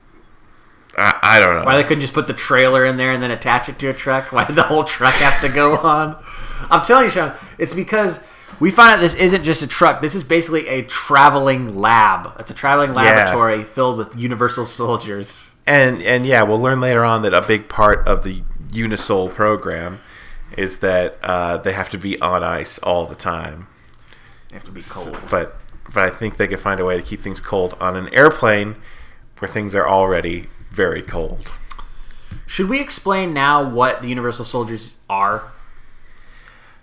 I, 0.97 1.19
I 1.21 1.39
don't 1.39 1.55
know. 1.57 1.63
Why 1.65 1.77
they 1.77 1.83
couldn't 1.83 2.01
just 2.01 2.13
put 2.13 2.27
the 2.27 2.33
trailer 2.33 2.85
in 2.85 2.97
there 2.97 3.11
and 3.11 3.21
then 3.21 3.31
attach 3.31 3.69
it 3.69 3.77
to 3.79 3.87
a 3.89 3.93
truck? 3.93 4.31
Why 4.31 4.45
did 4.45 4.55
the 4.55 4.63
whole 4.63 4.83
truck 4.83 5.13
have 5.15 5.39
to 5.41 5.49
go 5.49 5.77
on? 5.83 6.15
I'm 6.69 6.83
telling 6.83 7.05
you, 7.05 7.11
Sean, 7.11 7.33
it's 7.57 7.73
because 7.73 8.23
We 8.59 8.71
find 8.71 8.95
out 8.95 8.99
this 8.99 9.13
isn't 9.13 9.43
just 9.43 9.61
a 9.61 9.67
truck. 9.67 10.01
This 10.01 10.15
is 10.15 10.23
basically 10.23 10.67
a 10.67 10.81
traveling 10.83 11.75
lab. 11.77 12.33
It's 12.39 12.49
a 12.49 12.55
traveling 12.55 12.93
laboratory 12.93 13.63
filled 13.63 13.97
with 13.97 14.15
Universal 14.15 14.65
soldiers. 14.65 15.51
And 15.67 16.01
and 16.01 16.25
yeah, 16.25 16.41
we'll 16.43 16.61
learn 16.61 16.79
later 16.81 17.03
on 17.03 17.21
that 17.23 17.33
a 17.33 17.41
big 17.41 17.69
part 17.69 18.07
of 18.07 18.23
the 18.23 18.41
Unisol 18.71 19.29
program 19.33 19.99
is 20.57 20.77
that 20.77 21.17
uh, 21.21 21.57
they 21.57 21.73
have 21.73 21.89
to 21.91 21.97
be 21.97 22.19
on 22.21 22.43
ice 22.43 22.79
all 22.79 23.05
the 23.05 23.15
time. 23.15 23.67
They 24.49 24.55
have 24.55 24.63
to 24.63 24.71
be 24.71 24.81
cold. 24.81 25.19
But 25.29 25.57
but 25.93 26.03
I 26.03 26.09
think 26.09 26.37
they 26.37 26.47
could 26.47 26.59
find 26.61 26.79
a 26.79 26.85
way 26.85 26.97
to 26.97 27.03
keep 27.03 27.21
things 27.21 27.39
cold 27.39 27.75
on 27.79 27.95
an 27.95 28.09
airplane 28.13 28.75
where 29.39 29.49
things 29.51 29.75
are 29.75 29.87
already 29.87 30.47
very 30.77 31.01
cold. 31.01 31.51
Should 32.45 32.69
we 32.69 32.79
explain 32.79 33.33
now 33.33 33.67
what 33.67 34.03
the 34.03 34.07
Universal 34.07 34.45
soldiers 34.45 34.95
are? 35.09 35.51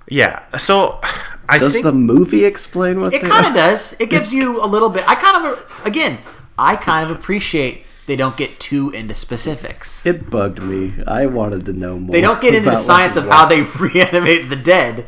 Yeah. 0.09 0.43
So 0.59 1.01
I 1.49 1.59
Does 1.59 1.73
think 1.73 1.85
the 1.85 1.93
movie 1.93 2.45
explain 2.45 3.01
what 3.01 3.15
It 3.15 3.23
kind 3.23 3.47
of 3.47 3.55
does. 3.55 3.95
It 4.01 4.11
gives 4.11 4.35
you 4.35 4.63
a 4.63 4.67
little 4.67 4.91
bit. 4.91 5.09
I 5.09 5.15
kind 5.15 5.47
of 5.47 5.83
again, 5.85 6.19
I 6.59 6.75
kind 6.77 7.09
of 7.09 7.17
appreciate 7.17 7.87
they 8.07 8.17
don't 8.17 8.37
get 8.37 8.59
too 8.61 8.91
into 8.91 9.15
specifics. 9.15 10.05
It 10.05 10.29
bugged 10.29 10.61
me. 10.61 10.93
I 11.07 11.27
wanted 11.27 11.65
to 11.67 11.73
know 11.73 11.99
more. 11.99 12.13
They 12.13 12.21
don't 12.21 12.43
get 12.43 12.55
into 12.55 12.71
the 12.71 12.77
science 12.77 13.17
of 13.17 13.27
how 13.27 13.47
they 13.47 13.61
reanimate 13.81 14.51
the 14.51 14.57
dead. 14.57 15.07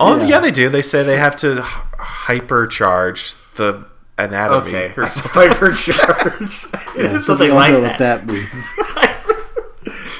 Oh 0.00 0.16
yeah. 0.16 0.26
Yeah. 0.26 0.40
they 0.40 0.50
do. 0.50 0.70
They 0.70 0.82
say 0.82 1.02
they 1.02 1.18
have 1.18 1.36
to 1.36 1.56
hypercharge 1.56 3.36
the 3.56 3.86
anatomy. 4.18 4.68
Okay, 4.74 4.92
or 4.96 5.06
something. 5.06 5.50
hypercharge. 5.50 6.74
Yeah, 6.98 7.14
It's 7.14 7.26
so 7.26 7.32
something 7.34 7.54
like 7.54 7.72
know 7.72 7.80
that. 7.82 7.90
what 7.92 7.98
that 7.98 8.26
means. 8.26 8.68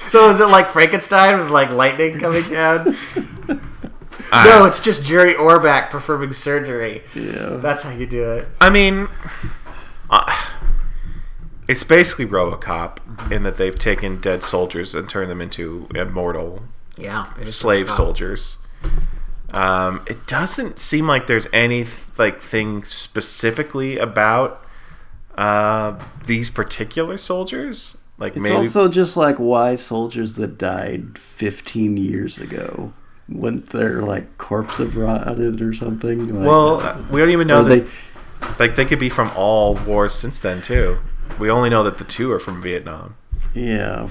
So 0.08 0.30
is 0.30 0.40
it 0.40 0.46
like 0.46 0.68
Frankenstein 0.70 1.38
with 1.38 1.50
like 1.50 1.68
lightning 1.68 2.18
coming 2.18 2.42
down? 2.44 2.96
No, 4.32 4.64
it's 4.64 4.80
just 4.80 5.04
Jerry 5.04 5.34
Orbach 5.34 5.90
performing 5.90 6.32
surgery. 6.32 7.02
Yeah. 7.14 7.58
That's 7.60 7.82
how 7.82 7.90
you 7.90 8.06
do 8.06 8.24
it. 8.32 8.48
I 8.58 8.70
mean, 8.70 9.08
uh, 10.08 10.46
it's 11.68 11.84
basically 11.84 12.24
RoboCop 12.24 13.30
in 13.30 13.42
that 13.42 13.58
they've 13.58 13.78
taken 13.78 14.18
dead 14.18 14.42
soldiers 14.42 14.94
and 14.94 15.06
turned 15.10 15.30
them 15.30 15.42
into 15.42 15.86
immortal 15.94 16.62
Yeah, 16.96 17.26
slave 17.48 17.90
soldiers. 17.90 18.56
Um, 19.52 20.02
it 20.06 20.26
doesn't 20.26 20.78
seem 20.78 21.06
like 21.06 21.26
there's 21.26 21.46
any 21.52 21.86
like 22.18 22.40
thing 22.42 22.84
specifically 22.84 23.98
about 23.98 24.64
uh, 25.36 25.98
these 26.26 26.50
particular 26.50 27.16
soldiers. 27.16 27.96
Like 28.18 28.34
It's 28.34 28.42
maybe 28.42 28.56
also 28.56 28.88
just 28.88 29.16
like 29.16 29.36
why 29.36 29.76
soldiers 29.76 30.34
that 30.34 30.58
died 30.58 31.16
15 31.18 31.96
years 31.96 32.38
ago 32.38 32.92
wouldn't 33.28 33.70
their 33.70 34.02
like 34.02 34.36
corpse 34.38 34.78
have 34.78 34.96
rotted 34.96 35.60
or 35.62 35.72
something? 35.72 36.34
Like, 36.34 36.46
well, 36.46 36.80
uh, 36.80 37.00
we 37.10 37.20
don't 37.20 37.30
even 37.30 37.46
know 37.46 37.62
that. 37.64 37.84
they- 37.84 37.90
like 38.60 38.76
they 38.76 38.84
could 38.84 39.00
be 39.00 39.08
from 39.08 39.30
all 39.36 39.74
wars 39.74 40.14
since 40.14 40.38
then 40.38 40.62
too. 40.62 40.98
We 41.40 41.50
only 41.50 41.70
know 41.70 41.82
that 41.84 41.98
the 41.98 42.04
two 42.04 42.30
are 42.32 42.38
from 42.40 42.60
Vietnam. 42.62 43.16
yeah. 43.54 44.08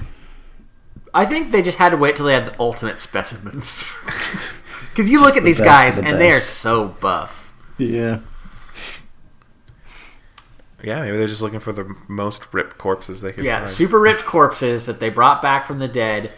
I 1.14 1.24
think 1.24 1.50
they 1.52 1.62
just 1.62 1.78
had 1.78 1.88
to 1.90 1.96
wait 1.96 2.16
till 2.16 2.26
they 2.26 2.34
had 2.34 2.44
the 2.46 2.54
ultimate 2.60 3.00
specimens. 3.00 3.94
Because 4.98 5.12
you 5.12 5.20
look 5.20 5.36
at 5.36 5.44
the 5.44 5.46
these 5.50 5.60
best 5.60 5.64
guys 5.68 5.98
of 5.98 6.02
the 6.04 6.10
and 6.10 6.20
they 6.20 6.30
are 6.32 6.34
best. 6.34 6.54
so 6.58 6.88
buff. 6.88 7.52
Yeah. 7.78 8.18
Yeah, 10.82 11.02
maybe 11.02 11.16
they're 11.16 11.26
just 11.28 11.42
looking 11.42 11.60
for 11.60 11.72
the 11.72 11.94
most 12.08 12.52
ripped 12.52 12.78
corpses 12.78 13.20
they 13.20 13.32
could 13.32 13.44
Yeah, 13.44 13.58
find. 13.60 13.70
super 13.70 13.98
ripped 14.00 14.24
corpses 14.24 14.86
that 14.86 15.00
they 15.00 15.08
brought 15.08 15.40
back 15.42 15.66
from 15.66 15.78
the 15.78 15.88
dead, 15.88 16.32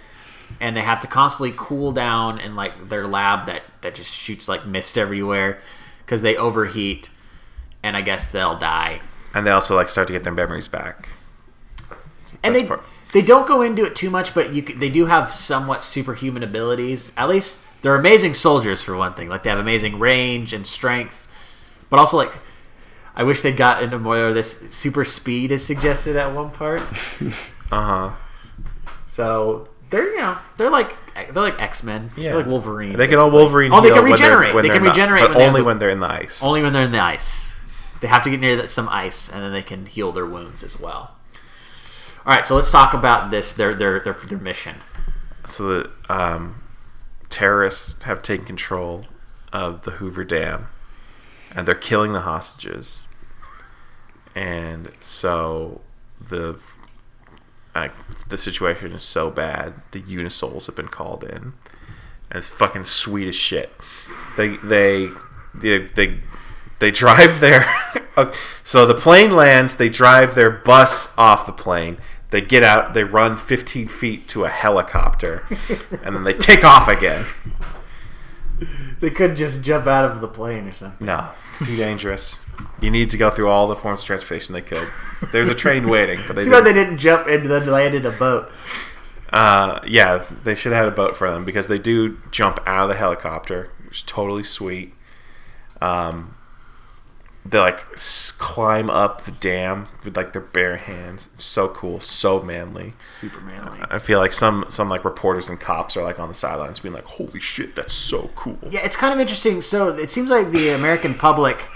and 0.60 0.76
they 0.76 0.80
have 0.82 1.00
to 1.00 1.06
constantly 1.06 1.54
cool 1.56 1.92
down 1.92 2.38
in 2.38 2.54
like 2.56 2.88
their 2.90 3.06
lab 3.06 3.46
that 3.46 3.62
that 3.82 3.94
just 3.94 4.12
shoots 4.12 4.46
like 4.48 4.66
mist 4.66 4.96
everywhere 4.98 5.58
because 6.04 6.22
they 6.22 6.36
overheat, 6.36 7.10
and 7.82 7.96
I 7.96 8.00
guess 8.02 8.30
they'll 8.30 8.58
die. 8.58 9.00
and 9.34 9.46
they 9.46 9.50
also 9.52 9.74
like 9.76 9.88
start 9.88 10.06
to 10.08 10.12
get 10.12 10.22
their 10.24 10.34
memories 10.34 10.68
back. 10.68 11.08
It's 12.18 12.32
the 12.32 12.38
And 12.42 12.52
best 12.54 12.62
they 12.62 12.68
part. 12.68 12.82
they 13.12 13.22
don't 13.22 13.46
go 13.46 13.62
into 13.62 13.84
it 13.84 13.94
too 13.96 14.10
much, 14.10 14.34
but 14.34 14.52
you 14.52 14.66
c- 14.66 14.74
they 14.74 14.88
do 14.90 15.06
have 15.06 15.32
somewhat 15.32 15.84
superhuman 15.84 16.42
abilities. 16.42 17.12
At 17.16 17.28
least 17.28 17.58
they're 17.82 17.96
amazing 17.96 18.34
soldiers 18.34 18.82
for 18.82 18.96
one 18.96 19.14
thing. 19.14 19.28
Like 19.28 19.42
they 19.42 19.50
have 19.50 19.58
amazing 19.58 19.98
range 19.98 20.52
and 20.52 20.66
strength, 20.66 21.26
but 21.90 21.98
also 22.00 22.16
like. 22.16 22.32
I 23.12 23.24
wish 23.24 23.42
they'd 23.42 23.56
got 23.56 23.82
into 23.82 23.98
more 23.98 24.18
of 24.28 24.34
this 24.34 24.60
super 24.70 25.04
speed 25.04 25.50
is 25.52 25.66
suggested 25.66 26.16
at 26.16 26.32
one 26.34 26.50
part. 26.50 26.80
Uh 27.72 27.82
huh. 28.10 28.16
So 29.08 29.66
they're 29.90 30.08
you 30.10 30.16
know 30.18 30.38
they're 30.56 30.70
like 30.70 30.96
they're 31.14 31.32
like 31.42 31.60
X 31.60 31.82
Men. 31.82 32.10
Yeah. 32.16 32.30
They're 32.30 32.36
like 32.38 32.46
Wolverine. 32.46 32.96
They 32.96 33.06
can 33.08 33.18
all. 33.18 33.30
Wolverine. 33.30 33.72
Oh, 33.72 33.80
they 33.80 33.90
can 33.90 34.04
regenerate. 34.04 34.54
when 34.54 34.62
They 34.62 34.68
they're 34.68 34.78
can 34.78 34.84
not- 34.84 34.90
regenerate, 34.96 35.22
but 35.22 35.30
when 35.30 35.38
they 35.38 35.46
only 35.46 35.58
have- 35.60 35.66
when 35.66 35.78
they're 35.78 35.90
in 35.90 36.00
the 36.00 36.10
ice. 36.10 36.42
only 36.42 36.62
when 36.62 36.72
they're 36.72 36.82
in 36.84 36.92
the 36.92 37.00
ice. 37.00 37.54
They 38.00 38.08
have 38.08 38.22
to 38.24 38.30
get 38.30 38.40
near 38.40 38.56
that 38.56 38.70
some 38.70 38.88
ice, 38.88 39.28
and 39.28 39.42
then 39.42 39.52
they 39.52 39.62
can 39.62 39.86
heal 39.86 40.10
their 40.12 40.24
wounds 40.26 40.62
as 40.64 40.80
well. 40.80 41.14
All 42.24 42.34
right, 42.34 42.46
so 42.46 42.56
let's 42.56 42.70
talk 42.70 42.94
about 42.94 43.30
this 43.30 43.52
their 43.54 43.74
their 43.74 44.00
their, 44.00 44.14
their 44.14 44.38
mission. 44.38 44.76
So 45.46 45.68
the 45.82 45.90
um, 46.08 46.59
terrorists 47.30 48.02
have 48.02 48.22
taken 48.22 48.44
control 48.44 49.06
of 49.52 49.82
the 49.82 49.92
Hoover 49.92 50.24
Dam, 50.24 50.66
and 51.54 51.66
they're 51.66 51.74
killing 51.74 52.12
the 52.12 52.20
hostages. 52.20 53.04
And 54.34 54.92
so 55.00 55.80
the 56.20 56.58
uh, 57.74 57.88
the 58.28 58.36
situation 58.38 58.92
is 58.92 59.02
so 59.02 59.30
bad. 59.30 59.74
The 59.92 60.02
Unisols 60.02 60.66
have 60.66 60.76
been 60.76 60.88
called 60.88 61.24
in, 61.24 61.36
and 61.36 61.54
it's 62.34 62.48
fucking 62.48 62.84
sweet 62.84 63.28
as 63.28 63.36
shit. 63.36 63.72
They 64.36 64.56
they 64.56 65.08
they 65.54 65.78
they, 65.78 66.20
they 66.78 66.90
drive 66.90 67.40
their 67.40 67.64
so 68.64 68.86
the 68.86 68.94
plane 68.94 69.34
lands. 69.34 69.76
They 69.76 69.88
drive 69.88 70.34
their 70.34 70.50
bus 70.50 71.12
off 71.16 71.46
the 71.46 71.52
plane. 71.52 71.98
They 72.30 72.40
get 72.40 72.62
out. 72.62 72.94
They 72.94 73.04
run 73.04 73.36
15 73.36 73.88
feet 73.88 74.28
to 74.28 74.44
a 74.44 74.48
helicopter, 74.48 75.44
and 76.04 76.14
then 76.14 76.24
they 76.24 76.34
take 76.34 76.64
off 76.64 76.86
again. 76.88 77.24
They 79.00 79.10
could 79.10 79.36
just 79.36 79.62
jump 79.62 79.86
out 79.86 80.04
of 80.04 80.20
the 80.20 80.28
plane 80.28 80.68
or 80.68 80.72
something. 80.72 81.06
No, 81.06 81.30
it's 81.52 81.70
too 81.70 81.82
dangerous. 81.82 82.38
You 82.80 82.90
need 82.90 83.08
to 83.10 83.16
go 83.16 83.30
through 83.30 83.48
all 83.48 83.66
the 83.68 83.76
forms 83.76 84.00
of 84.02 84.06
transportation 84.06 84.52
they 84.52 84.60
could. 84.60 84.86
There's 85.32 85.48
a 85.48 85.54
train 85.54 85.88
waiting, 85.88 86.20
but 86.26 86.36
they 86.36 86.42
See 86.44 86.50
didn't. 86.50 86.64
they 86.64 86.72
didn't 86.74 86.98
jump 86.98 87.26
and 87.26 87.46
then 87.50 87.66
land 87.66 87.94
in 87.94 88.04
a 88.04 88.10
boat. 88.10 88.50
Uh, 89.32 89.80
yeah, 89.86 90.24
they 90.44 90.54
should 90.54 90.72
have 90.72 90.84
had 90.84 90.92
a 90.92 90.96
boat 90.96 91.16
for 91.16 91.30
them 91.30 91.44
because 91.44 91.68
they 91.68 91.78
do 91.78 92.18
jump 92.30 92.58
out 92.66 92.82
of 92.84 92.88
the 92.90 92.96
helicopter, 92.96 93.70
which 93.86 93.98
is 93.98 94.02
totally 94.02 94.44
sweet. 94.44 94.92
Um, 95.80 96.34
they 97.44 97.58
like 97.58 97.84
s- 97.94 98.32
climb 98.32 98.90
up 98.90 99.22
the 99.22 99.32
dam 99.32 99.88
with 100.04 100.16
like 100.16 100.32
their 100.32 100.42
bare 100.42 100.76
hands. 100.76 101.30
So 101.36 101.68
cool, 101.68 102.00
so 102.00 102.40
manly. 102.42 102.92
Super 103.16 103.40
manly. 103.40 103.78
I 103.90 103.98
feel 103.98 104.18
like 104.18 104.32
some 104.32 104.66
some 104.68 104.88
like 104.88 105.04
reporters 105.04 105.48
and 105.48 105.58
cops 105.58 105.96
are 105.96 106.02
like 106.02 106.18
on 106.18 106.28
the 106.28 106.34
sidelines 106.34 106.80
being 106.80 106.94
like, 106.94 107.04
"Holy 107.04 107.40
shit, 107.40 107.74
that's 107.74 107.94
so 107.94 108.30
cool." 108.36 108.58
Yeah, 108.68 108.80
it's 108.84 108.96
kind 108.96 109.14
of 109.14 109.20
interesting. 109.20 109.60
So 109.62 109.88
it 109.88 110.10
seems 110.10 110.30
like 110.30 110.50
the 110.50 110.68
American 110.70 111.14
public 111.14 111.68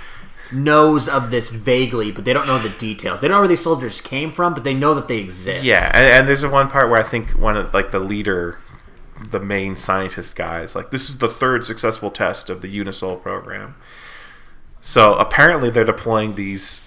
knows 0.52 1.08
of 1.08 1.30
this 1.30 1.50
vaguely, 1.50 2.12
but 2.12 2.24
they 2.24 2.32
don't 2.32 2.46
know 2.46 2.58
the 2.58 2.68
details. 2.68 3.20
They 3.20 3.28
don't 3.28 3.36
know 3.36 3.40
where 3.40 3.48
these 3.48 3.62
soldiers 3.64 4.00
came 4.00 4.30
from, 4.30 4.54
but 4.54 4.62
they 4.62 4.74
know 4.74 4.94
that 4.94 5.08
they 5.08 5.18
exist. 5.18 5.64
Yeah, 5.64 5.90
and, 5.94 6.06
and 6.06 6.28
there's 6.28 6.44
one 6.46 6.68
part 6.68 6.90
where 6.90 7.00
I 7.00 7.02
think 7.02 7.30
one 7.30 7.56
of 7.56 7.72
like 7.72 7.90
the 7.90 7.98
leader, 7.98 8.58
the 9.30 9.40
main 9.40 9.76
scientist 9.76 10.36
guy 10.36 10.60
is 10.60 10.76
like, 10.76 10.90
"This 10.90 11.08
is 11.08 11.18
the 11.18 11.28
third 11.28 11.64
successful 11.64 12.10
test 12.10 12.50
of 12.50 12.60
the 12.60 12.68
Unisol 12.78 13.20
program." 13.22 13.74
So 14.86 15.14
apparently, 15.14 15.70
they're 15.70 15.82
deploying 15.82 16.34
these 16.34 16.82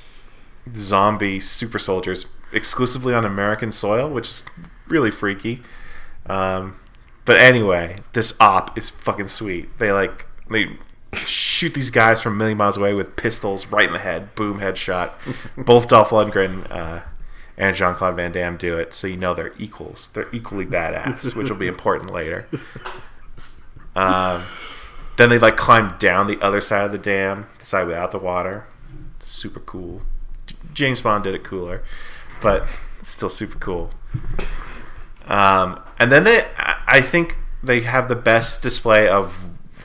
zombie 0.75 1.39
super 1.39 1.79
soldiers 1.79 2.27
exclusively 2.53 3.15
on 3.15 3.25
American 3.25 3.71
soil, 3.71 4.07
which 4.07 4.27
is 4.27 4.43
really 4.87 5.09
freaky. 5.09 5.63
Um, 6.27 6.79
but 7.25 7.39
anyway, 7.39 8.01
this 8.13 8.35
op 8.39 8.77
is 8.77 8.91
fucking 8.91 9.29
sweet. 9.29 9.79
They 9.79 9.91
like 9.91 10.27
they 10.47 10.77
shoot 11.13 11.73
these 11.73 11.89
guys 11.89 12.21
from 12.21 12.33
a 12.33 12.35
million 12.35 12.59
miles 12.59 12.77
away 12.77 12.93
with 12.93 13.15
pistols 13.15 13.65
right 13.65 13.87
in 13.87 13.93
the 13.93 13.99
head. 13.99 14.35
Boom, 14.35 14.59
headshot. 14.59 15.13
Both 15.57 15.87
Dolph 15.87 16.11
Lundgren 16.11 16.69
uh, 16.69 17.01
and 17.57 17.75
Jean 17.75 17.95
Claude 17.95 18.15
Van 18.15 18.31
Damme 18.31 18.57
do 18.57 18.77
it, 18.77 18.93
so 18.93 19.07
you 19.07 19.17
know 19.17 19.33
they're 19.33 19.55
equals. 19.57 20.11
They're 20.13 20.29
equally 20.31 20.67
badass, 20.67 21.33
which 21.35 21.49
will 21.49 21.57
be 21.57 21.67
important 21.75 22.13
later. 22.13 22.47
Um, 23.95 24.43
then 25.17 25.29
they 25.29 25.37
like 25.39 25.57
climb 25.57 25.95
down 25.99 26.27
the 26.27 26.39
other 26.41 26.61
side 26.61 26.85
of 26.85 26.91
the 26.91 26.97
dam, 26.97 27.47
the 27.59 27.65
side 27.65 27.85
without 27.87 28.11
the 28.11 28.19
water. 28.19 28.65
Super 29.19 29.59
cool. 29.59 30.01
J- 30.45 30.55
James 30.73 31.01
Bond 31.01 31.23
did 31.23 31.35
it 31.35 31.43
cooler, 31.43 31.83
but 32.41 32.65
still 33.01 33.29
super 33.29 33.57
cool. 33.59 33.91
Um, 35.27 35.79
and 35.99 36.11
then 36.11 36.23
they, 36.23 36.45
I 36.57 36.75
I 36.87 37.01
think 37.01 37.35
they 37.63 37.81
have 37.81 38.07
the 38.07 38.15
best 38.15 38.61
display 38.61 39.07
of 39.09 39.35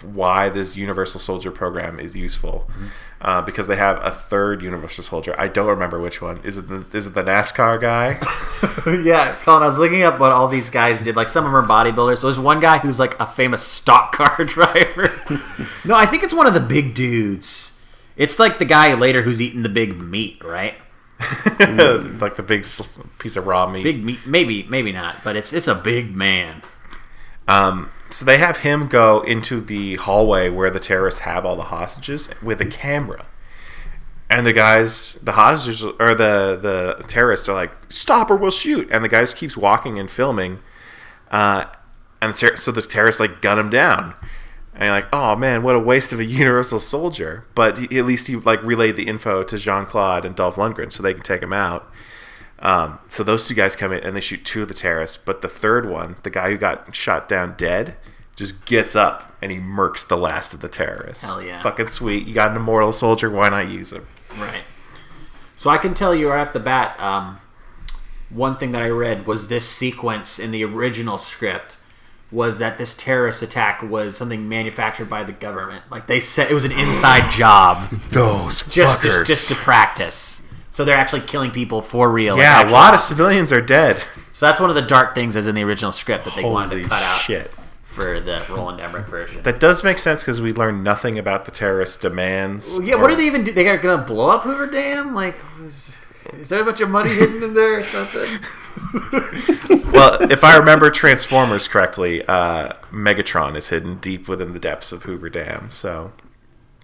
why 0.03 0.49
this 0.49 0.77
Universal 0.77 1.21
Soldier 1.21 1.51
program 1.51 1.99
is 1.99 2.17
useful, 2.17 2.69
Mm-hmm. 2.71 2.87
Uh, 3.23 3.41
because 3.41 3.69
they 3.69 3.77
have 3.77 4.05
a 4.05 4.11
third 4.11 4.63
Universal 4.63 5.05
Soldier. 5.05 5.35
I 5.39 5.47
don't 5.47 5.69
remember 5.69 6.01
which 6.01 6.21
one. 6.21 6.41
Is 6.43 6.59
it 6.59 6.69
the 6.69 6.85
is 6.93 7.07
it 7.07 7.15
the 7.15 7.23
NASCAR 7.23 7.81
guy? 7.81 8.19
yeah, 9.05 9.37
Colin, 9.43 9.63
I 9.63 9.67
was 9.67 9.79
looking 9.79 10.03
up 10.03 10.19
what 10.19 10.33
all 10.33 10.49
these 10.49 10.71
guys 10.71 11.01
did. 11.01 11.15
Like 11.15 11.29
some 11.29 11.45
of 11.47 11.53
them 11.53 11.65
are 11.65 11.67
bodybuilders. 11.67 12.19
So 12.19 12.27
there's 12.27 12.41
one 12.41 12.59
guy 12.59 12.79
who's 12.79 12.99
like 12.99 13.19
a 13.21 13.27
famous 13.27 13.63
stock 13.63 14.13
car 14.13 14.45
driver. 14.45 15.13
no, 15.85 15.95
I 15.95 16.05
think 16.05 16.25
it's 16.25 16.35
one 16.35 16.49
of 16.49 16.55
the 16.55 16.61
big 16.61 16.95
dudes. 16.95 17.79
It's 18.17 18.39
like 18.39 18.59
the 18.59 18.65
guy 18.65 18.93
later 18.95 19.23
who's 19.23 19.41
eating 19.41 19.63
the 19.63 19.69
big 19.69 20.01
meat, 20.01 20.43
right? 20.45 20.75
like 22.21 22.35
the 22.35 22.45
big 22.45 22.67
piece 23.21 23.37
of 23.37 23.47
raw 23.47 23.69
meat. 23.69 23.85
Big 23.85 24.05
meat, 24.05 24.27
maybe, 24.27 24.65
maybe 24.65 24.91
not, 24.91 25.23
but 25.23 25.37
it's 25.37 25.53
it's 25.53 25.69
a 25.69 25.77
big 25.77 26.17
man. 26.17 26.63
Um, 27.47 27.91
so 28.13 28.25
they 28.25 28.39
have 28.39 28.59
him 28.59 28.89
go 28.89 29.23
into 29.23 29.61
the 29.61 29.97
hallway 29.97 30.49
where 30.49 30.71
the 30.71 30.81
terrorists 30.81 31.21
have 31.21 31.47
all 31.47 31.57
the 31.57 31.65
hostages 31.65 32.29
with 32.43 32.61
a 32.61 32.67
camera. 32.67 33.25
And 34.29 34.47
the 34.47 34.53
guys, 34.53 35.15
the 35.23 35.33
hostages 35.33 35.83
or 35.83 36.15
the 36.15 36.59
the 36.61 37.05
terrorists 37.07 37.49
are 37.49 37.55
like, 37.55 37.73
"Stop 37.91 38.31
or 38.31 38.37
we'll 38.37 38.51
shoot!" 38.51 38.89
And 38.91 39.05
the 39.05 39.09
guy 39.09 39.21
just 39.21 39.37
keeps 39.37 39.57
walking 39.57 39.99
and 39.99 40.11
filming. 40.11 40.61
Uh, 41.31 41.65
and 42.21 42.33
the 42.33 42.37
ter- 42.37 42.57
so 42.57 42.71
the 42.71 42.81
terrorists 42.81 43.21
like 43.21 43.43
gun 43.43 43.59
him 43.59 43.69
down. 43.69 44.15
And 44.75 44.85
you're 44.85 44.93
like, 44.93 45.09
"Oh 45.13 45.37
man, 45.37 45.63
what 45.63 45.75
a 45.75 45.79
waste 45.79 46.15
of 46.15 46.21
a 46.21 46.25
universal 46.43 46.81
soldier!" 46.81 47.45
But 47.55 47.77
he, 47.77 47.99
at 47.99 48.07
least 48.07 48.27
he 48.29 48.37
like 48.37 48.63
relayed 48.63 48.97
the 48.97 49.07
info 49.07 49.43
to 49.43 49.59
Jean 49.59 49.85
Claude 49.85 50.25
and 50.25 50.35
Dolph 50.35 50.57
Lundgren 50.57 50.91
so 50.91 51.03
they 51.03 51.13
can 51.13 51.23
take 51.23 51.43
him 51.43 51.53
out. 51.53 51.92
Um, 52.63 53.01
so 53.09 53.23
those 53.25 53.47
two 53.49 53.55
guys 53.55 53.75
come 53.77 53.93
in 53.93 54.03
and 54.05 54.17
they 54.17 54.21
shoot 54.21 54.45
two 54.45 54.63
of 54.63 54.69
the 54.69 54.75
terrorists, 54.75 55.17
but 55.17 55.43
the 55.43 55.49
third 55.49 55.89
one, 55.89 56.17
the 56.23 56.31
guy 56.31 56.51
who 56.51 56.57
got 56.57 56.95
shot 56.95 57.29
down 57.29 57.55
dead, 57.59 57.97
just 58.37 58.65
gets 58.65 58.95
up 58.97 59.33
and 59.43 59.51
he 59.51 59.59
murks 59.59 60.07
the 60.07 60.17
last 60.17 60.55
of 60.55 60.61
the 60.61 60.69
terrorists. 60.69 61.25
Hell 61.25 61.43
yeah. 61.43 61.61
Fucking 61.63 61.89
sweet. 61.89 62.27
You 62.27 62.35
got 62.35 62.51
an 62.51 62.57
immortal 62.57 62.93
soldier, 62.93 63.29
why 63.29 63.49
not 63.49 63.69
use 63.69 63.93
him? 63.93 64.07
Right. 64.39 64.63
So 65.57 65.71
I 65.71 65.79
can 65.79 65.93
tell 65.93 66.15
you 66.15 66.31
right 66.31 66.47
off 66.47 66.53
the 66.53 66.61
bat, 66.61 66.99
um, 67.01 67.39
one 68.31 68.57
thing 68.57 68.71
that 68.71 68.83
I 68.83 68.89
read 68.89 69.27
was 69.27 69.49
this 69.49 69.69
sequence 69.69 70.39
in 70.39 70.53
the 70.53 70.65
original 70.65 71.19
script 71.19 71.77
was 72.31 72.59
that 72.59 72.79
this 72.79 72.97
terrorist 72.97 73.43
attack 73.43 73.83
was 73.83 74.17
something 74.17 74.49
manufactured 74.49 75.05
by 75.11 75.23
the 75.23 75.33
government. 75.33 75.85
Like 75.91 76.07
they 76.07 76.19
said, 76.19 76.51
it 76.51 76.55
was 76.55 76.65
an 76.65 76.73
inside 76.73 77.31
job, 77.37 77.91
Those 78.09 78.63
just 78.63 79.03
to, 79.03 79.09
fuckers. 79.09 79.27
just 79.27 79.49
to 79.49 79.55
practice. 79.55 80.32
So 80.73 80.87
they're 80.87 80.97
actually 80.97 81.21
killing 81.21 81.51
people 81.51 81.83
for 81.83 82.11
real. 82.11 82.39
yeah, 82.39 82.67
a 82.67 82.73
lot 82.73 82.95
of 82.95 83.01
civilians 83.01 83.53
are 83.53 83.61
dead. 83.61 84.03
So 84.33 84.47
that's 84.47 84.59
one 84.59 84.71
of 84.71 84.75
the 84.75 84.81
dark 84.81 85.15
things 85.15 85.37
as 85.37 85.47
in 85.47 85.55
the 85.55 85.63
original 85.63 85.93
script 85.93 86.25
that 86.25 86.35
they 86.35 86.43
wanted 86.43 86.83
to 86.83 86.89
cut 86.89 87.03
out 87.03 87.21
shit. 87.21 87.51
for 87.85 88.19
the 88.21 88.43
Roland 88.49 88.81
Emmerich 88.81 89.07
version. 89.07 89.43
That 89.43 89.61
does 89.61 89.85
make 89.85 89.99
sense 89.99 90.23
because 90.23 90.41
we 90.41 90.51
learned 90.51 90.83
nothing 90.83 91.19
about 91.19 91.45
the 91.45 91.51
terrorist 91.51 92.01
demands. 92.01 92.71
Well, 92.71 92.83
yeah, 92.83 92.95
what 92.95 93.11
are 93.11 93.17
they 93.17 93.27
even 93.27 93.45
do? 93.45 93.53
They 93.53 93.69
are 93.69 93.77
gonna 93.77 94.03
blow 94.03 94.31
up 94.31 94.45
Hoover 94.45 94.67
Dam? 94.67 95.15
Like, 95.15 95.37
is, 95.61 95.99
is 96.33 96.49
there 96.49 96.63
a 96.63 96.65
bunch 96.65 96.81
of 96.81 96.89
money 96.89 97.11
hidden 97.11 97.43
in 97.43 97.53
there 97.53 97.81
or 97.81 97.83
something? 97.83 98.39
well, 99.93 100.23
if 100.33 100.43
I 100.43 100.57
remember 100.57 100.91
Transformers 100.91 101.69
correctly, 101.69 102.25
uh, 102.25 102.73
Megatron 102.91 103.57
is 103.57 103.69
hidden 103.69 103.99
deep 103.99 104.27
within 104.27 104.55
the 104.55 104.59
depths 104.59 104.91
of 104.91 105.03
Hoover 105.03 105.29
Dam, 105.29 105.71
so 105.71 106.13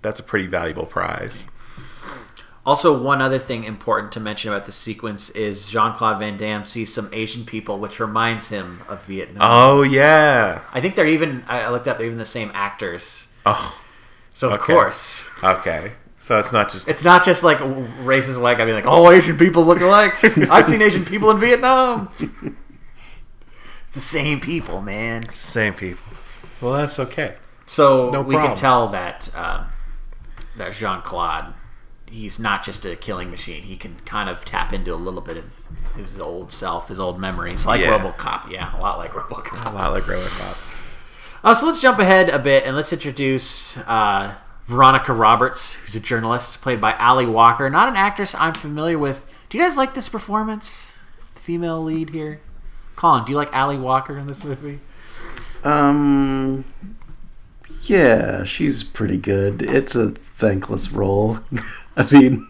that's 0.03 0.21
a 0.21 0.23
pretty 0.23 0.47
valuable 0.47 0.85
prize. 0.85 1.49
Also, 2.69 2.97
one 2.97 3.23
other 3.23 3.39
thing 3.39 3.65
important 3.65 4.13
to 4.13 4.21
mention 4.21 4.53
about 4.53 4.67
the 4.67 4.73
sequence 4.73 5.31
is 5.31 5.67
Jean 5.69 5.95
Claude 5.95 6.19
Van 6.19 6.37
Damme 6.37 6.65
sees 6.67 6.93
some 6.93 7.09
Asian 7.13 7.45
people, 7.47 7.79
which 7.79 7.99
reminds 7.99 8.51
him 8.51 8.83
of 8.89 9.03
Vietnam. 9.05 9.39
Oh 9.41 9.83
yeah. 9.83 10.61
I 10.75 10.81
think 10.83 10.95
they're 10.95 11.07
even. 11.07 11.45
I 11.49 11.63
I 11.63 11.71
looked 11.71 11.89
up. 11.89 11.97
They're 11.97 12.07
even 12.07 12.19
the 12.19 12.25
same 12.27 12.51
actors. 12.55 13.27
Oh. 13.47 13.81
So 14.35 14.49
of 14.51 14.61
Okay. 14.61 14.73
course, 14.75 15.25
Okay. 15.43 15.93
So 16.21 16.39
it's 16.39 16.53
not 16.53 16.71
just 16.71 16.89
it's 16.91 17.05
not 17.05 17.25
just 17.25 17.43
like 17.43 17.57
racist 18.05 18.39
white 18.41 18.59
guy 18.59 18.65
being 18.67 18.77
like, 18.77 18.87
"Oh, 18.87 19.11
Asian 19.11 19.39
people 19.39 19.65
look 19.65 19.81
alike." 19.81 20.13
I've 20.51 20.67
seen 20.69 20.83
Asian 20.83 21.05
people 21.07 21.31
in 21.31 21.39
Vietnam. 21.41 22.11
It's 23.87 23.95
the 23.95 24.01
same 24.01 24.39
people, 24.41 24.83
man. 24.83 25.23
the 25.23 25.33
same 25.33 25.73
people. 25.73 26.05
Well, 26.61 26.75
that's 26.75 26.99
okay. 26.99 27.37
So 27.65 28.11
No 28.11 28.21
we 28.21 28.35
can 28.35 28.55
tell 28.55 28.89
that 28.89 29.31
uh, 29.35 29.65
that 30.57 30.75
Jean 30.75 31.01
Claude, 31.03 31.55
he's 32.11 32.39
not 32.39 32.65
just 32.65 32.85
a 32.87 32.97
killing 32.97 33.31
machine. 33.31 33.63
He 33.63 33.77
can 33.77 33.97
kind 34.05 34.29
of 34.29 34.45
tap 34.45 34.73
into 34.73 34.93
a 34.93 34.97
little 34.97 35.21
bit 35.21 35.37
of 35.37 35.45
his 35.97 36.19
old 36.21 36.51
self, 36.53 36.89
his 36.89 36.99
old 36.99 37.19
memories, 37.21 37.67
like 37.67 37.81
Yeah. 37.81 37.99
RoboCop. 37.99 38.51
Yeah, 38.51 38.77
a 38.77 38.81
lot 38.81 38.99
like 38.99 39.13
RoboCop. 39.13 39.71
A 39.71 39.75
lot 39.75 39.93
like 39.93 40.05
RoboCop. 40.05 40.75
Uh, 41.45 41.55
so 41.55 41.67
let's 41.67 41.81
jump 41.81 41.99
ahead 41.99 42.29
a 42.31 42.39
bit 42.39 42.65
and 42.65 42.75
let's 42.75 42.93
introduce 42.93 43.77
uh, 43.79 44.35
Veronica 44.67 45.13
Roberts, 45.13 45.75
who's 45.75 45.95
a 45.95 46.01
journalist, 46.01 46.61
played 46.61 46.81
by 46.81 46.93
Ally 46.95 47.25
Walker. 47.25 47.71
Not 47.71 47.89
an 47.89 47.97
actress 47.97 48.35
I'm 48.35 48.55
familiar 48.55 48.99
with. 48.99 49.25
Do 49.49 49.57
you 49.59 49.65
guys 49.65 49.77
like 49.77 49.95
this 49.95 50.09
performance? 50.09 50.93
The 51.35 51.41
female 51.41 51.83
lead 51.83 52.11
here. 52.11 52.41
Colin, 52.97 53.25
do 53.25 53.33
you 53.33 53.37
like 53.39 53.53
Ally 53.55 53.77
Walker 53.77 54.19
in 54.19 54.27
this 54.27 54.43
movie? 54.43 54.81
Um, 55.65 56.65
yeah, 57.83 58.45
she's 58.45 58.83
pretty 58.85 59.17
good. 59.17 59.63
It's 59.63 59.95
a 59.95 60.11
thankless 60.11 60.91
role. 60.93 61.39
I 61.99 62.09
mean, 62.13 62.49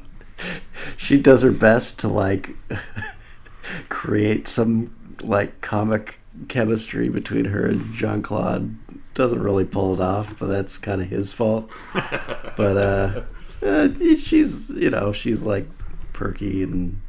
she 0.96 1.18
does 1.18 1.42
her 1.42 1.50
best 1.50 1.98
to 2.00 2.08
like 2.08 2.50
create 3.88 4.46
some 4.46 4.94
like 5.22 5.60
comic 5.62 6.20
chemistry 6.48 7.08
between 7.08 7.46
her 7.46 7.66
and 7.66 7.92
Jean 7.94 8.22
Claude. 8.22 8.76
Doesn't 9.14 9.42
really 9.42 9.64
pull 9.64 9.94
it 9.94 10.00
off, 10.00 10.38
but 10.38 10.46
that's 10.46 10.78
kind 10.78 11.00
of 11.00 11.08
his 11.08 11.32
fault. 11.32 11.70
but 11.94 12.76
uh, 12.76 13.22
uh, 13.64 13.88
she's 14.16 14.70
you 14.70 14.90
know 14.90 15.12
she's 15.12 15.42
like 15.42 15.66
perky 16.12 16.62
and 16.62 17.00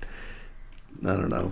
I 1.04 1.14
don't 1.14 1.30
know 1.30 1.52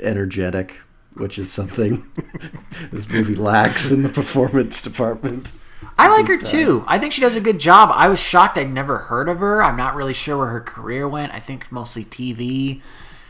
energetic, 0.00 0.72
which 1.14 1.38
is 1.38 1.52
something 1.52 2.06
this 2.92 3.08
movie 3.08 3.36
lacks 3.36 3.90
in 3.90 4.02
the 4.02 4.08
performance 4.08 4.80
department. 4.80 5.52
I 5.98 6.08
like 6.08 6.28
her 6.28 6.34
uh, 6.34 6.38
too. 6.38 6.84
I 6.86 6.98
think 6.98 7.12
she 7.12 7.20
does 7.20 7.36
a 7.36 7.40
good 7.40 7.58
job. 7.58 7.90
I 7.92 8.08
was 8.08 8.20
shocked 8.20 8.56
I'd 8.56 8.72
never 8.72 8.98
heard 8.98 9.28
of 9.28 9.38
her. 9.38 9.62
I'm 9.62 9.76
not 9.76 9.96
really 9.96 10.14
sure 10.14 10.38
where 10.38 10.48
her 10.48 10.60
career 10.60 11.08
went. 11.08 11.34
I 11.34 11.40
think 11.40 11.70
mostly 11.72 12.04
TV. 12.04 12.80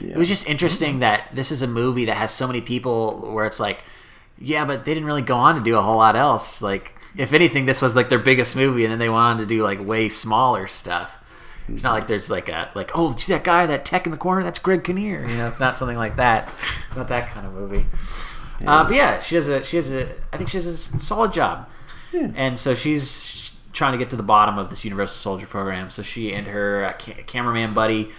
It 0.00 0.16
was 0.16 0.28
just 0.28 0.46
interesting 0.46 0.92
mm-hmm. 0.92 1.00
that 1.00 1.30
this 1.34 1.50
is 1.50 1.62
a 1.62 1.66
movie 1.66 2.04
that 2.04 2.16
has 2.16 2.30
so 2.30 2.46
many 2.46 2.60
people 2.60 3.32
where 3.32 3.46
it's 3.46 3.58
like, 3.58 3.82
yeah, 4.38 4.64
but 4.64 4.84
they 4.84 4.94
didn't 4.94 5.06
really 5.06 5.22
go 5.22 5.36
on 5.36 5.56
to 5.56 5.60
do 5.60 5.76
a 5.76 5.82
whole 5.82 5.96
lot 5.96 6.14
else. 6.14 6.62
Like, 6.62 6.94
if 7.16 7.32
anything, 7.32 7.66
this 7.66 7.82
was 7.82 7.96
like 7.96 8.08
their 8.08 8.20
biggest 8.20 8.54
movie, 8.54 8.84
and 8.84 8.92
then 8.92 9.00
they 9.00 9.08
went 9.08 9.22
on 9.22 9.38
to 9.38 9.46
do 9.46 9.62
like 9.62 9.84
way 9.84 10.08
smaller 10.08 10.68
stuff. 10.68 11.18
It's 11.68 11.82
not 11.82 11.90
mm-hmm. 11.90 11.94
like 12.00 12.08
there's 12.08 12.30
like 12.30 12.48
a 12.48 12.70
like 12.74 12.92
oh 12.94 13.14
see 13.16 13.32
that 13.32 13.44
guy 13.44 13.66
that 13.66 13.84
tech 13.84 14.06
in 14.06 14.12
the 14.12 14.18
corner 14.18 14.42
that's 14.42 14.58
Greg 14.58 14.84
Kinnear 14.84 15.26
you 15.28 15.36
know 15.36 15.46
it's 15.46 15.60
not 15.60 15.76
something 15.76 15.98
like 15.98 16.16
that 16.16 16.50
it's 16.86 16.96
not 16.96 17.08
that 17.08 17.28
kind 17.28 17.46
of 17.46 17.52
movie 17.52 17.84
uh, 18.66 18.84
but 18.84 18.94
yeah 18.94 19.20
she 19.20 19.34
has 19.34 19.48
a 19.48 19.62
she 19.62 19.76
has 19.76 19.92
a 19.92 20.08
I 20.32 20.38
think 20.38 20.48
she 20.48 20.56
has 20.56 20.64
a 20.64 20.76
solid 20.76 21.34
job 21.34 21.68
and 22.12 22.58
so 22.58 22.74
she's 22.74 23.50
trying 23.72 23.92
to 23.92 23.98
get 23.98 24.10
to 24.10 24.16
the 24.16 24.22
bottom 24.22 24.58
of 24.58 24.70
this 24.70 24.84
Universal 24.84 25.16
Soldier 25.16 25.46
program 25.46 25.90
so 25.90 26.02
she 26.02 26.32
and 26.32 26.46
her 26.46 26.84
uh, 26.84 26.92
ca- 26.98 27.22
cameraman 27.26 27.74
buddy 27.74 28.10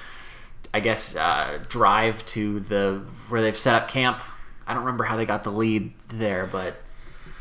I 0.73 0.79
guess 0.79 1.15
uh, 1.15 1.59
drive 1.67 2.23
to 2.27 2.59
the 2.59 3.01
where 3.29 3.41
they've 3.41 3.57
set 3.57 3.75
up 3.75 3.87
camp 3.87 4.21
I 4.67 4.73
don't 4.73 4.83
remember 4.83 5.05
how 5.05 5.15
they 5.17 5.25
got 5.25 5.43
the 5.43 5.51
lead 5.51 5.93
there 6.09 6.45
but 6.45 6.77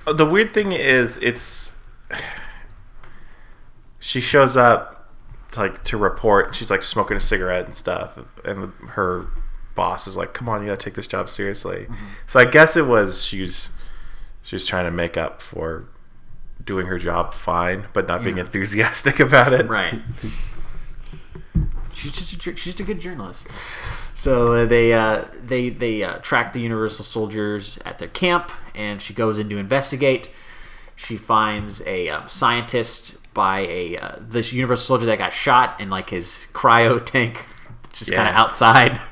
The 0.06 0.24
weird 0.24 0.54
thing 0.54 0.72
is, 0.72 1.18
it's 1.18 1.72
she 3.98 4.20
shows 4.20 4.56
up 4.56 5.10
to, 5.52 5.60
like 5.60 5.84
to 5.84 5.96
report. 5.98 6.56
She's 6.56 6.70
like 6.70 6.82
smoking 6.82 7.16
a 7.16 7.20
cigarette 7.20 7.66
and 7.66 7.74
stuff, 7.74 8.18
and 8.44 8.72
her 8.90 9.26
boss 9.74 10.06
is 10.06 10.16
like, 10.16 10.32
"Come 10.32 10.48
on, 10.48 10.62
you 10.62 10.68
gotta 10.68 10.78
take 10.82 10.94
this 10.94 11.08
job 11.08 11.28
seriously." 11.28 11.86
So 12.26 12.40
I 12.40 12.46
guess 12.46 12.76
it 12.76 12.86
was 12.86 13.22
she's 13.22 13.70
she's 14.42 14.64
trying 14.64 14.86
to 14.86 14.90
make 14.90 15.16
up 15.18 15.42
for 15.42 15.84
doing 16.68 16.86
her 16.86 16.98
job 16.98 17.32
fine, 17.32 17.86
but 17.94 18.06
not 18.06 18.22
being 18.22 18.36
enthusiastic 18.36 19.18
about 19.28 19.54
it. 19.54 19.66
Right. 19.66 19.98
she's 21.94 22.12
just 22.12 22.34
a, 22.34 22.56
she's 22.56 22.64
just 22.64 22.80
a 22.80 22.84
good 22.84 23.00
journalist. 23.00 23.48
So 24.14 24.52
uh, 24.52 24.66
they 24.66 24.92
uh, 24.92 25.24
they 25.42 25.70
they 25.70 26.04
uh, 26.04 26.18
track 26.18 26.52
the 26.52 26.60
Universal 26.60 27.06
soldiers 27.06 27.78
at 27.86 27.98
their 27.98 28.08
camp, 28.08 28.52
and 28.74 29.00
she 29.00 29.14
goes 29.14 29.38
in 29.38 29.48
to 29.48 29.56
investigate. 29.56 30.30
She 30.94 31.16
finds 31.16 31.80
a 31.86 32.10
um, 32.10 32.28
scientist 32.28 33.16
by 33.32 33.60
a 33.60 33.96
uh, 33.96 34.16
this 34.20 34.52
Universal 34.52 34.84
soldier 34.84 35.06
that 35.06 35.18
got 35.18 35.32
shot 35.32 35.80
in 35.80 35.88
like 35.88 36.10
his 36.10 36.48
cryo 36.52 37.02
tank, 37.12 37.46
just 37.92 38.12
kind 38.12 38.28
of 38.28 38.34
outside. 38.34 39.00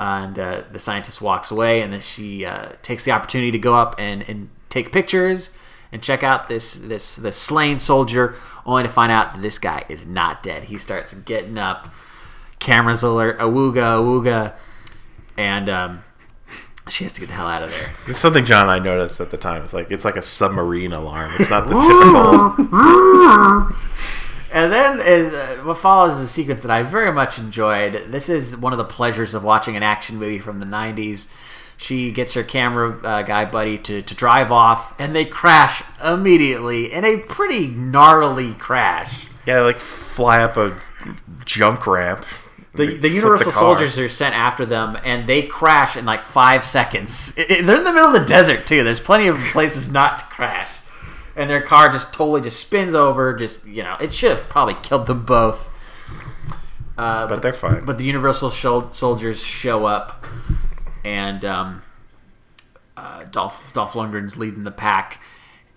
And 0.00 0.38
uh, 0.38 0.62
the 0.70 0.78
scientist 0.78 1.20
walks 1.20 1.50
away, 1.50 1.82
and 1.82 1.92
then 1.92 2.00
she 2.00 2.44
uh, 2.44 2.68
takes 2.82 3.04
the 3.04 3.10
opportunity 3.10 3.50
to 3.50 3.58
go 3.58 3.74
up 3.74 3.96
and, 3.98 4.22
and 4.28 4.48
take 4.68 4.92
pictures 4.92 5.50
and 5.92 6.02
check 6.02 6.22
out 6.22 6.48
this 6.48 6.74
this 6.74 7.16
this 7.16 7.36
slain 7.36 7.78
soldier, 7.78 8.34
only 8.66 8.82
to 8.82 8.88
find 8.88 9.10
out 9.12 9.32
that 9.32 9.42
this 9.42 9.58
guy 9.58 9.84
is 9.88 10.06
not 10.06 10.42
dead. 10.42 10.64
He 10.64 10.78
starts 10.78 11.14
getting 11.14 11.58
up, 11.58 11.92
cameras 12.58 13.02
alert, 13.02 13.38
awooga 13.38 13.98
awooga, 13.98 14.56
and 15.36 15.68
um, 15.68 16.04
She 16.88 17.04
has 17.04 17.12
to 17.14 17.20
get 17.20 17.26
the 17.28 17.34
hell 17.34 17.46
out 17.46 17.62
of 17.62 17.70
there. 17.70 17.90
It's 18.06 18.18
something 18.18 18.44
John 18.44 18.62
and 18.62 18.70
I 18.70 18.78
noticed 18.78 19.20
at 19.20 19.30
the 19.30 19.36
time. 19.36 19.62
It's 19.62 19.74
like 19.74 19.90
it's 19.90 20.04
like 20.04 20.16
a 20.16 20.22
submarine 20.22 20.92
alarm. 20.92 21.32
It's 21.38 21.50
not 21.50 21.68
the 21.68 21.74
typical. 23.68 23.76
And 24.50 24.72
then 24.72 25.00
is 25.00 25.32
uh, 25.32 25.62
what 25.64 25.76
follows 25.76 26.16
is 26.16 26.22
a 26.22 26.28
sequence 26.28 26.62
that 26.62 26.70
I 26.70 26.82
very 26.82 27.12
much 27.12 27.38
enjoyed. 27.38 28.10
This 28.10 28.30
is 28.30 28.56
one 28.56 28.72
of 28.72 28.78
the 28.78 28.84
pleasures 28.84 29.34
of 29.34 29.44
watching 29.44 29.76
an 29.76 29.82
action 29.82 30.16
movie 30.16 30.38
from 30.38 30.58
the 30.60 30.66
'90s. 30.66 31.28
She 31.80 32.10
gets 32.10 32.34
her 32.34 32.42
camera 32.42 32.98
uh, 33.04 33.22
guy 33.22 33.44
buddy 33.44 33.78
to, 33.78 34.02
to 34.02 34.14
drive 34.14 34.50
off, 34.52 34.92
and 35.00 35.14
they 35.14 35.24
crash 35.24 35.82
immediately 36.04 36.92
in 36.92 37.04
a 37.04 37.18
pretty 37.18 37.68
gnarly 37.68 38.52
crash. 38.54 39.26
Yeah, 39.46 39.60
like 39.60 39.76
fly 39.76 40.42
up 40.42 40.56
a 40.56 40.76
junk 41.46 41.86
ramp. 41.86 42.26
The, 42.74 42.96
the 42.96 43.08
Universal 43.08 43.52
car. 43.52 43.60
soldiers 43.60 43.96
are 43.98 44.08
sent 44.08 44.34
after 44.34 44.66
them, 44.66 44.98
and 45.04 45.26
they 45.28 45.42
crash 45.42 45.96
in 45.96 46.04
like 46.04 46.20
five 46.20 46.64
seconds. 46.64 47.34
I- 47.38 47.42
I- 47.42 47.62
they're 47.62 47.78
in 47.78 47.84
the 47.84 47.92
middle 47.92 48.08
of 48.14 48.20
the 48.20 48.26
desert 48.28 48.66
too. 48.66 48.82
There's 48.84 49.00
plenty 49.00 49.28
of 49.28 49.38
places 49.52 49.90
not 49.90 50.18
to 50.18 50.24
crash, 50.26 50.68
and 51.36 51.48
their 51.48 51.62
car 51.62 51.88
just 51.88 52.12
totally 52.12 52.40
just 52.40 52.58
spins 52.60 52.92
over. 52.92 53.34
Just 53.34 53.64
you 53.64 53.84
know, 53.84 53.96
it 54.00 54.12
should 54.12 54.30
have 54.32 54.48
probably 54.48 54.74
killed 54.82 55.06
them 55.06 55.24
both. 55.24 55.70
Uh, 56.98 57.28
But 57.28 57.42
they're 57.42 57.52
fine. 57.52 57.84
But 57.84 57.98
the 57.98 58.04
Universal 58.04 58.50
soldiers 58.50 59.44
show 59.44 59.86
up, 59.86 60.24
and 61.08 61.42
um, 61.42 61.82
uh, 62.94 63.24
Dolph 63.24 63.72
Dolph 63.72 63.94
Lundgren's 63.94 64.36
leading 64.36 64.64
the 64.64 64.70
pack, 64.70 65.22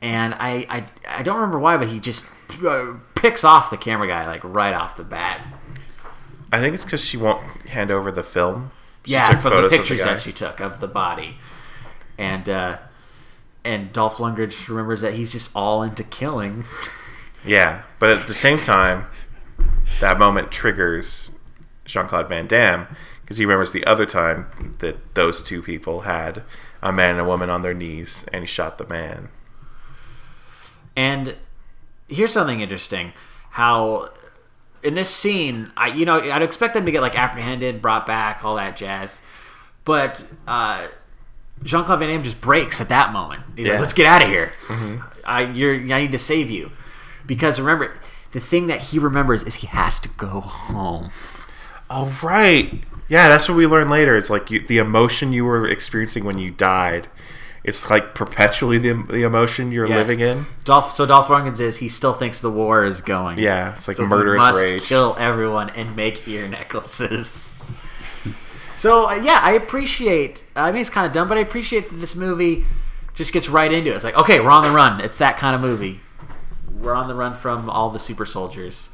and 0.01 0.33
I 0.33 0.65
I, 0.69 0.85
I 1.07 1.23
don't 1.23 1.35
remember 1.35 1.57
why, 1.57 1.77
but 1.77 1.87
he 1.87 2.01
just 2.01 2.25
uh, 2.65 2.95
picks 3.15 3.45
off 3.45 3.69
the 3.69 3.77
camera 3.77 4.07
guy 4.07 4.27
like 4.27 4.43
right 4.43 4.73
off 4.73 4.97
the 4.97 5.05
bat. 5.05 5.41
I 6.51 6.59
think 6.59 6.73
it's 6.73 6.83
because 6.83 7.03
she 7.03 7.15
won't 7.15 7.41
hand 7.69 7.89
over 7.89 8.11
the 8.11 8.23
film. 8.23 8.71
She 9.05 9.13
yeah, 9.13 9.39
for 9.39 9.49
the 9.49 9.69
pictures 9.69 9.99
guy. 9.99 10.13
that 10.13 10.21
she 10.21 10.33
took 10.33 10.59
of 10.59 10.81
the 10.81 10.87
body, 10.87 11.37
and 12.17 12.49
uh, 12.49 12.77
and 13.63 13.93
Dolph 13.93 14.17
Lundgren 14.17 14.49
just 14.49 14.67
remembers 14.67 14.99
that 14.99 15.13
he's 15.13 15.31
just 15.31 15.55
all 15.55 15.81
into 15.81 16.03
killing. 16.03 16.65
Yeah, 17.43 17.81
but 17.97 18.11
at 18.11 18.27
the 18.27 18.35
same 18.35 18.59
time, 18.59 19.07
that 19.99 20.19
moment 20.19 20.51
triggers 20.51 21.31
Jean 21.85 22.07
Claude 22.07 22.29
Van 22.29 22.45
Damme 22.45 22.87
because 23.31 23.37
he 23.37 23.45
remembers 23.45 23.71
the 23.71 23.85
other 23.85 24.05
time 24.05 24.75
that 24.79 25.15
those 25.15 25.41
two 25.41 25.61
people 25.61 26.01
had 26.01 26.43
a 26.83 26.91
man 26.91 27.11
and 27.11 27.21
a 27.21 27.23
woman 27.23 27.49
on 27.49 27.61
their 27.61 27.73
knees, 27.73 28.25
and 28.33 28.43
he 28.43 28.45
shot 28.45 28.77
the 28.77 28.85
man. 28.85 29.29
And 30.97 31.35
here's 32.09 32.33
something 32.33 32.59
interesting: 32.59 33.13
how 33.51 34.09
in 34.83 34.95
this 34.95 35.09
scene, 35.09 35.71
I 35.77 35.87
you 35.87 36.03
know 36.05 36.19
I'd 36.19 36.41
expect 36.41 36.73
them 36.73 36.85
to 36.85 36.91
get 36.91 36.99
like 36.99 37.17
apprehended, 37.17 37.81
brought 37.81 38.05
back, 38.05 38.43
all 38.43 38.57
that 38.57 38.75
jazz, 38.75 39.21
but 39.85 40.27
uh, 40.45 40.87
Jean 41.63 41.85
Claude 41.85 41.99
Van 41.99 42.09
Damme 42.09 42.23
just 42.23 42.41
breaks 42.41 42.81
at 42.81 42.89
that 42.89 43.13
moment. 43.13 43.43
He's 43.55 43.67
Yeah. 43.67 43.73
like, 43.73 43.81
"Let's 43.81 43.93
get 43.93 44.07
out 44.07 44.21
of 44.23 44.27
here. 44.27 44.51
Mhm. 44.67 45.03
I 45.25 45.43
you're 45.43 45.75
I 45.75 46.01
need 46.01 46.11
to 46.11 46.19
save 46.19 46.49
you," 46.51 46.71
because 47.25 47.61
remember 47.61 47.97
the 48.33 48.41
thing 48.41 48.67
that 48.67 48.79
he 48.79 48.99
remembers 48.99 49.43
is 49.45 49.55
he 49.55 49.67
has 49.67 50.01
to 50.01 50.09
go 50.09 50.41
home. 50.41 51.11
Oh 51.89 52.13
right, 52.21 52.83
yeah, 53.11 53.27
that's 53.27 53.49
what 53.49 53.57
we 53.57 53.67
learn 53.67 53.89
later. 53.89 54.15
It's 54.15 54.29
like 54.29 54.49
you, 54.49 54.61
the 54.65 54.77
emotion 54.77 55.33
you 55.33 55.43
were 55.43 55.67
experiencing 55.67 56.23
when 56.23 56.37
you 56.37 56.49
died. 56.49 57.09
It's 57.63 57.89
like 57.89 58.15
perpetually 58.15 58.77
the, 58.77 58.93
the 59.09 59.23
emotion 59.23 59.71
you're 59.73 59.85
Yes. 59.85 60.07
living 60.07 60.21
in. 60.25 60.45
Dolph, 60.63 60.95
so 60.95 61.05
Dolph 61.05 61.27
Lundgren 61.27 61.55
says 61.57 61.77
he 61.77 61.89
still 61.89 62.13
thinks 62.13 62.39
the 62.39 62.49
war 62.49 62.85
is 62.85 63.01
going. 63.01 63.37
Yeah, 63.37 63.73
it's 63.73 63.85
like 63.87 63.97
so 63.97 64.05
murderous 64.07 64.39
must 64.39 64.63
rage. 64.63 64.83
Kill 64.83 65.15
everyone 65.19 65.69
and 65.71 65.93
make 65.95 66.25
ear 66.27 66.47
necklaces. 66.47 67.51
so 68.77 69.09
uh, 69.09 69.15
yeah, 69.15 69.39
I 69.43 69.51
appreciate. 69.51 70.45
I 70.55 70.71
mean, 70.71 70.79
it's 70.81 70.89
kind 70.89 71.05
of 71.05 71.11
dumb, 71.13 71.27
but 71.27 71.37
I 71.37 71.41
appreciate 71.41 71.89
that 71.89 71.97
this 71.97 72.15
movie 72.15 72.65
just 73.13 73.33
gets 73.33 73.49
right 73.49 73.71
into 73.71 73.91
it. 73.91 73.95
It's 73.95 74.05
like, 74.05 74.15
okay, 74.15 74.39
we're 74.39 74.51
on 74.51 74.63
the 74.63 74.71
run. 74.71 75.01
It's 75.01 75.17
that 75.17 75.37
kind 75.37 75.53
of 75.53 75.61
movie. 75.61 75.99
We're 76.79 76.95
on 76.95 77.07
the 77.09 77.15
run 77.15 77.35
from 77.35 77.69
all 77.69 77.89
the 77.91 77.99
super 77.99 78.25
soldiers. 78.25 78.89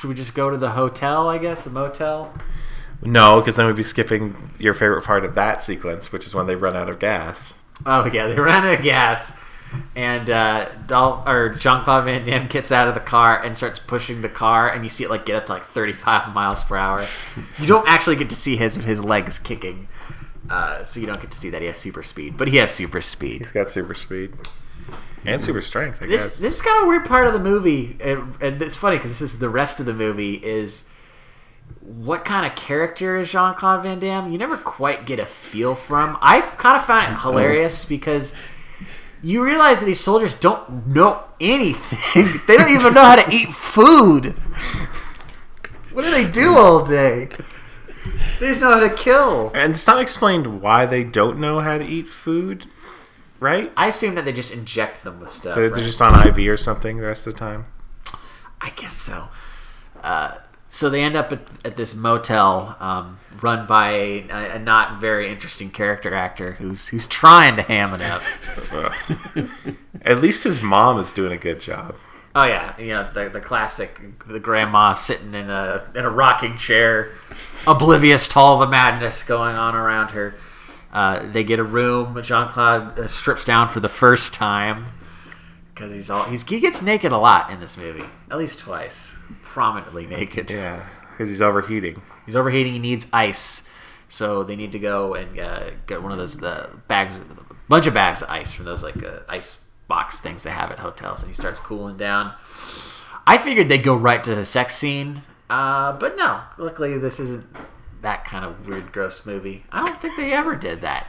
Should 0.00 0.08
we 0.08 0.14
just 0.14 0.34
go 0.34 0.50
to 0.50 0.56
the 0.56 0.70
hotel? 0.70 1.28
I 1.28 1.38
guess 1.38 1.60
the 1.62 1.70
motel. 1.70 2.32
No, 3.02 3.40
because 3.40 3.56
then 3.56 3.66
we'd 3.66 3.76
be 3.76 3.82
skipping 3.82 4.50
your 4.58 4.74
favorite 4.74 5.02
part 5.04 5.24
of 5.24 5.34
that 5.34 5.62
sequence, 5.62 6.10
which 6.12 6.26
is 6.26 6.34
when 6.34 6.46
they 6.46 6.56
run 6.56 6.74
out 6.76 6.88
of 6.88 6.98
gas. 6.98 7.54
Oh 7.84 8.06
yeah, 8.06 8.26
they 8.28 8.34
run 8.38 8.64
out 8.66 8.74
of 8.74 8.82
gas, 8.82 9.32
and 9.96 10.30
uh, 10.30 10.70
Dolph 10.86 11.26
or 11.28 11.50
Jean 11.50 11.82
Claude 11.82 12.04
Van 12.04 12.24
Damme 12.24 12.46
gets 12.46 12.72
out 12.72 12.88
of 12.88 12.94
the 12.94 13.00
car 13.00 13.42
and 13.42 13.56
starts 13.56 13.78
pushing 13.78 14.22
the 14.22 14.28
car, 14.28 14.70
and 14.70 14.84
you 14.84 14.88
see 14.90 15.04
it 15.04 15.10
like 15.10 15.26
get 15.26 15.36
up 15.36 15.46
to 15.46 15.52
like 15.52 15.64
thirty 15.64 15.92
five 15.92 16.32
miles 16.34 16.62
per 16.64 16.76
hour. 16.76 17.06
You 17.58 17.66
don't 17.66 17.86
actually 17.88 18.16
get 18.16 18.30
to 18.30 18.36
see 18.36 18.56
his 18.56 18.74
his 18.74 19.02
legs 19.02 19.38
kicking, 19.38 19.88
uh, 20.48 20.82
so 20.84 20.98
you 21.00 21.06
don't 21.06 21.20
get 21.20 21.30
to 21.32 21.36
see 21.36 21.50
that 21.50 21.60
he 21.60 21.66
has 21.68 21.76
super 21.78 22.02
speed, 22.02 22.36
but 22.36 22.48
he 22.48 22.56
has 22.56 22.70
super 22.70 23.00
speed. 23.00 23.38
He's 23.38 23.52
got 23.52 23.68
super 23.68 23.94
speed 23.94 24.34
and 25.26 25.42
super 25.42 25.62
strength. 25.62 26.00
I 26.02 26.06
This 26.06 26.22
guess. 26.24 26.38
this 26.38 26.54
is 26.54 26.62
kind 26.62 26.78
of 26.78 26.84
a 26.84 26.88
weird 26.88 27.04
part 27.06 27.26
of 27.26 27.32
the 27.32 27.38
movie, 27.40 27.96
and, 28.00 28.34
and 28.40 28.62
it's 28.62 28.76
funny 28.76 28.96
because 28.96 29.18
this 29.18 29.34
is 29.34 29.38
the 29.40 29.48
rest 29.48 29.80
of 29.80 29.86
the 29.86 29.94
movie 29.94 30.34
is. 30.36 30.88
What 31.80 32.24
kind 32.24 32.46
of 32.46 32.54
character 32.54 33.18
is 33.18 33.30
Jean 33.30 33.54
Claude 33.54 33.82
Van 33.82 33.98
Damme? 33.98 34.32
You 34.32 34.38
never 34.38 34.56
quite 34.56 35.06
get 35.06 35.18
a 35.18 35.26
feel 35.26 35.74
from. 35.74 36.16
I 36.20 36.40
kind 36.40 36.76
of 36.76 36.84
found 36.84 37.12
it 37.12 37.20
hilarious 37.20 37.84
because 37.84 38.34
you 39.22 39.42
realize 39.42 39.80
that 39.80 39.86
these 39.86 40.00
soldiers 40.00 40.34
don't 40.34 40.88
know 40.88 41.24
anything. 41.40 42.40
they 42.46 42.56
don't 42.56 42.70
even 42.70 42.94
know 42.94 43.04
how 43.04 43.16
to 43.16 43.34
eat 43.34 43.48
food. 43.48 44.34
What 45.92 46.04
do 46.04 46.10
they 46.10 46.28
do 46.28 46.58
all 46.58 46.84
day? 46.84 47.28
They 48.40 48.48
just 48.48 48.60
know 48.60 48.72
how 48.72 48.80
to 48.80 48.90
kill. 48.90 49.50
And 49.54 49.72
it's 49.72 49.86
not 49.86 50.00
explained 50.00 50.60
why 50.60 50.86
they 50.86 51.04
don't 51.04 51.38
know 51.38 51.60
how 51.60 51.78
to 51.78 51.84
eat 51.84 52.08
food, 52.08 52.66
right? 53.40 53.72
I 53.76 53.88
assume 53.88 54.14
that 54.16 54.24
they 54.24 54.32
just 54.32 54.52
inject 54.52 55.04
them 55.04 55.20
with 55.20 55.30
stuff. 55.30 55.54
They're, 55.54 55.68
right? 55.68 55.74
they're 55.74 55.84
just 55.84 56.02
on 56.02 56.14
IV 56.26 56.38
or 56.48 56.56
something 56.56 56.98
the 56.98 57.06
rest 57.06 57.26
of 57.26 57.34
the 57.34 57.38
time. 57.38 57.66
I 58.60 58.70
guess 58.76 58.94
so. 58.94 59.28
Uh, 60.02 60.36
so 60.74 60.90
they 60.90 61.04
end 61.04 61.14
up 61.14 61.30
at, 61.30 61.38
at 61.64 61.76
this 61.76 61.94
motel 61.94 62.76
um, 62.80 63.16
run 63.40 63.64
by 63.64 63.90
a, 63.90 64.28
a 64.54 64.58
not 64.58 65.00
very 65.00 65.28
interesting 65.28 65.70
character 65.70 66.12
actor 66.12 66.54
who's 66.54 66.88
who's 66.88 67.06
trying 67.06 67.54
to 67.54 67.62
ham 67.62 67.94
it 67.94 68.00
up. 68.00 68.22
At 70.02 70.20
least 70.20 70.42
his 70.42 70.60
mom 70.60 70.98
is 70.98 71.12
doing 71.12 71.32
a 71.32 71.36
good 71.36 71.60
job. 71.60 71.94
Oh 72.34 72.44
yeah, 72.44 72.76
you 72.76 72.88
know 72.88 73.08
the, 73.14 73.28
the 73.28 73.40
classic, 73.40 74.00
the 74.26 74.40
grandma 74.40 74.94
sitting 74.94 75.32
in 75.32 75.48
a 75.48 75.88
in 75.94 76.04
a 76.04 76.10
rocking 76.10 76.58
chair, 76.58 77.12
oblivious 77.68 78.26
to 78.30 78.40
all 78.40 78.58
the 78.58 78.66
madness 78.66 79.22
going 79.22 79.54
on 79.54 79.76
around 79.76 80.10
her. 80.10 80.34
Uh, 80.92 81.24
they 81.30 81.44
get 81.44 81.60
a 81.60 81.64
room. 81.64 82.20
Jean 82.20 82.48
Claude 82.48 82.98
uh, 82.98 83.06
strips 83.06 83.44
down 83.44 83.68
for 83.68 83.78
the 83.78 83.88
first 83.88 84.34
time 84.34 84.86
because 85.72 85.92
he's 85.92 86.10
all 86.10 86.24
he's 86.24 86.42
he 86.42 86.58
gets 86.58 86.82
naked 86.82 87.12
a 87.12 87.18
lot 87.18 87.50
in 87.50 87.60
this 87.60 87.76
movie, 87.76 88.04
at 88.28 88.38
least 88.38 88.58
twice, 88.58 89.14
prominently 89.54 90.04
naked. 90.04 90.50
Yeah, 90.50 90.84
because 91.12 91.28
he's 91.28 91.40
overheating. 91.40 92.02
He's 92.26 92.34
overheating. 92.34 92.72
He 92.72 92.80
needs 92.80 93.06
ice, 93.12 93.62
so 94.08 94.42
they 94.42 94.56
need 94.56 94.72
to 94.72 94.80
go 94.80 95.14
and 95.14 95.38
uh, 95.38 95.70
get 95.86 96.02
one 96.02 96.10
of 96.10 96.18
those 96.18 96.36
the 96.36 96.68
bags, 96.88 97.20
a 97.20 97.24
bunch 97.68 97.86
of 97.86 97.94
bags 97.94 98.20
of 98.20 98.28
ice 98.28 98.52
from 98.52 98.64
those 98.64 98.82
like 98.82 99.00
uh, 99.02 99.20
ice 99.28 99.60
box 99.86 100.18
things 100.18 100.42
they 100.42 100.50
have 100.50 100.72
at 100.72 100.80
hotels, 100.80 101.22
and 101.22 101.30
he 101.30 101.34
starts 101.34 101.60
cooling 101.60 101.96
down. 101.96 102.34
I 103.26 103.38
figured 103.38 103.68
they'd 103.68 103.78
go 103.78 103.94
right 103.94 104.22
to 104.24 104.34
the 104.34 104.44
sex 104.44 104.74
scene, 104.74 105.22
uh, 105.48 105.92
but 105.92 106.16
no. 106.16 106.40
Luckily, 106.58 106.98
this 106.98 107.20
isn't 107.20 107.46
that 108.02 108.24
kind 108.24 108.44
of 108.44 108.66
weird, 108.66 108.90
gross 108.90 109.24
movie. 109.24 109.64
I 109.70 109.86
don't 109.86 110.00
think 110.00 110.16
they 110.16 110.32
ever 110.32 110.56
did 110.56 110.80
that. 110.80 111.06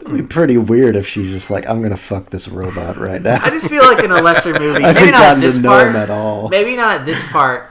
It'd 0.00 0.12
be 0.12 0.22
pretty 0.22 0.56
weird 0.56 0.96
if 0.96 1.06
she's 1.06 1.30
just 1.30 1.50
like, 1.50 1.68
I'm 1.68 1.82
gonna 1.82 1.96
fuck 1.96 2.30
this 2.30 2.48
robot 2.48 2.96
right 2.96 3.20
now. 3.22 3.40
I 3.42 3.50
just 3.50 3.68
feel 3.68 3.84
like 3.84 4.04
in 4.04 4.10
a 4.10 4.22
lesser 4.22 4.52
movie, 4.60 4.84
I 4.84 4.92
maybe 4.92 5.10
gotten 5.10 5.40
this 5.40 5.56
to 5.56 5.62
know 5.62 5.68
part, 5.70 5.88
him 5.88 5.96
at 5.96 6.10
all. 6.10 6.48
maybe 6.48 6.76
not 6.76 7.00
at 7.00 7.06
this 7.06 7.26
part, 7.26 7.70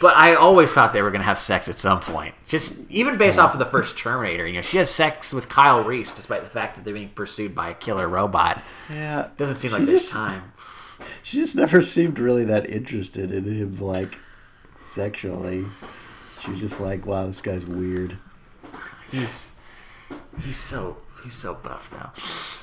but 0.00 0.16
I 0.16 0.34
always 0.34 0.72
thought 0.72 0.92
they 0.92 1.02
were 1.02 1.10
going 1.10 1.20
to 1.20 1.26
have 1.26 1.38
sex 1.38 1.68
at 1.68 1.76
some 1.76 2.00
point. 2.00 2.34
Just 2.46 2.78
even 2.90 3.18
based 3.18 3.38
off 3.38 3.52
of 3.52 3.58
the 3.58 3.66
first 3.66 3.98
Terminator, 3.98 4.46
you 4.46 4.54
know, 4.54 4.62
she 4.62 4.78
has 4.78 4.88
sex 4.90 5.32
with 5.34 5.48
Kyle 5.48 5.84
Reese, 5.84 6.14
despite 6.14 6.42
the 6.42 6.48
fact 6.50 6.76
that 6.76 6.84
they're 6.84 6.94
being 6.94 7.10
pursued 7.10 7.54
by 7.54 7.70
a 7.70 7.74
killer 7.74 8.08
robot. 8.08 8.62
Yeah, 8.88 9.28
doesn't 9.36 9.56
seem 9.56 9.72
like 9.72 9.82
there's 9.84 10.10
time. 10.10 10.52
She 11.22 11.38
just 11.38 11.56
never 11.56 11.80
seemed 11.82 12.18
really 12.18 12.44
that 12.44 12.68
interested 12.68 13.32
in 13.32 13.44
him, 13.44 13.78
like 13.78 14.18
sexually. 14.76 15.64
She 16.42 16.50
was 16.50 16.60
just 16.60 16.80
like, 16.80 17.06
wow, 17.06 17.26
this 17.26 17.40
guy's 17.40 17.64
weird. 17.64 18.18
He's 19.10 19.52
he's 20.42 20.58
so 20.58 20.98
he's 21.22 21.34
so 21.34 21.54
buff 21.54 21.90
though. 21.90 22.10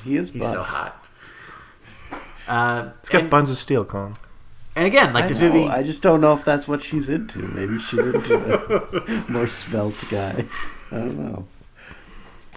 He 0.10 0.18
is 0.18 0.30
He's 0.32 0.44
so 0.44 0.56
buff. 0.58 0.68
hot. 0.68 1.04
Uh, 2.48 2.92
He's 3.02 3.10
got 3.10 3.22
and, 3.22 3.30
buns 3.30 3.52
of 3.52 3.58
steel, 3.58 3.84
Colin. 3.84 4.14
and 4.76 4.86
again, 4.88 5.12
like 5.14 5.26
I 5.26 5.28
this 5.28 5.38
know, 5.38 5.52
movie, 5.52 5.68
I 5.68 5.84
just 5.84 6.02
don't 6.02 6.22
know 6.22 6.34
if 6.34 6.46
that's 6.46 6.68
what 6.68 6.82
she's 6.82 7.10
into. 7.10 7.40
Maybe 7.40 7.78
she's 7.80 8.00
into 8.00 9.26
a 9.28 9.30
more 9.32 9.48
svelte 9.48 10.04
guy. 10.10 10.46
I 10.92 10.96
don't 10.96 11.18
know. 11.20 11.46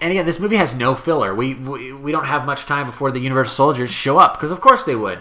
And 0.00 0.12
again, 0.12 0.24
this 0.26 0.38
movie 0.40 0.56
has 0.56 0.74
no 0.74 0.94
filler. 0.94 1.34
We, 1.34 1.54
we 1.54 1.92
we 1.92 2.12
don't 2.12 2.24
have 2.26 2.46
much 2.46 2.64
time 2.66 2.86
before 2.86 3.10
the 3.10 3.18
Universal 3.20 3.52
Soldiers 3.54 3.90
show 3.90 4.16
up 4.18 4.34
because, 4.34 4.50
of 4.50 4.60
course, 4.60 4.84
they 4.84 4.94
would. 4.96 5.18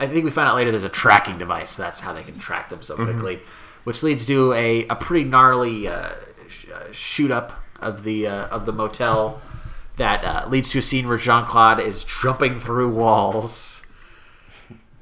I 0.00 0.06
think 0.06 0.24
we 0.24 0.30
found 0.30 0.48
out 0.48 0.56
later 0.56 0.70
there's 0.70 0.84
a 0.84 0.88
tracking 0.88 1.38
device, 1.38 1.70
so 1.70 1.82
that's 1.82 2.00
how 2.00 2.12
they 2.12 2.22
can 2.22 2.38
track 2.38 2.68
them 2.68 2.82
so 2.82 2.96
Mhm. 2.96 3.04
quickly, 3.04 3.40
which 3.84 4.02
leads 4.02 4.26
to 4.26 4.52
a, 4.52 4.86
a 4.88 4.96
pretty 4.96 5.24
gnarly 5.28 5.88
uh, 5.88 6.10
sh- 6.48 6.66
uh, 6.74 6.92
shoot 6.92 7.30
up 7.30 7.52
of 7.80 8.02
the 8.04 8.26
uh, 8.26 8.46
of 8.48 8.66
the 8.66 8.72
motel 8.72 9.40
that 9.98 10.24
uh, 10.24 10.48
leads 10.48 10.70
to 10.72 10.78
a 10.78 10.82
scene 10.82 11.06
where 11.06 11.18
Jean 11.18 11.44
Claude 11.44 11.80
is 11.80 12.04
jumping 12.04 12.58
through 12.58 12.88
walls. 12.90 13.84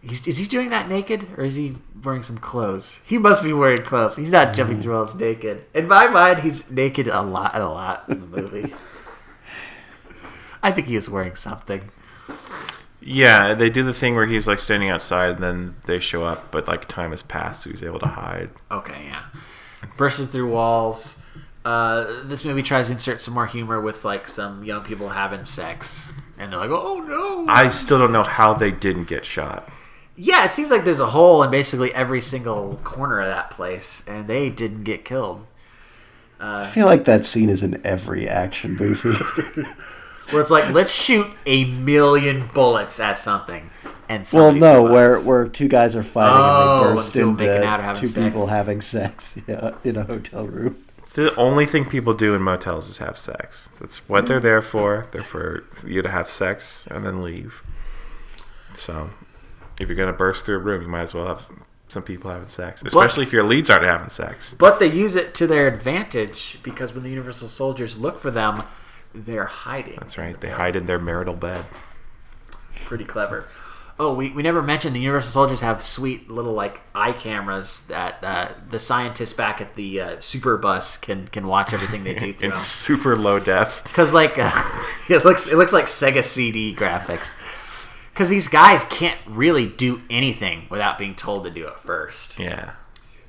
He's, 0.03 0.27
is 0.27 0.39
he 0.39 0.47
doing 0.47 0.71
that 0.71 0.89
naked 0.89 1.29
or 1.37 1.45
is 1.45 1.55
he 1.55 1.77
wearing 2.03 2.23
some 2.23 2.39
clothes? 2.39 3.01
He 3.05 3.19
must 3.19 3.43
be 3.43 3.53
wearing 3.53 3.79
clothes. 3.79 4.17
He's 4.17 4.33
not 4.33 4.55
jumping 4.55 4.81
through 4.81 4.95
walls 4.95 5.15
naked. 5.15 5.65
In 5.75 5.89
my 5.89 6.07
mind, 6.07 6.41
he's 6.41 6.71
naked 6.71 7.09
a 7.09 7.23
lot, 7.23 7.55
a 7.55 7.69
lot 7.69 8.05
in 8.09 8.21
the 8.21 8.27
movie. 8.27 8.75
I 10.63 10.73
think 10.73 10.87
he 10.89 10.97
was 10.97 11.09
wearing 11.09 11.35
something. 11.35 11.91
Yeah, 13.01 13.55
they 13.55 13.71
do 13.71 13.85
the 13.85 13.95
thing 13.95 14.17
where 14.17 14.27
he's 14.27 14.49
like 14.49 14.59
standing 14.59 14.89
outside, 14.89 15.37
and 15.37 15.43
then 15.43 15.77
they 15.87 16.01
show 16.01 16.25
up, 16.25 16.51
but 16.51 16.67
like 16.67 16.89
time 16.89 17.11
has 17.11 17.23
passed, 17.23 17.63
so 17.63 17.71
he's 17.71 17.85
able 17.85 18.01
to 18.01 18.07
hide. 18.07 18.51
Okay, 18.71 19.05
yeah. 19.05 19.27
Bursting 19.97 20.27
through 20.27 20.51
walls. 20.51 21.16
Uh, 21.67 22.23
this 22.27 22.45
movie 22.45 22.63
tries 22.63 22.87
to 22.87 22.93
insert 22.93 23.21
some 23.21 23.35
more 23.35 23.47
humor 23.47 23.81
with 23.81 24.05
like 24.05 24.29
some 24.29 24.63
young 24.63 24.85
people 24.85 25.09
having 25.09 25.45
sex, 25.45 26.13
and 26.39 26.53
they're 26.53 26.61
like, 26.61 26.71
"Oh 26.71 27.01
no!" 27.01 27.53
I 27.53 27.71
still 27.71 27.99
don't 27.99 28.13
know 28.13 28.23
how 28.23 28.55
they 28.55 28.71
didn't 28.71 29.09
get 29.09 29.25
shot. 29.25 29.69
yeah, 30.17 30.45
it 30.45 30.53
seems 30.53 30.71
like 30.71 30.85
there's 30.85 31.01
a 31.01 31.07
hole 31.09 31.43
in 31.43 31.51
basically 31.51 31.93
every 31.93 32.21
single 32.21 32.79
corner 32.85 33.19
of 33.19 33.27
that 33.27 33.51
place, 33.51 34.05
and 34.07 34.29
they 34.29 34.49
didn't 34.49 34.85
get 34.85 35.05
killed. 35.05 35.45
I 36.39 36.67
feel 36.67 36.87
like 36.87 37.05
that 37.07 37.25
scene 37.25 37.49
is 37.49 37.63
in 37.65 37.85
every 37.85 38.29
action 38.29 38.77
movie. 38.77 39.19
Where 40.31 40.41
it's 40.43 40.51
like, 40.51 40.73
let's 40.73 40.93
shoot 40.93 41.27
a 41.47 41.65
million 41.65 42.49
bullets 42.55 43.01
at 43.01 43.19
something, 43.19 43.71
and 44.09 44.25
well, 44.33 44.53
no, 44.53 44.85
survives. 44.85 44.93
where 44.93 45.21
where 45.21 45.49
two 45.49 45.67
guys 45.69 45.97
are 45.97 46.03
fighting 46.05 46.37
Oh, 46.37 46.89
and 46.91 46.91
they 46.91 46.95
burst 46.95 47.17
into 47.17 47.65
out 47.67 47.97
two 47.97 48.07
sex. 48.07 48.25
people 48.25 48.47
having 48.47 48.81
sex 48.81 49.37
yeah, 49.49 49.73
in 49.83 49.97
a 49.97 50.05
hotel 50.05 50.47
room. 50.47 50.77
The 51.15 51.35
only 51.37 51.65
thing 51.67 51.87
people 51.87 52.13
do 52.15 52.35
in 52.35 52.43
motels 52.43 52.89
is 52.89 52.99
have 52.99 53.17
sex. 53.17 53.71
That's 53.81 54.07
what 54.09 54.27
they're 54.27 54.41
there 54.41 54.63
for. 54.63 55.07
They're 55.13 55.23
for 55.23 55.65
you 55.87 56.03
to 56.03 56.11
have 56.11 56.31
sex 56.31 56.87
and 56.91 57.07
then 57.07 57.23
leave. 57.23 57.63
So, 58.75 59.11
if 59.81 59.89
you're 59.89 59.97
gonna 59.97 60.13
burst 60.13 60.45
through 60.45 60.57
a 60.57 60.61
room, 60.61 60.83
you 60.83 60.89
might 60.89 61.03
as 61.03 61.15
well 61.15 61.27
have 61.27 61.47
some 61.89 62.03
people 62.03 62.31
having 62.31 62.49
sex, 62.49 62.83
especially 62.85 63.23
if 63.23 63.33
your 63.33 63.45
leads 63.45 63.71
aren't 63.71 63.85
having 63.85 64.09
sex. 64.09 64.55
But 64.59 64.79
they 64.79 64.89
use 64.91 65.17
it 65.17 65.35
to 65.37 65.47
their 65.47 65.69
advantage 65.69 66.59
because 66.63 66.93
when 66.93 67.05
the 67.05 67.11
Universal 67.11 67.49
Soldiers 67.49 67.97
look 67.97 68.19
for 68.19 68.31
them, 68.31 68.65
they're 69.15 69.45
hiding. 69.45 69.97
That's 69.99 70.19
right. 70.19 70.39
They 70.39 70.51
hide 70.51 70.77
in 70.77 70.87
their 70.87 70.99
marital 70.99 71.35
bed. 71.35 71.65
pretty 72.85 73.05
clever. 73.05 73.47
Oh, 73.99 74.13
we, 74.13 74.31
we 74.31 74.43
never 74.43 74.61
mentioned 74.61 74.95
the 74.95 75.01
Universal 75.01 75.31
Soldiers 75.31 75.63
have 75.63 75.83
sweet 75.83 76.31
little 76.31 76.53
like 76.53 76.83
eye 76.95 77.13
cameras 77.13 77.87
that 77.87 78.23
uh, 78.23 78.53
the 78.69 78.79
scientists 78.79 79.33
back 79.33 79.63
at 79.63 79.75
the 79.75 80.01
uh, 80.01 80.19
super 80.19 80.59
bus 80.59 80.99
can 80.99 81.29
can 81.29 81.47
watch 81.47 81.73
everything 81.73 82.05
they 82.05 82.15
do 82.15 82.33
through 82.35 82.49
in 82.49 82.55
super 82.55 83.17
low 83.17 83.39
def. 83.39 83.83
Because 83.85 84.13
like 84.13 84.39
uh, 84.39 84.51
it 85.09 85.25
looks 85.25 85.47
it 85.47 85.57
looks 85.57 85.73
like 85.73 85.87
Sega 85.87 86.23
CD 86.23 86.75
graphics. 86.75 87.35
Because 88.13 88.29
these 88.29 88.49
guys 88.49 88.85
can't 88.85 89.19
really 89.27 89.67
do 89.67 90.03
anything 90.11 90.67
without 90.71 90.99
being 90.99 91.15
told 91.15 91.45
to 91.45 91.51
do 91.51 91.67
it 91.67 91.79
first. 91.79 92.39
Yeah. 92.39 92.73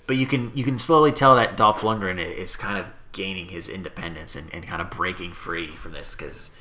But 0.05 0.17
you 0.17 0.25
can 0.25 0.51
you 0.53 0.65
can 0.65 0.77
slowly 0.77 1.13
tell 1.13 1.35
that 1.37 1.55
Dolph 1.55 1.81
Lundgren 1.81 2.19
is 2.19 2.57
kind 2.57 2.77
of 2.77 2.89
gaining 3.13 3.47
his 3.47 3.69
independence 3.69 4.35
and, 4.35 4.53
and 4.53 4.65
kind 4.67 4.81
of 4.81 4.89
breaking 4.89 5.31
free 5.31 5.67
from 5.67 5.93
this 5.93 6.13
because 6.13 6.51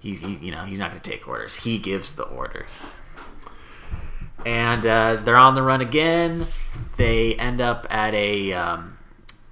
he's 0.00 0.20
he, 0.20 0.34
you 0.36 0.50
know 0.50 0.64
he's 0.64 0.80
not 0.80 0.90
going 0.90 1.00
to 1.00 1.10
take 1.10 1.28
orders. 1.28 1.56
He 1.56 1.78
gives 1.78 2.14
the 2.14 2.24
orders. 2.24 2.94
And 4.44 4.86
uh, 4.86 5.16
they're 5.16 5.36
on 5.36 5.54
the 5.54 5.62
run 5.62 5.80
again. 5.80 6.46
They 6.96 7.34
end 7.34 7.60
up 7.60 7.86
at 7.90 8.14
a 8.14 8.52
um, 8.52 8.98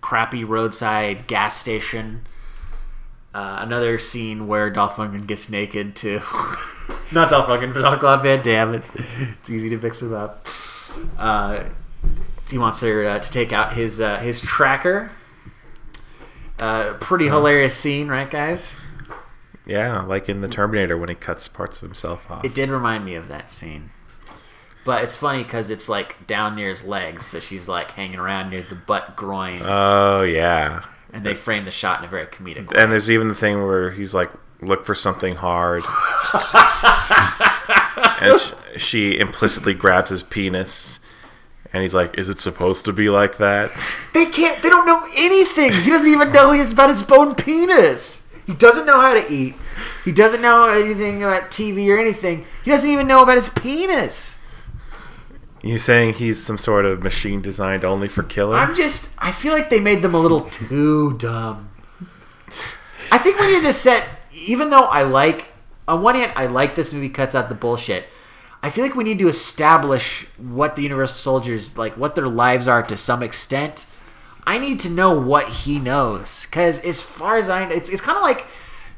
crappy 0.01 0.45
roadside 0.45 1.27
gas 1.27 1.57
station. 1.57 2.27
Uh, 3.35 3.59
another 3.61 3.99
scene 3.99 4.47
where 4.47 4.71
Dolph 4.71 4.97
Lundgren 4.97 5.27
gets 5.27 5.51
naked 5.51 5.95
too. 5.95 6.21
Not 7.13 7.31
Dolph 7.31 7.47
Lundgren, 7.47 7.75
but 7.75 7.83
Jean 7.83 7.99
Claude 7.99 8.23
Van 8.23 8.43
Damme. 8.43 8.75
It, 8.75 8.85
it's 9.39 9.51
easy 9.51 9.69
to 9.71 9.79
mix 9.79 10.03
him 10.03 10.15
up. 10.15 10.47
Uh, 11.19 11.65
he 12.51 12.59
wants 12.59 12.81
her 12.81 13.07
uh, 13.07 13.19
to 13.19 13.31
take 13.31 13.53
out 13.53 13.75
his 13.75 14.01
uh, 14.01 14.19
his 14.19 14.41
tracker. 14.41 15.11
Uh, 16.59 16.95
pretty 16.95 17.27
hilarious 17.27 17.77
scene, 17.77 18.09
right, 18.09 18.31
guys? 18.31 18.75
Yeah, 19.65 20.01
like 20.03 20.29
in 20.29 20.41
the 20.41 20.49
Terminator 20.49 20.97
when 20.97 21.09
he 21.09 21.15
cuts 21.15 21.47
parts 21.47 21.79
of 21.79 21.83
himself 21.83 22.31
off. 22.31 22.45
It 22.45 22.55
did 22.55 22.71
remind 22.71 23.05
me 23.05 23.15
of 23.15 23.29
that 23.29 23.51
scene. 23.51 23.91
But 24.89 25.05
it's 25.05 25.15
funny 25.15 25.43
because 25.43 25.71
it's 25.71 25.87
like 25.87 26.27
down 26.27 26.57
near 26.57 26.71
his 26.71 26.83
legs, 26.83 27.27
so 27.27 27.41
she's 27.41 27.69
like 27.69 27.91
hanging 27.91 28.19
around 28.19 28.49
near 28.49 28.63
the 28.63 28.75
butt 28.75 29.17
groin, 29.17 29.61
Oh 29.63 30.23
yeah. 30.23 30.87
and 31.13 31.27
they 31.27 31.35
frame 31.35 31.67
the 31.67 31.71
shot 31.71 31.99
in 31.99 32.07
a 32.07 32.09
very 32.09 32.25
comedic 32.25 32.71
way. 32.73 32.81
And 32.81 32.91
there's 32.91 33.11
even 33.11 33.29
the 33.29 33.35
thing 33.35 33.63
where 33.67 33.91
he's 33.91 34.15
like, 34.15 34.31
look 34.63 34.87
for 34.87 34.95
something 34.95 35.35
hard. 35.35 35.85
and 38.23 38.41
sh- 38.41 38.55
she 38.81 39.19
implicitly 39.19 39.75
grabs 39.75 40.09
his 40.09 40.23
penis. 40.23 41.01
And 41.71 41.83
he's 41.83 41.95
like, 41.95 42.17
is 42.17 42.31
it 42.31 42.39
supposed 42.39 42.87
to 42.87 42.93
be 42.95 43.11
like 43.11 43.37
that? 43.37 43.71
They 44.15 44.25
can't. 44.25 44.63
They 44.63 44.71
don't 44.71 44.87
know 44.87 45.07
anything. 45.19 45.71
He 45.75 45.91
doesn't 45.91 46.11
even 46.11 46.33
know 46.33 46.53
he's 46.53 46.73
about 46.73 46.89
his 46.89 47.03
bone 47.03 47.35
penis. 47.35 48.27
He 48.47 48.55
doesn't 48.55 48.87
know 48.87 48.99
how 48.99 49.13
to 49.13 49.31
eat. 49.31 49.55
He 50.07 50.13
doesn't 50.13 50.41
know 50.41 50.67
anything 50.67 51.23
about 51.23 51.51
TV 51.51 51.87
or 51.95 51.99
anything. 51.99 52.47
He 52.65 52.71
doesn't 52.71 52.89
even 52.89 53.07
know 53.07 53.23
about 53.23 53.37
his 53.37 53.51
penis. 53.51 54.38
You 55.63 55.79
saying 55.79 56.15
he's 56.15 56.43
some 56.43 56.59
sort 56.59 56.85
of 56.85 57.03
machine 57.03 57.43
designed 57.43 57.85
only 57.85 58.09
for 58.09 58.23
killing? 58.23 58.59
I'm 58.59 58.77
just. 58.77 59.11
I 59.19 59.33
feel 59.33 59.53
like 59.53 59.71
they 59.71 59.81
made 59.81 60.03
them 60.03 60.15
a 60.15 60.21
little 60.21 60.43
too 60.43 61.17
dumb. 61.19 61.71
I 63.11 63.19
think 63.19 63.41
we 63.41 63.55
need 63.55 63.63
to 63.63 63.73
set. 63.73 64.07
Even 64.33 64.71
though 64.71 64.85
I 64.85 65.03
like, 65.03 65.49
on 65.89 66.03
one 66.03 66.15
hand, 66.15 66.33
I 66.37 66.47
like 66.47 66.75
this 66.75 66.93
movie 66.93 67.09
cuts 67.09 67.35
out 67.35 67.49
the 67.49 67.55
bullshit. 67.55 68.07
I 68.63 68.71
feel 68.71 68.85
like 68.85 68.95
we 68.95 69.05
need 69.05 69.19
to 69.21 69.29
establish 69.29 70.27
what 70.37 70.77
the 70.77 70.83
Universal 70.83 71.15
Soldiers 71.15 71.79
like, 71.79 71.97
what 71.97 72.15
their 72.15 72.29
lives 72.29 72.69
are 72.69 72.83
to 72.83 72.97
some 72.97 73.23
extent. 73.23 73.87
I 74.47 74.59
need 74.59 74.81
to 74.81 74.91
know 74.91 75.19
what 75.19 75.49
he 75.49 75.79
knows 75.79 76.47
because, 76.47 76.81
as 76.85 77.03
far 77.03 77.37
as 77.37 77.51
I, 77.51 77.69
know, 77.69 77.75
it's 77.75 77.91
it's 77.91 78.01
kind 78.01 78.17
of 78.17 78.23
like 78.23 78.47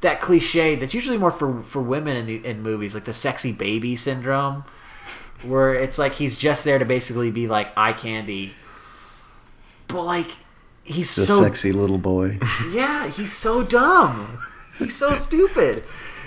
that 0.00 0.20
cliche 0.20 0.76
that's 0.76 0.94
usually 0.94 1.18
more 1.18 1.30
for 1.30 1.62
for 1.62 1.82
women 1.82 2.16
in 2.16 2.26
the 2.26 2.46
in 2.46 2.62
movies, 2.62 2.94
like 2.94 3.04
the 3.04 3.12
sexy 3.12 3.52
baby 3.52 3.96
syndrome, 3.96 4.64
where 5.42 5.74
it's 5.74 5.98
like 5.98 6.14
he's 6.14 6.36
just 6.38 6.64
there 6.64 6.78
to 6.78 6.84
basically 6.84 7.30
be 7.30 7.48
like 7.48 7.72
eye 7.76 7.92
candy, 7.92 8.54
but 9.88 10.02
like 10.04 10.30
he's 10.82 11.14
The 11.14 11.26
so 11.26 11.42
sexy 11.42 11.72
little 11.72 11.98
boy. 11.98 12.38
yeah, 12.72 13.08
he's 13.08 13.36
so 13.36 13.62
dumb. 13.62 14.38
He's 14.78 14.96
so 14.96 15.16
stupid. 15.16 15.84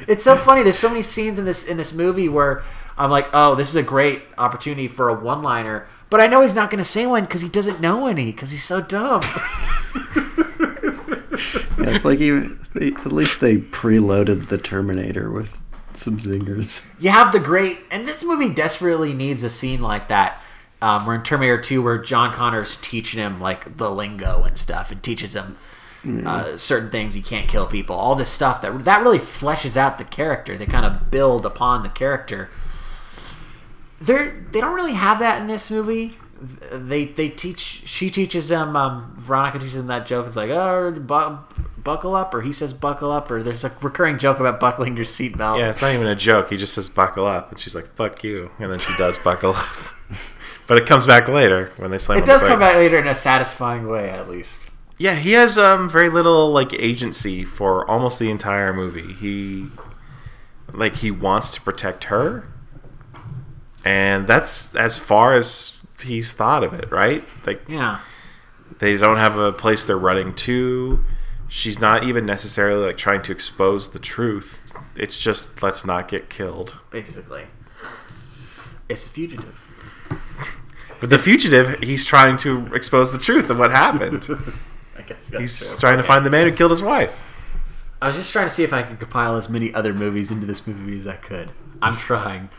It's 0.08 0.24
so 0.24 0.36
funny. 0.36 0.64
There's 0.64 0.78
so 0.80 0.90
many 0.90 1.02
scenes 1.02 1.40
in 1.40 1.46
this 1.46 1.66
in 1.66 1.78
this 1.78 1.94
movie 1.94 2.30
where 2.30 2.64
I'm 2.98 3.10
like, 3.10 3.30
oh, 3.34 3.56
this 3.56 3.70
is 3.70 3.76
a 3.76 3.84
great 3.84 4.22
opportunity 4.38 4.88
for 4.88 5.10
a 5.10 5.14
one-liner, 5.16 5.88
but 6.12 6.22
I 6.22 6.28
know 6.28 6.42
he's 6.42 6.54
not 6.54 6.70
going 6.70 6.84
to 6.84 6.90
say 6.90 7.08
one 7.08 7.26
because 7.26 7.42
he 7.42 7.50
doesn't 7.50 7.82
know 7.82 8.06
any 8.06 8.32
because 8.32 8.52
he's 8.52 8.64
so 8.64 8.82
dumb. 8.82 9.22
Yeah, 11.80 11.96
it's 11.96 12.06
like 12.06 12.20
even 12.20 12.60
at 12.78 13.12
least 13.12 13.42
they 13.42 13.58
preloaded 13.58 14.48
the 14.48 14.58
Terminator 14.58 15.30
with 15.32 15.58
some 15.98 16.18
zingers. 16.20 16.86
you 17.00 17.10
have 17.10 17.32
the 17.32 17.40
great, 17.40 17.80
and 17.92 18.08
this 18.08 18.24
movie 18.24 18.50
desperately 18.50 19.14
needs 19.14 19.44
a 19.44 19.50
scene 19.50 19.82
like 19.82 20.08
that. 20.08 20.42
Um, 20.82 21.06
we're 21.06 21.16
in 21.16 21.24
Terminator 21.24 21.62
2 21.62 21.82
where 21.82 21.98
John 21.98 22.34
Connor's 22.34 22.78
teaching 22.78 23.20
him 23.20 23.40
like 23.40 23.78
the 23.78 23.90
lingo 23.90 24.44
and 24.44 24.58
stuff, 24.58 24.92
and 24.92 25.02
teaches 25.02 25.36
him 25.36 25.58
uh, 26.26 26.58
certain 26.58 26.90
things. 26.90 27.16
You 27.16 27.24
can't 27.24 27.48
kill 27.48 27.66
people. 27.68 27.96
All 27.96 28.16
this 28.16 28.30
stuff 28.30 28.62
that 28.62 28.86
that 28.86 29.02
really 29.02 29.20
fleshes 29.20 29.78
out 29.78 29.98
the 29.98 30.04
character. 30.04 30.58
They 30.58 30.66
kind 30.66 30.86
of 30.86 31.10
build 31.10 31.46
upon 31.46 31.84
the 31.84 31.90
character. 31.90 32.50
They 34.02 34.34
they 34.52 34.60
don't 34.60 34.76
really 34.76 34.94
have 34.94 35.20
that 35.20 35.42
in 35.42 35.48
this 35.48 35.72
movie. 35.72 36.18
They 36.72 37.06
they 37.06 37.30
teach. 37.30 37.84
She 37.86 38.10
teaches 38.10 38.50
them. 38.50 38.76
Um, 38.76 39.16
Veronica 39.18 39.60
teaches 39.60 39.76
them 39.76 39.88
that 39.88 40.06
joke. 40.06 40.28
It's 40.28 40.36
like 40.36 40.50
oh, 40.50 40.92
buckle 41.84 42.16
up, 42.16 42.34
or 42.34 42.42
he 42.42 42.54
says 42.54 42.74
buckle 42.74 43.12
up, 43.12 43.30
or 43.30 43.44
there's 43.44 43.64
a 43.64 43.72
recurring 43.82 44.18
joke 44.18 44.40
about 44.40 44.60
buckling 44.60 44.96
your 44.96 45.06
seatbelt. 45.06 45.60
yeah, 45.60 45.70
it's 45.70 45.82
not 45.82 45.94
even 45.94 46.08
a 46.08 46.16
joke. 46.16 46.50
He 46.50 46.58
just 46.58 46.74
says 46.74 46.90
buckle 46.90 47.26
up. 47.26 47.52
And 47.52 47.60
she's 47.60 47.76
like, 47.76 47.94
fuck 47.96 48.24
you. 48.24 48.50
And 48.60 48.72
then 48.72 48.80
she 48.80 48.94
does 48.98 49.18
buckle 49.18 49.52
up. 49.56 49.66
but 50.68 50.78
it 50.78 50.86
comes 50.86 51.06
back 51.06 51.28
later 51.28 51.72
when 51.78 51.92
they 51.92 51.98
slam 51.98 52.18
It 52.20 52.26
does 52.26 52.42
come 52.42 52.60
back 52.60 52.76
later 52.76 52.98
in 52.98 53.08
a 53.08 53.16
satisfying 53.16 53.88
way, 53.88 54.10
at 54.10 54.30
least. 54.30 54.60
Yeah, 54.98 55.16
he 55.16 55.32
has 55.34 55.58
um 55.58 55.90
very 55.90 56.10
little 56.10 56.52
like 56.52 56.72
agency 56.74 57.44
for 57.44 57.90
almost 57.90 58.20
the 58.20 58.30
entire 58.30 58.72
movie. 58.74 59.12
He 59.14 59.68
like 60.72 60.96
he 60.98 61.12
wants 61.12 61.54
to 61.56 61.62
protect 61.62 62.06
her. 62.06 62.48
And 63.84 64.28
that's 64.28 64.74
as 64.76 64.98
far 64.98 65.34
as 65.34 65.74
he's 66.02 66.32
thought 66.32 66.64
of 66.64 66.74
it, 66.74 66.92
right? 66.92 67.24
Like 67.46 67.62
Yeah. 67.68 68.00
they 68.80 68.96
don't 68.98 69.18
have 69.18 69.38
a 69.38 69.52
place 69.52 69.84
they're 69.86 69.98
running 69.98 70.34
to. 70.36 71.04
She's 71.56 71.80
not 71.80 72.04
even 72.04 72.26
necessarily 72.26 72.84
like 72.88 72.98
trying 72.98 73.22
to 73.22 73.32
expose 73.32 73.92
the 73.92 74.00
truth. 74.00 74.64
It's 74.96 75.20
just 75.20 75.62
let's 75.62 75.86
not 75.86 76.08
get 76.08 76.28
killed. 76.28 76.78
basically. 76.90 77.44
It's 78.90 79.08
fugitive. 79.08 79.70
But 81.00 81.12
the 81.12 81.20
fugitive, 81.20 81.80
he's 81.82 82.08
trying 82.08 82.38
to 82.38 82.74
expose 82.74 83.12
the 83.12 83.20
truth 83.20 83.52
of 83.52 83.60
what 83.60 83.70
happened. 83.70 84.28
I 84.98 85.04
guess 85.04 85.30
He's 85.30 85.80
trying 85.80 85.98
to 85.98 86.04
find 86.04 86.26
the 86.26 86.32
man 86.32 86.50
who 86.50 86.56
killed 86.56 86.72
his 86.72 86.82
wife. 86.82 87.24
I 88.02 88.08
was 88.08 88.16
just 88.16 88.32
trying 88.32 88.48
to 88.48 88.54
see 88.54 88.64
if 88.64 88.74
I 88.74 88.82
could 88.82 89.00
compile 89.00 89.36
as 89.36 89.48
many 89.48 89.72
other 89.76 89.94
movies 89.94 90.32
into 90.32 90.48
this 90.48 90.66
movie 90.66 90.98
as 90.98 91.06
I 91.06 91.18
could. 91.18 91.52
I'm 91.84 91.98
trying. 91.98 92.50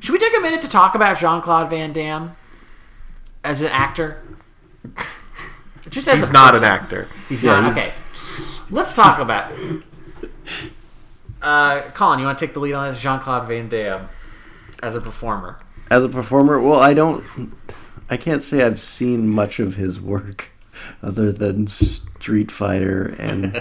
Should 0.00 0.14
we 0.14 0.18
take 0.18 0.36
a 0.36 0.40
minute 0.40 0.62
to 0.62 0.68
talk 0.68 0.96
about 0.96 1.16
Jean 1.16 1.42
Claude 1.42 1.70
Van 1.70 1.92
Damme 1.92 2.32
as 3.44 3.62
an 3.62 3.68
actor? 3.68 4.20
Just 5.90 6.08
as 6.08 6.18
He's 6.18 6.30
a 6.30 6.32
not 6.32 6.56
an 6.56 6.64
actor. 6.64 7.06
He's 7.28 7.40
Yeah, 7.40 7.60
not. 7.60 7.74
he's- 7.76 7.98
Okay. 8.00 8.08
Let's 8.70 8.94
talk 8.94 9.18
about. 9.20 9.52
Uh, 11.40 11.82
Colin, 11.90 12.20
you 12.20 12.26
want 12.26 12.38
to 12.38 12.46
take 12.46 12.54
the 12.54 12.60
lead 12.60 12.74
on 12.74 12.88
this? 12.88 13.00
Jean 13.00 13.20
Claude 13.20 13.48
Van 13.48 13.68
Damme 13.68 14.08
as 14.82 14.94
a 14.94 15.00
performer. 15.00 15.58
As 15.90 16.04
a 16.04 16.08
performer, 16.08 16.60
well, 16.60 16.80
I 16.80 16.94
don't. 16.94 17.24
I 18.08 18.16
can't 18.16 18.42
say 18.42 18.62
I've 18.62 18.80
seen 18.80 19.28
much 19.28 19.58
of 19.58 19.74
his 19.74 20.00
work 20.00 20.50
other 21.02 21.32
than 21.32 21.66
Street 21.66 22.50
Fighter, 22.50 23.14
and 23.18 23.60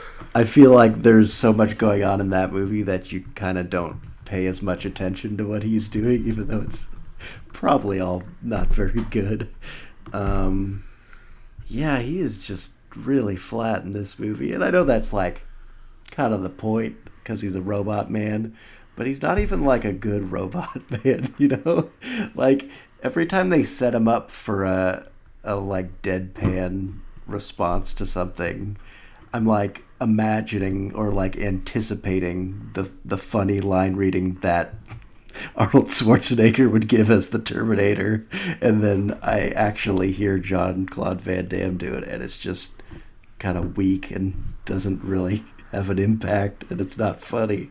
I 0.34 0.44
feel 0.44 0.72
like 0.72 1.02
there's 1.02 1.32
so 1.32 1.52
much 1.52 1.78
going 1.78 2.02
on 2.02 2.20
in 2.20 2.30
that 2.30 2.52
movie 2.52 2.82
that 2.82 3.12
you 3.12 3.24
kind 3.34 3.58
of 3.58 3.70
don't 3.70 3.98
pay 4.24 4.46
as 4.46 4.62
much 4.62 4.84
attention 4.84 5.36
to 5.36 5.44
what 5.46 5.62
he's 5.62 5.88
doing, 5.88 6.26
even 6.26 6.48
though 6.48 6.62
it's 6.62 6.88
probably 7.52 8.00
all 8.00 8.22
not 8.42 8.68
very 8.68 9.02
good. 9.10 9.48
Um, 10.12 10.84
yeah, 11.68 11.98
he 11.98 12.18
is 12.18 12.46
just 12.46 12.72
really 12.96 13.36
flat 13.36 13.82
in 13.82 13.92
this 13.92 14.18
movie, 14.18 14.52
and 14.52 14.64
I 14.64 14.70
know 14.70 14.84
that's 14.84 15.12
like 15.12 15.42
kind 16.10 16.32
of 16.34 16.42
the 16.42 16.50
point 16.50 16.96
because 17.22 17.40
he's 17.40 17.54
a 17.54 17.62
robot 17.62 18.10
man, 18.10 18.56
but 18.96 19.06
he's 19.06 19.22
not 19.22 19.38
even 19.38 19.64
like 19.64 19.84
a 19.84 19.92
good 19.92 20.30
robot 20.30 20.80
man, 21.04 21.34
you 21.38 21.48
know? 21.48 21.90
Like 22.34 22.68
every 23.02 23.26
time 23.26 23.48
they 23.48 23.62
set 23.62 23.94
him 23.94 24.08
up 24.08 24.30
for 24.30 24.64
a 24.64 25.08
a 25.44 25.56
like 25.56 26.02
deadpan 26.02 27.00
response 27.26 27.94
to 27.94 28.06
something, 28.06 28.76
I'm 29.32 29.46
like 29.46 29.84
imagining 30.00 30.94
or 30.94 31.10
like 31.10 31.36
anticipating 31.36 32.70
the 32.74 32.90
the 33.04 33.18
funny 33.18 33.60
line 33.60 33.96
reading 33.96 34.34
that 34.40 34.74
Arnold 35.56 35.86
Schwarzenegger 35.86 36.70
would 36.70 36.88
give 36.88 37.10
as 37.10 37.28
the 37.28 37.38
Terminator, 37.38 38.26
and 38.60 38.82
then 38.82 39.18
I 39.22 39.48
actually 39.48 40.12
hear 40.12 40.38
John 40.38 40.86
Claude 40.86 41.20
Van 41.20 41.48
Damme 41.48 41.78
do 41.78 41.94
it, 41.94 42.04
and 42.04 42.22
it's 42.22 42.36
just 42.36 42.81
kind 43.42 43.58
of 43.58 43.76
weak 43.76 44.12
and 44.12 44.54
doesn't 44.64 45.02
really 45.02 45.42
have 45.72 45.90
an 45.90 45.98
impact, 45.98 46.64
and 46.70 46.80
it's 46.80 46.96
not 46.96 47.20
funny. 47.20 47.70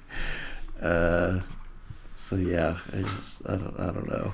Uh, 0.82 1.39
so 2.15 2.36
yeah, 2.36 2.78
I 2.93 3.01
just 3.01 3.41
I 3.45 3.55
don't 3.55 3.80
I 3.80 3.86
don't 3.86 4.09
know, 4.09 4.34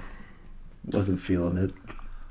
wasn't 0.85 1.21
feeling 1.21 1.57
it, 1.57 1.71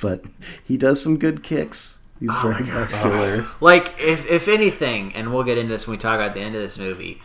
but 0.01 0.25
he 0.65 0.77
does 0.77 1.01
some 1.01 1.19
good 1.19 1.43
kicks. 1.45 1.99
He's 2.19 2.35
very 2.43 2.65
muscular. 2.65 3.47
Like, 3.61 4.01
if 4.01 4.29
if 4.29 4.49
anything, 4.49 5.15
and 5.15 5.33
we'll 5.33 5.45
get 5.45 5.57
into 5.57 5.73
this 5.73 5.87
when 5.87 5.93
we 5.93 5.99
talk 5.99 6.17
about 6.17 6.35
the 6.35 6.41
end 6.41 6.57
of 6.57 6.63
this 6.63 6.79
movie, 6.79 7.21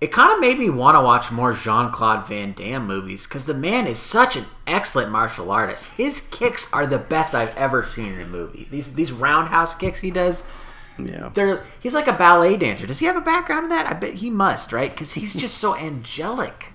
it 0.00 0.10
kind 0.10 0.32
of 0.32 0.40
made 0.40 0.58
me 0.58 0.70
want 0.70 0.96
to 0.96 1.02
watch 1.02 1.30
more 1.30 1.52
Jean 1.52 1.92
Claude 1.92 2.26
Van 2.26 2.52
Damme 2.54 2.86
movies 2.86 3.26
because 3.26 3.44
the 3.44 3.54
man 3.54 3.86
is 3.86 3.98
such 3.98 4.34
an 4.34 4.46
excellent 4.66 5.12
martial 5.12 5.50
artist. 5.52 5.84
His 5.96 6.22
kicks 6.22 6.66
are 6.72 6.86
the 6.86 6.98
best 6.98 7.34
I've 7.34 7.54
ever 7.56 7.84
seen 7.84 8.14
in 8.14 8.20
a 8.22 8.26
movie. 8.26 8.66
These 8.70 8.94
these 8.94 9.12
roundhouse 9.12 9.74
kicks 9.74 10.00
he 10.00 10.10
does. 10.10 10.42
Yeah. 10.98 11.30
They're, 11.32 11.64
he's 11.80 11.94
like 11.94 12.08
a 12.08 12.12
ballet 12.12 12.56
dancer. 12.56 12.86
Does 12.86 12.98
he 12.98 13.06
have 13.06 13.16
a 13.16 13.20
background 13.20 13.64
in 13.64 13.70
that? 13.70 13.86
I 13.86 13.94
bet 13.94 14.14
he 14.14 14.30
must, 14.30 14.72
right? 14.72 14.90
Because 14.90 15.14
he's 15.14 15.34
just 15.34 15.58
so 15.58 15.76
angelic. 15.78 16.72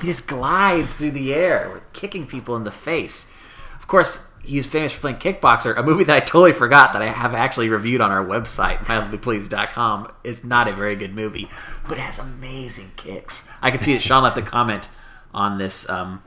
He 0.00 0.06
just 0.06 0.26
glides 0.26 0.96
through 0.96 1.12
the 1.12 1.32
air 1.34 1.70
with 1.72 1.92
kicking 1.92 2.26
people 2.26 2.56
in 2.56 2.64
the 2.64 2.72
face. 2.72 3.30
Of 3.78 3.86
course, 3.86 4.26
he's 4.42 4.66
famous 4.66 4.92
for 4.92 5.00
playing 5.00 5.16
Kickboxer, 5.16 5.76
a 5.76 5.82
movie 5.82 6.04
that 6.04 6.16
I 6.16 6.20
totally 6.20 6.52
forgot 6.52 6.92
that 6.92 7.02
I 7.02 7.06
have 7.06 7.34
actually 7.34 7.68
reviewed 7.68 8.00
on 8.00 8.10
our 8.10 8.24
website, 8.24 8.78
mildlypleased.com. 8.78 10.12
It's 10.24 10.44
not 10.44 10.68
a 10.68 10.72
very 10.72 10.96
good 10.96 11.14
movie, 11.14 11.48
but 11.88 11.98
it 11.98 12.02
has 12.02 12.18
amazing 12.18 12.92
kicks. 12.96 13.46
I 13.62 13.70
can 13.70 13.80
see 13.80 13.94
that 13.94 14.02
Sean 14.02 14.22
left 14.22 14.38
a 14.38 14.42
comment 14.42 14.88
on 15.32 15.58
this. 15.58 15.88
Um, 15.88 16.22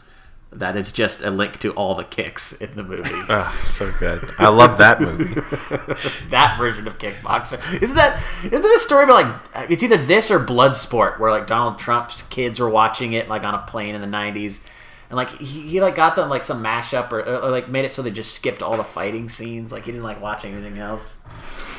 that 0.52 0.78
is 0.78 0.92
just 0.92 1.22
a 1.22 1.30
link 1.30 1.60
to 1.60 1.72
all 1.74 1.96
the 1.96 2.04
kicks 2.04 2.54
in 2.54 2.76
the 2.76 2.84
movie. 2.84 3.14
Ah, 3.30 3.52
so 3.64 3.92
good. 4.00 4.24
I 4.40 4.48
love 4.48 4.78
that 4.78 5.02
movie. 5.02 5.34
that 6.30 6.56
version 6.58 6.88
of 6.88 6.98
Kickboxer. 6.98 7.82
Isn't 7.82 7.96
that 7.98 8.22
isn't 8.46 8.62
there 8.62 8.76
a 8.76 8.80
story 8.80 9.04
about 9.04 9.44
like 9.54 9.70
it's 9.70 9.84
either 9.84 9.98
this 9.98 10.32
or 10.32 10.40
Bloodsport 10.40 11.20
where 11.20 11.30
like 11.30 11.46
Donald 11.46 11.78
Trump's 11.78 12.22
kids 12.24 12.60
were 12.60 12.70
watching 12.70 13.14
it 13.14 13.28
like 13.28 13.44
on 13.44 13.54
a 13.54 13.60
plane 13.60 13.96
in 13.96 14.02
the 14.02 14.08
nineties. 14.08 14.64
And 15.10 15.16
like 15.16 15.30
he, 15.40 15.62
he 15.62 15.82
like 15.82 15.96
got 15.96 16.16
them 16.16 16.30
like 16.30 16.44
some 16.44 16.64
mashup 16.64 17.12
or, 17.12 17.20
or, 17.20 17.44
or 17.44 17.50
like 17.50 17.70
made 17.70 17.86
it 17.86 17.94
so 17.94 18.02
they 18.02 18.12
just 18.12 18.34
skipped 18.34 18.62
all 18.62 18.76
the 18.78 18.84
fighting 18.84 19.30
scenes. 19.30 19.72
Like 19.72 19.86
he 19.86 19.92
didn't 19.92 20.04
like 20.04 20.22
watch 20.22 20.44
anything 20.44 20.78
else. 20.78 21.16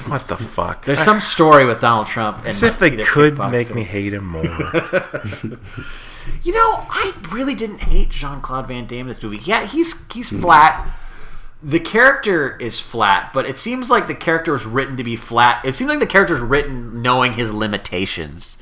What 0.07 0.29
the 0.29 0.37
fuck? 0.37 0.85
There's 0.85 1.01
some 1.01 1.21
story 1.21 1.67
with 1.67 1.81
Donald 1.81 2.07
Trump 2.07 2.39
and 2.39 2.49
As 2.49 2.63
if 2.63 2.79
they 2.79 2.91
could 2.97 3.39
make 3.51 3.75
me 3.75 3.85
hate 3.85 4.15
him 4.15 4.27
more. 4.27 4.45
You 6.43 6.53
know, 6.53 6.87
I 6.89 7.15
really 7.31 7.55
didn't 7.55 7.79
hate 7.79 8.11
Jean 8.11 8.41
Claude 8.41 8.69
Van 8.69 8.87
Damme 8.87 9.01
in 9.01 9.09
this 9.09 9.23
movie. 9.23 9.39
Yeah, 9.39 9.67
he's 9.67 9.95
he's 10.13 10.31
flat. 10.31 10.89
The 11.63 11.81
character 11.81 12.57
is 12.59 12.79
flat, 12.79 13.33
but 13.33 13.45
it 13.45 13.59
seems 13.59 13.91
like 13.91 14.07
the 14.07 14.15
character 14.15 14.53
was 14.53 14.65
written 14.65 14.97
to 14.97 15.05
be 15.05 15.17
flat. 15.17 15.65
It 15.65 15.75
seems 15.75 15.91
like 15.91 15.99
the 15.99 16.07
character 16.07 16.35
was 16.35 16.43
written 16.43 17.03
knowing 17.03 17.33
his 17.33 17.53
limitations. 17.53 18.59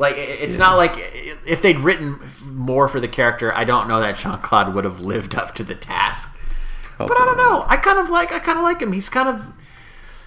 Like 0.00 0.16
it- 0.16 0.40
it's 0.40 0.56
not 0.58 0.76
like 0.76 0.94
if 1.46 1.60
they'd 1.62 1.78
written 1.78 2.18
more 2.46 2.88
for 2.88 2.98
the 3.00 3.08
character, 3.08 3.54
I 3.54 3.64
don't 3.64 3.86
know 3.86 4.00
that 4.00 4.16
Jean 4.16 4.38
Claude 4.38 4.74
would 4.74 4.84
have 4.84 4.98
lived 5.00 5.34
up 5.34 5.54
to 5.56 5.62
the 5.62 5.74
task. 5.74 6.34
But 6.98 7.12
I 7.18 7.24
don't 7.24 7.36
know. 7.38 7.64
I 7.68 7.76
kind 7.76 7.98
of 7.98 8.10
like 8.10 8.32
I 8.32 8.38
kind 8.40 8.58
of 8.58 8.64
like 8.64 8.80
him. 8.80 8.92
He's 8.92 9.08
kind 9.08 9.28
of 9.28 9.52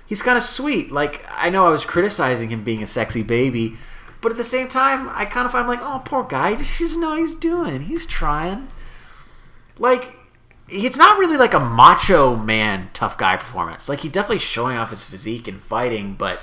he's 0.06 0.22
kind 0.22 0.38
of 0.38 0.44
sweet. 0.44 0.92
Like 0.92 1.26
I 1.30 1.50
know 1.50 1.66
I 1.68 1.70
was 1.70 1.86
criticizing 1.86 2.50
him 2.50 2.64
being 2.64 2.82
a 2.84 2.88
sexy 2.88 3.22
baby, 3.24 3.78
but 4.22 4.32
at 4.32 4.38
the 4.38 4.44
same 4.44 4.68
time, 4.70 5.10
I 5.14 5.26
kind 5.26 5.46
of 5.46 5.52
find 5.52 5.68
like, 5.68 5.82
oh, 5.82 6.02
poor 6.06 6.24
guy. 6.24 6.52
He 6.52 6.58
just 6.58 6.80
doesn't 6.80 7.00
know 7.02 7.10
what 7.10 7.20
he's 7.20 7.36
doing. 7.36 7.82
He's 7.82 8.06
trying. 8.06 8.68
Like 9.80 10.14
it's 10.70 10.98
not 10.98 11.20
really 11.20 11.38
like 11.38 11.54
a 11.54 11.60
macho 11.60 12.36
man 12.36 12.90
tough 12.94 13.18
guy 13.18 13.38
performance. 13.38 13.90
Like 13.90 14.00
he 14.00 14.10
definitely 14.10 14.40
showing 14.40 14.78
off 14.78 14.90
his 14.92 15.06
physique 15.06 15.48
and 15.48 15.60
fighting, 15.62 16.14
but 16.14 16.40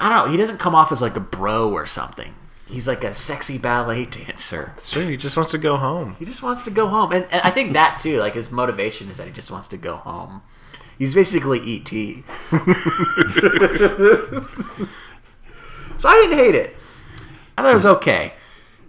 I 0.00 0.08
don't 0.08 0.26
know. 0.26 0.32
He 0.32 0.38
doesn't 0.38 0.58
come 0.58 0.74
off 0.74 0.90
as 0.90 1.02
like 1.02 1.14
a 1.14 1.20
bro 1.20 1.70
or 1.70 1.84
something. 1.84 2.32
He's 2.66 2.88
like 2.88 3.04
a 3.04 3.12
sexy 3.12 3.58
ballet 3.58 4.06
dancer. 4.06 4.72
It's 4.76 4.90
true. 4.90 5.06
He 5.06 5.16
just 5.16 5.36
wants 5.36 5.50
to 5.50 5.58
go 5.58 5.76
home. 5.76 6.16
He 6.18 6.24
just 6.24 6.42
wants 6.42 6.62
to 6.62 6.70
go 6.70 6.86
home, 6.86 7.12
and, 7.12 7.26
and 7.30 7.42
I 7.42 7.50
think 7.50 7.74
that 7.74 7.98
too. 7.98 8.18
Like 8.18 8.34
his 8.34 8.50
motivation 8.50 9.10
is 9.10 9.18
that 9.18 9.26
he 9.26 9.32
just 9.32 9.50
wants 9.50 9.68
to 9.68 9.76
go 9.76 9.96
home. 9.96 10.42
He's 10.98 11.14
basically 11.14 11.58
ET. 11.58 11.88
so 15.98 16.08
I 16.08 16.14
didn't 16.14 16.38
hate 16.38 16.54
it. 16.54 16.76
I 17.58 17.62
thought 17.62 17.70
it 17.70 17.74
was 17.74 17.86
okay, 17.86 18.34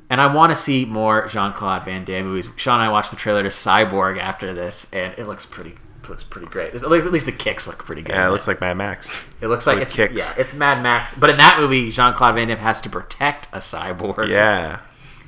and 0.09 0.21
I 0.21 0.33
want 0.33 0.51
to 0.51 0.55
see 0.55 0.85
more 0.85 1.27
Jean 1.27 1.51
Claude 1.51 1.83
Van 1.83 2.05
Damme 2.05 2.25
movies. 2.25 2.47
Sean 2.55 2.75
and 2.75 2.83
I 2.83 2.89
watched 2.89 3.11
the 3.11 3.17
trailer 3.17 3.43
to 3.43 3.49
Cyborg 3.49 4.19
after 4.19 4.53
this, 4.53 4.87
and 4.93 5.13
it 5.17 5.25
looks 5.25 5.45
pretty 5.45 5.75
looks 6.11 6.23
pretty 6.23 6.47
great. 6.47 6.75
At 6.75 6.89
least 6.91 7.05
at 7.07 7.11
least 7.11 7.25
the 7.25 7.31
kicks 7.31 7.65
look 7.65 7.83
pretty 7.83 8.03
good. 8.03 8.13
Yeah, 8.13 8.27
it 8.27 8.31
looks 8.31 8.45
like 8.47 8.61
Mad 8.61 8.77
Max. 8.77 9.25
It 9.41 9.47
looks 9.47 9.65
like 9.65 9.77
with 9.79 9.83
it's 9.87 9.93
kicks. 9.95 10.13
yeah, 10.37 10.41
it's 10.41 10.53
Mad 10.53 10.83
Max. 10.83 11.13
But 11.17 11.31
in 11.31 11.37
that 11.37 11.57
movie, 11.59 11.89
Jean 11.89 12.13
Claude 12.13 12.35
Van 12.35 12.47
Damme 12.49 12.59
has 12.59 12.79
to 12.81 12.89
protect 12.89 13.47
a 13.51 13.57
cyborg. 13.57 14.27
Yeah. 14.29 14.81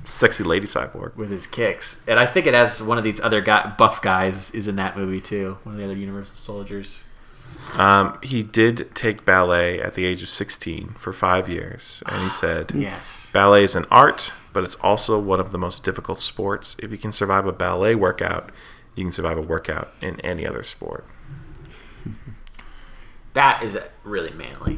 Sexy 0.03 0.43
lady 0.43 0.67
cyborg. 0.67 1.15
with 1.15 1.31
his 1.31 1.47
kicks, 1.47 2.03
and 2.09 2.19
I 2.19 2.25
think 2.25 2.45
it 2.45 2.53
has 2.53 2.83
one 2.83 2.97
of 2.97 3.05
these 3.05 3.21
other 3.21 3.39
guy, 3.39 3.73
buff 3.77 4.01
guys 4.01 4.51
is 4.51 4.67
in 4.67 4.75
that 4.75 4.97
movie 4.97 5.21
too. 5.21 5.57
One 5.63 5.75
of 5.75 5.79
the 5.79 5.85
other 5.85 5.95
Universal 5.95 6.35
soldiers. 6.35 7.03
Um, 7.77 8.19
he 8.21 8.43
did 8.43 8.93
take 8.95 9.23
ballet 9.25 9.79
at 9.79 9.93
the 9.93 10.03
age 10.05 10.21
of 10.21 10.27
16 10.29 10.95
for 10.99 11.13
five 11.13 11.47
years, 11.47 12.03
and 12.05 12.23
he 12.23 12.29
said, 12.41 12.71
Yes. 12.75 13.29
ballet 13.31 13.63
is 13.63 13.75
an 13.75 13.85
art, 13.89 14.33
but 14.51 14.65
it's 14.65 14.75
also 14.75 15.17
one 15.19 15.39
of 15.39 15.53
the 15.53 15.57
most 15.57 15.83
difficult 15.85 16.19
sports. 16.19 16.75
If 16.79 16.91
you 16.91 16.97
can 16.97 17.13
survive 17.13 17.45
a 17.47 17.53
ballet 17.53 17.95
workout, 17.95 18.49
you 18.95 19.03
can 19.05 19.11
survive 19.11 19.37
a 19.37 19.41
workout 19.41 19.93
in 20.01 20.19
any 20.21 20.45
other 20.45 20.63
sport." 20.63 21.05
That 23.33 23.63
is 23.63 23.75
really 24.03 24.31
manly 24.31 24.77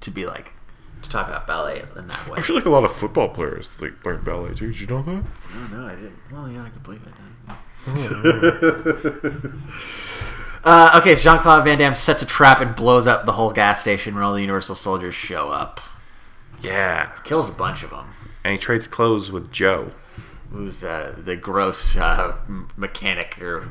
to 0.00 0.10
be 0.10 0.24
like 0.24 0.54
to 1.02 1.10
talk 1.10 1.28
about 1.28 1.46
ballet 1.46 1.84
in 1.94 2.08
that 2.08 2.26
way. 2.28 2.38
Actually, 2.38 2.60
like 2.60 2.64
a 2.64 2.70
lot 2.70 2.84
of 2.84 2.92
football 2.96 3.28
players 3.28 3.80
like 3.82 4.04
learn 4.04 4.22
ballet 4.24 4.54
too. 4.54 4.68
Did 4.68 4.80
you 4.80 4.86
know 4.86 5.02
that? 5.02 5.24
No, 5.72 5.78
no, 5.78 5.86
I 5.86 5.94
didn't. 5.94 6.18
Well, 6.32 6.50
yeah, 6.50 6.64
I 6.64 6.70
could 6.70 6.82
believe 6.82 7.02
it 7.02 7.12
then. 7.14 7.26
uh, 10.64 10.98
okay, 11.00 11.14
so 11.14 11.22
Jean 11.30 11.38
Claude 11.38 11.64
Van 11.64 11.78
Damme 11.78 11.94
sets 11.94 12.22
a 12.22 12.26
trap 12.26 12.60
and 12.60 12.74
blows 12.74 13.06
up 13.06 13.24
the 13.24 13.32
whole 13.32 13.52
gas 13.52 13.80
station 13.82 14.14
when 14.14 14.24
all 14.24 14.34
the 14.34 14.40
Universal 14.40 14.74
soldiers 14.74 15.14
show 15.14 15.50
up. 15.50 15.80
Yeah. 16.60 17.12
Kills 17.22 17.48
a 17.48 17.52
bunch 17.52 17.84
of 17.84 17.90
them. 17.90 18.06
And 18.42 18.52
he 18.52 18.58
trades 18.58 18.88
clothes 18.88 19.30
with 19.30 19.52
Joe. 19.52 19.92
Who's 20.50 20.82
uh, 20.82 21.14
the 21.16 21.36
gross 21.36 21.96
uh, 21.96 22.36
mechanic 22.76 23.40
or 23.42 23.68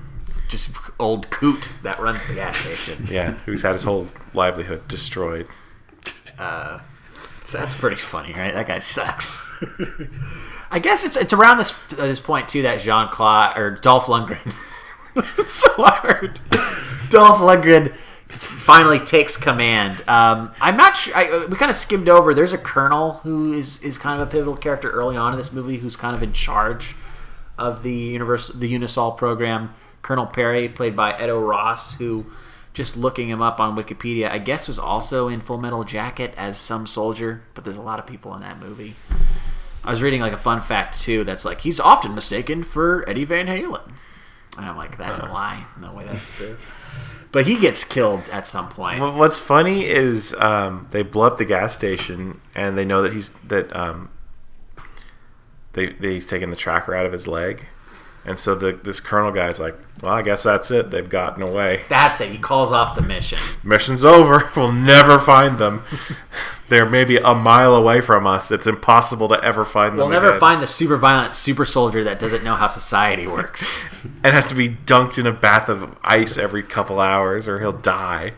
just 0.47 0.69
old 0.99 1.29
coot 1.29 1.71
that 1.83 1.99
runs 1.99 2.25
the 2.25 2.35
gas 2.35 2.57
station? 2.57 3.07
Yeah, 3.11 3.31
who's 3.45 3.61
had 3.61 3.73
his 3.73 3.83
whole 3.83 4.07
livelihood 4.33 4.87
destroyed. 4.87 5.47
Uh, 6.37 6.79
so 7.41 7.57
that's 7.57 7.75
pretty 7.75 7.95
funny, 7.97 8.33
right? 8.33 8.53
That 8.53 8.67
guy 8.67 8.79
sucks. 8.79 9.39
I 10.71 10.79
guess 10.79 11.05
it's 11.05 11.15
it's 11.15 11.31
around 11.33 11.57
this 11.59 11.71
uh, 11.93 12.07
this 12.07 12.19
point 12.19 12.47
too 12.47 12.63
that 12.63 12.81
Jean 12.81 13.09
Claude 13.09 13.57
or 13.57 13.71
Dolph 13.71 14.05
Lundgren. 14.05 14.53
it's 15.37 15.53
so 15.53 15.69
hard. 15.77 16.39
Dolph 17.09 17.39
Lundgren 17.39 17.95
finally 18.35 18.99
takes 18.99 19.37
command. 19.37 20.01
Um, 20.07 20.51
I'm 20.61 20.77
not 20.77 20.95
sure. 20.95 21.15
I, 21.15 21.29
uh, 21.29 21.47
we 21.47 21.55
kind 21.57 21.69
of 21.71 21.77
skimmed 21.77 22.09
over. 22.09 22.33
There's 22.33 22.53
a 22.53 22.57
colonel 22.57 23.13
who 23.23 23.53
is 23.53 23.81
is 23.83 23.97
kind 23.97 24.21
of 24.21 24.27
a 24.27 24.31
pivotal 24.31 24.57
character 24.57 24.89
early 24.91 25.17
on 25.17 25.33
in 25.33 25.37
this 25.37 25.51
movie, 25.51 25.77
who's 25.77 25.95
kind 25.95 26.15
of 26.15 26.23
in 26.23 26.33
charge 26.33 26.95
of 27.57 27.83
the 27.83 27.93
universe, 27.93 28.49
the 28.49 28.73
Unisol 28.73 29.17
program. 29.17 29.73
Colonel 30.01 30.27
Perry, 30.27 30.69
played 30.69 30.95
by 30.95 31.17
Ed 31.17 31.31
O'Ross, 31.31 31.97
who 31.97 32.27
just 32.73 32.95
looking 32.95 33.29
him 33.29 33.41
up 33.41 33.59
on 33.59 33.75
Wikipedia, 33.75 34.29
I 34.29 34.37
guess 34.37 34.67
was 34.67 34.77
also 34.77 35.29
in 35.29 35.41
Full 35.41 35.57
Metal 35.57 35.83
Jacket 35.83 36.33
as 36.37 36.57
some 36.59 36.85
soldier. 36.85 37.41
But 37.55 37.63
there's 37.63 37.77
a 37.77 37.81
lot 37.81 37.97
of 37.97 38.05
people 38.05 38.35
in 38.35 38.41
that 38.41 38.59
movie. 38.59 38.95
I 39.83 39.89
was 39.91 40.03
reading 40.03 40.21
like 40.21 40.33
a 40.33 40.37
fun 40.37 40.61
fact 40.61 40.99
too. 40.99 41.23
That's 41.23 41.45
like 41.45 41.61
he's 41.61 41.79
often 41.79 42.13
mistaken 42.13 42.63
for 42.63 43.07
Eddie 43.09 43.25
Van 43.25 43.47
Halen. 43.47 43.93
And 44.57 44.65
I'm 44.65 44.77
like, 44.77 44.97
that's 44.97 45.19
a 45.19 45.25
lie. 45.25 45.65
No 45.79 45.93
way, 45.93 46.05
that's 46.05 46.29
true. 46.29 46.57
But 47.35 47.47
he 47.47 47.57
gets 47.57 47.83
killed 47.83 48.29
at 48.31 48.47
some 48.47 48.69
point. 48.69 49.01
Well, 49.01 49.13
what's 49.17 49.39
funny 49.39 49.85
is 49.87 50.33
um, 50.35 50.87
they 50.91 51.03
blow 51.03 51.27
up 51.27 51.37
the 51.37 51.43
gas 51.43 51.73
station, 51.73 52.39
and 52.55 52.77
they 52.77 52.85
know 52.85 53.01
that 53.01 53.11
he's 53.11 53.31
that 53.31 53.75
um, 53.75 54.09
they, 55.73 55.87
he's 55.99 56.25
taking 56.25 56.49
the 56.49 56.55
tracker 56.55 56.95
out 56.95 57.05
of 57.05 57.11
his 57.11 57.27
leg, 57.27 57.65
and 58.25 58.39
so 58.39 58.55
the 58.55 58.73
this 58.73 58.99
colonel 58.99 59.31
guy's 59.31 59.59
like, 59.59 59.75
"Well, 60.01 60.13
I 60.13 60.21
guess 60.21 60.43
that's 60.43 60.71
it. 60.71 60.91
They've 60.91 61.07
gotten 61.07 61.43
away. 61.43 61.81
That's 61.89 62.19
it. 62.21 62.31
He 62.31 62.37
calls 62.37 62.71
off 62.71 62.95
the 62.95 63.01
mission. 63.01 63.39
Mission's 63.63 64.03
over. 64.03 64.51
We'll 64.55 64.71
never 64.71 65.19
find 65.19 65.57
them. 65.57 65.83
They're 66.69 66.89
maybe 66.89 67.17
a 67.17 67.35
mile 67.35 67.75
away 67.75 68.01
from 68.01 68.25
us. 68.25 68.51
It's 68.51 68.65
impossible 68.65 69.27
to 69.29 69.43
ever 69.43 69.63
find 69.65 69.91
them. 69.91 69.97
We'll 69.97 70.09
never 70.09 70.29
again. 70.29 70.39
find 70.39 70.63
the 70.63 70.67
super 70.67 70.97
violent 70.97 71.35
super 71.35 71.65
soldier 71.65 72.03
that 72.05 72.17
doesn't 72.17 72.43
know 72.43 72.55
how 72.55 72.67
society 72.67 73.27
works. 73.27 73.85
and 74.23 74.33
has 74.33 74.47
to 74.47 74.55
be 74.55 74.69
dunked 74.69 75.19
in 75.19 75.27
a 75.27 75.31
bath 75.31 75.69
of 75.69 75.95
ice 76.01 76.37
every 76.37 76.63
couple 76.63 76.99
hours, 76.99 77.47
or 77.47 77.59
he'll 77.59 77.71
die. 77.71 78.33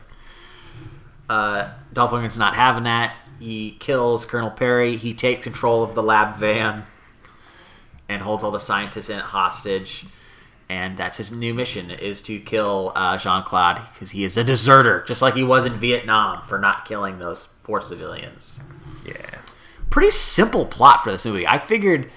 Uh, 1.30 1.70
Dolph 1.94 2.12
Lundgren's 2.12 2.38
not 2.38 2.56
having 2.56 2.84
that. 2.84 3.16
He 3.40 3.72
kills 3.80 4.26
Colonel 4.26 4.50
Perry. 4.50 4.98
He 4.98 5.14
takes 5.14 5.44
control 5.44 5.84
of 5.84 5.94
the 5.96 6.04
lab 6.04 6.36
van 6.36 6.86
and 8.10 8.22
holds 8.22 8.44
all 8.44 8.52
the 8.52 8.60
scientists 8.60 9.10
in 9.10 9.18
it 9.18 9.24
hostage. 9.24 10.06
And 10.70 10.98
that's 10.98 11.18
his 11.18 11.32
new 11.32 11.54
mission: 11.54 11.92
is 11.92 12.22
to 12.24 12.40
kill 12.40 12.92
uh, 12.96 13.18
Jean 13.18 13.44
Claude 13.44 13.82
because 13.94 14.12
he 14.12 14.24
is 14.24 14.36
a 14.36 14.44
deserter, 14.44 15.04
just 15.08 15.22
like 15.22 15.36
he 15.36 15.44
was 15.44 15.66
in 15.66 15.74
Vietnam 15.74 16.42
for 16.44 16.60
not 16.60 16.86
killing 16.86 17.20
those 17.20 17.48
poor 17.64 17.80
civilians. 17.80 18.60
Yeah. 19.06 19.40
Pretty 19.90 20.12
simple 20.12 20.66
plot 20.66 21.04
for 21.04 21.12
this 21.12 21.26
movie. 21.26 21.48
I 21.48 21.58
figured 21.58 22.10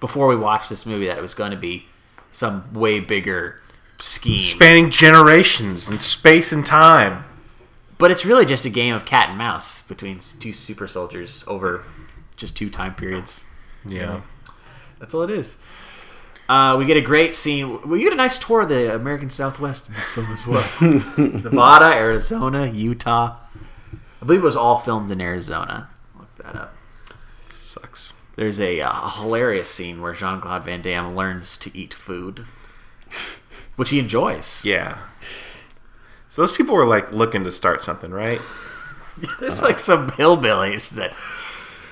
before 0.00 0.26
we 0.28 0.36
watched 0.36 0.68
this 0.68 0.84
movie 0.84 1.06
that 1.06 1.16
it 1.16 1.22
was 1.22 1.34
going 1.34 1.50
to 1.50 1.56
be 1.56 1.86
some 2.30 2.72
way 2.74 3.00
bigger 3.00 3.60
scheme. 3.98 4.40
Spanning 4.40 4.90
generations 4.90 5.88
and 5.88 6.00
space 6.00 6.52
and 6.52 6.64
time. 6.64 7.24
But 7.96 8.10
it's 8.10 8.24
really 8.24 8.44
just 8.44 8.64
a 8.64 8.70
game 8.70 8.94
of 8.94 9.04
cat 9.04 9.30
and 9.30 9.38
mouse 9.38 9.82
between 9.82 10.20
two 10.20 10.52
super 10.52 10.86
soldiers 10.86 11.42
over 11.46 11.84
just 12.36 12.56
two 12.56 12.70
time 12.70 12.94
periods. 12.94 13.44
Yeah. 13.84 14.20
That's 14.98 15.14
all 15.14 15.22
it 15.22 15.30
is. 15.30 15.56
Uh, 16.48 16.76
we 16.78 16.86
get 16.86 16.96
a 16.96 17.00
great 17.02 17.34
scene. 17.34 17.86
We 17.88 18.02
get 18.02 18.12
a 18.12 18.16
nice 18.16 18.38
tour 18.38 18.62
of 18.62 18.68
the 18.70 18.94
American 18.94 19.28
Southwest 19.30 19.88
in 19.88 19.94
this 19.94 20.08
film 20.10 20.32
as 20.32 20.46
well. 20.46 20.66
Nevada, 21.18 21.94
Arizona, 21.94 22.66
Utah. 22.66 23.36
I 24.22 24.24
believe 24.26 24.40
it 24.40 24.44
was 24.44 24.56
all 24.56 24.78
filmed 24.78 25.10
in 25.10 25.20
Arizona. 25.20 25.88
Look 26.18 26.34
that 26.36 26.56
up. 26.56 26.74
Sucks. 27.54 28.12
There's 28.36 28.58
a, 28.60 28.80
uh, 28.80 29.08
hilarious 29.10 29.68
scene 29.70 30.00
where 30.00 30.14
Jean 30.14 30.40
Claude 30.40 30.64
Van 30.64 30.80
Damme 30.80 31.14
learns 31.14 31.56
to 31.58 31.76
eat 31.76 31.92
food, 31.92 32.44
which 33.76 33.90
he 33.90 33.98
enjoys. 33.98 34.64
Yeah. 34.64 34.96
So 36.30 36.42
those 36.42 36.52
people 36.56 36.74
were 36.74 36.86
like 36.86 37.12
looking 37.12 37.44
to 37.44 37.52
start 37.52 37.82
something, 37.82 38.10
right? 38.10 38.40
There's 39.40 39.60
like 39.62 39.78
some 39.78 40.10
hillbillies 40.12 40.90
that 40.90 41.12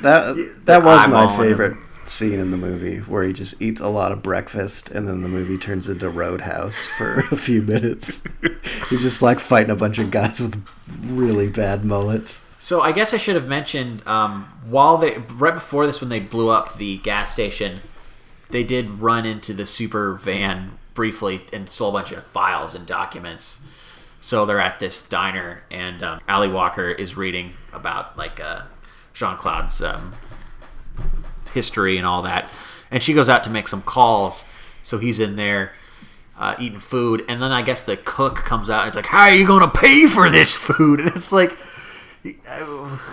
That 0.01 0.65
that 0.67 0.83
was 0.85 0.99
I'm 1.01 1.11
my 1.11 1.25
on 1.27 1.35
him. 1.35 1.41
favorite 1.47 1.77
scene 2.09 2.39
in 2.39 2.51
the 2.51 2.57
movie, 2.57 2.99
where 2.99 3.23
he 3.23 3.33
just 3.33 3.61
eats 3.61 3.81
a 3.81 3.89
lot 3.89 4.13
of 4.13 4.23
breakfast, 4.23 4.91
and 4.91 5.07
then 5.07 5.23
the 5.23 5.29
movie 5.29 5.59
turns 5.59 5.89
into 5.89 6.09
Roadhouse 6.09 6.87
for 6.99 7.21
a 7.31 7.37
few 7.37 7.63
minutes. 7.63 8.23
He's 8.91 9.03
just 9.03 9.23
like 9.23 9.41
fighting 9.41 9.71
a 9.71 9.77
bunch 9.77 9.99
of 9.99 10.11
guys 10.11 10.41
with 10.41 10.65
really 11.03 11.49
bad 11.49 11.85
mullets. 11.85 12.45
So 12.59 12.81
I 12.81 12.93
guess 12.93 13.15
I 13.15 13.17
should 13.17 13.37
have 13.37 13.47
mentioned 13.47 14.05
um, 14.09 14.45
while 14.69 14.99
they 14.99 15.19
right 15.19 15.55
before 15.55 15.87
this 15.87 16.01
when 16.01 16.11
they 16.11 16.19
blew 16.19 16.49
up 16.49 16.79
the 16.79 16.99
gas 16.99 17.33
station, 17.33 17.81
they 18.51 18.65
did 18.65 18.89
run 18.89 19.25
into 19.25 19.53
the 19.53 19.67
super 19.67 20.15
van 20.15 20.79
briefly 20.95 21.43
and 21.53 21.71
stole 21.71 21.91
a 21.91 21.93
bunch 21.93 22.11
of 22.11 22.27
files 22.27 22.75
and 22.75 22.85
documents. 22.85 23.61
So 24.21 24.45
they're 24.45 24.59
at 24.59 24.81
this 24.81 25.09
diner 25.09 25.63
and 25.71 26.03
um, 26.03 26.21
Ally 26.27 26.49
Walker 26.49 26.91
is 26.91 27.17
reading 27.17 27.53
about 27.73 28.19
like 28.19 28.41
uh, 28.41 28.63
Jean 29.15 29.37
Claude's 29.37 29.81
um, 29.81 30.15
history 31.57 31.97
and 31.99 32.07
all 32.07 32.23
that, 32.23 32.49
and 32.91 33.03
she 33.03 33.13
goes 33.13 33.29
out 33.29 33.43
to 33.45 33.51
make 33.51 33.67
some 33.67 33.83
calls. 33.83 34.45
So 34.83 34.99
he's 34.99 35.19
in 35.19 35.37
there. 35.37 35.73
Uh, 36.39 36.55
eating 36.59 36.79
food, 36.79 37.25
and 37.31 37.41
then 37.41 37.51
I 37.51 37.63
guess 37.63 37.83
the 37.83 37.97
cook 37.97 38.37
comes 38.37 38.69
out 38.69 38.81
and 38.81 38.89
it's 38.89 38.97
like, 38.97 39.07
"How 39.07 39.23
are 39.23 39.35
you 39.35 39.47
going 39.47 39.63
to 39.63 39.81
pay 39.81 40.07
for 40.07 40.29
this 40.29 40.55
food?" 40.55 41.01
And 41.07 41.17
it's 41.17 41.33
like, 41.33 41.57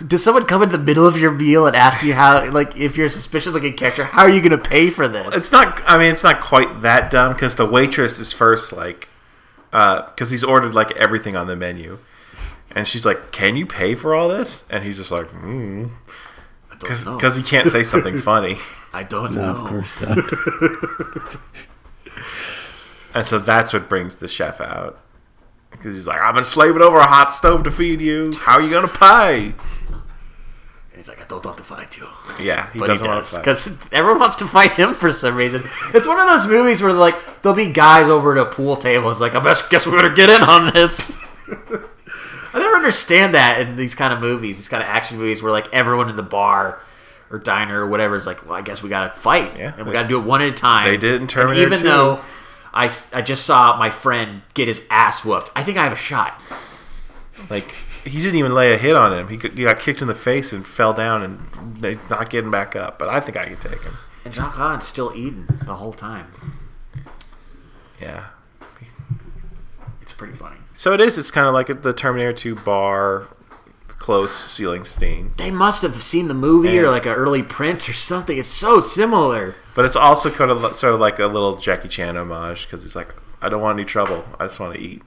does 0.06 0.22
someone 0.22 0.44
come 0.44 0.62
in 0.62 0.70
the 0.70 0.78
middle 0.78 1.06
of 1.06 1.16
your 1.18 1.30
meal 1.30 1.66
and 1.66 1.76
ask 1.76 2.02
you 2.02 2.14
how, 2.14 2.50
like, 2.50 2.76
if 2.76 2.96
you're 2.96 3.08
suspicious 3.08 3.54
looking 3.54 3.74
character, 3.74 4.04
how 4.04 4.22
are 4.22 4.28
you 4.28 4.40
going 4.40 4.50
to 4.50 4.58
pay 4.58 4.90
for 4.90 5.06
this? 5.08 5.34
It's 5.34 5.52
not. 5.52 5.80
I 5.86 5.98
mean, 5.98 6.12
it's 6.12 6.24
not 6.24 6.40
quite 6.40 6.82
that 6.82 7.10
dumb 7.10 7.32
because 7.32 7.56
the 7.56 7.66
waitress 7.66 8.18
is 8.18 8.32
first 8.32 8.72
like, 8.72 9.08
because 9.70 10.30
he's 10.30 10.44
ordered 10.44 10.74
like 10.74 10.92
everything 10.96 11.36
on 11.36 11.46
the 11.46 11.56
menu, 11.56 11.98
and 12.70 12.86
she's 12.86 13.06
like, 13.06 13.32
"Can 13.32 13.56
you 13.56 13.66
pay 13.66 13.94
for 13.94 14.14
all 14.14 14.28
this?" 14.28 14.64
And 14.70 14.84
he's 14.84 14.96
just 14.96 15.10
like, 15.10 15.28
"Hmm," 15.28 15.86
don't 16.84 17.16
because 17.16 17.36
he 17.36 17.42
can't 17.42 17.68
say 17.68 17.82
something 17.82 18.18
funny, 18.30 18.58
I 18.92 19.02
don't 19.02 19.34
No, 19.34 19.42
know. 19.52 19.60
of 19.60 19.66
course 19.68 20.00
not. 20.00 20.18
and 23.14 23.26
so 23.26 23.38
that's 23.38 23.72
what 23.72 23.88
brings 23.88 24.16
the 24.16 24.28
chef 24.28 24.60
out. 24.60 25.00
Because 25.70 25.94
he's 25.94 26.06
like, 26.06 26.20
I've 26.20 26.34
been 26.34 26.44
slaving 26.44 26.82
over 26.82 26.98
a 26.98 27.06
hot 27.06 27.32
stove 27.32 27.64
to 27.64 27.70
feed 27.70 28.00
you. 28.00 28.32
How 28.40 28.54
are 28.54 28.62
you 28.62 28.70
gonna 28.70 28.88
pay? 28.88 29.46
And 29.48 29.54
he's 30.96 31.08
like, 31.08 31.20
I 31.20 31.26
don't 31.26 31.44
want 31.44 31.58
to 31.58 31.64
fight 31.64 31.96
you. 31.98 32.06
Yeah, 32.40 32.70
he 32.72 32.78
but 32.78 32.86
doesn't 32.86 33.04
he 33.04 33.08
want 33.08 33.22
does 33.22 33.30
to 33.30 33.36
fight. 33.36 33.42
because 33.44 33.78
everyone 33.92 34.20
wants 34.20 34.36
to 34.36 34.46
fight 34.46 34.72
him 34.72 34.94
for 34.94 35.12
some 35.12 35.34
reason. 35.36 35.62
It's 35.92 36.06
one 36.06 36.20
of 36.20 36.26
those 36.26 36.46
movies 36.46 36.80
where 36.82 36.92
like 36.92 37.42
there'll 37.42 37.56
be 37.56 37.66
guys 37.66 38.08
over 38.08 38.38
at 38.38 38.46
a 38.46 38.50
pool 38.50 38.76
table. 38.76 39.10
It's 39.10 39.20
like 39.20 39.34
I 39.34 39.40
best 39.40 39.68
guess 39.70 39.86
we 39.86 39.92
better 39.92 40.10
get 40.10 40.30
in 40.30 40.40
on 40.42 40.72
this. 40.72 41.20
I 42.54 42.58
never 42.60 42.76
understand 42.76 43.34
that 43.34 43.60
in 43.60 43.76
these 43.76 43.94
kind 43.94 44.12
of 44.14 44.20
movies, 44.20 44.56
these 44.58 44.68
kind 44.68 44.82
of 44.82 44.88
action 44.88 45.18
movies 45.18 45.42
where 45.42 45.52
like 45.52 45.66
everyone 45.74 46.08
in 46.08 46.16
the 46.16 46.22
bar 46.22 46.80
or 47.30 47.38
diner 47.38 47.80
or 47.84 47.88
whatever 47.88 48.14
is 48.16 48.26
like, 48.26 48.46
well, 48.46 48.54
I 48.54 48.62
guess 48.62 48.82
we 48.82 48.88
gotta 48.88 49.12
fight, 49.18 49.58
Yeah, 49.58 49.74
and 49.76 49.86
we 49.86 49.92
gotta 49.92 50.08
do 50.08 50.18
it 50.20 50.24
one 50.24 50.40
at 50.40 50.48
a 50.48 50.52
time. 50.52 50.84
they 50.86 50.96
did 50.96 51.16
in 51.16 51.20
And 51.22 51.30
Terminator 51.30 51.66
even 51.66 51.78
2. 51.78 51.84
though 51.84 52.20
I 52.72 52.90
I 53.12 53.22
just 53.22 53.44
saw 53.44 53.76
my 53.76 53.90
friend 53.90 54.42
get 54.54 54.68
his 54.68 54.82
ass 54.90 55.24
whooped, 55.24 55.50
I 55.56 55.62
think 55.64 55.76
I 55.78 55.84
have 55.84 55.92
a 55.92 55.96
shot. 55.96 56.40
Like 57.50 57.74
he 58.04 58.18
didn't 58.18 58.36
even 58.36 58.52
lay 58.54 58.72
a 58.72 58.76
hit 58.76 58.94
on 58.94 59.12
him. 59.12 59.28
He, 59.28 59.36
got- 59.36 59.52
he 59.52 59.64
got 59.64 59.78
kicked 59.80 60.00
in 60.02 60.08
the 60.08 60.14
face 60.14 60.52
and 60.52 60.66
fell 60.66 60.92
down, 60.92 61.22
and 61.22 61.84
he's 61.84 62.08
not 62.10 62.28
getting 62.30 62.50
back 62.50 62.76
up. 62.76 62.98
But 62.98 63.08
I 63.08 63.18
think 63.18 63.36
I 63.36 63.46
can 63.46 63.56
take 63.56 63.82
him. 63.82 63.96
And 64.26 64.32
Jean 64.34 64.50
Claude's 64.50 64.86
still 64.86 65.10
eating 65.14 65.46
the 65.64 65.74
whole 65.74 65.92
time. 65.94 66.26
Yeah. 68.00 68.24
It's 70.14 70.18
pretty 70.20 70.34
funny. 70.36 70.54
So 70.74 70.92
it 70.92 71.00
is. 71.00 71.18
It's 71.18 71.32
kind 71.32 71.48
of 71.48 71.54
like 71.54 71.82
the 71.82 71.92
Terminator 71.92 72.32
2 72.32 72.54
bar, 72.54 73.26
close 73.88 74.32
ceiling 74.48 74.84
stain. 74.84 75.32
They 75.36 75.50
must 75.50 75.82
have 75.82 76.00
seen 76.04 76.28
the 76.28 76.34
movie 76.34 76.78
or 76.78 76.88
like 76.88 77.04
an 77.04 77.14
early 77.14 77.42
print 77.42 77.88
or 77.88 77.92
something. 77.92 78.38
It's 78.38 78.48
so 78.48 78.78
similar. 78.78 79.56
But 79.74 79.86
it's 79.86 79.96
also 79.96 80.30
kind 80.30 80.52
of 80.52 80.76
sort 80.76 80.94
of 80.94 81.00
like 81.00 81.18
a 81.18 81.26
little 81.26 81.56
Jackie 81.56 81.88
Chan 81.88 82.16
homage 82.16 82.66
because 82.66 82.84
he's 82.84 82.94
like, 82.94 83.12
I 83.42 83.48
don't 83.48 83.60
want 83.60 83.76
any 83.76 83.84
trouble. 83.84 84.24
I 84.38 84.44
just 84.44 84.60
want 84.60 84.76
to 84.76 84.80
eat. 84.80 85.02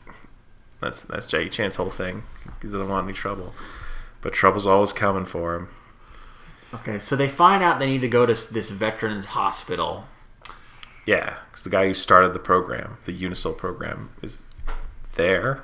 That's 0.81 1.03
that's 1.03 1.25
Jackie 1.25 1.49
Chan's 1.49 1.77
whole 1.77 1.89
thing. 1.89 2.23
He 2.61 2.67
doesn't 2.67 2.89
want 2.89 3.05
any 3.05 3.13
trouble, 3.13 3.53
but 4.19 4.33
trouble's 4.33 4.65
always 4.65 4.91
coming 4.91 5.25
for 5.25 5.55
him. 5.55 5.69
Okay, 6.73 6.99
so 6.99 7.15
they 7.15 7.29
find 7.29 7.63
out 7.63 7.79
they 7.79 7.87
need 7.87 8.01
to 8.01 8.09
go 8.09 8.25
to 8.25 8.53
this 8.53 8.71
veterans 8.71 9.27
hospital. 9.27 10.03
Yeah, 11.05 11.37
because 11.49 11.63
the 11.63 11.69
guy 11.69 11.87
who 11.87 11.93
started 11.93 12.33
the 12.33 12.39
program, 12.39 12.97
the 13.05 13.17
Unisol 13.17 13.57
program, 13.57 14.09
is 14.21 14.43
there. 15.17 15.63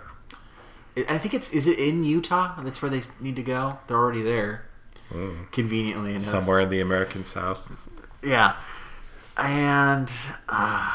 I 0.97 1.05
I 1.09 1.17
think 1.17 1.33
it's 1.33 1.51
is 1.51 1.67
it 1.67 1.79
in 1.79 2.03
Utah? 2.03 2.61
That's 2.61 2.81
where 2.81 2.91
they 2.91 3.03
need 3.19 3.35
to 3.37 3.43
go. 3.43 3.79
They're 3.87 3.97
already 3.97 4.21
there. 4.21 4.65
Conveniently 5.51 6.11
enough. 6.11 6.23
somewhere 6.23 6.59
in 6.61 6.69
the 6.69 6.79
American 6.79 7.23
South. 7.23 7.71
Yeah. 8.23 8.55
And 9.37 10.09
uh, 10.49 10.91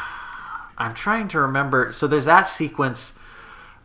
I'm 0.77 0.95
trying 0.95 1.29
to 1.29 1.41
remember. 1.41 1.93
So 1.93 2.07
there's 2.07 2.25
that 2.25 2.49
sequence. 2.49 3.19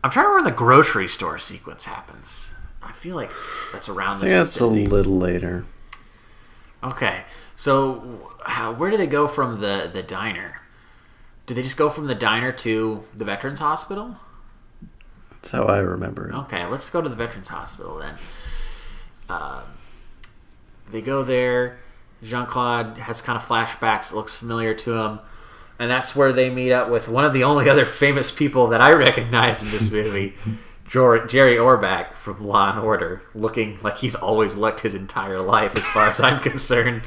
I'm 0.02 0.10
trying 0.10 0.24
to 0.24 0.28
remember 0.28 0.48
when 0.48 0.54
the 0.54 0.58
grocery 0.58 1.08
store 1.08 1.38
sequence 1.38 1.84
happens. 1.84 2.50
I 2.82 2.92
feel 2.92 3.16
like 3.16 3.30
that's 3.72 3.88
around 3.88 4.16
I 4.16 4.20
this. 4.20 4.22
think 4.22 4.32
that's 4.32 4.60
a 4.60 4.66
little 4.66 5.18
later. 5.18 5.64
Okay, 6.82 7.24
so 7.56 8.32
how, 8.44 8.72
where 8.72 8.90
do 8.90 8.96
they 8.96 9.06
go 9.06 9.26
from 9.26 9.60
the 9.60 9.88
the 9.92 10.02
diner? 10.02 10.60
Do 11.46 11.54
they 11.54 11.62
just 11.62 11.76
go 11.76 11.88
from 11.90 12.06
the 12.06 12.14
diner 12.14 12.52
to 12.52 13.04
the 13.14 13.24
veterans 13.24 13.60
hospital? 13.60 14.16
That's 15.44 15.52
how 15.52 15.64
I 15.64 15.80
remember 15.80 16.30
it. 16.30 16.34
Okay, 16.34 16.64
let's 16.64 16.88
go 16.88 17.02
to 17.02 17.08
the 17.08 17.14
Veterans 17.14 17.48
Hospital 17.48 17.98
then. 17.98 18.14
Um, 19.28 19.60
they 20.90 21.02
go 21.02 21.22
there. 21.22 21.76
Jean 22.22 22.46
Claude 22.46 22.96
has 22.96 23.20
kind 23.20 23.36
of 23.36 23.46
flashbacks. 23.46 24.10
It 24.10 24.14
looks 24.14 24.34
familiar 24.34 24.72
to 24.72 24.94
him. 24.94 25.18
And 25.78 25.90
that's 25.90 26.16
where 26.16 26.32
they 26.32 26.48
meet 26.48 26.72
up 26.72 26.88
with 26.88 27.08
one 27.08 27.26
of 27.26 27.34
the 27.34 27.44
only 27.44 27.68
other 27.68 27.84
famous 27.84 28.30
people 28.30 28.68
that 28.68 28.80
I 28.80 28.94
recognize 28.94 29.62
in 29.62 29.70
this 29.70 29.90
movie, 29.90 30.34
Jerry 30.88 31.58
Orbach 31.58 32.14
from 32.14 32.46
Law 32.46 32.70
and 32.70 32.78
Order, 32.78 33.20
looking 33.34 33.78
like 33.82 33.98
he's 33.98 34.14
always 34.14 34.54
looked 34.54 34.80
his 34.80 34.94
entire 34.94 35.42
life, 35.42 35.76
as 35.76 35.84
far 35.88 36.08
as 36.08 36.20
I'm 36.20 36.40
concerned. 36.40 37.02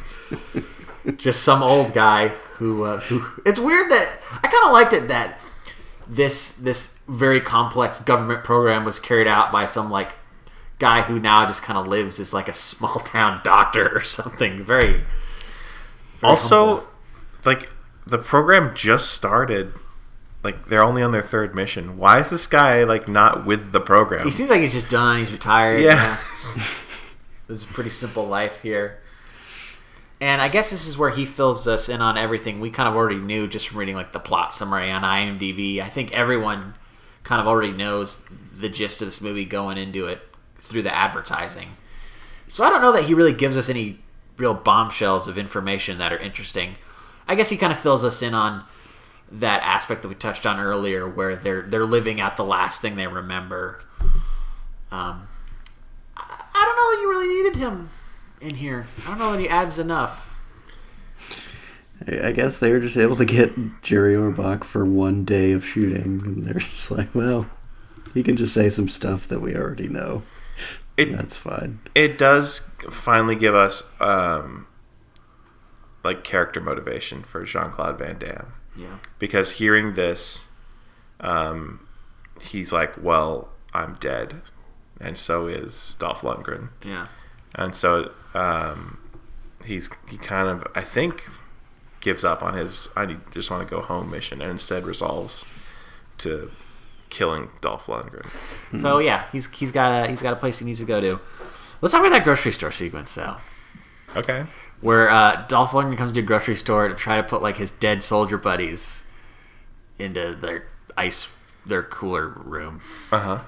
Just 1.16 1.42
some 1.42 1.64
old 1.64 1.92
guy 1.92 2.28
who, 2.28 2.84
uh, 2.84 3.00
who. 3.00 3.26
It's 3.48 3.58
weird 3.58 3.90
that 3.90 4.20
I 4.32 4.48
kind 4.48 4.66
of 4.68 4.74
liked 4.74 4.94
it 4.94 5.08
that 5.08 5.40
this 6.08 6.52
this 6.58 6.97
very 7.08 7.40
complex 7.42 8.00
government 8.00 8.44
program 8.44 8.84
was 8.86 9.00
carried 9.00 9.28
out 9.28 9.52
by 9.52 9.66
some 9.66 9.90
like 9.90 10.14
guy 10.80 11.02
who 11.02 11.20
now 11.20 11.46
just 11.48 11.64
kind 11.64 11.78
of 11.80 11.88
lives 11.88 12.20
as 12.20 12.34
like 12.34 12.48
a 12.48 12.54
small 12.54 13.00
town 13.00 13.42
doctor 13.44 13.90
or 13.96 14.02
something. 14.04 14.64
Very. 14.64 14.88
very 14.92 15.04
Also, 16.24 16.66
humble. 16.68 16.88
like 17.46 17.70
the 18.06 18.18
program 18.18 18.74
just 18.76 19.12
started. 19.12 19.74
Like 20.44 20.68
they're 20.70 20.84
only 20.84 21.02
on 21.02 21.12
their 21.12 21.22
third 21.24 21.56
mission. 21.56 21.98
Why 21.98 22.20
is 22.20 22.30
this 22.30 22.48
guy 22.48 22.84
like 22.84 23.08
not 23.08 23.46
with 23.46 23.72
the 23.72 23.82
program? 23.82 24.26
he 24.26 24.32
seems 24.32 24.50
like 24.50 24.62
he's 24.62 24.74
just 24.74 24.90
done. 24.90 25.20
He's 25.20 25.32
retired. 25.32 25.82
Yeah. 25.82 26.18
This 27.48 27.60
is 27.60 27.64
a 27.64 27.74
pretty 27.74 27.92
simple 27.92 28.26
life 28.26 28.60
here. 28.62 29.00
And 30.20 30.42
I 30.42 30.50
guess 30.50 30.70
this 30.70 30.86
is 30.86 30.98
where 30.98 31.12
he 31.12 31.26
fills 31.26 31.66
us 31.66 31.88
in 31.88 32.02
on 32.02 32.18
everything 32.18 32.60
we 32.60 32.70
kind 32.70 32.90
of 32.90 32.96
already 32.96 33.20
knew 33.20 33.48
just 33.48 33.70
from 33.70 33.78
reading 33.78 33.96
like 33.96 34.12
the 34.12 34.20
plot 34.20 34.54
summary 34.54 34.92
on 34.92 35.04
IMDb. 35.04 35.80
I 35.82 35.88
think 35.88 36.12
everyone 36.12 36.74
kind 37.28 37.42
of 37.42 37.48
already 37.48 37.74
knows 37.74 38.24
the 38.58 38.70
gist 38.70 39.02
of 39.02 39.08
this 39.10 39.20
movie 39.20 39.44
going 39.44 39.78
into 39.78 40.08
it 40.08 40.22
through 40.60 40.82
the 40.82 40.96
advertising. 40.96 41.68
So 42.48 42.64
I 42.64 42.70
don't 42.70 42.82
know 42.82 42.94
that 42.94 43.04
he 43.04 43.14
really 43.14 43.34
gives 43.34 43.58
us 43.58 43.68
any 43.68 44.00
real 44.38 44.54
bombshells 44.54 45.28
of 45.28 45.38
information 45.38 45.98
that 45.98 46.14
are 46.14 46.18
interesting. 46.18 46.76
I 47.28 47.36
guess 47.36 47.50
he 47.50 47.58
kind 47.58 47.74
of 47.74 47.80
fills 47.80 48.06
us 48.06 48.22
in 48.22 48.34
on 48.34 48.64
that 49.30 49.62
aspect 49.62 50.04
that 50.04 50.08
we 50.08 50.16
touched 50.16 50.46
on 50.46 50.58
earlier, 50.58 51.06
where 51.06 51.36
they're 51.36 51.64
they're 51.64 51.86
living 51.86 52.22
out 52.22 52.38
the 52.38 52.46
last 52.46 52.82
thing 52.82 52.96
they 52.96 53.08
remember. 53.08 53.82
Um, 54.90 55.28
I, 56.16 56.64
don't 56.64 56.76
know 56.78 57.02
you 57.02 57.10
really 57.10 57.28
needed 57.28 57.58
him 57.58 57.90
in 58.40 58.56
here. 58.56 58.88
I 59.04 59.10
don't 59.10 59.20
know 59.20 59.34
that 59.34 59.42
he 59.42 59.50
adds 59.50 59.78
enough. 59.78 60.37
I 62.08 62.28
I 62.28 62.32
guess 62.32 62.58
they 62.58 62.72
were 62.72 62.80
just 62.80 62.98
able 62.98 63.16
to 63.18 63.26
get 63.26 63.54
Jerry 63.82 64.16
Orbach 64.16 64.64
for 64.64 64.86
one 64.86 65.26
day 65.26 65.52
of 65.52 65.66
shooting, 65.66 66.22
and 66.26 66.46
they're 66.46 66.54
just 66.56 66.90
like, 66.92 67.14
well, 67.14 67.48
he 68.14 68.24
can 68.24 68.36
just 68.38 68.54
say 68.54 68.70
some 68.70 68.90
stuff 68.90 69.28
that 69.28 69.42
we 69.42 69.56
already 69.56 69.88
know. 69.90 70.24
It- 70.96 71.12
That's 71.16 71.36
fine. 71.36 71.80
it 71.94 72.18
does 72.18 72.60
finally 72.90 73.36
give 73.36 73.54
us 73.54 73.94
um, 74.02 74.66
like 76.04 76.24
character 76.24 76.60
motivation 76.62 77.24
for 77.24 77.44
Jean 77.44 77.70
Claude 77.72 78.00
Van 78.00 78.18
Damme 78.18 78.54
Yeah. 78.76 78.98
because 79.20 79.52
hearing 79.52 79.94
this, 79.94 80.48
um, 81.20 81.86
he's 82.42 82.72
like, 82.72 82.94
"Well, 83.02 83.50
I'm 83.74 83.96
dead," 84.00 84.42
and 85.00 85.18
so 85.18 85.46
is 85.48 85.96
Dolph 86.00 86.22
Lundgren, 86.22 86.70
Yeah. 86.84 87.08
and 87.54 87.76
so 87.76 88.12
um, 88.34 88.98
he's 89.66 89.90
he 90.10 90.18
kind 90.18 90.48
of 90.48 90.66
I 90.74 90.82
think 90.82 91.30
gives 92.08 92.24
up 92.24 92.42
on 92.42 92.54
his 92.56 92.90
I 92.96 93.06
need- 93.06 93.20
just 93.32 93.52
want 93.52 93.68
to 93.68 93.76
go 93.76 93.82
home 93.82 94.10
mission 94.10 94.42
and 94.42 94.50
instead 94.52 94.86
resolves 94.86 95.44
to 96.20 96.50
killing 97.10 97.50
Dolph 97.62 97.86
Lundgren. 97.88 98.28
So 98.82 99.00
yeah, 99.00 99.26
he's 99.32 99.46
he's 99.52 99.72
got 99.72 99.90
a 100.06 100.08
he's 100.10 100.22
got 100.22 100.32
a 100.34 100.38
place 100.38 100.60
he 100.60 100.66
needs 100.66 100.80
to 100.80 100.86
go 100.86 101.00
to. 101.02 101.20
Let's 101.82 101.92
talk 101.92 102.00
about 102.02 102.12
that 102.16 102.24
grocery 102.24 102.52
store 102.54 102.72
sequence 102.72 103.14
though, 103.14 103.38
Okay. 104.16 104.46
where 104.82 105.10
uh, 105.10 105.46
Dolph 105.48 105.72
Lundgren 105.72 105.98
comes 105.98 106.14
to 106.14 106.20
a 106.22 106.24
grocery 106.24 106.56
store 106.56 106.88
to 106.88 106.96
try 106.96 107.18
to 107.18 107.24
put 107.24 107.42
like 107.42 107.58
his 107.58 107.72
dead 107.72 108.02
soldier 108.04 108.38
buddies 108.38 109.04
into 110.00 110.34
their 110.36 110.66
ice 110.96 111.28
their 111.66 111.84
cooler 111.84 112.28
room. 112.28 112.82
Uh 113.12 113.20
huh. 113.20 113.40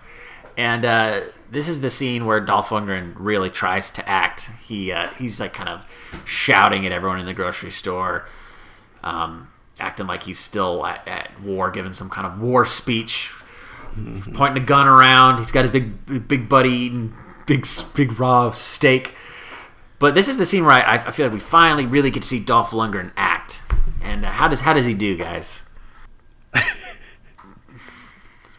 And 0.58 0.84
uh, 0.84 1.22
this 1.50 1.70
is 1.70 1.80
the 1.80 1.90
scene 1.90 2.26
where 2.26 2.42
Dolph 2.42 2.70
Lundgren 2.70 3.14
really 3.18 3.50
tries 3.50 3.92
to 3.92 4.08
act. 4.08 4.50
He 4.68 4.92
uh, 4.92 5.08
he's 5.18 5.40
like 5.40 5.54
kind 5.54 5.70
of 5.70 5.86
shouting 6.26 6.86
at 6.86 6.92
everyone 6.92 7.20
in 7.20 7.26
the 7.26 7.34
grocery 7.34 7.72
store, 7.72 8.28
um, 9.04 9.48
acting 9.80 10.08
like 10.08 10.24
he's 10.24 10.40
still 10.40 10.86
at, 10.86 11.08
at 11.08 11.42
war, 11.42 11.72
giving 11.72 11.94
some 11.94 12.10
kind 12.10 12.28
of 12.28 12.40
war 12.40 12.66
speech, 12.66 13.32
pointing 14.34 14.62
a 14.64 14.66
gun 14.66 14.88
around. 14.88 15.40
He's 15.40 15.52
got 15.52 15.66
his 15.66 15.72
big 15.72 16.28
big 16.28 16.50
buddy 16.50 16.70
eating 16.70 17.14
big 17.46 17.68
big 17.96 18.20
raw 18.20 18.52
steak. 18.52 19.16
But 19.98 20.14
this 20.14 20.30
is 20.30 20.38
the 20.38 20.46
scene 20.46 20.64
where 20.66 20.72
I, 20.72 20.96
I 21.08 21.12
feel 21.12 21.26
like 21.26 21.34
we 21.34 21.42
finally 21.42 21.86
really 21.86 22.10
get 22.10 22.22
to 22.24 22.28
see 22.28 22.40
Dolph 22.40 22.72
Lundgren 22.72 23.12
act. 23.18 23.64
And 24.02 24.24
uh, 24.24 24.30
how 24.30 24.48
does 24.48 24.62
how 24.62 24.72
does 24.74 24.86
he 24.86 24.94
do, 24.94 25.18
guys? 25.18 25.64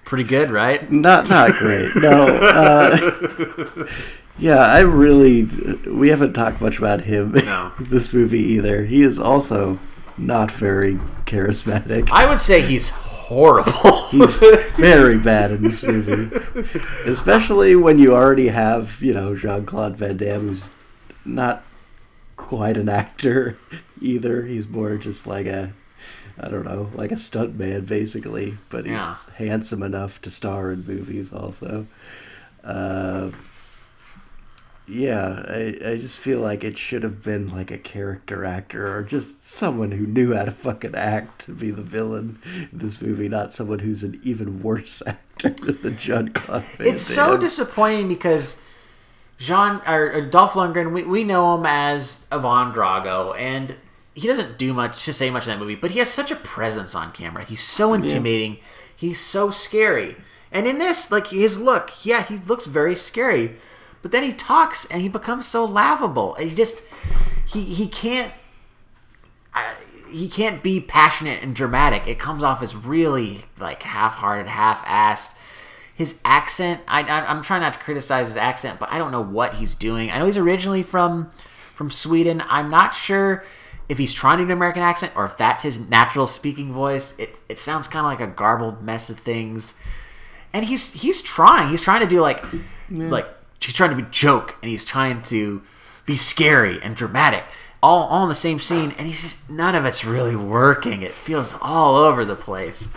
Pretty 0.05 0.25
good, 0.25 0.51
right? 0.51 0.91
Not 0.91 1.31
not 1.31 1.53
great. 1.53 1.95
No. 1.97 2.27
Uh, 2.27 3.87
yeah, 4.39 4.57
I 4.59 4.81
really. 4.81 5.45
We 5.87 6.09
haven't 6.09 6.33
talked 6.33 6.61
much 6.61 6.79
about 6.79 7.03
him 7.03 7.33
No. 7.33 7.73
in 7.79 7.85
this 7.85 8.13
movie 8.13 8.41
either. 8.41 8.85
He 8.85 9.03
is 9.03 9.19
also 9.19 9.79
not 10.21 10.51
very 10.51 10.95
charismatic. 11.27 12.09
I 12.11 12.29
would 12.29 12.41
say 12.41 12.61
he's 12.63 12.91
horrible. 12.91 14.07
He's 14.11 14.37
very 14.77 15.19
bad 15.19 15.53
in 15.53 15.63
this 15.63 15.83
movie, 15.85 16.35
especially 17.07 17.77
when 17.77 17.99
you 17.99 18.13
already 18.13 18.49
have 18.49 19.01
you 19.01 19.15
know 19.15 19.37
Jean 19.37 19.65
Claude 19.65 19.97
Van 19.97 20.17
Damme, 20.17 20.49
who's 20.49 20.71
not 21.25 21.63
quite 22.37 22.77
an 22.77 22.89
actor 22.89 23.57
either. 24.01 24.43
He's 24.43 24.67
more 24.67 24.97
just 24.97 25.27
like 25.29 25.47
a 25.47 25.73
I 26.41 26.49
don't 26.49 26.65
know, 26.65 26.91
like 26.95 27.13
a 27.13 27.17
stuntman 27.17 27.87
basically, 27.87 28.57
but 28.69 28.85
he's 28.85 28.95
Yeah. 28.95 29.15
handsome 29.37 29.83
enough 29.85 30.21
to 30.23 30.31
star 30.31 30.73
in 30.73 30.85
movies 30.87 31.33
also. 31.33 31.87
Uh, 32.65 33.31
yeah, 34.91 35.45
I, 35.47 35.77
I 35.85 35.97
just 35.97 36.19
feel 36.19 36.41
like 36.41 36.65
it 36.65 36.77
should 36.77 37.03
have 37.03 37.23
been 37.23 37.49
like 37.49 37.71
a 37.71 37.79
character 37.79 38.45
actor 38.45 38.97
or 38.97 39.03
just 39.03 39.43
someone 39.43 39.93
who 39.93 40.07
knew 40.07 40.35
how 40.35 40.45
to 40.45 40.51
fucking 40.51 40.95
act 40.95 41.47
to 41.47 41.53
be 41.53 41.71
the 41.71 41.83
villain 41.83 42.39
in 42.73 42.79
this 42.79 43.01
movie, 43.01 43.29
not 43.29 43.53
someone 43.53 43.79
who's 43.79 44.03
an 44.03 44.21
even 44.23 44.63
worse 44.63 45.03
actor 45.07 45.51
than 45.51 45.97
Jean 45.97 46.29
Claude 46.31 46.65
Van 46.65 46.87
it's 46.89 47.03
so 47.03 47.37
disappointing 47.37 48.09
because 48.09 48.61
Jean 49.39 49.81
or, 49.87 50.13
or 50.13 50.21
Dolph 50.23 50.53
Lundgren, 50.53 50.93
we, 50.93 51.05
we 51.05 51.25
know 51.25 51.57
him 51.57 51.65
as 51.67 52.27
Ivan 52.33 52.73
Drago, 52.75 53.39
and 53.39 53.77
he 54.15 54.27
doesn't 54.27 54.59
do 54.59 54.75
much 54.75 55.05
to 55.05 55.13
say 55.13 55.31
much 55.31 55.47
in 55.47 55.53
that 55.53 55.59
movie, 55.59 55.77
but 55.77 55.93
he 55.93 56.01
has 56.01 56.11
such 56.11 56.31
a 56.31 56.37
presence 56.37 56.95
on 56.95 57.13
camera. 57.13 57.45
He's 57.45 57.63
so 57.63 57.95
intimidating. 57.95 58.59
He's 58.95 59.21
so 59.21 59.51
scary. 59.51 60.17
And 60.53 60.67
in 60.67 60.79
this, 60.79 61.11
like 61.11 61.29
his 61.29 61.59
look, 61.59 62.05
yeah, 62.05 62.25
he 62.25 62.37
looks 62.37 62.67
very 62.67 62.97
scary. 62.97 63.53
But 64.03 64.13
then 64.13 64.23
he 64.23 64.33
talks 64.33 64.87
and 64.87 65.03
he 65.03 65.09
becomes 65.09 65.47
so 65.47 65.65
laughable. 65.65 66.35
He 66.35 66.55
just 66.55 66.83
he 67.47 67.65
he 67.65 67.87
can't 67.87 68.33
I, 69.53 69.75
he 70.11 70.29
can't 70.29 70.63
be 70.63 70.81
passionate 70.81 71.43
and 71.43 71.55
dramatic. 71.55 72.07
It 72.07 72.19
comes 72.19 72.43
off 72.43 72.63
as 72.63 72.75
really 72.75 73.45
like 73.59 73.83
half-hearted, 73.83 74.49
half-assed. 74.49 75.37
His 75.95 76.19
accent, 76.25 76.81
I, 76.89 77.03
I, 77.03 77.31
I'm 77.31 77.43
trying 77.43 77.61
not 77.61 77.75
to 77.75 77.81
criticize 77.81 78.29
his 78.29 78.37
accent, 78.37 78.81
but 78.81 78.91
I 78.91 78.99
don't 78.99 79.13
know 79.13 79.21
what 79.21 79.55
he's 79.55 79.75
doing. 79.75 80.11
I 80.11 80.19
know 80.19 80.27
he's 80.27 80.39
originally 80.39 80.83
from 80.83 81.31
from 81.75 81.91
Sweden. 81.91 82.43
I'm 82.49 82.71
not 82.71 82.95
sure 82.95 83.45
if 83.89 83.99
he's 83.99 84.15
trying 84.15 84.39
to 84.39 84.45
do 84.45 84.47
an 84.47 84.53
American 84.53 84.83
accent 84.83 85.13
or 85.15 85.25
if 85.25 85.37
that's 85.37 85.63
his 85.63 85.91
natural 85.91 86.27
speaking 86.27 86.73
voice. 86.73 87.19
It 87.19 87.41
it 87.49 87.59
sounds 87.59 87.87
kind 87.87 88.07
of 88.07 88.11
like 88.11 88.21
a 88.21 88.33
garbled 88.33 88.83
mess 88.83 89.11
of 89.11 89.19
things. 89.19 89.75
And 90.53 90.65
he's 90.65 90.95
he's 90.95 91.21
trying. 91.23 91.69
He's 91.69 91.83
trying 91.83 92.01
to 92.01 92.07
do 92.07 92.21
like 92.21 92.43
like 92.91 93.27
he's 93.61 93.75
trying 93.75 93.91
to 93.91 93.97
be 93.97 94.07
joke 94.11 94.57
and 94.63 94.71
he's 94.71 94.85
trying 94.85 95.23
to 95.23 95.63
be 96.07 96.17
scary 96.17 96.81
and 96.83 96.97
dramatic 96.97 97.45
all, 97.83 98.09
all 98.09 98.23
in 98.25 98.29
the 98.29 98.35
same 98.35 98.61
scene 98.61 98.93
and 98.99 99.07
he's 99.07 99.23
just 99.23 99.49
none 99.51 99.75
of 99.75 99.85
it's 99.85 100.05
really 100.05 100.37
working 100.37 101.03
it 101.03 101.13
feels 101.13 101.57
all 101.63 101.95
over 101.97 102.25
the 102.25 102.37
place 102.37 102.91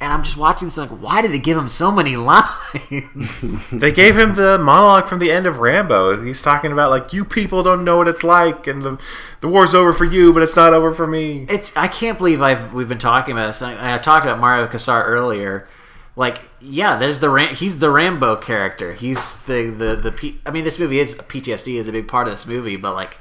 and 0.00 0.12
i'm 0.12 0.22
just 0.22 0.36
watching 0.36 0.66
this 0.68 0.76
like 0.76 0.90
why 0.90 1.22
did 1.22 1.30
they 1.32 1.38
give 1.38 1.56
him 1.56 1.68
so 1.68 1.90
many 1.90 2.16
lines 2.16 2.42
They 3.72 3.92
gave 3.92 4.16
him 4.18 4.34
the 4.34 4.58
monologue 4.58 5.08
from 5.08 5.18
the 5.18 5.30
end 5.30 5.46
of 5.46 5.58
Rambo. 5.58 6.22
He's 6.22 6.40
talking 6.42 6.72
about 6.72 6.90
like 6.90 7.12
you 7.12 7.24
people 7.24 7.62
don't 7.62 7.84
know 7.84 7.96
what 7.96 8.08
it's 8.08 8.22
like, 8.22 8.66
and 8.66 8.82
the 8.82 9.00
the 9.40 9.48
war's 9.48 9.74
over 9.74 9.92
for 9.92 10.04
you, 10.04 10.32
but 10.32 10.42
it's 10.42 10.56
not 10.56 10.72
over 10.72 10.94
for 10.94 11.06
me. 11.06 11.46
it's 11.48 11.72
i 11.76 11.88
can't 11.88 12.18
believe 12.18 12.40
i've 12.42 12.72
we've 12.72 12.88
been 12.88 12.98
talking 12.98 13.32
about 13.32 13.48
this 13.48 13.62
i, 13.62 13.94
I 13.94 13.98
talked 13.98 14.24
about 14.24 14.38
mario 14.38 14.66
Kassar 14.66 15.04
earlier 15.04 15.66
like 16.16 16.50
yeah 16.60 16.96
there's 16.96 17.20
the 17.20 17.28
Ram- 17.30 17.54
he's 17.54 17.78
the 17.78 17.90
rambo 17.90 18.36
character 18.36 18.94
he's 18.94 19.36
the 19.44 19.70
the 19.70 19.94
the 19.96 20.10
P- 20.10 20.40
i 20.46 20.50
mean 20.50 20.64
this 20.64 20.78
movie 20.78 20.98
is 20.98 21.14
ptsd 21.14 21.78
is 21.78 21.86
a 21.86 21.92
big 21.92 22.08
part 22.08 22.26
of 22.26 22.32
this 22.32 22.46
movie 22.46 22.76
but 22.76 22.94
like 22.94 23.18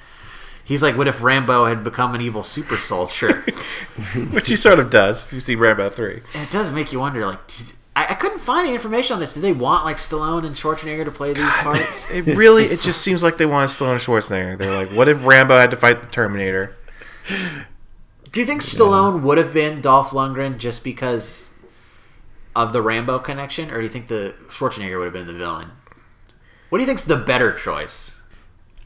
he's 0.64 0.82
like 0.82 0.98
what 0.98 1.08
if 1.08 1.22
rambo 1.22 1.66
had 1.66 1.84
become 1.84 2.16
an 2.16 2.22
evil 2.22 2.42
super 2.42 2.78
soldier 2.78 3.44
Which 4.32 4.48
he 4.48 4.56
sort 4.56 4.80
of 4.80 4.90
does. 4.90 5.26
If 5.26 5.34
you 5.34 5.40
see 5.40 5.56
Rambo 5.56 5.90
three, 5.90 6.22
And 6.34 6.44
it 6.44 6.52
does 6.52 6.72
make 6.72 6.92
you 6.92 7.00
wonder 7.00 7.26
like 7.26 7.46
did, 7.48 7.74
I, 7.96 8.08
I 8.10 8.14
couldn't 8.16 8.40
find 8.40 8.66
any 8.66 8.74
information 8.76 9.14
on 9.14 9.20
this. 9.20 9.34
Did 9.34 9.42
they 9.44 9.54
want 9.54 9.86
like 9.86 9.98
Stallone 9.98 10.46
and 10.46 10.56
Schwarzenegger 10.56 11.06
to 11.06 11.12
play 11.12 11.34
these 11.34 11.50
parts? 11.50 12.10
It 12.12 12.26
really, 12.26 12.66
it 12.66 12.82
just 12.82 13.02
seems 13.02 13.24
like 13.24 13.38
they 13.38 13.46
want 13.46 13.70
Stallone 13.70 13.94
and 13.94 14.02
Schwarzenegger. 14.02 14.58
They're 14.58 14.76
like, 14.86 14.90
what 14.96 15.08
if 15.08 15.24
Rambo 15.26 15.56
had 15.56 15.72
to 15.72 15.78
fight 15.78 16.02
the 16.02 16.08
Terminator? 16.08 16.76
Do 18.32 18.40
you 18.40 18.46
think 18.46 18.62
Stallone 18.62 19.22
would 19.22 19.38
have 19.38 19.54
been 19.54 19.82
Dolph 19.82 20.10
Lundgren 20.10 20.58
just 20.58 20.84
because 20.84 21.52
of 22.56 22.74
the 22.74 22.82
Rambo 22.82 23.20
connection, 23.20 23.70
or 23.70 23.78
do 23.78 23.84
you 23.84 23.90
think 23.90 24.08
the 24.08 24.36
Schwarzenegger 24.48 24.98
would 24.98 25.06
have 25.06 25.14
been 25.14 25.28
the 25.28 25.34
villain? 25.34 25.72
What 26.70 26.78
do 26.78 26.84
you 26.84 26.88
think's 26.88 27.04
the 27.04 27.18
better 27.18 27.52
choice? 27.52 28.22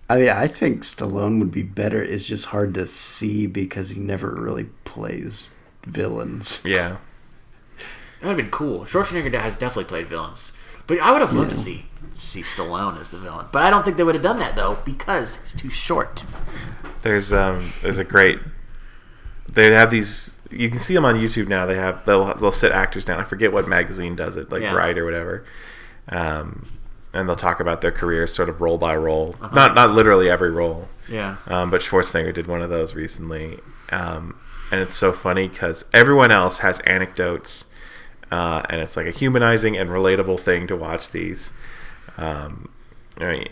I 0.10 0.18
mean, 0.18 0.30
I 0.30 0.48
think 0.48 0.82
Stallone 0.82 1.40
would 1.40 1.52
be 1.52 1.62
better. 1.62 2.02
It's 2.02 2.26
just 2.26 2.48
hard 2.48 2.74
to 2.74 2.88
see 2.88 3.46
because 3.46 3.90
he 3.90 4.00
never 4.00 4.34
really 4.34 4.66
plays 4.84 5.48
villains. 5.86 6.62
Yeah. 6.66 6.98
That 8.22 8.28
would 8.28 8.28
have 8.30 8.38
been 8.38 8.50
cool. 8.50 8.86
Schwarzenegger 8.86 9.32
has 9.40 9.56
definitely 9.56 9.86
played 9.86 10.08
villains, 10.08 10.52
but 10.88 11.00
I 11.00 11.12
would 11.12 11.22
have 11.22 11.34
loved 11.34 11.52
to 11.52 11.58
see 11.58 11.86
see 12.14 12.42
Stallone 12.42 13.00
as 13.00 13.12
the 13.12 13.18
villain. 13.18 13.48
But 13.52 13.64
I 13.64 13.70
don't 13.70 13.84
think 13.84 13.98
they 13.98 14.04
would 14.04 14.16
have 14.16 14.24
done 14.24 14.40
that 14.40 14.56
though 14.56 14.80
because 14.84 15.38
he's 15.38 15.54
too 15.54 15.70
short. 15.70 16.24
There's 17.04 17.32
um 17.32 17.72
there's 17.82 17.98
a 17.98 18.04
great 18.04 18.40
they 19.48 19.72
have 19.72 19.92
these 19.92 20.29
you 20.52 20.70
can 20.70 20.80
see 20.80 20.94
them 20.94 21.06
on 21.06 21.16
YouTube 21.16 21.48
now. 21.48 21.66
They 21.66 21.76
have 21.76 22.06
they'll 22.06 22.34
they'll 22.36 22.52
sit 22.52 22.72
actors 22.72 23.06
down. 23.06 23.20
I 23.20 23.24
forget 23.24 23.52
what 23.54 23.68
magazine 23.68 24.16
does 24.16 24.36
it, 24.36 24.52
like 24.52 24.62
Yeah. 24.62 24.74
Or 24.74 25.06
whatever. 25.06 25.46
Um 26.10 26.66
and 27.14 27.28
they'll 27.28 27.36
talk 27.36 27.60
about 27.60 27.82
their 27.82 27.92
careers 27.92 28.34
sort 28.34 28.50
of 28.50 28.62
role 28.62 28.78
by 28.78 28.96
role. 28.96 29.36
Not 29.54 29.76
not 29.76 29.92
literally 29.92 30.30
every 30.30 30.52
role. 30.52 30.88
Yeah. 31.08 31.38
Um, 31.48 31.72
but 31.72 31.82
Schwarzenegger 31.82 32.34
did 32.34 32.48
one 32.48 32.62
of 32.62 32.70
those 32.70 32.94
recently. 32.94 33.60
Um, 33.92 34.40
and 34.72 34.80
it's 34.80 34.96
so 34.96 35.12
funny 35.12 35.48
because 35.48 35.86
everyone 35.94 36.32
else 36.32 36.60
has 36.60 36.80
anecdotes, 36.82 37.66
uh, 38.32 38.62
and 38.70 38.80
it's 38.82 38.96
like 38.96 39.08
a 39.08 39.12
humanizing 39.12 39.76
and 39.76 39.90
relatable 39.90 40.40
thing 40.40 40.68
to 40.68 40.76
watch 40.76 41.10
these. 41.10 41.52
Um, 42.18 42.70
I 43.18 43.32
mean, 43.32 43.48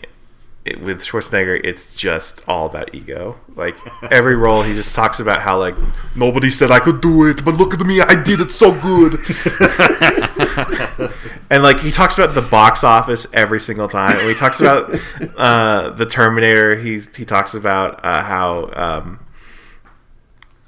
it, 0.68 0.80
with 0.80 1.02
Schwarzenegger, 1.02 1.60
it's 1.64 1.94
just 1.94 2.46
all 2.46 2.66
about 2.66 2.94
ego. 2.94 3.36
Like 3.56 3.76
every 4.12 4.36
role, 4.36 4.62
he 4.62 4.74
just 4.74 4.94
talks 4.94 5.20
about 5.20 5.40
how 5.40 5.58
like 5.58 5.74
nobody 6.14 6.50
said 6.50 6.70
I 6.70 6.78
could 6.78 7.00
do 7.00 7.26
it, 7.26 7.44
but 7.44 7.54
look 7.54 7.74
at 7.74 7.80
me, 7.80 8.00
I 8.00 8.22
did 8.22 8.40
it 8.40 8.50
so 8.50 8.72
good. 8.72 9.14
and 11.50 11.62
like 11.62 11.80
he 11.80 11.90
talks 11.90 12.18
about 12.18 12.34
the 12.34 12.42
box 12.42 12.84
office 12.84 13.26
every 13.32 13.60
single 13.60 13.88
time. 13.88 14.18
He 14.28 14.34
talks 14.34 14.60
about 14.60 14.94
uh, 15.36 15.90
the 15.90 16.06
Terminator, 16.06 16.76
he's 16.76 17.14
he 17.16 17.24
talks 17.24 17.54
about 17.54 18.04
uh, 18.04 18.22
how 18.22 18.70
um, 18.74 19.20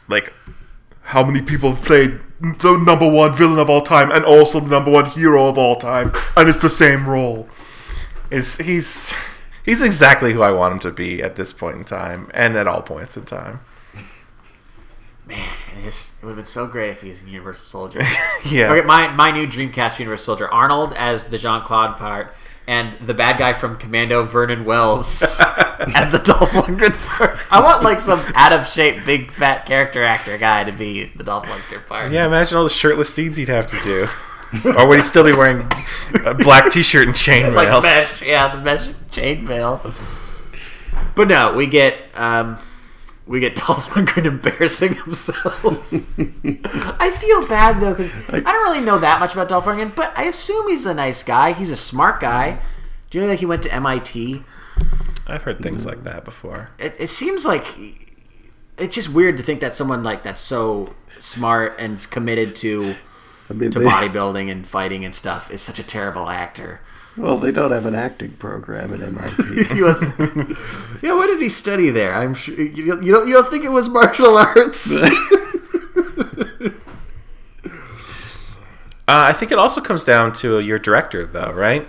like 0.08 0.32
how 1.02 1.24
many 1.24 1.42
people 1.42 1.76
played 1.76 2.20
the 2.40 2.82
number 2.86 3.08
one 3.08 3.34
villain 3.34 3.58
of 3.58 3.68
all 3.68 3.82
time 3.82 4.10
and 4.10 4.24
also 4.24 4.60
the 4.60 4.68
number 4.68 4.90
one 4.90 5.06
hero 5.06 5.48
of 5.48 5.58
all 5.58 5.76
time, 5.76 6.12
and 6.36 6.48
it's 6.48 6.60
the 6.60 6.70
same 6.70 7.08
role. 7.08 7.48
Is 8.30 8.58
he's 8.58 9.12
he's 9.70 9.82
exactly 9.82 10.32
who 10.32 10.42
I 10.42 10.50
want 10.50 10.74
him 10.74 10.80
to 10.80 10.90
be 10.90 11.22
at 11.22 11.36
this 11.36 11.52
point 11.52 11.76
in 11.76 11.84
time, 11.84 12.28
and 12.34 12.56
at 12.56 12.66
all 12.66 12.82
points 12.82 13.16
in 13.16 13.24
time. 13.24 13.60
Man, 15.26 15.48
it, 15.78 15.84
just, 15.84 16.14
it 16.16 16.24
would 16.24 16.30
have 16.30 16.36
been 16.38 16.44
so 16.46 16.66
great 16.66 16.90
if 16.90 17.02
he 17.02 17.10
was 17.10 17.22
a 17.22 17.26
Universal 17.26 17.62
Soldier. 17.64 18.02
Yeah. 18.44 18.72
Okay, 18.72 18.86
my 18.86 19.06
my 19.08 19.30
new 19.30 19.46
Dreamcast 19.46 19.98
Universal 19.98 20.24
Soldier: 20.24 20.52
Arnold 20.52 20.94
as 20.94 21.28
the 21.28 21.38
Jean 21.38 21.62
Claude 21.62 21.98
part, 21.98 22.34
and 22.66 22.98
the 23.06 23.14
bad 23.14 23.38
guy 23.38 23.52
from 23.52 23.76
Commando, 23.76 24.24
Vernon 24.24 24.64
Wells, 24.64 25.22
as 25.94 26.10
the 26.10 26.20
Dolph 26.24 26.50
Lundgren 26.50 26.94
part. 27.06 27.38
I 27.50 27.60
want 27.60 27.84
like 27.84 28.00
some 28.00 28.24
out 28.34 28.52
of 28.52 28.66
shape, 28.66 29.04
big 29.04 29.30
fat 29.30 29.66
character 29.66 30.02
actor 30.02 30.36
guy 30.38 30.64
to 30.64 30.72
be 30.72 31.04
the 31.14 31.22
Dolph 31.22 31.46
Lundgren 31.46 31.86
part. 31.86 32.10
Yeah, 32.10 32.26
imagine 32.26 32.56
all 32.58 32.64
the 32.64 32.70
shirtless 32.70 33.12
scenes 33.14 33.36
he'd 33.36 33.48
have 33.48 33.66
to 33.68 33.80
do. 33.80 34.06
or 34.64 34.88
would 34.88 34.96
he 34.96 35.02
still 35.02 35.24
be 35.24 35.32
wearing 35.32 35.68
a 36.24 36.34
black 36.34 36.70
t-shirt 36.70 37.06
and 37.06 37.16
chainmail? 37.16 37.54
like 37.54 37.82
mesh, 37.82 38.22
yeah, 38.22 38.54
the 38.54 38.62
mesh 38.62 38.88
chainmail. 39.10 39.94
But 41.14 41.28
no, 41.28 41.52
we 41.54 41.66
get 41.66 41.98
um, 42.14 42.58
we 43.26 43.40
get 43.40 43.54
Dolph 43.56 43.86
Lundgren 43.90 44.24
embarrassing 44.24 44.94
himself. 44.94 45.64
I 47.00 47.10
feel 47.10 47.46
bad 47.46 47.80
though 47.80 47.94
because 47.94 48.10
I 48.28 48.40
don't 48.40 48.64
really 48.64 48.84
know 48.84 48.98
that 48.98 49.20
much 49.20 49.32
about 49.34 49.48
Dolph 49.48 49.66
Lundgren, 49.66 49.94
but 49.94 50.12
I 50.16 50.24
assume 50.24 50.68
he's 50.68 50.86
a 50.86 50.94
nice 50.94 51.22
guy. 51.22 51.52
He's 51.52 51.70
a 51.70 51.76
smart 51.76 52.20
guy. 52.20 52.60
Do 53.08 53.18
you 53.18 53.22
know 53.22 53.28
that 53.28 53.40
he 53.40 53.46
went 53.46 53.62
to 53.64 53.74
MIT? 53.74 54.42
I've 55.26 55.42
heard 55.42 55.60
things 55.60 55.86
like 55.86 56.04
that 56.04 56.24
before. 56.24 56.68
It, 56.78 56.96
it 56.98 57.10
seems 57.10 57.44
like 57.44 57.64
it's 58.78 58.94
just 58.94 59.10
weird 59.10 59.36
to 59.36 59.42
think 59.42 59.60
that 59.60 59.74
someone 59.74 60.02
like 60.02 60.22
that's 60.22 60.40
so 60.40 60.94
smart 61.18 61.76
and 61.78 61.94
is 61.94 62.06
committed 62.06 62.56
to 62.56 62.96
I 63.50 63.52
mean, 63.52 63.70
to 63.72 63.80
they- 63.80 63.84
bodybuilding 63.86 64.50
and 64.50 64.66
fighting 64.66 65.04
and 65.04 65.14
stuff 65.14 65.50
is 65.50 65.60
such 65.60 65.78
a 65.78 65.82
terrible 65.82 66.28
actor. 66.28 66.80
Well, 67.16 67.36
they 67.36 67.50
don't 67.50 67.72
have 67.72 67.86
an 67.86 67.96
acting 67.96 68.30
program 68.34 68.94
at 68.94 69.00
MIT. 69.00 69.64
he 69.74 69.82
wasn't. 69.82 70.14
yeah, 71.02 71.12
what 71.12 71.26
did 71.26 71.40
he 71.40 71.48
study 71.48 71.90
there? 71.90 72.14
I'm 72.14 72.34
sure 72.34 72.54
you 72.54 72.86
don't. 72.86 73.02
You 73.02 73.12
don't, 73.12 73.26
you 73.26 73.34
don't 73.34 73.50
think 73.50 73.64
it 73.64 73.72
was 73.72 73.88
martial 73.88 74.36
arts? 74.38 74.96
Uh, 79.08 79.26
I 79.28 79.32
think 79.32 79.50
it 79.50 79.58
also 79.58 79.80
comes 79.80 80.04
down 80.04 80.32
to 80.34 80.60
your 80.60 80.78
director, 80.78 81.26
though, 81.26 81.50
right? 81.50 81.88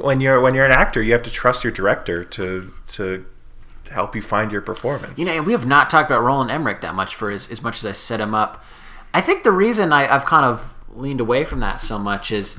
When 0.00 0.22
you're 0.22 0.40
when 0.40 0.54
you're 0.54 0.64
an 0.64 0.72
actor, 0.72 1.02
you 1.02 1.12
have 1.12 1.22
to 1.24 1.30
trust 1.30 1.62
your 1.64 1.70
director 1.70 2.24
to 2.24 2.72
to 2.92 3.26
help 3.90 4.16
you 4.16 4.22
find 4.22 4.50
your 4.50 4.62
performance. 4.62 5.18
you 5.18 5.26
know, 5.26 5.42
we 5.42 5.52
have 5.52 5.66
not 5.66 5.90
talked 5.90 6.10
about 6.10 6.22
Roland 6.22 6.50
Emmerich 6.50 6.80
that 6.80 6.94
much 6.94 7.14
for 7.14 7.30
as, 7.30 7.50
as 7.50 7.62
much 7.62 7.76
as 7.76 7.84
I 7.84 7.92
set 7.92 8.20
him 8.20 8.34
up. 8.34 8.64
I 9.14 9.20
think 9.20 9.44
the 9.44 9.52
reason 9.52 9.92
I, 9.92 10.12
I've 10.12 10.26
kind 10.26 10.44
of 10.44 10.74
leaned 10.90 11.20
away 11.20 11.44
from 11.44 11.60
that 11.60 11.80
so 11.80 11.98
much 11.98 12.30
is 12.32 12.58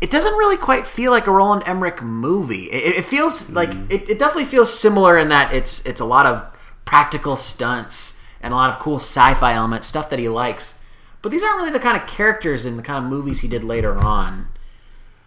it 0.00 0.10
doesn't 0.10 0.32
really 0.32 0.56
quite 0.56 0.86
feel 0.86 1.12
like 1.12 1.26
a 1.26 1.30
Roland 1.30 1.62
Emmerich 1.66 2.02
movie. 2.02 2.70
It, 2.70 2.96
it 2.96 3.04
feels 3.04 3.50
like 3.50 3.70
mm-hmm. 3.70 3.92
it, 3.92 4.08
it 4.08 4.18
definitely 4.18 4.46
feels 4.46 4.76
similar 4.76 5.18
in 5.18 5.28
that 5.28 5.52
it's 5.52 5.84
it's 5.86 6.00
a 6.00 6.04
lot 6.04 6.26
of 6.26 6.44
practical 6.84 7.36
stunts 7.36 8.20
and 8.40 8.54
a 8.54 8.56
lot 8.56 8.70
of 8.70 8.78
cool 8.78 8.96
sci-fi 8.96 9.52
elements, 9.52 9.86
stuff 9.86 10.08
that 10.10 10.18
he 10.18 10.28
likes. 10.28 10.78
But 11.20 11.32
these 11.32 11.42
aren't 11.42 11.58
really 11.58 11.72
the 11.72 11.80
kind 11.80 11.96
of 11.96 12.06
characters 12.06 12.64
in 12.64 12.76
the 12.76 12.82
kind 12.82 13.04
of 13.04 13.10
movies 13.10 13.40
he 13.40 13.48
did 13.48 13.64
later 13.64 13.98
on. 13.98 14.48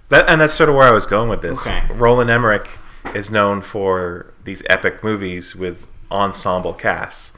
That, 0.10 0.30
and 0.30 0.42
that's 0.42 0.54
sort 0.54 0.70
of 0.70 0.76
where 0.76 0.88
I 0.88 0.92
was 0.92 1.06
going 1.06 1.30
with 1.30 1.42
this. 1.42 1.68
Okay. 1.68 1.84
Roland 1.94 2.30
Emmerich 2.30 2.68
is 3.14 3.30
known 3.30 3.62
for 3.62 4.34
these 4.44 4.64
epic 4.70 5.04
movies 5.04 5.56
with 5.56 5.86
ensemble 6.10 6.74
casts. 6.74 7.34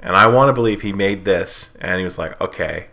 And 0.00 0.16
I 0.16 0.26
want 0.28 0.48
to 0.48 0.52
believe 0.52 0.82
he 0.82 0.92
made 0.92 1.24
this 1.24 1.76
and 1.80 1.98
he 1.98 2.04
was 2.04 2.18
like, 2.18 2.40
okay, 2.40 2.86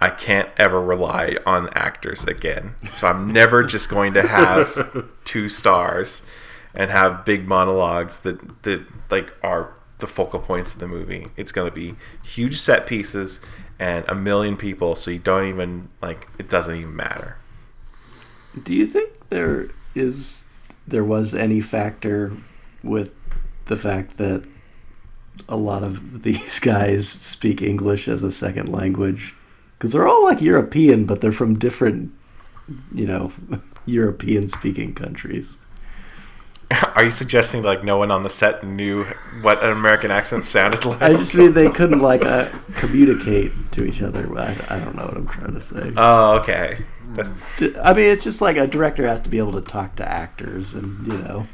I 0.00 0.10
can't 0.10 0.48
ever 0.58 0.80
rely 0.80 1.36
on 1.46 1.70
actors 1.74 2.24
again. 2.24 2.74
So 2.94 3.06
I'm 3.06 3.32
never 3.32 3.64
just 3.64 3.88
going 3.88 4.12
to 4.14 4.26
have 4.26 5.06
two 5.24 5.48
stars 5.48 6.22
and 6.74 6.90
have 6.90 7.24
big 7.24 7.48
monologues 7.48 8.18
that, 8.18 8.62
that 8.62 8.84
like 9.10 9.32
are 9.42 9.72
the 9.98 10.06
focal 10.06 10.40
points 10.40 10.74
of 10.74 10.80
the 10.80 10.86
movie. 10.86 11.26
It's 11.36 11.52
going 11.52 11.68
to 11.68 11.74
be 11.74 11.96
huge 12.22 12.58
set 12.58 12.86
pieces 12.86 13.40
and 13.78 14.04
a 14.08 14.14
million 14.14 14.56
people 14.56 14.94
so 14.94 15.10
you 15.10 15.18
don't 15.18 15.48
even 15.48 15.88
like 16.02 16.28
it 16.38 16.48
doesn't 16.48 16.76
even 16.76 16.94
matter. 16.94 17.36
Do 18.62 18.74
you 18.74 18.86
think 18.86 19.10
there 19.30 19.68
is 19.94 20.46
there 20.86 21.04
was 21.04 21.34
any 21.34 21.60
factor 21.60 22.32
with 22.82 23.12
the 23.66 23.76
fact 23.76 24.18
that 24.18 24.46
a 25.48 25.56
lot 25.56 25.82
of 25.82 26.22
these 26.22 26.58
guys 26.58 27.08
speak 27.08 27.62
English 27.62 28.08
as 28.08 28.22
a 28.22 28.32
second 28.32 28.70
language? 28.70 29.34
Because 29.78 29.92
they're 29.92 30.08
all 30.08 30.24
like 30.24 30.40
European, 30.40 31.04
but 31.04 31.20
they're 31.20 31.32
from 31.32 31.58
different, 31.58 32.12
you 32.94 33.06
know, 33.06 33.32
European 33.86 34.48
speaking 34.48 34.94
countries. 34.94 35.58
Are 36.94 37.04
you 37.04 37.10
suggesting 37.10 37.62
like 37.62 37.84
no 37.84 37.96
one 37.96 38.10
on 38.10 38.22
the 38.22 38.30
set 38.30 38.64
knew 38.64 39.04
what 39.42 39.62
an 39.62 39.70
American 39.70 40.10
accent 40.10 40.44
sounded 40.44 40.84
like? 40.84 41.00
I 41.00 41.12
just 41.12 41.34
mean 41.34 41.52
they 41.52 41.70
couldn't 41.70 42.00
like 42.00 42.24
uh, 42.24 42.48
communicate 42.74 43.52
to 43.72 43.84
each 43.84 44.02
other. 44.02 44.26
I, 44.36 44.56
I 44.68 44.78
don't 44.80 44.96
know 44.96 45.04
what 45.04 45.16
I'm 45.16 45.28
trying 45.28 45.54
to 45.54 45.60
say. 45.60 45.92
Oh, 45.96 46.38
okay. 46.38 46.78
I 47.82 47.94
mean, 47.94 48.10
it's 48.10 48.24
just 48.24 48.40
like 48.40 48.56
a 48.56 48.66
director 48.66 49.06
has 49.06 49.20
to 49.20 49.30
be 49.30 49.38
able 49.38 49.52
to 49.52 49.60
talk 49.60 49.96
to 49.96 50.08
actors 50.08 50.74
and 50.74 51.06
you 51.06 51.18
know 51.18 51.46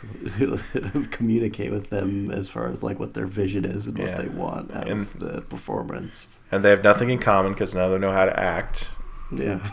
communicate 1.10 1.70
with 1.72 1.90
them 1.90 2.30
as 2.30 2.48
far 2.48 2.68
as 2.68 2.82
like 2.82 2.98
what 2.98 3.14
their 3.14 3.26
vision 3.26 3.64
is 3.64 3.86
and 3.86 3.98
what 3.98 4.18
they 4.18 4.28
want 4.28 4.74
out 4.74 4.88
And- 4.88 5.02
of 5.02 5.18
the 5.20 5.40
performance. 5.42 6.28
and 6.52 6.64
they 6.64 6.70
have 6.70 6.82
nothing 6.84 7.10
in 7.10 7.18
common 7.18 7.52
because 7.52 7.74
none 7.74 7.84
of 7.84 7.90
them 7.92 8.00
know 8.00 8.12
how 8.12 8.24
to 8.24 8.38
act. 8.38 8.90
Yeah. 9.34 9.70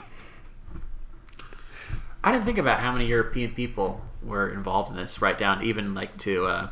I 2.23 2.31
didn't 2.31 2.45
think 2.45 2.57
about 2.57 2.79
how 2.79 2.91
many 2.91 3.05
European 3.05 3.51
people 3.51 4.01
were 4.23 4.49
involved 4.49 4.89
in 4.89 4.97
this, 4.97 5.21
right 5.21 5.37
down 5.37 5.63
even 5.63 5.93
like 5.93 6.17
to 6.19 6.45
uh, 6.47 6.69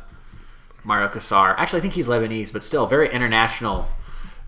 Mario 0.82 1.08
Kassar. 1.08 1.54
Actually, 1.56 1.78
I 1.78 1.82
think 1.82 1.94
he's 1.94 2.08
Lebanese, 2.08 2.52
but 2.52 2.64
still 2.64 2.86
very 2.86 3.08
international 3.12 3.86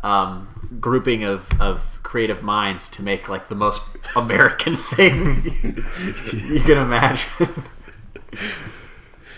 um, 0.02 0.48
grouping 0.80 1.22
of, 1.22 1.48
of 1.60 2.00
creative 2.02 2.42
minds 2.42 2.88
to 2.88 3.02
make 3.02 3.28
like 3.28 3.48
the 3.48 3.54
most 3.54 3.82
American 4.16 4.74
thing 4.76 5.44
you 6.32 6.60
can 6.60 6.78
imagine. 6.78 7.28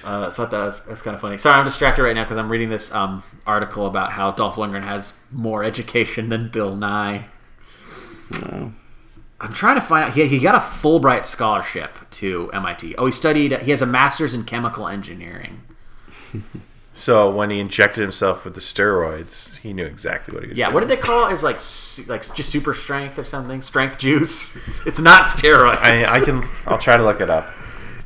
Uh, 0.09 0.31
so 0.31 0.43
I 0.43 0.47
thought 0.47 0.51
that 0.53 0.65
was, 0.65 0.87
was 0.87 1.03
kind 1.03 1.15
of 1.15 1.21
funny. 1.21 1.37
Sorry, 1.39 1.59
I'm 1.59 1.65
distracted 1.67 2.03
right 2.03 2.15
now 2.15 2.25
because 2.25 2.39
I'm 2.39 2.51
reading 2.51 2.71
this 2.71 2.91
um, 2.93 3.23
article 3.47 3.85
about 3.87 4.13
how 4.13 4.31
Dolph 4.31 4.57
Lundgren 4.57 4.83
has 4.85 5.13
more 5.31 5.63
education 5.65 6.29
than 6.31 6.49
Bill 6.49 6.75
Nye. 6.75 7.27
Wow. 8.31 8.73
I'm 9.41 9.53
trying 9.53 9.75
to 9.75 9.81
find 9.81 10.05
out. 10.07 10.15
He, 10.15 10.27
he 10.27 10.39
got 10.39 10.55
a 10.55 10.59
Fulbright 10.59 11.25
scholarship 11.25 11.97
to 12.13 12.51
MIT. 12.53 12.95
Oh, 12.97 13.07
he 13.07 13.13
studied. 13.13 13.53
He 13.61 13.71
has 13.71 13.83
a 13.83 13.87
master's 13.87 14.35
in 14.35 14.45
chemical 14.45 14.89
engineering. 14.89 15.63
So 16.95 17.31
when 17.31 17.51
he 17.51 17.61
injected 17.61 18.03
himself 18.03 18.45
with 18.45 18.55
the 18.55 18.61
steroids, 18.61 19.57
he 19.59 19.73
knew 19.73 19.85
exactly 19.85 20.35
what 20.35 20.43
he 20.43 20.49
was 20.49 20.59
Yeah, 20.59 20.65
doing. 20.67 20.75
what 20.75 20.81
did 20.81 20.89
they 20.89 20.97
call 20.97 21.29
it? 21.29 21.33
Is 21.33 21.45
like 21.45 21.61
su- 21.61 22.03
like 22.09 22.23
just 22.35 22.51
super 22.51 22.75
strength 22.75 23.21
or 23.21 23.25
something? 23.25 23.63
Strength 23.63 23.99
juice. 24.01 24.57
It's 24.85 24.99
not 24.99 25.27
steroids. 25.27 25.79
I, 25.79 26.17
I 26.17 26.25
can. 26.25 26.43
I'll 26.67 26.77
try 26.79 26.97
to 26.97 27.05
look 27.05 27.21
it 27.21 27.31
up. 27.31 27.47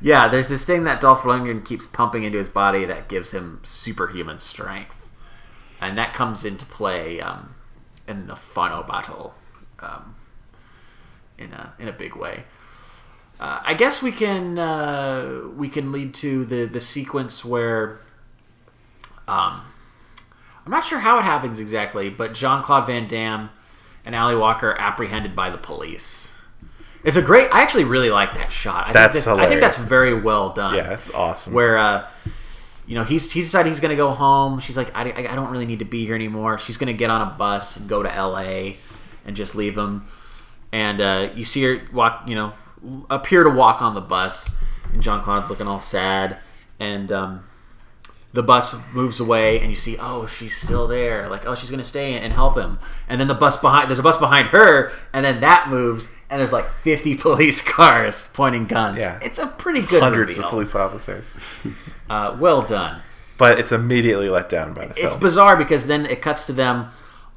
Yeah, 0.02 0.26
there's 0.26 0.48
this 0.48 0.66
thing 0.66 0.82
that 0.84 1.00
Dolph 1.00 1.22
Lundgren 1.22 1.64
keeps 1.64 1.86
pumping 1.86 2.24
into 2.24 2.36
his 2.36 2.48
body 2.48 2.84
that 2.84 3.08
gives 3.08 3.30
him 3.30 3.60
superhuman 3.62 4.40
strength, 4.40 5.08
and 5.80 5.96
that 5.96 6.12
comes 6.12 6.44
into 6.44 6.66
play 6.66 7.20
um, 7.20 7.54
in 8.08 8.26
the 8.26 8.34
final 8.34 8.82
battle 8.82 9.34
um, 9.78 10.16
in 11.38 11.52
a 11.52 11.74
in 11.78 11.86
a 11.86 11.92
big 11.92 12.16
way. 12.16 12.44
Uh, 13.38 13.60
I 13.64 13.74
guess 13.74 14.02
we 14.02 14.10
can 14.10 14.58
uh, 14.58 15.42
we 15.56 15.68
can 15.68 15.92
lead 15.92 16.14
to 16.14 16.44
the 16.46 16.64
the 16.64 16.80
sequence 16.80 17.44
where 17.44 18.00
um, 19.28 19.62
I'm 20.66 20.70
not 20.70 20.84
sure 20.84 20.98
how 20.98 21.20
it 21.20 21.22
happens 21.22 21.60
exactly, 21.60 22.10
but 22.10 22.34
Jean 22.34 22.64
Claude 22.64 22.88
Van 22.88 23.06
Damme 23.06 23.50
and 24.04 24.16
Ally 24.16 24.34
Walker 24.34 24.76
apprehended 24.80 25.36
by 25.36 25.48
the 25.48 25.58
police. 25.58 26.21
It's 27.04 27.16
a 27.16 27.22
great. 27.22 27.48
I 27.52 27.62
actually 27.62 27.84
really 27.84 28.10
like 28.10 28.34
that 28.34 28.50
shot. 28.50 28.88
I 28.88 28.92
That's 28.92 29.14
think 29.14 29.24
this, 29.24 29.26
I 29.26 29.48
think 29.48 29.60
that's 29.60 29.82
very 29.82 30.14
well 30.14 30.50
done. 30.50 30.76
Yeah, 30.76 30.92
it's 30.92 31.10
awesome. 31.10 31.52
Where 31.52 31.76
uh, 31.76 32.08
you 32.86 32.94
know 32.94 33.04
he's 33.04 33.30
he's 33.32 33.46
decided 33.46 33.70
he's 33.70 33.80
gonna 33.80 33.96
go 33.96 34.10
home. 34.10 34.60
She's 34.60 34.76
like, 34.76 34.96
I, 34.96 35.10
I 35.10 35.32
I 35.32 35.34
don't 35.34 35.50
really 35.50 35.66
need 35.66 35.80
to 35.80 35.84
be 35.84 36.04
here 36.06 36.14
anymore. 36.14 36.58
She's 36.58 36.76
gonna 36.76 36.92
get 36.92 37.10
on 37.10 37.22
a 37.22 37.30
bus 37.30 37.76
and 37.76 37.88
go 37.88 38.02
to 38.02 38.14
L.A. 38.14 38.76
and 39.24 39.34
just 39.34 39.54
leave 39.54 39.76
him. 39.76 40.06
And 40.70 41.00
uh, 41.00 41.30
you 41.34 41.44
see 41.44 41.62
her 41.64 41.82
walk, 41.92 42.22
you 42.26 42.34
know, 42.34 42.52
appear 43.10 43.42
to 43.44 43.50
walk 43.50 43.82
on 43.82 43.94
the 43.94 44.00
bus, 44.00 44.50
and 44.92 45.02
Jean 45.02 45.22
Claude's 45.22 45.50
looking 45.50 45.66
all 45.66 45.80
sad, 45.80 46.38
and 46.78 47.10
um, 47.10 47.44
the 48.34 48.42
bus 48.42 48.74
moves 48.94 49.20
away, 49.20 49.60
and 49.60 49.68
you 49.70 49.76
see, 49.76 49.96
oh, 50.00 50.26
she's 50.26 50.56
still 50.56 50.86
there. 50.88 51.28
Like, 51.28 51.44
oh, 51.46 51.54
she's 51.54 51.70
gonna 51.70 51.84
stay 51.84 52.14
and 52.14 52.32
help 52.32 52.56
him. 52.56 52.78
And 53.08 53.20
then 53.20 53.28
the 53.28 53.34
bus 53.34 53.56
behind, 53.58 53.88
there's 53.90 53.98
a 53.98 54.02
bus 54.02 54.16
behind 54.16 54.48
her, 54.48 54.90
and 55.12 55.24
then 55.24 55.40
that 55.40 55.68
moves, 55.68 56.08
and 56.30 56.40
there's 56.40 56.52
like 56.52 56.68
50 56.82 57.14
police 57.26 57.60
cars 57.60 58.28
pointing 58.32 58.66
guns. 58.66 59.00
Yeah. 59.00 59.18
it's 59.22 59.38
a 59.38 59.46
pretty 59.46 59.82
good 59.82 60.02
Hundreds 60.02 60.30
reveal. 60.30 60.44
of 60.46 60.50
police 60.50 60.74
officers, 60.74 61.36
Uh, 62.08 62.36
well 62.38 62.62
done. 62.62 63.02
but 63.38 63.58
it's 63.58 63.72
immediately 63.72 64.28
let 64.28 64.48
down 64.48 64.72
by 64.72 64.86
the 64.86 64.92
It's 64.92 65.00
film. 65.14 65.20
bizarre 65.20 65.56
because 65.56 65.86
then 65.86 66.06
it 66.06 66.22
cuts 66.22 66.46
to 66.46 66.52
them 66.52 66.86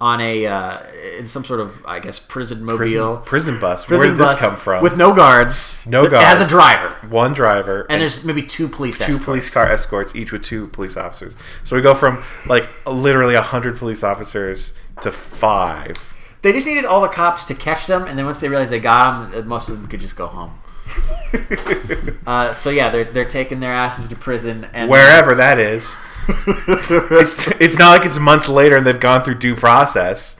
on 0.01 0.19
a 0.19 0.45
uh, 0.45 0.79
in 1.17 1.27
some 1.27 1.45
sort 1.45 1.59
of 1.61 1.85
I 1.85 1.99
guess 1.99 2.19
prison 2.19 2.63
mobile 2.63 2.77
prison, 2.77 3.17
prison 3.23 3.59
bus. 3.61 3.85
Prison 3.85 4.07
Where 4.09 4.15
did 4.15 4.19
this 4.21 4.33
bus 4.33 4.41
come 4.41 4.55
from? 4.57 4.83
with 4.83 4.97
no 4.97 5.13
guards 5.13 5.85
no 5.87 6.07
guards. 6.09 6.25
has 6.27 6.41
a 6.41 6.47
driver 6.47 6.89
One 7.09 7.33
driver. 7.33 7.85
and 7.89 8.01
there's 8.01 8.25
maybe 8.25 8.41
two 8.43 8.67
police 8.67 8.97
two 8.97 9.05
escorts. 9.05 9.25
police 9.25 9.53
car 9.53 9.69
escorts, 9.69 10.15
each 10.15 10.31
with 10.31 10.43
two 10.43 10.67
police 10.67 10.97
officers. 10.97 11.37
So 11.63 11.75
we 11.75 11.81
go 11.81 11.95
from 11.95 12.23
like 12.45 12.67
literally 12.85 13.35
hundred 13.35 13.77
police 13.77 14.03
officers 14.03 14.73
to 15.01 15.11
five. 15.11 15.95
They 16.41 16.51
just 16.51 16.67
needed 16.67 16.85
all 16.85 17.01
the 17.01 17.07
cops 17.07 17.45
to 17.45 17.55
catch 17.55 17.87
them, 17.87 18.03
and 18.03 18.19
then 18.19 18.25
once 18.25 18.39
they 18.39 18.49
realized 18.49 18.71
they 18.71 18.79
got 18.79 19.31
them, 19.31 19.47
most 19.47 19.67
of 19.69 19.77
them 19.77 19.87
could 19.87 19.99
just 19.99 20.15
go 20.15 20.27
home. 20.27 20.59
uh, 22.27 22.53
so 22.53 22.69
yeah, 22.69 22.89
they're 22.89 23.05
they're 23.05 23.25
taking 23.25 23.59
their 23.59 23.73
asses 23.73 24.07
to 24.09 24.15
prison 24.15 24.67
and 24.73 24.89
Wherever 24.89 25.33
that 25.35 25.57
is. 25.57 25.95
It's, 26.27 27.47
it's 27.59 27.79
not 27.79 27.97
like 27.97 28.05
it's 28.05 28.19
months 28.19 28.47
later 28.47 28.77
and 28.77 28.85
they've 28.85 28.99
gone 28.99 29.23
through 29.23 29.35
due 29.35 29.55
process. 29.55 30.37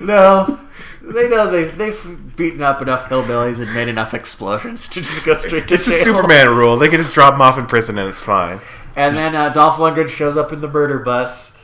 no. 0.00 0.58
They 1.04 1.28
know 1.28 1.50
they've, 1.50 1.76
they've 1.76 2.36
beaten 2.36 2.62
up 2.62 2.80
enough 2.80 3.08
hillbillies 3.08 3.60
and 3.60 3.74
made 3.74 3.88
enough 3.88 4.14
explosions 4.14 4.88
to 4.90 5.00
just 5.00 5.24
go 5.24 5.34
straight 5.34 5.62
to 5.62 5.66
jail. 5.66 5.74
It's 5.74 5.84
the. 5.84 5.90
Superman 5.90 6.48
rule. 6.48 6.76
They 6.76 6.88
can 6.88 6.98
just 6.98 7.12
drop 7.12 7.34
them 7.34 7.42
off 7.42 7.58
in 7.58 7.66
prison 7.66 7.98
and 7.98 8.08
it's 8.08 8.22
fine. 8.22 8.60
And 8.94 9.16
then 9.16 9.34
uh, 9.34 9.48
Dolph 9.48 9.76
Lundgren 9.76 10.08
shows 10.08 10.36
up 10.36 10.52
in 10.52 10.60
the 10.60 10.68
murder 10.68 10.98
bus, 10.98 11.56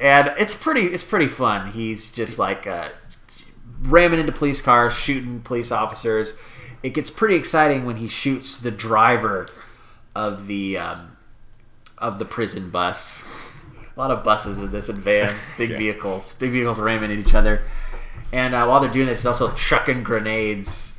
and 0.00 0.32
it's 0.38 0.54
pretty 0.54 0.86
it's 0.86 1.02
pretty 1.02 1.28
fun. 1.28 1.72
He's 1.72 2.10
just 2.10 2.38
like 2.38 2.66
uh, 2.66 2.88
ramming 3.82 4.20
into 4.20 4.32
police 4.32 4.60
cars, 4.60 4.94
shooting 4.94 5.40
police 5.40 5.70
officers. 5.70 6.38
It 6.82 6.94
gets 6.94 7.10
pretty 7.10 7.34
exciting 7.34 7.84
when 7.84 7.96
he 7.96 8.08
shoots 8.08 8.56
the 8.56 8.70
driver 8.70 9.48
of 10.14 10.46
the 10.46 10.78
um, 10.78 11.13
of 12.04 12.18
the 12.18 12.24
prison 12.24 12.70
bus. 12.70 13.22
A 13.96 14.00
lot 14.00 14.10
of 14.10 14.22
buses 14.24 14.58
in 14.58 14.70
this 14.72 14.88
and 14.88 14.98
vans, 14.98 15.50
big 15.56 15.70
Yeah. 15.72 15.78
vehicles, 15.78 16.32
big 16.34 16.50
vehicles 16.52 16.78
ramming 16.78 17.10
at 17.12 17.18
each 17.18 17.34
other. 17.34 17.62
And 18.32 18.54
uh, 18.54 18.66
while 18.66 18.80
they're 18.80 18.90
doing 18.90 19.06
this, 19.06 19.20
he's 19.20 19.26
also 19.26 19.52
chucking 19.54 20.02
grenades 20.02 20.98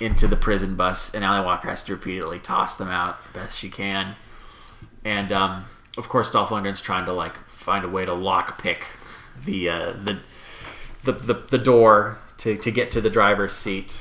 into 0.00 0.26
the 0.26 0.36
prison 0.36 0.76
bus, 0.76 1.12
and 1.14 1.22
Ally 1.24 1.44
Walker 1.44 1.68
has 1.68 1.82
to 1.84 1.92
repeatedly 1.92 2.38
toss 2.38 2.74
them 2.76 2.88
out 2.88 3.18
best 3.34 3.58
she 3.58 3.68
can. 3.68 4.14
And 5.04 5.30
um, 5.32 5.64
of 5.98 6.08
course, 6.08 6.30
Dolph 6.30 6.48
Lundgren's 6.50 6.80
trying 6.80 7.04
to 7.06 7.12
like 7.12 7.36
find 7.48 7.84
a 7.84 7.88
way 7.88 8.04
to 8.06 8.14
lock 8.14 8.62
pick 8.62 8.86
the 9.44 9.68
uh, 9.68 9.92
the, 9.92 10.20
the 11.02 11.12
the 11.12 11.34
the 11.50 11.58
door 11.58 12.18
to 12.38 12.56
to 12.56 12.70
get 12.70 12.90
to 12.92 13.00
the 13.00 13.10
driver's 13.10 13.54
seat. 13.54 14.00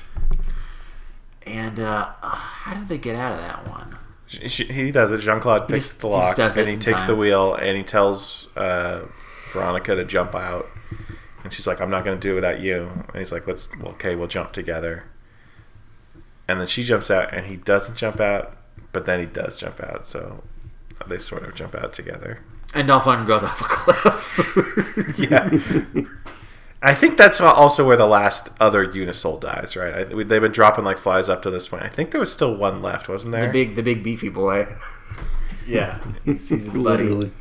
And 1.45 1.79
uh, 1.79 2.11
how 2.21 2.75
did 2.75 2.87
they 2.87 2.97
get 2.97 3.15
out 3.15 3.31
of 3.33 3.39
that 3.39 3.67
one? 3.67 3.97
She- 4.47 4.65
He 4.65 4.91
does 4.91 5.11
it. 5.11 5.17
Jean 5.19 5.39
Claude 5.39 5.67
picks 5.67 5.89
just- 5.89 6.01
the 6.01 6.07
lock 6.07 6.37
and 6.39 6.55
he 6.69 6.77
takes 6.77 7.01
time. 7.01 7.07
the 7.09 7.15
wheel 7.15 7.55
and 7.55 7.75
he 7.75 7.83
tells 7.83 8.47
uh, 8.55 9.01
Veronica 9.51 9.95
to 9.95 10.05
jump 10.05 10.35
out. 10.35 10.67
And 11.43 11.51
she's 11.53 11.65
like, 11.65 11.79
"I'm 11.81 11.89
not 11.89 12.03
going 12.05 12.19
to 12.19 12.21
do 12.21 12.33
it 12.33 12.35
without 12.35 12.59
you." 12.59 12.89
And 13.07 13.17
he's 13.17 13.31
like, 13.31 13.47
"Let's 13.47 13.69
well, 13.79 13.93
okay, 13.93 14.15
we'll 14.15 14.27
jump 14.27 14.51
together." 14.51 15.05
And 16.47 16.59
then 16.59 16.67
she 16.67 16.83
jumps 16.83 17.09
out 17.09 17.33
and 17.33 17.45
he 17.47 17.55
doesn't 17.55 17.95
jump 17.95 18.19
out, 18.19 18.57
but 18.91 19.05
then 19.05 19.19
he 19.19 19.25
does 19.25 19.57
jump 19.57 19.79
out. 19.81 20.05
So 20.05 20.43
they 21.07 21.17
sort 21.17 21.43
of 21.43 21.55
jump 21.55 21.75
out 21.75 21.93
together. 21.93 22.39
And 22.73 22.87
Dolph 22.87 23.03
Lundgren 23.05 23.25
goes 23.25 23.43
off 23.43 23.61
a 23.61 23.63
cliff. 23.67 25.17
Yeah. 25.17 25.49
I 26.81 26.93
think 26.95 27.17
that's 27.17 27.41
also 27.41 27.85
where 27.85 27.97
the 27.97 28.07
last 28.07 28.49
other 28.59 28.87
Unisol 28.87 29.39
dies, 29.41 29.75
right? 29.75 29.93
I, 30.09 30.13
we- 30.13 30.23
they've 30.23 30.41
been 30.41 30.51
dropping 30.53 30.85
like 30.85 30.97
flies 30.97 31.27
up 31.27 31.41
to 31.43 31.49
this 31.51 31.67
point. 31.67 31.83
I 31.83 31.89
think 31.89 32.11
there 32.11 32.19
was 32.21 32.31
still 32.31 32.55
one 32.55 32.81
left, 32.81 33.09
wasn't 33.09 33.33
there? 33.33 33.47
the 33.47 33.51
big 33.51 33.75
the 33.75 33.83
big 33.83 34.03
beefy 34.03 34.29
boy. 34.29 34.65
Yeah, 35.67 35.99
he 36.25 36.35
sees 36.35 36.65
his 36.65 36.73
buddy. 36.73 37.03
Literally. 37.03 37.31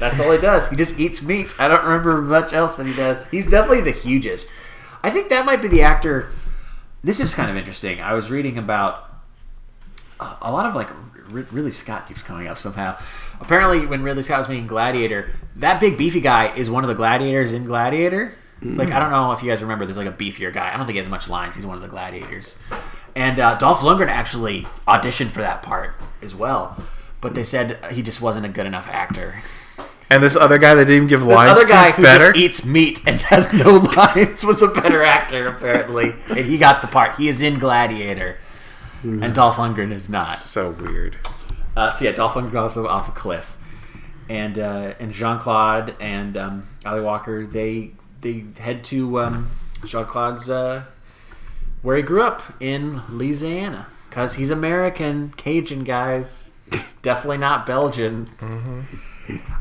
That's 0.00 0.18
all 0.18 0.32
he 0.32 0.38
does. 0.40 0.68
He 0.68 0.74
just 0.74 0.98
eats 0.98 1.22
meat. 1.22 1.54
I 1.60 1.68
don't 1.68 1.84
remember 1.84 2.20
much 2.22 2.52
else 2.52 2.76
that 2.76 2.86
he 2.88 2.92
does. 2.94 3.28
He's 3.28 3.46
definitely 3.48 3.82
the 3.82 3.92
hugest. 3.96 4.52
I 5.04 5.10
think 5.10 5.28
that 5.28 5.46
might 5.46 5.62
be 5.62 5.68
the 5.68 5.82
actor. 5.82 6.28
This 7.04 7.20
is 7.20 7.32
kind 7.34 7.48
of 7.48 7.56
interesting. 7.56 8.00
I 8.00 8.14
was 8.14 8.32
reading 8.32 8.58
about 8.58 9.08
a 10.18 10.24
a 10.42 10.50
lot 10.50 10.66
of 10.66 10.74
like 10.74 10.88
R- 10.90 11.46
Ridley 11.52 11.70
Scott 11.70 12.08
keeps 12.08 12.22
coming 12.24 12.48
up 12.48 12.58
somehow. 12.58 12.98
Apparently, 13.40 13.86
when 13.86 14.02
Ridley 14.02 14.24
Scott 14.24 14.38
was 14.38 14.48
making 14.48 14.66
Gladiator, 14.66 15.30
that 15.54 15.78
big 15.78 15.96
beefy 15.96 16.20
guy 16.20 16.52
is 16.56 16.68
one 16.68 16.82
of 16.82 16.88
the 16.88 16.96
gladiators 16.96 17.52
in 17.52 17.64
Gladiator. 17.64 18.34
Like 18.60 18.90
I 18.90 18.98
don't 18.98 19.10
know 19.10 19.30
if 19.32 19.42
you 19.42 19.48
guys 19.50 19.62
remember, 19.62 19.84
there's 19.86 19.96
like 19.96 20.08
a 20.08 20.12
beefier 20.12 20.52
guy. 20.52 20.72
I 20.72 20.76
don't 20.76 20.86
think 20.86 20.94
he 20.94 20.98
has 20.98 21.08
much 21.08 21.28
lines. 21.28 21.54
He's 21.56 21.64
one 21.66 21.76
of 21.76 21.82
the 21.82 21.88
gladiators. 21.88 22.58
And 23.14 23.38
uh, 23.38 23.54
Dolph 23.56 23.80
Lundgren 23.80 24.08
actually 24.08 24.66
auditioned 24.86 25.30
for 25.30 25.40
that 25.40 25.62
part 25.62 25.94
as 26.22 26.34
well, 26.34 26.76
but 27.20 27.34
they 27.34 27.44
said 27.44 27.78
he 27.92 28.02
just 28.02 28.20
wasn't 28.20 28.46
a 28.46 28.48
good 28.48 28.66
enough 28.66 28.88
actor. 28.88 29.40
And 30.10 30.22
this 30.22 30.34
other 30.36 30.58
guy 30.58 30.74
that 30.74 30.86
didn't 30.86 30.96
even 30.96 31.08
give 31.08 31.20
The 31.20 31.26
lines 31.26 31.52
other 31.52 31.66
guy 31.66 31.90
who 31.92 32.02
better. 32.02 32.32
just 32.32 32.36
eats 32.36 32.64
meat 32.64 33.00
and 33.06 33.20
has 33.24 33.52
no 33.52 33.76
lines 33.96 34.44
was 34.44 34.62
a 34.62 34.68
better 34.68 35.04
actor 35.04 35.46
apparently, 35.46 36.14
and 36.30 36.38
he 36.46 36.58
got 36.58 36.80
the 36.80 36.88
part. 36.88 37.16
He 37.16 37.28
is 37.28 37.40
in 37.40 37.58
Gladiator, 37.58 38.38
and 39.02 39.34
Dolph 39.34 39.56
Lundgren 39.56 39.92
is 39.92 40.08
not. 40.08 40.36
so 40.38 40.70
weird. 40.70 41.16
Uh, 41.76 41.90
so 41.90 42.04
yeah, 42.06 42.12
Dolph 42.12 42.32
Lundgren 42.34 42.52
goes 42.52 42.76
off 42.76 43.08
a 43.08 43.12
cliff, 43.12 43.56
and 44.28 44.58
uh, 44.58 44.94
and 44.98 45.12
Jean 45.12 45.38
Claude 45.38 45.94
and 46.00 46.36
um, 46.36 46.66
Ally 46.84 47.00
Walker 47.00 47.46
they 47.46 47.92
they 48.20 48.44
head 48.58 48.84
to 48.84 49.20
um, 49.20 49.50
Jean 49.84 50.04
Claude's 50.04 50.50
uh, 50.50 50.84
where 51.82 51.96
he 51.96 52.02
grew 52.02 52.22
up 52.22 52.42
in 52.60 53.02
Louisiana 53.08 53.86
because 54.08 54.34
he's 54.34 54.50
American 54.50 55.32
Cajun 55.36 55.84
guys, 55.84 56.52
definitely 57.02 57.38
not 57.38 57.66
Belgian. 57.66 58.30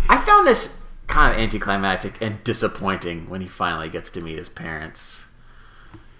I 0.09 0.17
found 0.25 0.47
this 0.47 0.81
kind 1.07 1.33
of 1.33 1.39
anticlimactic 1.39 2.21
and 2.21 2.43
disappointing 2.43 3.29
when 3.29 3.41
he 3.41 3.47
finally 3.47 3.89
gets 3.89 4.09
to 4.11 4.21
meet 4.21 4.37
his 4.37 4.49
parents. 4.49 5.25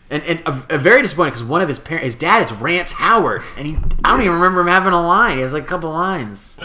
And, 0.10 0.24
and 0.24 0.40
a, 0.46 0.76
a 0.76 0.78
very 0.78 1.02
disappointing 1.02 1.32
because 1.32 1.44
one 1.44 1.62
of 1.62 1.68
his 1.68 1.80
parents, 1.80 2.06
his 2.06 2.16
dad 2.16 2.44
is 2.44 2.54
Rance 2.54 2.94
Howard, 2.94 3.42
and 3.58 3.68
he 3.68 3.78
I 4.06 4.12
don't 4.12 4.22
even 4.22 4.34
remember 4.34 4.62
him 4.62 4.68
having 4.68 4.94
a 4.94 5.06
line. 5.06 5.38
He 5.38 5.44
has 5.44 5.52
like 5.52 5.64
a 5.64 5.68
couple 5.68 5.90
lines. 5.90 6.58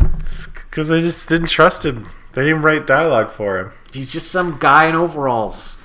Because 0.00 0.88
they 0.88 1.00
just 1.00 1.28
didn't 1.28 1.48
trust 1.48 1.84
him. 1.84 2.06
They 2.36 2.44
didn't 2.44 2.60
write 2.60 2.86
dialogue 2.86 3.32
for 3.32 3.58
him. 3.58 3.72
He's 3.94 4.12
just 4.12 4.30
some 4.30 4.58
guy 4.58 4.88
in 4.88 4.94
overalls, 4.94 5.78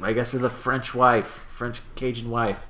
I 0.00 0.14
guess 0.14 0.32
with 0.32 0.42
a 0.42 0.48
French 0.48 0.94
wife, 0.94 1.46
French 1.50 1.82
Cajun 1.94 2.30
wife. 2.30 2.66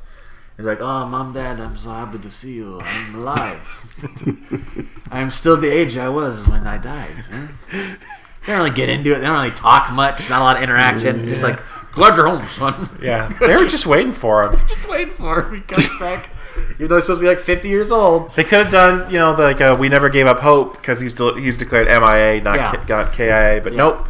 He's 0.57 0.67
like, 0.67 0.81
"Oh, 0.81 1.07
mom, 1.07 1.33
dad, 1.33 1.61
I'm 1.61 1.79
so 1.79 1.91
happy 1.91 2.19
to 2.19 2.29
see 2.29 2.55
you. 2.55 2.81
I'm 2.83 3.15
alive. 3.15 4.91
I'm 5.13 5.31
still 5.31 5.57
the 5.57 5.71
age 5.71 5.97
I 5.97 6.09
was 6.09 6.49
when 6.49 6.67
I 6.67 6.77
died." 6.77 7.25
huh?" 7.31 7.47
They 7.71 8.53
don't 8.53 8.59
really 8.59 8.71
get 8.71 8.89
into 8.89 9.13
it. 9.13 9.21
They 9.21 9.27
don't 9.27 9.39
really 9.39 9.55
talk 9.55 9.93
much. 9.93 10.29
Not 10.29 10.41
a 10.41 10.45
lot 10.45 10.57
of 10.57 10.63
interaction. 10.65 11.25
Just 11.29 11.45
like, 11.45 11.61
Glad 11.93 12.17
you're 12.17 12.29
home, 12.29 12.47
son. 12.47 12.89
Yeah, 13.03 13.29
they 13.41 13.57
were 13.57 13.67
just 13.67 13.87
waiting 13.87 14.13
for 14.13 14.45
him. 14.45 14.61
just 14.69 14.89
waiting 14.89 15.15
for 15.15 15.43
him. 15.43 15.55
He 15.55 15.61
comes 15.63 15.89
back. 15.99 16.31
Even 16.75 16.89
though 16.89 16.97
he's 16.97 17.05
supposed 17.05 17.21
to 17.21 17.25
be 17.25 17.29
like 17.29 17.39
50 17.39 17.69
years 17.69 17.91
old. 17.93 18.35
They 18.35 18.45
could 18.45 18.61
have 18.61 18.71
done, 18.71 19.11
you 19.11 19.19
know, 19.19 19.35
the, 19.35 19.43
like 19.43 19.61
uh, 19.61 19.77
we 19.79 19.89
never 19.89 20.09
gave 20.09 20.27
up 20.27 20.41
hope 20.41 20.75
because 20.75 21.01
he's 21.01 21.13
still 21.13 21.35
he's 21.37 21.59
declared 21.59 21.87
MIA, 21.89 22.41
not 22.43 22.57
Yeah. 22.57 22.73
K, 22.73 22.83
not 22.89 23.13
KIA. 23.13 23.61
But 23.63 23.73
nope, 23.75 24.07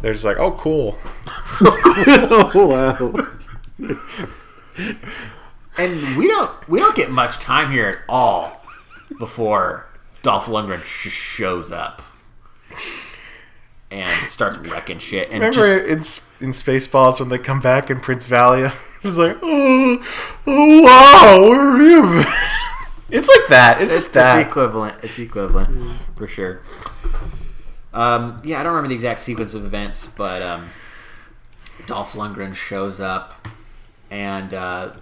they're 0.00 0.12
just 0.12 0.24
like, 0.24 0.38
oh, 0.38 0.52
cool. 0.52 0.98
oh 1.60 2.50
wow. 3.78 3.96
And 5.76 6.16
we 6.16 6.26
don't 6.26 6.68
we 6.68 6.80
don't 6.80 6.96
get 6.96 7.10
much 7.10 7.38
time 7.38 7.70
here 7.70 7.88
at 7.88 7.98
all 8.08 8.60
before 9.18 9.86
Dolph 10.22 10.46
Lundgren 10.46 10.82
sh- 10.84 11.08
shows 11.08 11.70
up 11.70 12.02
and 13.90 14.28
starts 14.28 14.58
wrecking 14.58 14.98
shit. 14.98 15.30
And 15.30 15.42
Remember 15.42 15.86
just, 15.96 16.22
in 16.40 16.48
in 16.48 16.52
Spaceballs 16.52 17.20
when 17.20 17.28
they 17.28 17.38
come 17.38 17.60
back 17.60 17.90
and 17.90 18.02
Prince 18.02 18.26
Valium 18.26 18.72
was 19.02 19.18
like, 19.18 19.38
oh, 19.42 20.04
oh 20.46 20.82
wow, 20.82 21.48
where 21.48 21.60
are 21.60 21.82
you? 21.82 22.24
it's 23.10 23.28
like 23.28 23.48
that. 23.48 23.80
It's, 23.80 23.92
it's 23.92 24.02
just 24.02 24.14
that. 24.14 24.40
It's 24.40 24.48
equivalent. 24.48 24.96
It's 25.02 25.18
equivalent 25.18 26.00
for 26.16 26.26
sure. 26.26 26.62
Um, 27.92 28.40
yeah, 28.44 28.60
I 28.60 28.62
don't 28.62 28.72
remember 28.72 28.88
the 28.88 28.94
exact 28.94 29.20
sequence 29.20 29.54
of 29.54 29.64
events, 29.64 30.06
but 30.06 30.42
um, 30.42 30.68
Dolph 31.86 32.12
Lundgren 32.12 32.54
shows 32.54 33.00
up 33.00 33.48
and 34.10 34.52
uh, 34.52 34.94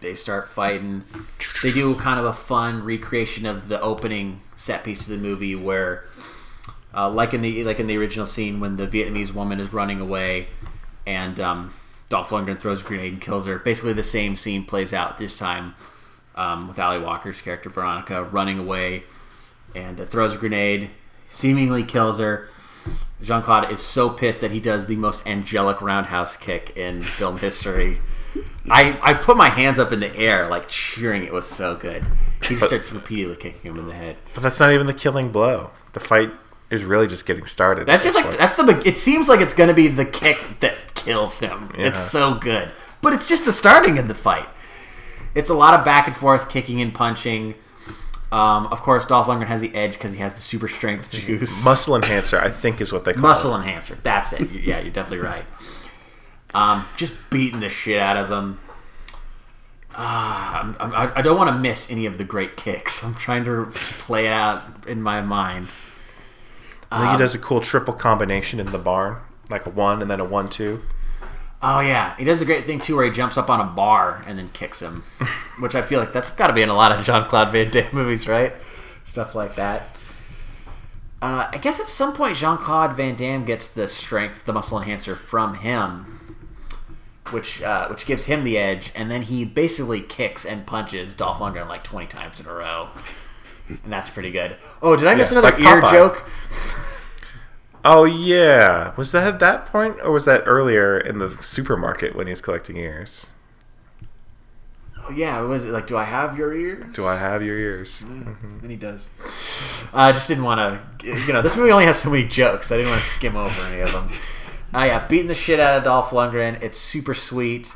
they 0.00 0.14
start 0.14 0.48
fighting. 0.48 1.04
They 1.62 1.72
do 1.72 1.94
kind 1.94 2.18
of 2.18 2.26
a 2.26 2.32
fun 2.32 2.84
recreation 2.84 3.46
of 3.46 3.68
the 3.68 3.80
opening 3.80 4.40
set 4.56 4.84
piece 4.84 5.02
of 5.02 5.08
the 5.08 5.18
movie, 5.18 5.54
where, 5.54 6.04
uh, 6.94 7.10
like 7.10 7.34
in 7.34 7.42
the 7.42 7.64
like 7.64 7.80
in 7.80 7.86
the 7.86 7.96
original 7.96 8.26
scene 8.26 8.60
when 8.60 8.76
the 8.76 8.86
Vietnamese 8.86 9.32
woman 9.32 9.60
is 9.60 9.72
running 9.72 10.00
away, 10.00 10.48
and 11.06 11.38
um, 11.40 11.74
Dolph 12.10 12.30
Lundgren 12.30 12.58
throws 12.58 12.82
a 12.82 12.84
grenade 12.84 13.12
and 13.12 13.22
kills 13.22 13.46
her. 13.46 13.58
Basically, 13.58 13.92
the 13.94 14.02
same 14.02 14.36
scene 14.36 14.64
plays 14.64 14.92
out 14.92 15.16
this 15.16 15.38
time 15.38 15.74
um, 16.34 16.68
with 16.68 16.78
Ally 16.78 16.98
Walker's 16.98 17.40
character 17.40 17.70
Veronica 17.70 18.24
running 18.24 18.58
away 18.58 19.04
and 19.74 19.98
uh, 20.00 20.04
throws 20.04 20.34
a 20.34 20.36
grenade, 20.36 20.90
seemingly 21.30 21.84
kills 21.84 22.18
her. 22.18 22.48
Jean 23.22 23.42
Claude 23.42 23.70
is 23.70 23.80
so 23.80 24.10
pissed 24.10 24.40
that 24.40 24.50
he 24.50 24.58
does 24.58 24.86
the 24.86 24.96
most 24.96 25.26
angelic 25.26 25.80
roundhouse 25.80 26.36
kick 26.36 26.76
in 26.76 27.02
film 27.02 27.38
history. 27.38 28.00
I, 28.68 28.98
I 29.02 29.14
put 29.14 29.36
my 29.36 29.48
hands 29.48 29.78
up 29.78 29.92
in 29.92 30.00
the 30.00 30.14
air, 30.16 30.48
like 30.48 30.68
cheering. 30.68 31.22
It 31.22 31.32
was 31.32 31.46
so 31.46 31.76
good. 31.76 32.04
He 32.42 32.56
just 32.56 32.66
starts 32.66 32.90
repeatedly 32.90 33.36
kicking 33.36 33.70
him 33.70 33.78
in 33.78 33.86
the 33.86 33.94
head. 33.94 34.16
But 34.34 34.42
that's 34.42 34.58
not 34.58 34.72
even 34.72 34.86
the 34.86 34.94
killing 34.94 35.30
blow. 35.30 35.70
The 35.92 36.00
fight 36.00 36.32
is 36.70 36.84
really 36.84 37.06
just 37.06 37.26
getting 37.26 37.46
started. 37.46 37.86
That's 37.86 38.04
just 38.04 38.14
like 38.16 38.24
point. 38.26 38.38
that's 38.38 38.54
the. 38.54 38.82
It 38.86 38.96
seems 38.98 39.28
like 39.28 39.40
it's 39.40 39.54
going 39.54 39.68
to 39.68 39.74
be 39.74 39.88
the 39.88 40.04
kick 40.04 40.38
that 40.60 40.94
kills 40.94 41.38
him. 41.38 41.70
Yeah. 41.76 41.88
It's 41.88 42.00
so 42.00 42.34
good, 42.34 42.72
but 43.02 43.12
it's 43.12 43.28
just 43.28 43.44
the 43.44 43.52
starting 43.52 43.98
of 43.98 44.08
the 44.08 44.14
fight. 44.14 44.48
It's 45.34 45.48
a 45.50 45.54
lot 45.54 45.74
of 45.74 45.84
back 45.84 46.06
and 46.06 46.16
forth, 46.16 46.48
kicking 46.48 46.80
and 46.80 46.92
punching. 46.94 47.54
Um, 48.32 48.66
of 48.68 48.80
course, 48.82 49.06
Dolph 49.06 49.26
Lundgren 49.26 49.46
has 49.46 49.60
the 49.60 49.74
edge 49.74 49.94
because 49.94 50.12
he 50.12 50.18
has 50.20 50.34
the 50.34 50.40
super 50.40 50.68
strength 50.68 51.10
juice. 51.12 51.64
muscle 51.64 51.96
enhancer, 51.96 52.38
I 52.40 52.48
think, 52.50 52.80
is 52.80 52.92
what 52.92 53.04
they 53.04 53.12
call 53.12 53.22
Muscle 53.22 53.50
it. 53.54 53.58
Muscle 53.58 53.68
enhancer. 53.68 53.98
That's 54.02 54.32
it. 54.32 54.50
Yeah, 54.52 54.78
you're 54.80 54.92
definitely 54.92 55.26
right. 55.26 55.44
Um, 56.54 56.84
just 56.96 57.12
beating 57.30 57.58
the 57.60 57.68
shit 57.68 57.98
out 58.00 58.16
of 58.16 58.30
him. 58.30 58.60
I'm, 59.96 60.76
I'm, 60.78 60.92
I- 60.94 61.12
I 61.18 61.22
don't 61.22 61.36
want 61.36 61.50
to 61.50 61.58
miss 61.58 61.90
any 61.90 62.06
of 62.06 62.18
the 62.18 62.24
great 62.24 62.56
kicks. 62.56 63.02
I'm 63.02 63.14
trying 63.14 63.44
to 63.44 63.66
play 63.72 64.26
it 64.26 64.32
out 64.32 64.86
in 64.86 65.02
my 65.02 65.20
mind. 65.20 65.74
I 66.90 66.98
think 66.98 67.08
Um, 67.10 67.14
he 67.16 67.18
does 67.18 67.34
a 67.34 67.38
cool 67.38 67.60
triple 67.60 67.94
combination 67.94 68.58
in 68.60 68.66
the 68.72 68.78
barn, 68.78 69.16
like 69.48 69.66
a 69.66 69.70
one 69.70 70.02
and 70.02 70.10
then 70.10 70.20
a 70.20 70.24
one-two. 70.24 70.82
Oh 71.62 71.80
yeah, 71.80 72.16
he 72.16 72.24
does 72.24 72.40
a 72.40 72.44
great 72.46 72.64
thing 72.66 72.80
too, 72.80 72.96
where 72.96 73.04
he 73.04 73.10
jumps 73.10 73.36
up 73.36 73.50
on 73.50 73.60
a 73.60 73.64
bar 73.64 74.22
and 74.26 74.38
then 74.38 74.48
kicks 74.54 74.80
him, 74.80 75.02
which 75.60 75.74
I 75.74 75.82
feel 75.82 76.00
like 76.00 76.12
that's 76.12 76.30
got 76.30 76.46
to 76.46 76.52
be 76.54 76.62
in 76.62 76.68
a 76.70 76.74
lot 76.74 76.90
of 76.92 77.04
Jean 77.04 77.24
Claude 77.26 77.50
Van 77.50 77.70
Damme 77.70 77.90
movies, 77.92 78.26
right? 78.26 78.54
Stuff 79.04 79.34
like 79.34 79.54
that. 79.56 79.94
Uh, 81.22 81.48
I 81.52 81.58
guess 81.58 81.78
at 81.78 81.86
some 81.86 82.14
point 82.14 82.36
Jean 82.36 82.56
Claude 82.56 82.96
Van 82.96 83.14
Damme 83.14 83.44
gets 83.44 83.68
the 83.68 83.86
strength, 83.88 84.46
the 84.46 84.54
muscle 84.54 84.78
enhancer 84.78 85.14
from 85.14 85.56
him, 85.56 86.36
which 87.30 87.60
uh, 87.62 87.88
which 87.88 88.06
gives 88.06 88.24
him 88.24 88.42
the 88.42 88.56
edge, 88.56 88.90
and 88.96 89.10
then 89.10 89.22
he 89.22 89.44
basically 89.44 90.00
kicks 90.00 90.46
and 90.46 90.66
punches 90.66 91.14
Dolph 91.14 91.38
Lundgren 91.40 91.68
like 91.68 91.84
twenty 91.84 92.06
times 92.06 92.40
in 92.40 92.46
a 92.46 92.52
row, 92.54 92.88
and 93.84 93.92
that's 93.92 94.10
pretty 94.10 94.30
good. 94.30 94.56
Oh, 94.82 94.96
did 94.96 95.06
I 95.06 95.14
miss 95.14 95.30
Yeah, 95.32 95.38
another 95.38 95.56
like 95.56 95.64
ear 95.66 95.80
Popeye. 95.82 95.90
joke? 95.92 96.30
Oh 97.84 98.04
yeah, 98.04 98.92
was 98.96 99.12
that 99.12 99.26
at 99.26 99.40
that 99.40 99.66
point, 99.66 99.96
or 100.02 100.12
was 100.12 100.26
that 100.26 100.42
earlier 100.46 100.98
in 100.98 101.18
the 101.18 101.30
supermarket 101.42 102.14
when 102.14 102.26
he's 102.26 102.42
collecting 102.42 102.76
ears? 102.76 103.28
Oh, 105.08 105.12
yeah, 105.12 105.40
was 105.40 105.64
it 105.64 105.70
like, 105.70 105.86
do 105.86 105.96
I 105.96 106.04
have 106.04 106.36
your 106.36 106.54
ear? 106.54 106.88
Do 106.92 107.06
I 107.06 107.16
have 107.16 107.42
your 107.42 107.58
ears? 107.58 108.02
And 108.02 108.70
he 108.70 108.76
does. 108.76 109.08
I 109.94 110.12
just 110.12 110.28
didn't 110.28 110.44
want 110.44 110.60
to, 110.60 111.06
you 111.26 111.32
know, 111.32 111.40
this 111.40 111.56
movie 111.56 111.72
only 111.72 111.86
has 111.86 111.98
so 111.98 112.10
many 112.10 112.24
jokes. 112.28 112.70
I 112.70 112.76
didn't 112.76 112.90
want 112.90 113.02
to 113.02 113.08
skim 113.08 113.34
over 113.34 113.62
any 113.68 113.80
of 113.80 113.92
them. 113.92 114.10
Uh, 114.74 114.84
yeah, 114.84 115.06
beating 115.08 115.26
the 115.26 115.34
shit 115.34 115.58
out 115.58 115.78
of 115.78 115.84
Dolph 115.84 116.10
Lundgren. 116.10 116.62
It's 116.62 116.78
super 116.78 117.14
sweet. 117.14 117.74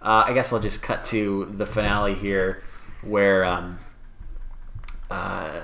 Uh, 0.00 0.24
I 0.26 0.32
guess 0.32 0.52
I'll 0.54 0.58
just 0.58 0.82
cut 0.82 1.04
to 1.06 1.44
the 1.56 1.66
finale 1.66 2.14
here, 2.14 2.62
where 3.02 3.44
um, 3.44 3.78
uh, 5.10 5.60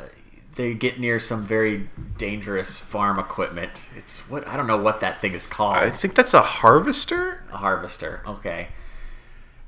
they 0.55 0.75
get 0.75 0.99
near 0.99 1.19
some 1.19 1.43
very 1.45 1.89
dangerous 2.19 2.77
farm 2.77 3.19
equipment. 3.19 3.89
It's 3.97 4.29
what 4.29 4.47
I 4.47 4.57
don't 4.57 4.67
know 4.67 4.77
what 4.81 5.01
that 5.01 5.21
thing 5.21 5.33
is 5.33 5.47
called. 5.47 5.77
I 5.77 5.91
think 5.91 6.15
that's 6.15 6.35
a 6.35 6.43
harvester. 6.43 7.43
A 7.53 7.59
harvester. 7.59 8.23
Okay. 8.27 8.69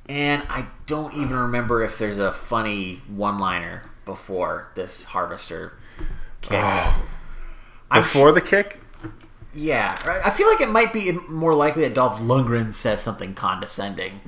And 0.07 0.43
I 0.49 0.67
don't 0.87 1.15
even 1.15 1.37
remember 1.37 1.83
if 1.83 1.97
there's 1.99 2.19
a 2.19 2.33
funny 2.33 3.01
one-liner 3.09 3.85
before 4.05 4.69
this 4.75 5.05
harvester 5.05 5.79
kick. 6.41 6.59
Oh. 6.61 7.07
Before 7.93 8.33
the 8.33 8.41
kick, 8.41 8.81
Yeah, 9.55 9.97
I 10.05 10.29
I 10.29 10.31
feel 10.31 10.49
like 10.49 10.61
it 10.61 10.71
might 10.71 10.93
be 10.93 11.13
more 11.13 11.55
likely 11.55 11.83
that 11.83 11.95
Dolph 11.95 12.19
Lundgren 12.21 12.73
says 12.75 13.03
something 13.03 13.35
condescending, 13.35 14.21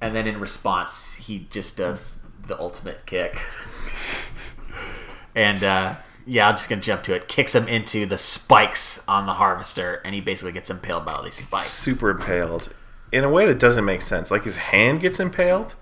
and 0.00 0.14
then 0.14 0.26
in 0.26 0.40
response 0.40 1.14
he 1.14 1.46
just 1.50 1.76
does 1.76 2.20
the 2.46 2.58
ultimate 2.58 3.04
kick. 3.04 3.38
and 5.34 5.62
uh, 5.62 5.94
yeah, 6.26 6.48
I'm 6.48 6.56
just 6.56 6.68
gonna 6.68 6.80
jump 6.82 7.02
to 7.04 7.14
it. 7.14 7.28
Kicks 7.28 7.54
him 7.54 7.68
into 7.68 8.06
the 8.06 8.18
spikes 8.18 9.02
on 9.08 9.26
the 9.26 9.34
harvester, 9.34 10.00
and 10.04 10.14
he 10.14 10.20
basically 10.20 10.52
gets 10.52 10.70
impaled 10.70 11.04
by 11.04 11.14
all 11.14 11.22
these 11.22 11.34
spikes. 11.34 11.66
super 11.66 12.10
impaled 12.10 12.72
in 13.10 13.24
a 13.24 13.28
way 13.28 13.46
that 13.46 13.58
doesn't 13.58 13.84
make 13.84 14.02
sense. 14.02 14.30
Like 14.30 14.44
his 14.44 14.56
hand 14.56 15.00
gets 15.00 15.20
impaled. 15.20 15.74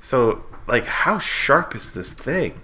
So, 0.00 0.44
like, 0.66 0.86
how 0.86 1.18
sharp 1.18 1.74
is 1.74 1.92
this 1.92 2.12
thing? 2.12 2.60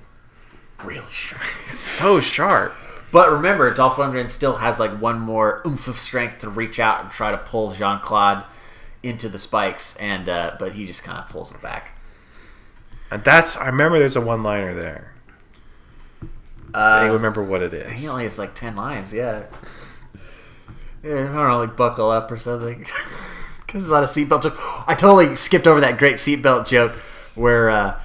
Really 0.85 1.11
sharp. 1.11 1.43
It's 1.67 1.79
so 1.79 2.21
sharp. 2.21 2.75
But 3.13 3.33
remember, 3.33 3.73
Dolph 3.73 3.97
Lundgren 3.97 4.31
still 4.31 4.57
has 4.57 4.79
like 4.79 4.93
one 4.93 5.19
more 5.19 5.63
oomph 5.67 5.89
of 5.89 5.97
strength 5.97 6.39
to 6.39 6.49
reach 6.49 6.79
out 6.79 7.03
and 7.03 7.11
try 7.11 7.31
to 7.31 7.39
pull 7.39 7.73
Jean 7.73 8.01
Claude 8.01 8.45
into 9.03 9.29
the 9.29 9.39
spikes, 9.39 9.97
and 9.97 10.29
uh, 10.29 10.57
but 10.59 10.73
he 10.73 10.87
just 10.87 11.03
kind 11.03 11.19
of 11.19 11.29
pulls 11.29 11.55
it 11.55 11.61
back. 11.61 11.99
And 13.11 13.25
that's 13.25 13.57
I 13.57 13.67
remember 13.67 13.99
there's 13.99 14.17
a 14.17 14.21
one 14.21 14.43
liner 14.43 14.75
there. 14.75 15.13
Uh, 16.75 17.01
Say 17.07 17.11
remember 17.11 17.43
what 17.43 17.63
it 17.63 17.75
is. 17.75 18.01
He 18.01 18.09
only 18.09 18.25
has 18.25 18.39
like 18.39 18.55
ten 18.55 18.77
lines. 18.77 19.13
Yeah. 19.13 19.47
Yeah, 21.03 21.13
I 21.13 21.23
don't 21.23 21.35
know, 21.35 21.59
like 21.59 21.77
buckle 21.77 22.11
up 22.11 22.31
or 22.31 22.37
something. 22.37 22.87
Because 23.71 23.85
there's 23.85 23.91
a 23.91 23.93
lot 23.93 24.03
of 24.03 24.09
seatbelt 24.09 24.43
jokes. 24.43 24.61
I 24.89 24.97
totally 24.97 25.37
skipped 25.37 25.69
over 25.69 25.81
that 25.83 25.97
great 25.97 26.17
seatbelt 26.17 26.67
joke 26.67 26.91
where 27.37 27.71
uh, 27.71 28.01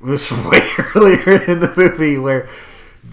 it 0.00 0.04
was 0.04 0.30
way 0.30 0.60
earlier 0.94 1.42
in 1.42 1.58
the 1.58 1.74
movie 1.76 2.16
where 2.16 2.48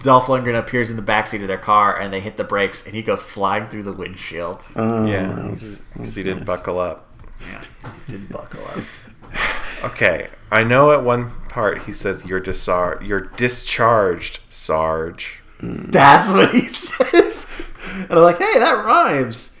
Dolph 0.00 0.26
Lundgren 0.26 0.56
appears 0.56 0.92
in 0.92 0.96
the 0.96 1.02
backseat 1.02 1.42
of 1.42 1.48
their 1.48 1.58
car 1.58 1.98
and 1.98 2.12
they 2.12 2.20
hit 2.20 2.36
the 2.36 2.44
brakes 2.44 2.86
and 2.86 2.94
he 2.94 3.02
goes 3.02 3.20
flying 3.20 3.66
through 3.66 3.82
the 3.82 3.92
windshield. 3.92 4.62
Oh, 4.76 5.06
yeah, 5.06 5.48
because 5.50 5.82
he 6.14 6.22
didn't 6.22 6.38
nice. 6.38 6.46
buckle 6.46 6.78
up. 6.78 7.12
Yeah, 7.50 7.64
didn't 8.08 8.30
buckle 8.30 8.64
up. 8.64 8.78
Okay, 9.84 10.28
I 10.50 10.64
know 10.64 10.92
at 10.92 11.02
one 11.04 11.32
part 11.48 11.82
he 11.84 11.92
says 11.92 12.24
you're 12.26 12.40
disar- 12.40 13.06
you're 13.06 13.20
discharged, 13.20 14.40
Sarge. 14.50 15.40
That's 15.60 16.28
what 16.28 16.52
he 16.54 16.60
says. 16.68 17.46
And 17.94 18.12
I'm 18.12 18.18
like, 18.22 18.38
hey, 18.38 18.58
that 18.58 18.84
rhymes. 18.84 19.54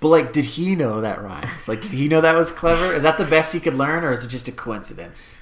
But 0.00 0.08
like, 0.08 0.32
did 0.32 0.44
he 0.44 0.74
know 0.74 1.00
that 1.00 1.22
rhymes? 1.22 1.68
Like, 1.68 1.80
did 1.80 1.92
he 1.92 2.08
know 2.08 2.20
that 2.20 2.36
was 2.36 2.50
clever? 2.50 2.94
Is 2.94 3.02
that 3.04 3.16
the 3.16 3.24
best 3.24 3.52
he 3.52 3.60
could 3.60 3.74
learn, 3.74 4.04
or 4.04 4.12
is 4.12 4.24
it 4.24 4.28
just 4.28 4.48
a 4.48 4.52
coincidence? 4.52 5.40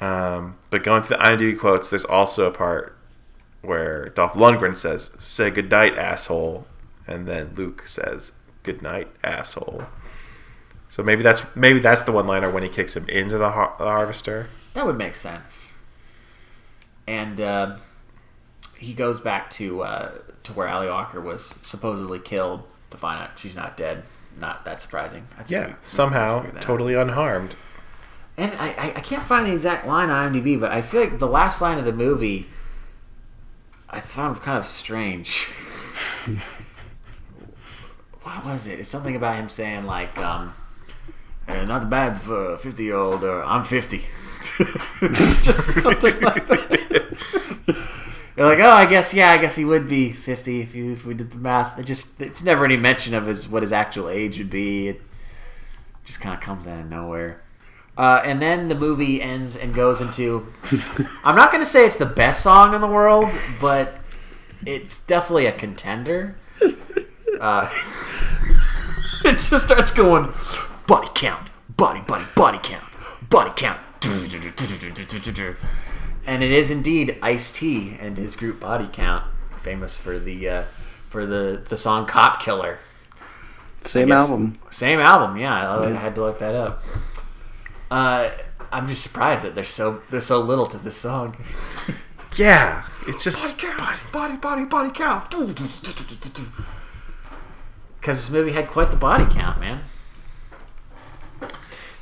Um, 0.00 0.56
but 0.70 0.82
going 0.82 1.02
through 1.02 1.16
the 1.18 1.22
IMDb 1.22 1.58
quotes, 1.58 1.90
there's 1.90 2.04
also 2.04 2.46
a 2.46 2.50
part 2.50 2.96
where 3.62 4.08
Dolph 4.10 4.32
Lundgren 4.34 4.76
says, 4.76 5.10
"Say 5.18 5.50
good 5.50 5.70
night, 5.70 5.96
asshole," 5.98 6.66
and 7.06 7.26
then 7.26 7.52
Luc 7.54 7.86
says, 7.86 8.32
"Good 8.62 8.80
night, 8.82 9.08
asshole." 9.22 9.86
So 10.96 11.02
maybe 11.02 11.22
that's 11.22 11.42
maybe 11.54 11.78
that's 11.78 12.00
the 12.00 12.12
one 12.12 12.26
liner 12.26 12.48
when 12.48 12.62
he 12.62 12.70
kicks 12.70 12.96
him 12.96 13.06
into 13.10 13.36
the, 13.36 13.50
har- 13.50 13.74
the 13.78 13.84
harvester. 13.84 14.46
That 14.72 14.86
would 14.86 14.96
make 14.96 15.14
sense. 15.14 15.74
And 17.06 17.38
uh, 17.38 17.76
he 18.78 18.94
goes 18.94 19.20
back 19.20 19.50
to 19.50 19.82
uh, 19.82 20.12
to 20.44 20.54
where 20.54 20.66
Ally 20.66 20.86
Walker 20.86 21.20
was 21.20 21.58
supposedly 21.60 22.18
killed 22.18 22.62
to 22.88 22.96
find 22.96 23.20
out 23.22 23.38
she's 23.38 23.54
not 23.54 23.76
dead. 23.76 24.04
not 24.40 24.64
that 24.64 24.80
surprising. 24.80 25.26
I 25.34 25.40
think 25.40 25.50
Yeah, 25.50 25.66
we 25.66 25.74
somehow 25.82 26.38
figured 26.38 26.54
that 26.54 26.58
out. 26.60 26.64
totally 26.64 26.94
unharmed. 26.94 27.56
And 28.38 28.52
I, 28.58 28.68
I, 28.68 28.92
I 28.96 29.00
can't 29.00 29.22
find 29.22 29.44
the 29.46 29.52
exact 29.52 29.86
line 29.86 30.08
on 30.08 30.32
IMDb, 30.32 30.58
but 30.58 30.72
I 30.72 30.80
feel 30.80 31.02
like 31.02 31.18
the 31.18 31.28
last 31.28 31.60
line 31.60 31.78
of 31.78 31.84
the 31.84 31.92
movie 31.92 32.46
I 33.90 34.00
found 34.00 34.40
kind 34.40 34.56
of 34.56 34.64
strange. 34.64 35.44
what 38.22 38.44
was 38.46 38.66
it? 38.66 38.80
It's 38.80 38.88
something 38.88 39.14
about 39.14 39.36
him 39.36 39.50
saying 39.50 39.84
like, 39.84 40.16
um, 40.16 40.54
"Uh, 41.48 41.64
"Not 41.64 41.88
bad 41.90 42.20
for 42.20 42.54
a 42.54 42.58
fifty-year-old." 42.58 43.24
Or 43.24 43.42
I'm 43.44 43.64
fifty. 43.64 44.04
it's 45.00 45.44
just 45.44 45.74
something 45.74 46.20
like 46.20 46.46
that. 46.48 47.16
You're 48.36 48.46
like, 48.46 48.58
oh, 48.58 48.68
I 48.68 48.84
guess, 48.84 49.14
yeah, 49.14 49.30
I 49.30 49.38
guess 49.38 49.56
he 49.56 49.64
would 49.64 49.88
be 49.88 50.12
fifty 50.12 50.60
if 50.60 50.74
you 50.74 50.92
if 50.92 51.06
we 51.06 51.14
did 51.14 51.30
the 51.30 51.38
math. 51.38 51.78
It 51.78 51.84
just 51.84 52.20
it's 52.20 52.42
never 52.42 52.64
any 52.64 52.76
mention 52.76 53.14
of 53.14 53.26
his 53.26 53.48
what 53.48 53.62
his 53.62 53.72
actual 53.72 54.10
age 54.10 54.38
would 54.38 54.50
be. 54.50 54.88
It 54.88 55.02
just 56.04 56.20
kind 56.20 56.34
of 56.34 56.40
comes 56.40 56.66
out 56.66 56.80
of 56.80 56.90
nowhere. 56.90 57.42
Uh, 57.96 58.20
and 58.24 58.42
then 58.42 58.68
the 58.68 58.74
movie 58.74 59.22
ends 59.22 59.56
and 59.56 59.74
goes 59.74 60.02
into. 60.02 60.46
I'm 61.24 61.34
not 61.34 61.50
going 61.50 61.62
to 61.62 61.70
say 61.70 61.86
it's 61.86 61.96
the 61.96 62.04
best 62.04 62.42
song 62.42 62.74
in 62.74 62.82
the 62.82 62.86
world, 62.86 63.30
but 63.58 63.98
it's 64.66 65.00
definitely 65.00 65.46
a 65.46 65.52
contender. 65.52 66.36
Uh, 67.40 67.70
it 69.24 69.38
just 69.44 69.64
starts 69.64 69.92
going 69.92 70.32
body 70.86 71.08
count, 71.14 71.50
body, 71.76 72.00
body, 72.00 72.24
body 72.34 72.58
count, 72.62 72.84
body 73.28 73.50
count. 73.56 73.80
And 76.26 76.42
it 76.42 76.50
is 76.50 76.70
indeed 76.70 77.18
Ice 77.22 77.50
T 77.50 77.96
and 78.00 78.16
his 78.16 78.36
group 78.36 78.60
Body 78.60 78.88
Count, 78.92 79.24
famous 79.58 79.96
for 79.96 80.18
the 80.18 80.48
uh, 80.48 80.62
for 80.62 81.24
the 81.26 81.62
the 81.68 81.76
song 81.76 82.06
"Cop 82.06 82.40
Killer." 82.40 82.78
Same 83.82 84.10
album. 84.10 84.58
Same 84.70 84.98
album, 84.98 85.36
yeah. 85.36 85.70
I, 85.70 85.88
I 85.88 85.92
had 85.92 86.16
to 86.16 86.22
look 86.22 86.40
that 86.40 86.54
up. 86.54 86.82
Uh, 87.90 88.30
I'm 88.72 88.88
just 88.88 89.02
surprised 89.02 89.44
that 89.44 89.54
there's 89.54 89.68
so 89.68 90.02
there's 90.10 90.26
so 90.26 90.40
little 90.40 90.66
to 90.66 90.78
this 90.78 90.96
song. 90.96 91.36
Yeah, 92.36 92.86
it's 93.06 93.24
just 93.24 93.40
body 93.40 93.54
count, 93.56 94.12
body, 94.12 94.36
body, 94.36 94.64
body 94.66 94.90
count. 94.90 95.30
Because 97.98 98.18
this 98.18 98.30
movie 98.30 98.52
had 98.52 98.68
quite 98.68 98.90
the 98.90 98.96
body 98.96 99.24
count, 99.24 99.58
man. 99.58 99.80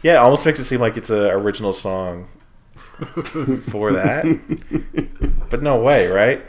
Yeah, 0.05 0.15
it 0.15 0.19
almost 0.19 0.45
makes 0.45 0.61
it 0.61 0.65
seem 0.65 0.81
like 0.81 0.99
it's 0.99 1.09
an 1.09 1.31
original 1.31 1.73
song 1.73 2.29
for 3.71 3.91
that. 3.93 5.47
but 5.49 5.63
no 5.63 5.81
way, 5.81 6.09
right? 6.09 6.43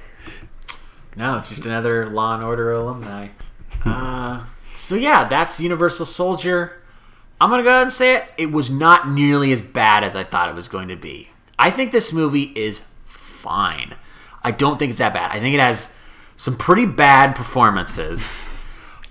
No, 1.16 1.38
it's 1.38 1.48
just 1.48 1.66
another 1.66 2.06
Law 2.08 2.36
and 2.36 2.44
Order 2.44 2.74
alumni. 2.74 3.30
Uh, 3.86 4.46
so 4.76 4.96
yeah, 4.96 5.26
that's 5.30 5.58
Universal 5.58 6.06
Soldier. 6.06 6.82
I'm 7.40 7.50
gonna 7.50 7.64
go 7.64 7.70
ahead 7.70 7.84
and 7.84 7.94
say 7.94 8.18
it. 8.18 8.26
It 8.38 8.52
was 8.52 8.70
not 8.70 9.08
nearly 9.08 9.54
as 9.54 9.62
bad 9.62 10.04
as 10.04 10.18
I 10.18 10.26
thought 10.26 10.50
it 10.50 10.56
was 10.56 10.68
going 10.68 10.90
to 10.90 10.98
be. 10.98 11.30
I 11.58 11.72
think 11.72 11.94
this 11.94 12.12
movie 12.12 12.52
is 12.58 12.82
fine. 13.06 13.96
I 14.44 14.52
don't 14.52 14.78
think 14.78 14.90
it's 14.90 15.00
that 15.00 15.14
bad. 15.14 15.32
I 15.32 15.40
think 15.40 15.56
it 15.56 15.62
has 15.62 15.94
some 16.36 16.58
pretty 16.58 16.86
bad 16.86 17.38
performances, 17.38 18.46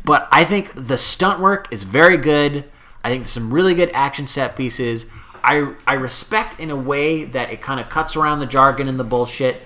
but 0.04 0.28
I 0.30 0.44
think 0.44 0.70
the 0.74 0.98
stunt 0.98 1.40
work 1.40 1.66
is 1.72 1.84
very 1.84 2.18
good. 2.18 2.64
I 3.04 3.10
think 3.10 3.22
there's 3.22 3.30
some 3.30 3.52
really 3.52 3.74
good 3.74 3.90
action 3.92 4.26
set 4.26 4.56
pieces. 4.56 5.06
I 5.44 5.74
I 5.86 5.92
respect 5.92 6.58
in 6.58 6.70
a 6.70 6.76
way 6.76 7.24
that 7.24 7.50
it 7.50 7.60
kind 7.60 7.78
of 7.78 7.90
cuts 7.90 8.16
around 8.16 8.40
the 8.40 8.46
jargon 8.46 8.88
and 8.88 8.98
the 8.98 9.04
bullshit. 9.04 9.60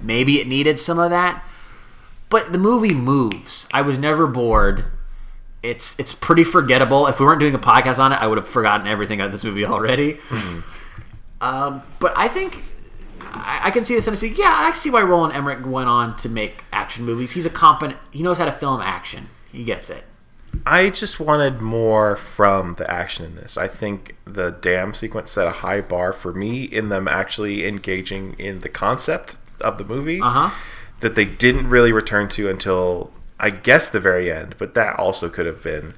Maybe 0.00 0.40
it 0.40 0.48
needed 0.48 0.78
some 0.78 0.98
of 0.98 1.10
that, 1.10 1.44
but 2.30 2.50
the 2.50 2.58
movie 2.58 2.94
moves. 2.94 3.66
I 3.72 3.82
was 3.82 3.98
never 3.98 4.26
bored. 4.26 4.86
It's 5.62 5.94
it's 5.98 6.14
pretty 6.14 6.44
forgettable. 6.44 7.06
If 7.08 7.20
we 7.20 7.26
weren't 7.26 7.40
doing 7.40 7.54
a 7.54 7.58
podcast 7.58 7.98
on 7.98 8.12
it, 8.12 8.16
I 8.16 8.26
would 8.26 8.38
have 8.38 8.48
forgotten 8.48 8.86
everything 8.86 9.20
about 9.20 9.32
this 9.32 9.44
movie 9.44 9.66
already. 9.66 10.18
Um, 11.40 11.82
but 12.00 12.12
I 12.16 12.28
think 12.28 12.62
I, 13.20 13.60
I 13.64 13.70
can 13.70 13.84
see 13.84 13.94
this 13.94 14.06
and 14.06 14.16
I 14.16 14.18
say, 14.18 14.28
yeah, 14.28 14.54
I 14.58 14.72
see 14.72 14.88
why 14.90 15.02
Roland 15.02 15.34
Emmerich 15.34 15.66
went 15.66 15.88
on 15.88 16.16
to 16.16 16.28
make 16.28 16.64
action 16.72 17.04
movies. 17.04 17.32
He's 17.32 17.44
a 17.46 17.50
competent. 17.50 17.98
He 18.12 18.22
knows 18.22 18.38
how 18.38 18.44
to 18.46 18.52
film 18.52 18.80
action. 18.80 19.28
He 19.52 19.64
gets 19.64 19.90
it. 19.90 20.04
I 20.66 20.90
just 20.90 21.18
wanted 21.20 21.60
more 21.60 22.16
from 22.16 22.74
the 22.74 22.90
action 22.90 23.24
in 23.24 23.36
this. 23.36 23.56
I 23.56 23.68
think 23.68 24.16
the 24.24 24.50
dam 24.50 24.92
sequence 24.94 25.30
set 25.30 25.46
a 25.46 25.50
high 25.50 25.80
bar 25.80 26.12
for 26.12 26.32
me 26.32 26.64
in 26.64 26.88
them 26.88 27.08
actually 27.08 27.66
engaging 27.66 28.34
in 28.38 28.60
the 28.60 28.68
concept 28.68 29.36
of 29.60 29.78
the 29.78 29.84
movie 29.84 30.20
Uh 30.20 30.30
huh. 30.30 30.50
that 31.00 31.14
they 31.14 31.24
didn't 31.24 31.68
really 31.70 31.92
return 31.92 32.28
to 32.30 32.48
until 32.48 33.10
I 33.40 33.50
guess 33.50 33.88
the 33.88 34.00
very 34.00 34.30
end. 34.32 34.56
But 34.58 34.74
that 34.74 34.96
also 34.98 35.28
could 35.28 35.46
have 35.46 35.62
been 35.62 35.94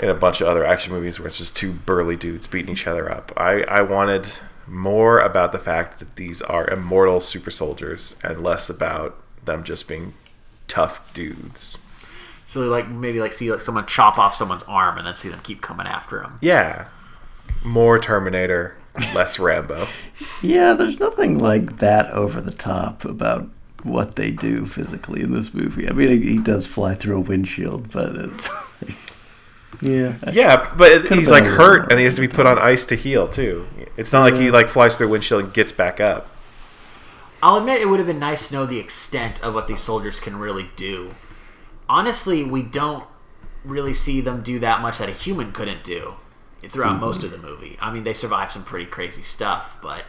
in 0.00 0.08
a 0.08 0.14
bunch 0.14 0.40
of 0.40 0.46
other 0.48 0.64
action 0.64 0.92
movies 0.92 1.18
where 1.18 1.28
it's 1.28 1.38
just 1.38 1.56
two 1.56 1.72
burly 1.72 2.16
dudes 2.16 2.46
beating 2.46 2.72
each 2.72 2.86
other 2.86 3.10
up. 3.10 3.30
I, 3.36 3.62
I 3.64 3.82
wanted 3.82 4.26
more 4.66 5.18
about 5.18 5.52
the 5.52 5.58
fact 5.58 5.98
that 5.98 6.16
these 6.16 6.40
are 6.40 6.66
immortal 6.68 7.20
super 7.20 7.50
soldiers 7.50 8.16
and 8.24 8.42
less 8.42 8.70
about 8.70 9.18
them 9.44 9.64
just 9.64 9.86
being 9.88 10.14
tough 10.68 11.12
dudes. 11.12 11.76
So 12.52 12.60
like 12.62 12.86
maybe 12.88 13.18
like 13.18 13.32
see 13.32 13.50
like 13.50 13.62
someone 13.62 13.86
chop 13.86 14.18
off 14.18 14.34
someone's 14.36 14.62
arm 14.64 14.98
and 14.98 15.06
then 15.06 15.14
see 15.14 15.30
them 15.30 15.40
keep 15.42 15.62
coming 15.62 15.86
after 15.86 16.22
him. 16.22 16.38
Yeah. 16.42 16.88
More 17.64 17.98
Terminator, 17.98 18.76
less 19.14 19.38
Rambo. 19.38 19.86
Yeah, 20.42 20.74
there's 20.74 21.00
nothing 21.00 21.38
like 21.38 21.78
that 21.78 22.10
over 22.10 22.42
the 22.42 22.52
top 22.52 23.06
about 23.06 23.48
what 23.84 24.16
they 24.16 24.30
do 24.30 24.66
physically 24.66 25.22
in 25.22 25.32
this 25.32 25.54
movie. 25.54 25.88
I 25.88 25.92
mean, 25.92 26.22
he 26.22 26.38
does 26.38 26.66
fly 26.66 26.94
through 26.94 27.16
a 27.16 27.20
windshield, 27.20 27.90
but 27.90 28.14
it's 28.16 28.50
yeah, 29.80 30.14
Yeah, 30.30 30.72
but 30.76 30.92
it- 30.92 31.02
Could've 31.04 31.18
he's 31.18 31.30
like 31.30 31.44
hurt 31.44 31.90
and 31.90 31.98
he 31.98 32.04
has 32.04 32.16
to 32.16 32.20
be 32.20 32.28
put 32.28 32.46
on 32.46 32.58
ice 32.58 32.84
to 32.86 32.96
heal 32.96 33.28
too. 33.28 33.66
It's 33.96 34.12
not 34.12 34.22
like 34.22 34.34
he 34.34 34.50
like 34.50 34.68
flies 34.68 34.96
through 34.98 35.06
a 35.06 35.10
windshield 35.10 35.44
and 35.44 35.54
gets 35.54 35.72
back 35.72 36.00
up. 36.00 36.28
I'll 37.42 37.56
admit 37.56 37.80
it 37.80 37.88
would 37.88 37.98
have 37.98 38.06
been 38.06 38.20
nice 38.20 38.48
to 38.48 38.54
know 38.54 38.66
the 38.66 38.78
extent 38.78 39.42
of 39.42 39.54
what 39.54 39.66
these 39.66 39.80
soldiers 39.80 40.20
can 40.20 40.36
really 40.36 40.68
do. 40.76 41.14
Honestly, 41.92 42.42
we 42.42 42.62
don't 42.62 43.04
really 43.64 43.92
see 43.92 44.22
them 44.22 44.42
do 44.42 44.58
that 44.60 44.80
much 44.80 44.96
that 44.96 45.10
a 45.10 45.12
human 45.12 45.52
couldn't 45.52 45.84
do 45.84 46.14
throughout 46.70 46.98
most 46.98 47.22
of 47.22 47.30
the 47.30 47.36
movie. 47.36 47.76
I 47.82 47.92
mean, 47.92 48.02
they 48.02 48.14
survive 48.14 48.50
some 48.50 48.64
pretty 48.64 48.86
crazy 48.86 49.22
stuff, 49.22 49.76
but 49.82 50.06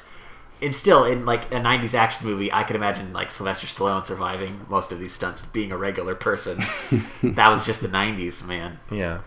it's 0.61 0.77
still 0.77 1.03
in 1.03 1.25
like 1.25 1.51
a 1.51 1.57
'90s 1.57 1.93
action 1.93 2.25
movie. 2.25 2.49
I 2.53 2.63
could 2.63 2.77
imagine 2.77 3.11
like 3.11 3.31
Sylvester 3.31 3.67
Stallone 3.67 4.05
surviving 4.05 4.65
most 4.69 4.93
of 4.93 4.99
these 4.99 5.11
stunts, 5.11 5.43
being 5.43 5.73
a 5.73 5.77
regular 5.77 6.15
person. 6.15 6.59
that 7.21 7.49
was 7.49 7.65
just 7.65 7.81
the 7.81 7.89
'90s, 7.89 8.47
man. 8.47 8.79
Yeah. 8.89 9.19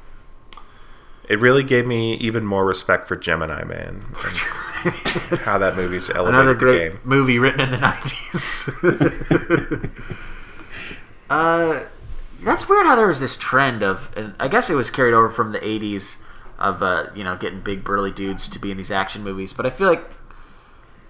It 1.28 1.39
really 1.39 1.62
gave 1.62 1.87
me 1.87 2.15
even 2.15 2.47
more 2.47 2.65
respect 2.65 3.07
for 3.07 3.16
Gemini 3.16 3.65
Man 3.65 4.03
and 5.31 5.41
how 5.41 5.59
that 5.59 5.77
movie's 5.77 6.09
elevated 6.09 6.35
Another 6.41 6.55
the 6.55 6.59
great 6.59 6.78
game. 6.93 7.01
movie 7.05 7.39
written 7.39 7.61
in 7.61 7.70
the 7.70 7.77
'90s. 7.77 8.70
uh, 11.31 11.85
that's 12.42 12.68
weird 12.68 12.86
how 12.86 12.96
there 12.96 13.08
was 13.08 13.20
this 13.20 13.36
trend 13.36 13.82
of, 13.82 14.12
and 14.16 14.34
I 14.38 14.48
guess 14.48 14.70
it 14.70 14.74
was 14.74 14.90
carried 14.90 15.14
over 15.14 15.28
from 15.28 15.50
the 15.50 15.60
'80s 15.60 16.18
of 16.58 16.82
uh, 16.82 17.06
you 17.14 17.24
know 17.24 17.36
getting 17.36 17.60
big 17.60 17.84
burly 17.84 18.10
dudes 18.10 18.48
to 18.48 18.58
be 18.58 18.70
in 18.70 18.76
these 18.76 18.90
action 18.90 19.22
movies. 19.22 19.52
But 19.52 19.66
I 19.66 19.70
feel 19.70 19.88
like 19.88 20.10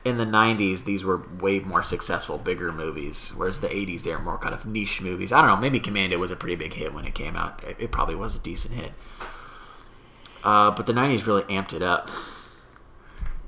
in 0.04 0.18
the 0.18 0.24
'90s 0.24 0.84
these 0.84 1.04
were 1.04 1.22
way 1.40 1.60
more 1.60 1.82
successful, 1.82 2.38
bigger 2.38 2.72
movies, 2.72 3.32
whereas 3.36 3.60
the 3.60 3.68
'80s 3.68 4.02
they 4.02 4.12
were 4.12 4.22
more 4.22 4.38
kind 4.38 4.54
of 4.54 4.66
niche 4.66 5.00
movies. 5.00 5.32
I 5.32 5.40
don't 5.40 5.50
know. 5.50 5.56
Maybe 5.56 5.80
Commando 5.80 6.18
was 6.18 6.30
a 6.30 6.36
pretty 6.36 6.56
big 6.56 6.74
hit 6.74 6.94
when 6.94 7.04
it 7.04 7.14
came 7.14 7.36
out. 7.36 7.62
It, 7.64 7.76
it 7.78 7.92
probably 7.92 8.14
was 8.14 8.34
a 8.34 8.38
decent 8.38 8.74
hit. 8.74 8.92
Uh, 10.44 10.70
but 10.70 10.86
the 10.86 10.92
'90s 10.92 11.26
really 11.26 11.42
amped 11.44 11.72
it 11.72 11.82
up 11.82 12.10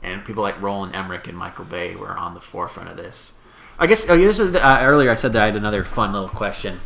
and 0.03 0.25
people 0.25 0.43
like 0.43 0.61
Roland 0.61 0.95
Emmerich 0.95 1.27
and 1.27 1.37
Michael 1.37 1.65
Bay 1.65 1.95
were 1.95 2.17
on 2.17 2.35
the 2.35 2.41
forefront 2.41 2.89
of 2.89 2.97
this. 2.97 3.35
I 3.79 3.87
guess 3.87 4.09
oh, 4.09 4.17
this 4.17 4.39
is, 4.39 4.55
uh, 4.55 4.79
earlier 4.83 5.11
I 5.11 5.15
said 5.15 5.33
that 5.35 5.43
I 5.43 5.47
had 5.47 5.57
another 5.57 5.85
fun 5.85 6.13
little 6.13 6.29
question 6.29 6.81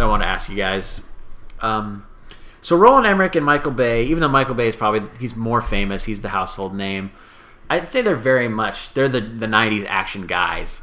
that 0.00 0.06
I 0.06 0.08
want 0.08 0.22
to 0.22 0.28
ask 0.28 0.48
you 0.48 0.56
guys. 0.56 1.02
Um, 1.60 2.06
so 2.62 2.76
Roland 2.76 3.06
Emmerich 3.06 3.36
and 3.36 3.44
Michael 3.44 3.70
Bay, 3.70 4.04
even 4.06 4.20
though 4.20 4.28
Michael 4.28 4.54
Bay 4.54 4.68
is 4.68 4.76
probably 4.76 5.08
he's 5.18 5.36
more 5.36 5.60
famous, 5.60 6.04
he's 6.04 6.22
the 6.22 6.30
household 6.30 6.74
name. 6.74 7.12
I'd 7.68 7.88
say 7.88 8.02
they're 8.02 8.16
very 8.16 8.48
much 8.48 8.94
they're 8.94 9.08
the 9.08 9.20
the 9.20 9.46
'90s 9.46 9.84
action 9.88 10.26
guys. 10.26 10.80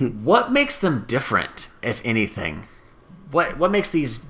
what 0.00 0.50
makes 0.50 0.80
them 0.80 1.04
different, 1.06 1.68
if 1.82 2.00
anything? 2.04 2.66
What 3.30 3.58
what 3.58 3.70
makes 3.70 3.90
these 3.90 4.26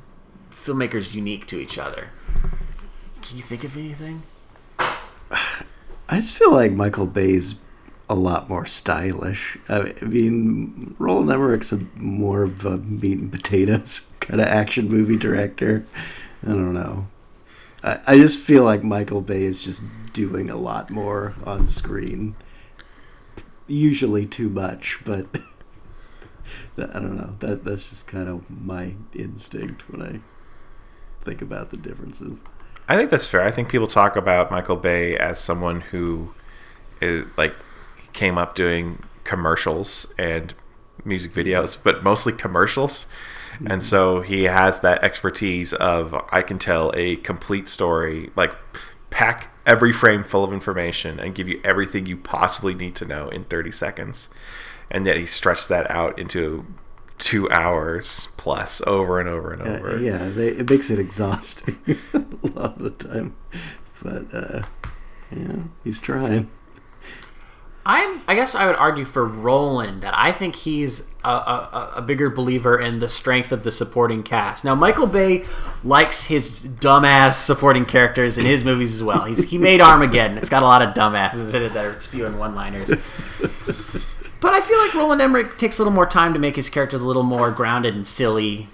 filmmakers 0.51 1.15
unique 1.15 1.47
to 1.47 1.59
each 1.59 1.79
other? 1.79 2.11
Can 3.23 3.37
you 3.37 3.43
think 3.43 3.65
of 3.65 3.77
anything? 3.77 4.23
I 6.09 6.17
just 6.17 6.35
feel 6.35 6.53
like 6.53 6.73
Michael 6.73 7.07
Bay's 7.07 7.55
a 8.09 8.15
lot 8.15 8.49
more 8.49 8.67
stylish. 8.67 9.59
I 9.69 9.93
mean, 10.03 10.95
Roland 10.99 11.31
Emmerich's 11.31 11.73
a 11.73 11.79
more 11.97 12.45
of 12.45 12.65
a 12.65 12.79
meat 12.79 13.19
and 13.19 13.33
potatoes 13.33 14.07
kind 14.21 14.41
of 14.41 14.47
action 14.47 14.89
movie 14.89 15.17
director. 15.17 15.85
I 16.45 16.49
don't 16.49 16.75
know. 16.75 17.09
I, 17.83 18.01
I 18.07 18.17
just 18.17 18.39
feel 18.39 18.65
like 18.65 18.85
Michael 18.85 19.21
Bay 19.21 19.43
is 19.43 19.63
just 19.63 19.83
doing 20.13 20.51
a 20.51 20.57
lot 20.57 20.91
more 20.91 21.35
on 21.45 21.69
screen. 21.69 22.37
Usually 23.67 24.27
too 24.27 24.49
much, 24.49 25.01
but 25.05 25.27
that, 26.77 26.91
I 26.95 27.01
don't 27.01 27.17
know. 27.17 27.35
That 27.41 27.65
that's 27.65 27.91
just 27.91 28.07
kind 28.07 28.29
of 28.29 28.49
my 28.49 28.95
instinct 29.15 29.89
when 29.91 30.03
I 30.03 30.21
think 31.25 31.43
about 31.43 31.71
the 31.71 31.77
differences. 31.77 32.45
I 32.89 32.97
think 32.97 33.11
that's 33.11 33.27
fair. 33.27 33.43
I 33.43 33.51
think 33.51 33.69
people 33.69 33.89
talk 33.89 34.15
about 34.15 34.53
Michael 34.53 34.77
Bay 34.77 35.17
as 35.17 35.41
someone 35.41 35.81
who 35.81 36.33
is 37.01 37.27
like 37.37 37.53
came 38.17 38.37
up 38.37 38.55
doing 38.57 39.03
commercials 39.25 40.13
and 40.19 40.55
music 41.05 41.33
videos, 41.33 41.77
but 41.83 42.03
mostly 42.03 42.33
commercials. 42.33 43.07
And 43.65 43.83
so 43.83 44.21
he 44.21 44.45
has 44.45 44.81
that 44.81 45.03
expertise 45.03 45.73
of 45.73 46.15
I 46.31 46.43
can 46.43 46.59
tell 46.59 46.93
a 46.95 47.17
complete 47.17 47.69
story, 47.69 48.31
like 48.37 48.53
pack 49.11 49.49
every 49.65 49.93
frame 49.93 50.25
full 50.25 50.45
of 50.45 50.53
information 50.53 51.19
and 51.19 51.35
give 51.35 51.49
you 51.49 51.61
everything 51.65 52.05
you 52.07 52.17
possibly 52.19 52.75
need 52.75 52.95
to 52.97 53.05
know 53.07 53.29
in 53.31 53.45
30 53.45 53.71
seconds. 53.71 54.29
And 54.91 55.07
yet 55.07 55.17
he 55.17 55.25
stretched 55.27 55.69
that 55.71 55.91
out 55.91 56.19
into 56.19 56.67
two 57.19 57.51
hours 57.51 58.29
plus 58.37 58.83
over 58.87 59.19
and 59.19 59.29
over 59.29 59.53
and 59.55 59.63
Uh, 59.63 59.65
over. 59.79 59.99
yeah, 59.99 60.27
it 60.27 60.37
it 60.61 60.69
makes 60.71 60.91
it 60.91 60.99
exhausting 60.99 61.79
a 62.13 62.19
lot 62.49 62.77
of 62.77 62.83
the 62.83 62.91
time. 62.91 63.35
But 64.03 64.27
uh, 64.35 64.63
yeah, 65.35 65.57
he's 65.83 65.99
trying. 65.99 66.51
I'm. 67.89 68.21
I 68.27 68.35
guess 68.35 68.57
I 68.57 68.67
would 68.67 68.75
argue 68.75 69.05
for 69.05 69.25
Roland 69.25 70.03
that 70.03 70.13
I 70.17 70.33
think 70.33 70.57
he's 70.57 71.07
a, 71.23 71.29
a, 71.29 71.93
a 71.97 72.03
bigger 72.03 72.29
believer 72.29 72.81
in 72.81 72.99
the 72.99 73.09
strength 73.09 73.53
of 73.53 73.63
the 73.63 73.71
supporting 73.71 74.25
cast. 74.25 74.65
Now, 74.65 74.75
Michael 74.75 75.07
Bay 75.07 75.45
likes 75.85 76.25
his 76.25 76.67
dumbass 76.67 77.35
supporting 77.35 77.85
characters 77.85 78.39
in 78.39 78.45
his 78.45 78.65
movies 78.65 78.93
as 78.93 79.05
well. 79.05 79.25
He's 79.25 79.49
he 79.49 79.57
made 79.57 79.81
Armageddon. 79.81 80.37
It's 80.37 80.51
got 80.51 80.65
a 80.65 80.67
lot 80.67 80.83
of 80.83 80.95
dumbasses 80.95 81.55
in 81.55 81.63
it 81.63 81.75
that 81.75 81.85
are 81.85 82.01
spewing 82.01 82.39
one-liners. 82.39 82.91
But 84.41 84.53
I 84.53 84.61
feel 84.61 84.79
like 84.79 84.93
Roland 84.95 85.23
Emmerich 85.23 85.57
takes 85.57 85.79
a 85.79 85.83
little 85.83 85.93
more 85.93 86.07
time 86.07 86.33
to 86.33 86.41
make 86.41 86.57
his 86.57 86.69
characters 86.69 87.03
a 87.03 87.07
little 87.07 87.23
more 87.23 87.53
grounded 87.53 87.95
and 87.95 88.07
silly. 88.07 88.69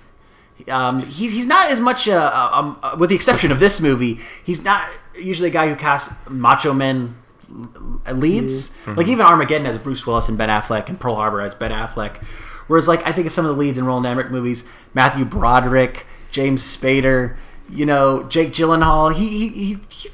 Um, 0.69 1.07
he, 1.07 1.29
he's 1.29 1.47
not 1.47 1.71
as 1.71 1.81
much, 1.81 2.07
a, 2.07 2.19
a, 2.19 2.79
uh, 2.83 2.97
with 2.99 3.11
the 3.11 3.17
exception 3.17 3.53
of 3.53 3.61
this 3.61 3.81
movie, 3.81 4.21
he's 4.43 4.65
not 4.65 4.89
usually 5.15 5.51
a 5.51 5.53
guy 5.53 5.69
who 5.69 5.77
casts 5.77 6.13
macho 6.29 6.73
men 6.73 7.17
leads. 8.13 8.71
Mm-hmm. 8.71 8.95
Like 8.95 9.09
even 9.09 9.27
Armageddon 9.27 9.67
has 9.67 9.79
Bruce 9.79 10.07
Willis 10.07 10.29
and 10.29 10.39
Ben 10.39 10.49
Affleck, 10.49 10.89
and 10.89 10.99
Pearl 10.99 11.17
Harbor 11.17 11.41
has 11.41 11.55
Ben 11.55 11.71
Affleck. 11.71 12.23
Whereas, 12.67 12.89
like 12.89 13.07
I 13.07 13.13
think 13.13 13.27
of 13.27 13.33
some 13.33 13.45
of 13.45 13.55
the 13.55 13.61
leads 13.61 13.79
in 13.79 13.87
Roland 13.87 14.07
Emmerich 14.07 14.31
movies, 14.31 14.65
Matthew 14.95 15.25
Broderick, 15.25 16.07
James 16.31 16.63
Spader, 16.63 17.37
you 17.71 17.87
know, 17.87 18.25
Jake 18.25 18.53
Gyllenhaal. 18.53 19.15
He 19.15 19.29
he 19.29 19.49
he, 19.49 19.79
he, 19.89 20.09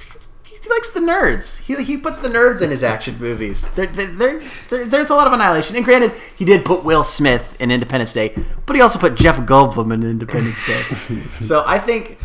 he 0.44 0.68
likes 0.70 0.90
the 0.90 1.00
nerds. 1.00 1.60
He, 1.62 1.82
he 1.84 1.96
puts 1.96 2.18
the 2.18 2.28
nerds 2.28 2.60
in 2.62 2.70
his 2.70 2.82
action 2.82 3.18
movies. 3.18 3.68
There 3.70 3.86
there 3.86 4.42
there 4.70 4.86
there's 4.86 5.10
a 5.10 5.14
lot 5.14 5.26
of 5.26 5.32
annihilation. 5.32 5.76
And 5.76 5.84
granted, 5.84 6.12
he 6.36 6.44
did 6.44 6.64
put 6.64 6.84
Will 6.84 7.04
Smith 7.04 7.56
in 7.60 7.70
Independence 7.70 8.12
Day, 8.12 8.34
but 8.66 8.74
he 8.76 8.82
also 8.82 8.98
put 8.98 9.14
Jeff 9.14 9.36
Goldblum 9.38 9.92
in 9.92 10.02
Independence 10.02 10.66
Day. 10.66 10.82
so 11.40 11.64
I 11.66 11.78
think 11.78 12.18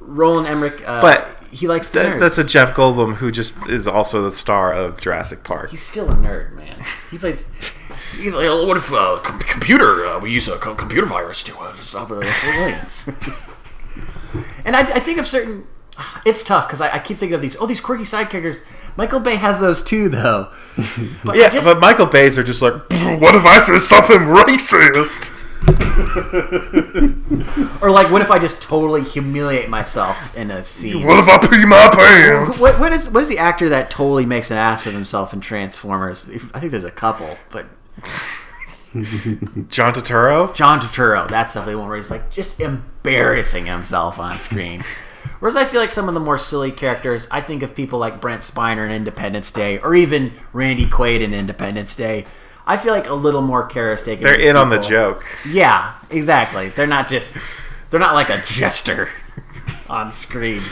Roland 0.00 0.46
Emmerich, 0.46 0.82
uh, 0.86 1.00
But 1.00 1.35
he 1.50 1.66
likes 1.68 1.90
the 1.90 2.00
That, 2.00 2.06
nerds. 2.16 2.20
that's 2.20 2.38
a 2.38 2.44
Jeff 2.44 2.74
Goldblum 2.74 3.16
who 3.16 3.30
just 3.30 3.54
is 3.68 3.86
also 3.88 4.22
the 4.22 4.32
star 4.34 4.72
of 4.72 5.00
Jurassic 5.00 5.44
Park. 5.44 5.70
He's 5.70 5.82
still 5.82 6.10
a 6.10 6.14
nerd, 6.14 6.52
man. 6.52 6.84
He 7.10 7.18
plays. 7.18 7.50
He's 8.16 8.34
like, 8.34 8.46
"Oh, 8.46 8.66
what 8.66 8.76
if 8.76 8.92
uh, 8.92 9.18
com- 9.22 9.38
computer? 9.40 10.06
Uh, 10.06 10.18
we 10.18 10.30
use 10.32 10.48
a 10.48 10.56
co- 10.58 10.74
computer 10.74 11.06
virus 11.06 11.42
to 11.44 11.58
uh, 11.58 11.74
stop 11.76 12.10
uh, 12.10 12.22
aliens. 12.44 13.08
and 14.64 14.76
I, 14.76 14.80
I 14.80 15.00
think 15.00 15.18
of 15.18 15.26
certain. 15.26 15.64
It's 16.26 16.42
tough 16.44 16.66
because 16.66 16.80
I, 16.80 16.90
I 16.94 16.98
keep 16.98 17.16
thinking 17.18 17.34
of 17.34 17.40
these. 17.40 17.56
Oh, 17.58 17.66
these 17.66 17.80
quirky 17.80 18.04
side 18.04 18.28
characters. 18.30 18.60
Michael 18.96 19.20
Bay 19.20 19.36
has 19.36 19.60
those 19.60 19.82
too, 19.82 20.08
though. 20.08 20.50
But 21.24 21.36
I 21.36 21.38
yeah, 21.40 21.48
just- 21.48 21.64
but 21.64 21.80
Michael 21.80 22.06
Bay's 22.06 22.36
are 22.38 22.42
just 22.44 22.60
like, 22.62 22.74
what 22.74 23.34
if 23.34 23.44
I 23.46 23.58
say 23.58 23.78
something 23.78 24.18
racist? 24.20 25.32
or 27.82 27.90
like, 27.90 28.10
what 28.10 28.22
if 28.22 28.30
I 28.30 28.38
just 28.38 28.62
totally 28.62 29.02
humiliate 29.02 29.68
myself 29.68 30.36
in 30.36 30.50
a 30.50 30.62
scene? 30.62 31.06
What 31.06 31.18
if 31.18 31.28
I 31.28 31.46
pee 31.46 31.64
my 31.64 31.90
pants? 31.92 32.60
What, 32.60 32.78
what 32.78 32.92
is 32.92 33.10
what 33.10 33.22
is 33.22 33.28
the 33.28 33.38
actor 33.38 33.68
that 33.70 33.90
totally 33.90 34.26
makes 34.26 34.50
an 34.50 34.58
ass 34.58 34.86
of 34.86 34.92
himself 34.92 35.32
in 35.32 35.40
Transformers? 35.40 36.28
I 36.52 36.60
think 36.60 36.72
there's 36.72 36.84
a 36.84 36.90
couple, 36.90 37.38
but 37.50 37.66
John 39.68 39.92
Turturro? 39.92 40.54
John 40.54 40.80
Turturro. 40.80 41.28
That's 41.28 41.54
definitely 41.54 41.76
one 41.76 41.88
where 41.88 41.96
he's 41.96 42.10
like 42.10 42.30
just 42.30 42.60
embarrassing 42.60 43.66
himself 43.66 44.18
on 44.18 44.38
screen. 44.38 44.84
Whereas 45.40 45.56
I 45.56 45.64
feel 45.64 45.80
like 45.80 45.92
some 45.92 46.08
of 46.08 46.14
the 46.14 46.20
more 46.20 46.38
silly 46.38 46.72
characters, 46.72 47.26
I 47.30 47.40
think 47.40 47.62
of 47.62 47.74
people 47.74 47.98
like 47.98 48.20
Brent 48.20 48.42
Spiner 48.42 48.86
in 48.86 48.92
Independence 48.92 49.50
Day, 49.50 49.78
or 49.78 49.94
even 49.94 50.32
Randy 50.52 50.86
Quaid 50.86 51.20
in 51.20 51.34
Independence 51.34 51.96
Day. 51.96 52.26
I 52.66 52.76
feel 52.76 52.92
like 52.92 53.08
a 53.08 53.14
little 53.14 53.42
more 53.42 53.64
care 53.64 53.92
is 53.92 54.02
taken. 54.02 54.24
They're 54.24 54.38
in 54.40 54.56
on 54.56 54.70
the 54.70 54.78
joke. 54.80 55.24
Yeah, 55.48 55.94
exactly. 56.10 56.68
They're 56.70 56.86
not 56.86 57.08
just 57.08 57.34
they're 57.90 58.00
not 58.00 58.14
like 58.14 58.28
a 58.28 58.42
jester 58.46 59.10
on 59.88 60.10
screen. 60.10 60.62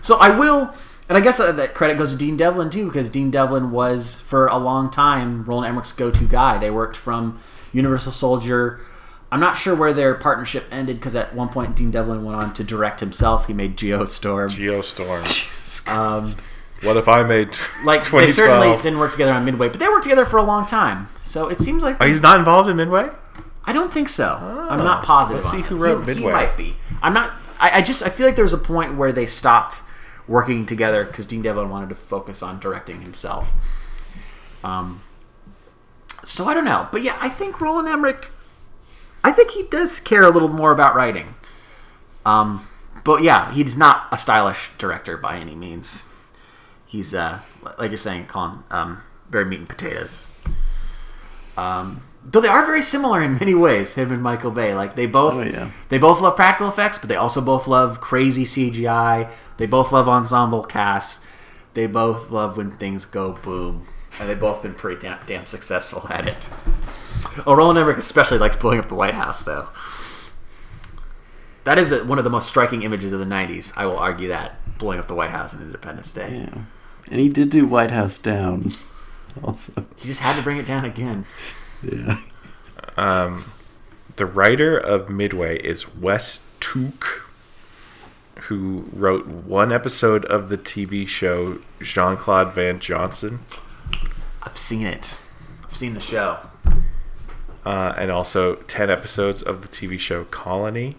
So 0.00 0.16
I 0.16 0.36
will, 0.38 0.72
and 1.08 1.18
I 1.18 1.20
guess 1.20 1.38
uh, 1.40 1.52
that 1.52 1.74
credit 1.74 1.98
goes 1.98 2.12
to 2.12 2.18
Dean 2.18 2.36
Devlin 2.36 2.70
too, 2.70 2.86
because 2.86 3.08
Dean 3.10 3.30
Devlin 3.30 3.70
was 3.70 4.20
for 4.20 4.46
a 4.46 4.56
long 4.56 4.90
time 4.90 5.44
Roland 5.44 5.68
Emmerich's 5.68 5.92
go-to 5.92 6.24
guy. 6.24 6.58
They 6.58 6.70
worked 6.70 6.96
from 6.96 7.38
Universal 7.72 8.12
Soldier. 8.12 8.80
I'm 9.30 9.40
not 9.40 9.56
sure 9.56 9.74
where 9.74 9.92
their 9.92 10.14
partnership 10.14 10.64
ended 10.70 10.96
because 10.96 11.16
at 11.16 11.34
one 11.34 11.48
point 11.48 11.76
Dean 11.76 11.90
Devlin 11.90 12.24
went 12.24 12.36
on 12.36 12.54
to 12.54 12.64
direct 12.64 13.00
himself. 13.00 13.48
He 13.48 13.52
made 13.52 13.76
Geostorm. 13.76 14.48
Geostorm. 14.50 15.52
Um, 15.88 16.24
What 16.82 16.96
if 16.96 17.08
I 17.08 17.22
made 17.24 17.56
like 17.84 18.08
they 18.08 18.28
certainly 18.28 18.74
didn't 18.76 18.98
work 18.98 19.12
together 19.12 19.32
on 19.32 19.44
Midway, 19.44 19.68
but 19.68 19.80
they 19.80 19.88
worked 19.88 20.04
together 20.04 20.24
for 20.24 20.36
a 20.36 20.42
long 20.42 20.64
time. 20.64 21.08
So 21.36 21.48
it 21.48 21.60
seems 21.60 21.82
like 21.82 21.98
Oh, 22.00 22.06
he's 22.06 22.22
not 22.22 22.38
involved 22.38 22.66
in 22.70 22.78
Midway? 22.78 23.10
I 23.62 23.74
don't 23.74 23.92
think 23.92 24.08
so. 24.08 24.26
I'm 24.70 24.78
not 24.78 25.04
positive. 25.04 25.44
let's 25.44 25.54
see 25.54 25.60
who 25.60 25.76
wrote 25.76 26.08
he, 26.08 26.14
He 26.14 26.24
might 26.24 26.56
be. 26.56 26.76
I'm 27.02 27.12
not. 27.12 27.30
I, 27.60 27.72
I 27.72 27.82
just. 27.82 28.02
I 28.02 28.08
feel 28.08 28.24
like 28.24 28.36
there 28.36 28.44
was 28.44 28.54
a 28.54 28.58
point 28.58 28.96
where 28.96 29.12
they 29.12 29.26
stopped 29.26 29.82
working 30.26 30.64
together 30.64 31.04
because 31.04 31.26
Dean 31.26 31.42
Devlin 31.42 31.68
wanted 31.68 31.90
to 31.90 31.94
focus 31.94 32.42
on 32.42 32.58
directing 32.58 33.02
himself. 33.02 33.52
Um. 34.64 35.02
So 36.24 36.46
I 36.46 36.54
don't 36.54 36.64
know, 36.64 36.88
but 36.90 37.02
yeah, 37.02 37.18
I 37.20 37.28
think 37.28 37.60
Roland 37.60 37.86
Emmerich. 37.86 38.28
I 39.22 39.30
think 39.30 39.50
he 39.50 39.64
does 39.64 40.00
care 40.00 40.22
a 40.22 40.30
little 40.30 40.48
more 40.48 40.72
about 40.72 40.94
writing. 40.94 41.34
Um, 42.24 42.66
but 43.04 43.22
yeah, 43.22 43.52
he's 43.52 43.76
not 43.76 44.08
a 44.10 44.16
stylish 44.16 44.70
director 44.78 45.18
by 45.18 45.36
any 45.36 45.54
means. 45.54 46.08
He's 46.86 47.12
uh, 47.12 47.40
like 47.78 47.90
you're 47.90 47.98
saying, 47.98 48.24
Colin, 48.24 48.64
um, 48.70 49.02
very 49.28 49.44
meat 49.44 49.58
and 49.58 49.68
potatoes. 49.68 50.28
Um, 51.56 52.02
though 52.24 52.40
they 52.40 52.48
are 52.48 52.66
very 52.66 52.82
similar 52.82 53.22
in 53.22 53.34
many 53.34 53.54
ways, 53.54 53.94
him 53.94 54.12
and 54.12 54.22
Michael 54.22 54.50
Bay. 54.50 54.74
Like 54.74 54.94
they 54.96 55.06
both, 55.06 55.34
Oh, 55.34 55.42
yeah. 55.42 55.70
they 55.88 55.98
both 55.98 56.20
love 56.20 56.36
practical 56.36 56.68
effects, 56.68 56.98
but 56.98 57.08
they 57.08 57.16
also 57.16 57.40
both 57.40 57.66
love 57.66 58.00
crazy 58.00 58.44
CGI. 58.44 59.30
They 59.56 59.66
both 59.66 59.92
love 59.92 60.08
ensemble 60.08 60.62
casts. 60.64 61.20
They 61.74 61.86
both 61.86 62.30
love 62.30 62.56
when 62.56 62.70
things 62.70 63.04
go 63.04 63.32
boom, 63.42 63.86
and 64.18 64.28
they've 64.28 64.40
both 64.40 64.62
been 64.62 64.74
pretty 64.74 65.00
damn, 65.00 65.18
damn 65.26 65.46
successful 65.46 66.06
at 66.10 66.26
it. 66.26 66.48
Oh, 67.46 67.54
Roland 67.54 67.78
Emmerich 67.78 67.98
especially 67.98 68.38
likes 68.38 68.56
blowing 68.56 68.78
up 68.78 68.88
the 68.88 68.94
White 68.94 69.14
House, 69.14 69.44
though. 69.44 69.68
That 71.64 71.78
is 71.78 71.90
a, 71.92 72.04
one 72.04 72.18
of 72.18 72.24
the 72.24 72.30
most 72.30 72.48
striking 72.48 72.82
images 72.82 73.12
of 73.12 73.18
the 73.18 73.24
'90s. 73.26 73.72
I 73.76 73.86
will 73.86 73.98
argue 73.98 74.28
that 74.28 74.78
blowing 74.78 74.98
up 75.00 75.08
the 75.08 75.14
White 75.14 75.30
House 75.30 75.52
on 75.52 75.60
Independence 75.62 76.12
Day. 76.12 76.46
Yeah. 76.52 76.62
And 77.10 77.20
he 77.20 77.28
did 77.28 77.50
do 77.50 77.66
White 77.66 77.90
House 77.90 78.18
Down 78.18 78.72
also. 79.44 79.86
He 79.96 80.08
just 80.08 80.20
had 80.20 80.36
to 80.36 80.42
bring 80.42 80.56
it 80.58 80.66
down 80.66 80.84
again. 80.84 81.24
Yeah. 81.82 82.18
Um, 82.96 83.52
the 84.16 84.26
writer 84.26 84.76
of 84.78 85.08
Midway 85.10 85.58
is 85.58 85.92
Wes 85.94 86.40
Tooke, 86.60 87.28
who 88.42 88.86
wrote 88.92 89.26
one 89.26 89.72
episode 89.72 90.24
of 90.26 90.48
the 90.48 90.56
TV 90.58 91.06
show 91.06 91.58
Jean 91.80 92.16
Claude 92.16 92.54
Van 92.54 92.78
Johnson, 92.78 93.40
I've 94.42 94.56
seen 94.56 94.86
it. 94.86 95.22
I've 95.64 95.76
seen 95.76 95.94
the 95.94 96.00
show. 96.00 96.38
uh, 97.64 97.94
and 97.96 98.10
also 98.10 98.54
10 98.54 98.88
episodes 98.90 99.42
of 99.42 99.60
the 99.62 99.68
TV 99.68 99.98
show 99.98 100.24
Colony. 100.24 100.96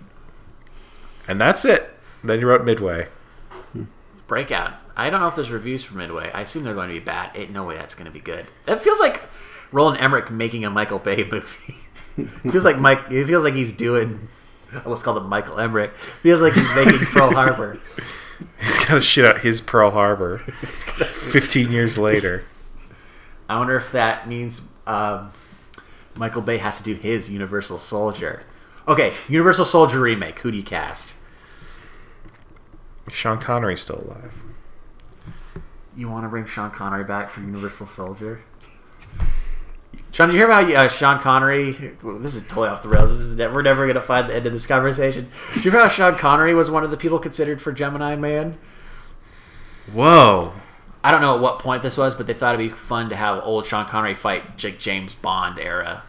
And 1.28 1.40
that's 1.40 1.64
it. 1.66 1.90
Then 2.24 2.40
he 2.40 2.46
wrote 2.46 2.66
Midway. 2.66 3.08
Breakout. 4.28 4.74
I 4.98 5.12
don't 5.12 5.22
know 5.22 5.28
if 5.28 5.36
there's 5.36 5.52
reviews 5.52 5.84
for 5.84 5.96
Midway. 5.96 6.32
I 6.32 6.42
assume 6.42 6.64
they're 6.64 6.74
going 6.74 6.90
to 6.90 6.94
be 6.94 7.00
bad. 7.00 7.52
No 7.52 7.64
way 7.64 7.76
that's 7.76 7.94
going 7.94 8.08
to 8.08 8.12
be 8.12 8.20
good. 8.20 8.48
That 8.66 8.82
feels 8.82 9.00
like 9.00 9.22
Roland 9.72 10.02
Emmerich 10.02 10.32
making 10.32 10.66
a 10.66 10.72
Michael 10.72 10.98
Bay 10.98 11.24
movie. 11.24 11.76
it 12.18 12.52
feels 12.52 12.66
like 12.66 12.80
Mike. 12.80 13.12
It 13.12 13.28
feels 13.28 13.44
like 13.44 13.54
he's 13.54 13.72
doing. 13.72 14.28
I 14.74 14.82
almost 14.82 15.04
called 15.04 15.18
him 15.18 15.30
Michael 15.30 15.60
Emmerich. 15.60 15.96
feels 15.96 16.42
like 16.42 16.54
he's 16.54 16.76
making 16.76 16.98
Pearl 16.98 17.32
Harbor. 17.32 17.80
He's 18.60 18.86
got 18.86 18.96
to 18.96 19.02
shit 19.02 19.26
out 19.26 19.40
his 19.40 19.62
Pearl 19.62 19.90
Harbor 19.90 20.38
15 21.32 21.72
years 21.72 21.98
later. 21.98 22.46
I 23.50 23.58
wonder 23.58 23.76
if 23.76 23.92
that 23.94 24.28
means 24.28 24.62
um, 24.86 25.32
Michael 26.16 26.44
Bay 26.44 26.58
has 26.58 26.78
to 26.78 26.84
do 26.84 26.94
his 26.94 27.32
Universal 27.32 27.80
Soldier. 27.80 28.44
Okay, 28.88 29.14
Universal 29.28 29.66
Soldier 29.66 30.00
remake. 30.00 30.40
Who 30.40 30.52
do 30.52 30.58
you 30.58 30.64
cast? 30.64 31.16
Sean 33.10 33.40
Connery's 33.40 33.82
still 33.82 34.04
alive. 34.08 34.34
You 35.98 36.08
want 36.10 36.26
to 36.26 36.30
bring 36.30 36.46
Sean 36.46 36.70
Connery 36.70 37.04
back 37.04 37.30
for 37.30 37.42
Universal 37.42 37.88
Soldier? 37.88 38.42
Sean, 40.12 40.28
did 40.28 40.34
you 40.34 40.40
hear 40.40 40.46
about 40.46 40.72
uh, 40.72 40.88
Sean 40.88 41.20
Connery? 41.20 41.72
This 41.72 42.36
is 42.36 42.44
totally 42.44 42.70
off 42.70 42.84
the 42.84 42.90
rails. 42.90 43.12
This 43.12 43.22
is 43.22 43.36
ne- 43.36 43.48
we're 43.48 43.64
never 43.64 43.86
going 43.86 43.96
to 43.96 44.02
find 44.02 44.30
the 44.30 44.36
end 44.36 44.46
of 44.46 44.54
this 44.54 44.68
conversation. 44.68 45.30
Did 45.56 45.66
you 45.66 45.72
hear 45.72 45.80
how 45.82 45.88
Sean 45.88 46.16
Connery 46.16 46.54
was 46.54 46.70
one 46.70 46.84
of 46.84 46.92
the 46.92 46.98
people 46.98 47.18
considered 47.18 47.62
for 47.62 47.72
Gemini 47.72 48.16
Man? 48.16 48.58
Whoa. 49.92 50.54
I 51.04 51.12
don't 51.12 51.22
know 51.22 51.36
at 51.36 51.42
what 51.42 51.60
point 51.60 51.82
this 51.82 51.98
was, 51.98 52.14
but 52.16 52.28
they 52.28 52.34
thought 52.34 52.54
it'd 52.56 52.70
be 52.70 52.76
fun 52.76 53.10
to 53.10 53.16
have 53.16 53.44
old 53.44 53.66
Sean 53.66 53.86
Connery 53.88 54.14
fight 54.14 54.58
J- 54.58 54.78
James 54.78 55.16
Bond 55.16 55.58
era. 55.60 56.04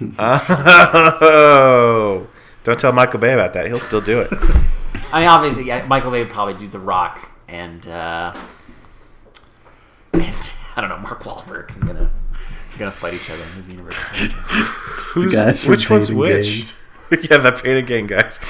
Oh. 0.00 2.26
Don't 2.64 2.78
tell 2.78 2.92
Michael 2.92 3.20
Bay 3.20 3.32
about 3.34 3.52
that. 3.54 3.66
He'll 3.66 3.78
still 3.78 4.00
do 4.00 4.20
it. 4.20 4.28
I 5.12 5.20
mean, 5.20 5.28
obviously, 5.28 5.64
yeah, 5.64 5.86
Michael 5.86 6.10
Bay 6.10 6.20
would 6.20 6.30
probably 6.32 6.54
do 6.54 6.66
The 6.68 6.78
Rock, 6.80 7.30
and 7.46 7.86
uh, 7.86 8.32
and 8.34 8.42
I 10.20 10.80
don't 10.80 10.90
know, 10.90 10.98
Mark 10.98 11.22
Wahlberg. 11.22 11.76
are 11.76 11.86
gonna 11.86 12.04
are 12.04 12.78
gonna 12.78 12.90
fight 12.90 13.14
each 13.14 13.30
other 13.30 13.42
in 13.42 13.48
his 13.50 13.68
universe. 13.68 13.96
the 15.14 15.28
guys 15.30 15.66
which 15.66 15.90
one's 15.90 16.08
Pain 16.08 16.16
and 16.16 16.20
which? 16.20 16.66
yeah, 17.30 17.38
the 17.38 17.52
Pain 17.52 17.76
and 17.76 17.86
Gain 17.86 18.06
guys. 18.06 18.40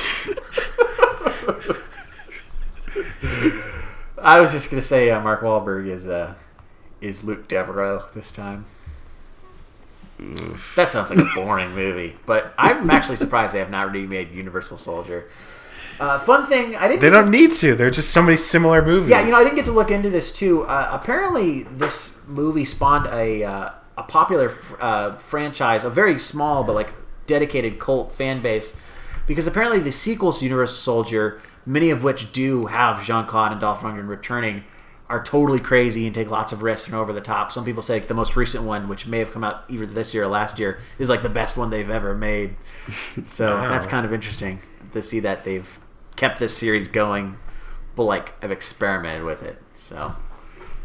I 4.21 4.41
was 4.41 4.53
just 4.53 4.71
gonna 4.71 4.83
say 4.83 5.11
uh, 5.11 5.21
Mark 5.21 5.41
Wahlberg 5.43 5.89
is 5.89 6.07
uh, 6.07 6.35
is 7.01 7.25
Luc 7.25 7.49
Deveraux 7.49 8.13
this 8.13 8.33
time. 8.33 8.67
That 10.75 10.89
sounds 10.89 11.11
like 11.11 11.21
a 11.21 11.29
boring 11.35 11.75
movie, 11.75 12.17
but 12.27 12.53
I'm 12.59 12.91
actually 12.91 13.17
surprised 13.17 13.55
they 13.55 13.61
have 13.61 13.71
not 13.71 13.93
remade 13.93 14.33
Universal 14.33 14.79
Soldier. 14.79 15.31
Uh, 16.01 16.19
fun 16.19 16.47
thing, 16.47 16.77
I 16.77 16.87
didn't. 16.89 17.01
They 17.01 17.11
don't 17.11 17.31
need 17.31 17.51
to. 17.53 17.75
They're 17.75 17.91
just 17.91 18.11
so 18.11 18.23
many 18.23 18.37
similar 18.37 18.85
movies. 18.85 19.11
Yeah, 19.11 19.25
you 19.25 19.33
know, 19.33 19.37
I 19.39 19.43
didn't 19.45 19.57
get 19.57 19.65
to 19.67 19.73
look 19.73 19.91
into 19.91 20.11
this 20.11 20.33
too. 20.33 20.63
Uh, 20.63 20.89
apparently, 20.93 21.65
this 21.65 22.17
movie 22.27 22.65
spawned 22.65 23.07
a 23.13 23.43
uh, 23.45 23.71
a 23.97 24.03
popular 24.05 24.55
uh, 24.81 25.17
franchise, 25.19 25.85
a 25.85 25.91
very 25.91 26.19
small 26.19 26.63
but 26.65 26.75
like 26.75 26.93
dedicated 27.27 27.79
cult 27.81 28.13
fan 28.13 28.41
base, 28.41 28.81
because 29.27 29.47
apparently 29.47 29.81
the 29.81 29.93
sequels 29.93 30.39
to 30.39 30.45
Universal 30.45 30.77
Soldier, 30.77 31.41
many 31.67 31.91
of 31.91 32.05
which 32.05 32.33
do 32.33 32.67
have 32.67 33.05
Jean 33.05 33.27
Claude 33.27 33.53
and 33.53 33.61
Dolph 33.61 33.81
Lundgren 33.81 34.09
returning, 34.09 34.63
are 35.09 35.23
totally 35.23 35.59
crazy 35.59 36.07
and 36.07 36.15
take 36.15 36.31
lots 36.31 36.53
of 36.53 36.63
risks 36.63 36.87
and 36.87 36.95
over 36.97 37.13
the 37.13 37.21
top. 37.21 37.51
Some 37.51 37.65
people 37.65 37.83
say 37.83 37.95
like, 37.95 38.09
the 38.09 38.15
most 38.15 38.37
recent 38.37 38.63
one, 38.65 38.89
which 38.89 39.07
may 39.07 39.19
have 39.19 39.33
come 39.33 39.43
out 39.43 39.65
either 39.69 39.85
this 39.87 40.15
year 40.15 40.25
or 40.25 40.29
last 40.29 40.59
year, 40.59 40.81
is 40.99 41.09
like 41.09 41.23
the 41.23 41.29
best 41.29 41.57
one 41.57 41.71
they've 41.71 41.91
ever 41.91 42.15
made. 42.15 42.55
So 43.27 43.55
Wow. 43.55 43.69
that's 43.69 43.87
kind 43.87 44.07
of 44.07 44.13
interesting 44.13 44.61
to 44.93 45.03
see 45.03 45.21
that 45.21 45.45
they've 45.45 45.78
kept 46.19 46.39
this 46.39 46.55
series 46.55 46.89
going, 46.89 47.39
but 47.97 48.03
like 48.03 48.35
I've 48.45 48.51
experimented 48.51 49.25
with 49.25 49.43
it. 49.43 49.57
So 49.75 50.15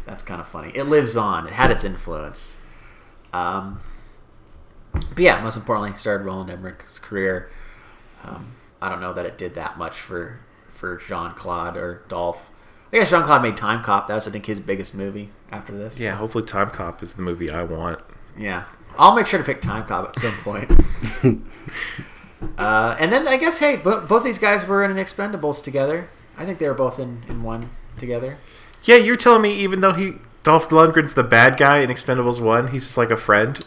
that's 0.06 0.22
kind 0.22 0.40
of 0.40 0.48
funny. 0.48 0.72
It 0.74 0.84
lives 0.84 1.16
on. 1.16 1.46
It 1.46 1.52
had 1.52 1.70
its 1.70 1.84
influence. 1.84 2.56
Um, 3.32 3.80
but 4.92 5.18
yeah, 5.18 5.42
most 5.42 5.56
importantly, 5.56 5.98
started 5.98 6.24
Roland 6.24 6.50
Emmerich's 6.50 6.98
career. 6.98 7.50
Um, 8.22 8.54
I 8.80 8.88
don't 8.88 9.00
know 9.00 9.12
that 9.12 9.26
it 9.26 9.36
did 9.36 9.56
that 9.56 9.76
much 9.76 10.00
for 10.00 10.40
for 10.70 10.96
Jean 10.96 11.34
Claude 11.34 11.76
or 11.76 12.04
Dolph. 12.08 12.50
I 12.92 12.98
guess 12.98 13.10
Jean 13.10 13.24
Claude 13.24 13.42
made 13.42 13.56
Timecop. 13.56 14.06
That 14.06 14.14
was, 14.14 14.28
I 14.28 14.30
think, 14.30 14.46
his 14.46 14.60
biggest 14.60 14.94
movie 14.94 15.30
after 15.50 15.76
this. 15.76 15.98
Yeah, 15.98 16.12
hopefully 16.12 16.44
Timecop 16.44 17.02
is 17.02 17.14
the 17.14 17.22
movie 17.22 17.50
I 17.50 17.64
want. 17.64 17.98
Yeah. 18.38 18.64
I'll 18.96 19.16
make 19.16 19.26
sure 19.26 19.40
to 19.40 19.44
pick 19.44 19.60
Timecop 19.60 20.08
at 20.08 20.16
some 20.16 20.34
point. 20.44 20.70
uh, 22.58 22.96
and 22.98 23.12
then 23.12 23.26
I 23.28 23.36
guess, 23.36 23.58
hey, 23.58 23.76
bo- 23.76 24.00
both 24.06 24.24
these 24.24 24.38
guys 24.38 24.66
were 24.66 24.84
in 24.84 24.92
Expendables 24.96 25.62
together. 25.62 26.08
I 26.36 26.44
think 26.44 26.58
they 26.58 26.68
were 26.68 26.74
both 26.74 26.98
in, 26.98 27.22
in 27.28 27.42
one 27.42 27.70
together. 27.98 28.38
Yeah, 28.82 28.96
you're 28.96 29.16
telling 29.16 29.42
me 29.42 29.54
even 29.54 29.80
though 29.80 29.92
he 29.92 30.14
Dolph 30.42 30.68
Lundgren's 30.68 31.14
the 31.14 31.22
bad 31.22 31.56
guy 31.56 31.78
in 31.78 31.90
Expendables 31.90 32.40
One, 32.40 32.68
he's 32.68 32.84
just 32.84 32.98
like 32.98 33.10
a 33.10 33.16
friend. 33.16 33.58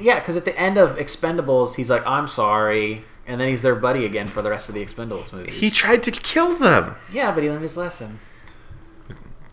Yeah, 0.00 0.18
because 0.20 0.36
at 0.36 0.44
the 0.44 0.58
end 0.58 0.78
of 0.78 0.96
Expendables, 0.96 1.76
he's 1.76 1.90
like, 1.90 2.06
I'm 2.06 2.26
sorry. 2.28 3.02
And 3.26 3.40
then 3.40 3.48
he's 3.48 3.62
their 3.62 3.74
buddy 3.76 4.04
again 4.06 4.26
for 4.28 4.42
the 4.42 4.50
rest 4.50 4.68
of 4.68 4.74
the 4.74 4.84
Expendables 4.84 5.32
movies. 5.32 5.54
He 5.54 5.70
tried 5.70 6.02
to 6.04 6.10
kill 6.10 6.56
them. 6.56 6.96
yeah, 7.12 7.32
but 7.32 7.42
he 7.44 7.50
learned 7.50 7.62
his 7.62 7.76
lesson. 7.76 8.18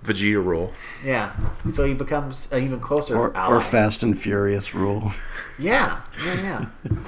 Vegeta 0.04 0.44
rule. 0.44 0.72
Yeah. 1.04 1.36
So 1.74 1.86
he 1.86 1.94
becomes 1.94 2.52
an 2.52 2.64
even 2.64 2.80
closer 2.80 3.18
Or, 3.18 3.36
ally. 3.36 3.56
or 3.56 3.62
Fast 3.62 4.04
and 4.04 4.18
Furious 4.18 4.74
rule. 4.74 5.12
Yeah. 5.60 6.02
Yeah, 6.26 6.42
yeah. 6.42 6.66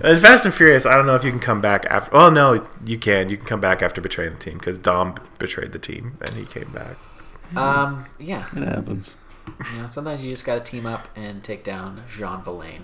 And 0.00 0.20
Fast 0.20 0.44
and 0.44 0.54
Furious, 0.54 0.86
I 0.86 0.96
don't 0.96 1.06
know 1.06 1.14
if 1.14 1.24
you 1.24 1.30
can 1.30 1.40
come 1.40 1.60
back 1.60 1.86
after. 1.86 2.10
Well, 2.12 2.30
no, 2.30 2.66
you 2.84 2.98
can. 2.98 3.28
You 3.28 3.36
can 3.36 3.46
come 3.46 3.60
back 3.60 3.82
after 3.82 4.00
betraying 4.00 4.32
the 4.32 4.38
team 4.38 4.58
because 4.58 4.78
Dom 4.78 5.16
betrayed 5.38 5.72
the 5.72 5.78
team 5.78 6.18
and 6.20 6.30
he 6.30 6.44
came 6.44 6.70
back. 6.72 6.96
Um, 7.56 8.06
yeah. 8.18 8.46
It 8.56 8.66
happens. 8.66 9.14
You 9.72 9.82
know, 9.82 9.86
sometimes 9.86 10.24
you 10.24 10.32
just 10.32 10.44
got 10.44 10.64
to 10.64 10.70
team 10.70 10.86
up 10.86 11.08
and 11.16 11.44
take 11.44 11.64
down 11.64 12.02
Jean 12.08 12.42
Vilain, 12.42 12.82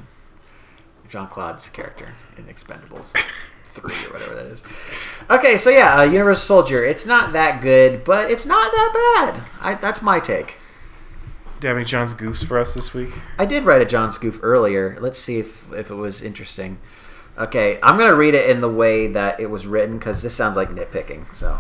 Jean 1.09 1.27
Claude's 1.27 1.71
character 1.71 2.13
in 2.37 2.45
Expendables 2.45 3.17
three 3.75 3.95
or 4.07 4.13
whatever 4.13 4.35
that 4.35 4.47
is. 4.47 4.63
Okay, 5.31 5.57
so 5.57 5.71
yeah, 5.71 6.01
uh, 6.01 6.03
Universal 6.03 6.47
Soldier. 6.47 6.85
It's 6.85 7.07
not 7.07 7.33
that 7.33 7.63
good, 7.63 8.05
but 8.05 8.31
it's 8.31 8.47
not 8.47 8.71
that 8.73 8.93
bad. 9.17 9.43
I, 9.61 9.75
that's 9.75 10.03
my 10.03 10.21
take. 10.21 10.57
Do 11.61 11.67
you 11.67 11.69
have 11.69 11.77
any 11.77 11.85
John's 11.85 12.15
goofs 12.15 12.43
for 12.43 12.59
us 12.59 12.73
this 12.73 12.95
week? 12.95 13.11
I 13.39 13.45
did 13.45 13.65
write 13.65 13.83
a 13.83 13.85
John's 13.85 14.17
goof 14.17 14.41
earlier. 14.43 14.97
Let's 14.99 15.19
see 15.19 15.39
if 15.39 15.71
if 15.75 15.91
it 15.91 15.95
was 15.95 16.23
interesting. 16.23 16.79
Okay, 17.37 17.79
I'm 17.83 17.99
gonna 17.99 18.15
read 18.15 18.35
it 18.35 18.49
in 18.49 18.63
the 18.63 18.69
way 18.69 19.09
that 19.09 19.39
it 19.39 19.51
was 19.51 19.67
written 19.67 19.99
because 19.99 20.23
this 20.23 20.35
sounds 20.35 20.57
like 20.57 20.71
nitpicking. 20.71 21.35
So, 21.35 21.59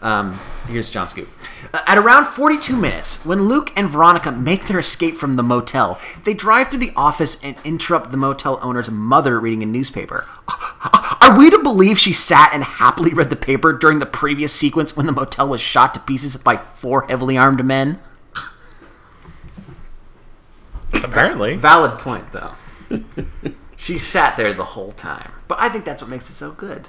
um, 0.00 0.38
here's 0.68 0.88
John's 0.88 1.14
goof. 1.14 1.28
Uh, 1.74 1.82
at 1.84 1.98
around 1.98 2.26
42 2.26 2.76
minutes, 2.76 3.24
when 3.26 3.48
Luc 3.48 3.72
and 3.76 3.90
Veronica 3.90 4.30
make 4.30 4.68
their 4.68 4.78
escape 4.78 5.16
from 5.16 5.34
the 5.34 5.42
motel, 5.42 5.98
they 6.22 6.32
drive 6.32 6.68
through 6.68 6.78
the 6.78 6.92
office 6.94 7.42
and 7.42 7.56
interrupt 7.64 8.12
the 8.12 8.16
motel 8.16 8.60
owner's 8.62 8.88
mother 8.88 9.40
reading 9.40 9.64
a 9.64 9.66
newspaper. 9.66 10.28
Are 11.20 11.36
we 11.36 11.50
to 11.50 11.58
believe 11.58 11.98
she 11.98 12.12
sat 12.12 12.52
and 12.52 12.62
happily 12.62 13.12
read 13.12 13.30
the 13.30 13.36
paper 13.36 13.72
during 13.72 13.98
the 13.98 14.06
previous 14.06 14.52
sequence 14.52 14.96
when 14.96 15.06
the 15.06 15.12
motel 15.12 15.48
was 15.48 15.60
shot 15.60 15.92
to 15.94 16.00
pieces 16.00 16.36
by 16.36 16.56
four 16.56 17.04
heavily 17.08 17.36
armed 17.36 17.64
men? 17.64 17.98
Apparently. 20.92 21.56
Valid 21.56 21.98
point, 21.98 22.32
though. 22.32 22.52
she 23.76 23.98
sat 23.98 24.36
there 24.36 24.52
the 24.52 24.64
whole 24.64 24.92
time. 24.92 25.32
But 25.48 25.60
I 25.60 25.68
think 25.68 25.84
that's 25.84 26.02
what 26.02 26.10
makes 26.10 26.28
it 26.30 26.34
so 26.34 26.52
good. 26.52 26.88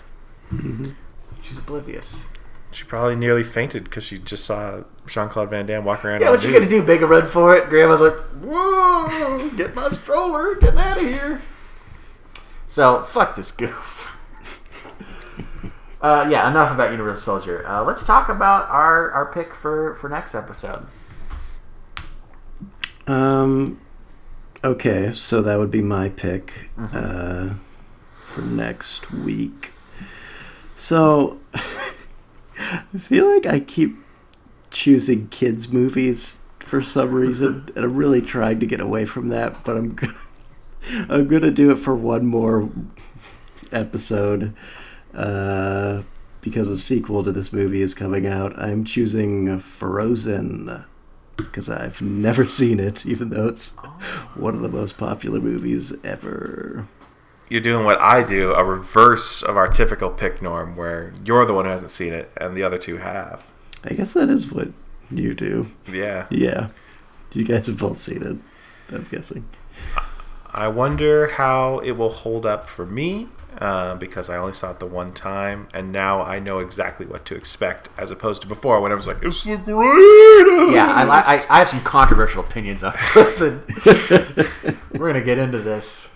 She's 1.42 1.58
oblivious. 1.58 2.26
She 2.72 2.84
probably 2.84 3.16
nearly 3.16 3.44
fainted 3.44 3.86
because 3.86 4.04
she 4.04 4.18
just 4.18 4.46
saw 4.46 4.84
Jean 5.08 5.30
Claude 5.30 5.50
Van 5.50 5.66
Damme 5.66 5.86
walk 5.86 6.04
around. 6.04 6.22
Yeah, 6.22 6.32
what 6.32 6.44
you 6.44 6.52
gonna 6.52 6.68
do? 6.68 6.84
Make 6.84 7.02
a 7.02 7.08
run 7.08 7.26
for 7.26 7.56
it? 7.56 7.70
Grandma's 7.70 8.02
like, 8.02 8.14
whoa, 8.44 9.50
get 9.56 9.74
my 9.74 9.88
stroller, 9.90 10.56
get 10.56 10.78
out 10.78 10.98
of 10.98 11.04
here. 11.04 11.42
So, 12.68 13.02
fuck 13.04 13.36
this 13.36 13.52
goof. 13.52 14.14
Uh, 16.00 16.28
yeah, 16.30 16.48
enough 16.48 16.72
about 16.72 16.92
Universal 16.92 17.22
Soldier. 17.22 17.68
Uh, 17.68 17.84
let's 17.84 18.06
talk 18.06 18.30
about 18.30 18.70
our, 18.70 19.10
our 19.12 19.32
pick 19.34 19.56
for, 19.56 19.96
for 19.96 20.08
next 20.08 20.36
episode. 20.36 20.86
Um. 23.08 23.80
Okay, 24.68 25.12
so 25.12 25.42
that 25.42 25.58
would 25.58 25.72
be 25.72 25.82
my 25.82 26.10
pick 26.10 26.52
Mm-hmm. 26.78 26.98
uh, 26.98 27.54
for 28.22 28.42
next 28.42 29.10
week. 29.12 29.72
So 30.76 31.40
I 31.54 32.84
feel 33.00 33.34
like 33.34 33.46
I 33.46 33.62
keep 33.62 33.96
choosing 34.70 35.30
kids 35.30 35.72
movies 35.72 36.36
for 36.60 36.82
some 36.82 37.12
reason, 37.14 37.70
and 37.78 37.86
I'm 37.86 37.96
really 37.96 38.22
trying 38.22 38.60
to 38.60 38.66
get 38.66 38.82
away 38.82 39.06
from 39.06 39.30
that. 39.30 39.64
But 39.64 39.78
I'm 39.78 39.96
gonna, 39.96 40.16
I'm 41.10 41.28
gonna 41.30 41.52
do 41.52 41.72
it 41.72 41.78
for 41.78 41.96
one 41.96 42.26
more 42.26 42.70
episode 43.72 44.54
uh, 45.14 46.02
because 46.42 46.68
a 46.68 46.78
sequel 46.78 47.24
to 47.24 47.32
this 47.32 47.54
movie 47.54 47.82
is 47.82 47.94
coming 47.94 48.28
out. 48.28 48.58
I'm 48.60 48.84
choosing 48.84 49.60
Frozen 49.62 50.84
because 51.38 51.70
I've 51.70 52.02
never 52.02 52.48
seen 52.48 52.80
it, 52.80 53.06
even 53.06 53.30
though 53.30 53.48
it's 53.48 53.74
oh. 53.84 53.88
one 54.36 54.56
of 54.56 54.62
the 54.62 54.70
most 54.70 54.98
popular 54.98 55.40
movies 55.40 55.94
ever. 56.04 56.88
You're 57.50 57.62
doing 57.62 57.86
what 57.86 58.02
I 58.02 58.24
do, 58.24 58.54
a 58.54 58.64
reverse 58.64 59.42
of 59.42 59.56
our 59.56 59.70
typical 59.70 60.10
pick 60.10 60.42
norm, 60.42 60.76
where 60.76 61.14
you're 61.24 61.46
the 61.46 61.54
one 61.54 61.66
who 61.66 61.72
hasn't 61.72 61.92
seen 61.92 62.12
it 62.12 62.30
and 62.38 62.58
the 62.58 62.64
other 62.64 62.78
two 62.78 62.98
have. 62.98 63.44
I 63.86 63.94
guess 63.94 64.14
that 64.14 64.30
is 64.30 64.52
what 64.52 64.68
you 65.10 65.34
do. 65.34 65.68
Yeah. 65.90 66.26
Yeah. 66.30 66.68
You 67.32 67.46
guys 67.46 67.68
have 67.68 67.78
both 67.78 67.98
seen 67.98 68.24
it, 68.24 68.38
I'm 68.94 69.08
guessing. 69.10 69.48
I 70.52 70.68
wonder 70.68 71.28
how 71.28 71.80
it 71.80 71.92
will 71.92 72.10
hold 72.10 72.46
up 72.46 72.68
for 72.68 72.86
me 72.86 73.30
uh, 73.60 73.96
because 73.96 74.30
I 74.30 74.38
only 74.38 74.54
saw 74.54 74.72
it 74.72 74.80
the 74.80 74.86
one 74.86 75.14
time, 75.14 75.68
and 75.74 75.92
now 75.92 76.22
I 76.22 76.40
know 76.40 76.60
exactly 76.60 77.06
what 77.06 77.26
to 77.26 77.36
expect, 77.36 77.90
as 77.98 78.12
opposed 78.12 78.44
to 78.44 78.48
before 78.48 78.80
when 78.82 78.92
I 78.92 78.96
was 78.96 79.08
like, 79.08 79.18
"It's 79.24 79.44
the 79.44 79.58
greatest." 79.58 80.76
Yeah, 80.76 80.86
I, 80.88 81.38
I, 81.38 81.46
I 81.50 81.60
have 81.60 81.70
some 81.70 81.82
controversial 81.82 82.44
opinions 82.44 82.84
on 82.84 82.94
Frozen. 82.94 83.64
We're 84.92 85.08
gonna 85.08 85.22
get 85.22 85.38
into 85.38 85.60
this. 85.60 86.10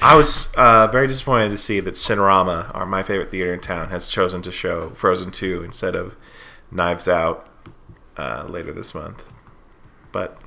I 0.00 0.16
was 0.16 0.52
uh, 0.56 0.86
very 0.88 1.06
disappointed 1.06 1.50
to 1.50 1.56
see 1.56 1.80
that 1.80 1.94
Cinerama, 1.94 2.72
our 2.74 2.86
my 2.86 3.02
favorite 3.02 3.30
theater 3.30 3.54
in 3.54 3.60
town, 3.60 3.90
has 3.90 4.10
chosen 4.10 4.42
to 4.42 4.52
show 4.52 4.90
Frozen 4.90 5.32
two 5.32 5.62
instead 5.64 5.96
of 5.96 6.14
Knives 6.70 7.08
Out 7.08 7.48
uh, 8.16 8.44
later 8.48 8.72
this 8.72 8.94
month. 8.94 9.24
But 10.12 10.38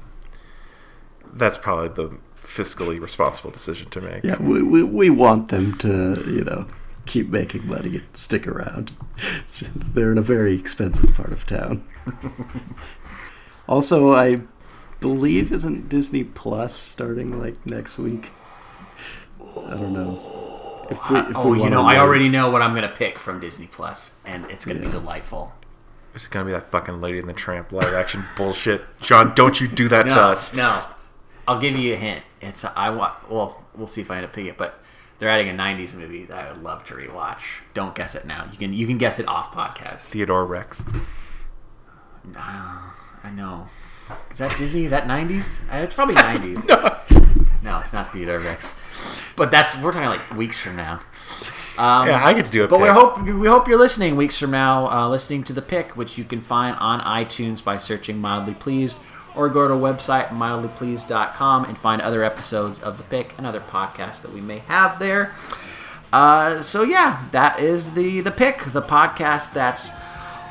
that's 1.33 1.57
probably 1.57 1.89
the 1.89 2.17
fiscally 2.57 2.99
responsible 2.99 3.51
decision 3.51 3.89
to 3.91 4.01
make. 4.01 4.23
Yeah, 4.23 4.41
we, 4.41 4.63
we, 4.63 4.83
we 4.83 5.09
want 5.11 5.49
them 5.49 5.77
to, 5.77 6.23
you 6.25 6.43
know, 6.43 6.65
keep 7.05 7.29
making 7.29 7.67
money 7.67 7.97
and 7.97 8.03
stick 8.13 8.47
around. 8.47 8.91
It's- 9.17 9.69
they're 9.75 10.11
in 10.11 10.17
a 10.17 10.23
very 10.23 10.55
expensive 10.55 11.13
part 11.15 11.31
of 11.31 11.45
town. 11.45 11.87
also, 13.67 14.13
I 14.13 14.37
believe 14.99 15.51
isn't 15.51 15.89
Disney 15.89 16.23
Plus 16.23 16.73
starting 16.73 17.39
like 17.39 17.63
next 17.65 17.97
week? 17.97 18.31
I 19.39 19.71
don't 19.71 19.93
know. 19.93 20.87
If 20.89 21.09
we, 21.09 21.19
if 21.19 21.35
oh, 21.35 21.53
you 21.53 21.69
know, 21.69 21.83
I 21.83 21.97
already 21.97 22.29
know 22.29 22.49
what 22.49 22.61
I'm 22.61 22.73
gonna 22.73 22.87
pick 22.87 23.19
from 23.19 23.39
Disney 23.39 23.67
Plus, 23.67 24.11
and 24.25 24.45
it's 24.45 24.65
gonna 24.65 24.79
be 24.79 24.89
delightful. 24.89 25.53
Is 26.15 26.23
it 26.23 26.31
gonna 26.31 26.45
be 26.45 26.51
that 26.51 26.71
fucking 26.71 27.01
Lady 27.01 27.19
in 27.19 27.27
the 27.27 27.33
Tramp 27.33 27.71
live 27.71 27.93
action 27.93 28.23
bullshit? 28.37 28.81
John, 29.01 29.35
don't 29.35 29.59
you 29.59 29.67
do 29.67 29.89
that 29.89 30.05
no, 30.05 30.15
to 30.15 30.21
us. 30.21 30.53
No, 30.53 30.85
I'll 31.47 31.59
give 31.59 31.75
you 31.77 31.93
a 31.93 31.97
hint. 31.97 32.23
It's 32.41 32.63
I 32.65 32.89
want. 32.89 33.13
Well, 33.29 33.63
we'll 33.75 33.87
see 33.87 34.01
if 34.01 34.11
I 34.11 34.17
end 34.17 34.25
up 34.25 34.33
picking 34.33 34.49
it, 34.49 34.57
but 34.57 34.79
they're 35.19 35.29
adding 35.29 35.49
a 35.49 35.53
'90s 35.53 35.93
movie 35.95 36.25
that 36.25 36.37
I 36.45 36.51
would 36.51 36.61
love 36.61 36.83
to 36.85 36.93
rewatch. 36.95 37.39
Don't 37.73 37.95
guess 37.95 38.15
it 38.15 38.25
now. 38.25 38.47
You 38.51 38.57
can 38.57 38.73
you 38.73 38.85
can 38.85 38.97
guess 38.97 39.17
it 39.19 39.27
off 39.27 39.51
podcast. 39.53 40.01
Theodore 40.01 40.45
Rex. 40.45 40.83
No, 42.23 42.39
I 42.39 43.31
know. 43.33 43.67
Is 44.31 44.37
that 44.39 44.57
Disney? 44.57 44.85
Is 44.85 44.91
that 44.91 45.05
'90s? 45.07 45.59
Uh, 45.71 45.77
It's 45.77 45.93
probably 45.93 46.15
'90s. 46.15 46.67
no. 46.67 47.47
no, 47.63 47.79
it's 47.79 47.93
not 47.93 48.11
Theodore 48.13 48.39
Rex. 48.39 48.73
But 49.35 49.51
that's 49.51 49.77
we're 49.81 49.91
talking 49.91 50.09
like 50.09 50.35
weeks 50.35 50.59
from 50.59 50.75
now. 50.75 51.01
Um, 51.77 52.07
Yeah, 52.07 52.21
I 52.25 52.33
get 52.33 52.45
to 52.45 52.51
do 52.51 52.63
it. 52.63 52.69
But 52.69 52.81
we 52.81 52.87
hope 52.89 53.21
we 53.21 53.47
hope 53.47 53.67
you're 53.67 53.77
listening 53.77 54.15
weeks 54.15 54.37
from 54.39 54.51
now, 54.51 54.87
uh, 54.89 55.07
listening 55.09 55.43
to 55.45 55.53
the 55.53 55.61
pick, 55.61 55.95
which 55.95 56.17
you 56.17 56.23
can 56.23 56.41
find 56.41 56.75
on 56.79 56.99
iTunes 57.01 57.63
by 57.63 57.77
searching 57.77 58.19
"Mildly 58.19 58.55
Pleased," 58.55 58.97
or 59.37 59.49
go 59.49 59.67
to 59.67 59.73
our 59.73 59.79
website 59.79 60.29
mildlypleased.com 60.29 61.65
and 61.65 61.77
find 61.77 62.01
other 62.01 62.23
episodes 62.23 62.81
of 62.81 62.97
the 62.97 63.03
pick 63.03 63.33
and 63.37 63.45
other 63.45 63.61
podcasts 63.61 64.21
that 64.21 64.33
we 64.33 64.41
may 64.41 64.59
have 64.59 64.99
there. 64.99 65.33
Uh, 66.11 66.61
so 66.61 66.83
yeah, 66.83 67.25
that 67.31 67.59
is 67.59 67.93
the 67.93 68.21
the 68.21 68.31
pick, 68.31 68.63
the 68.71 68.81
podcast 68.81 69.53
that's 69.53 69.91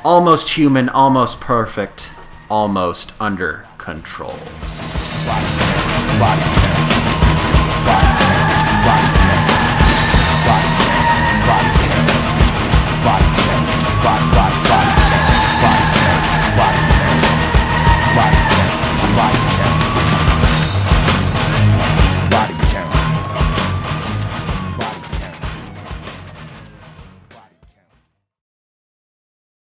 almost 0.03 0.49
human, 0.49 0.89
almost 0.89 1.39
perfect, 1.39 2.11
almost 2.49 3.13
under 3.19 3.65
control. 3.77 4.37
Body. 6.17 8.26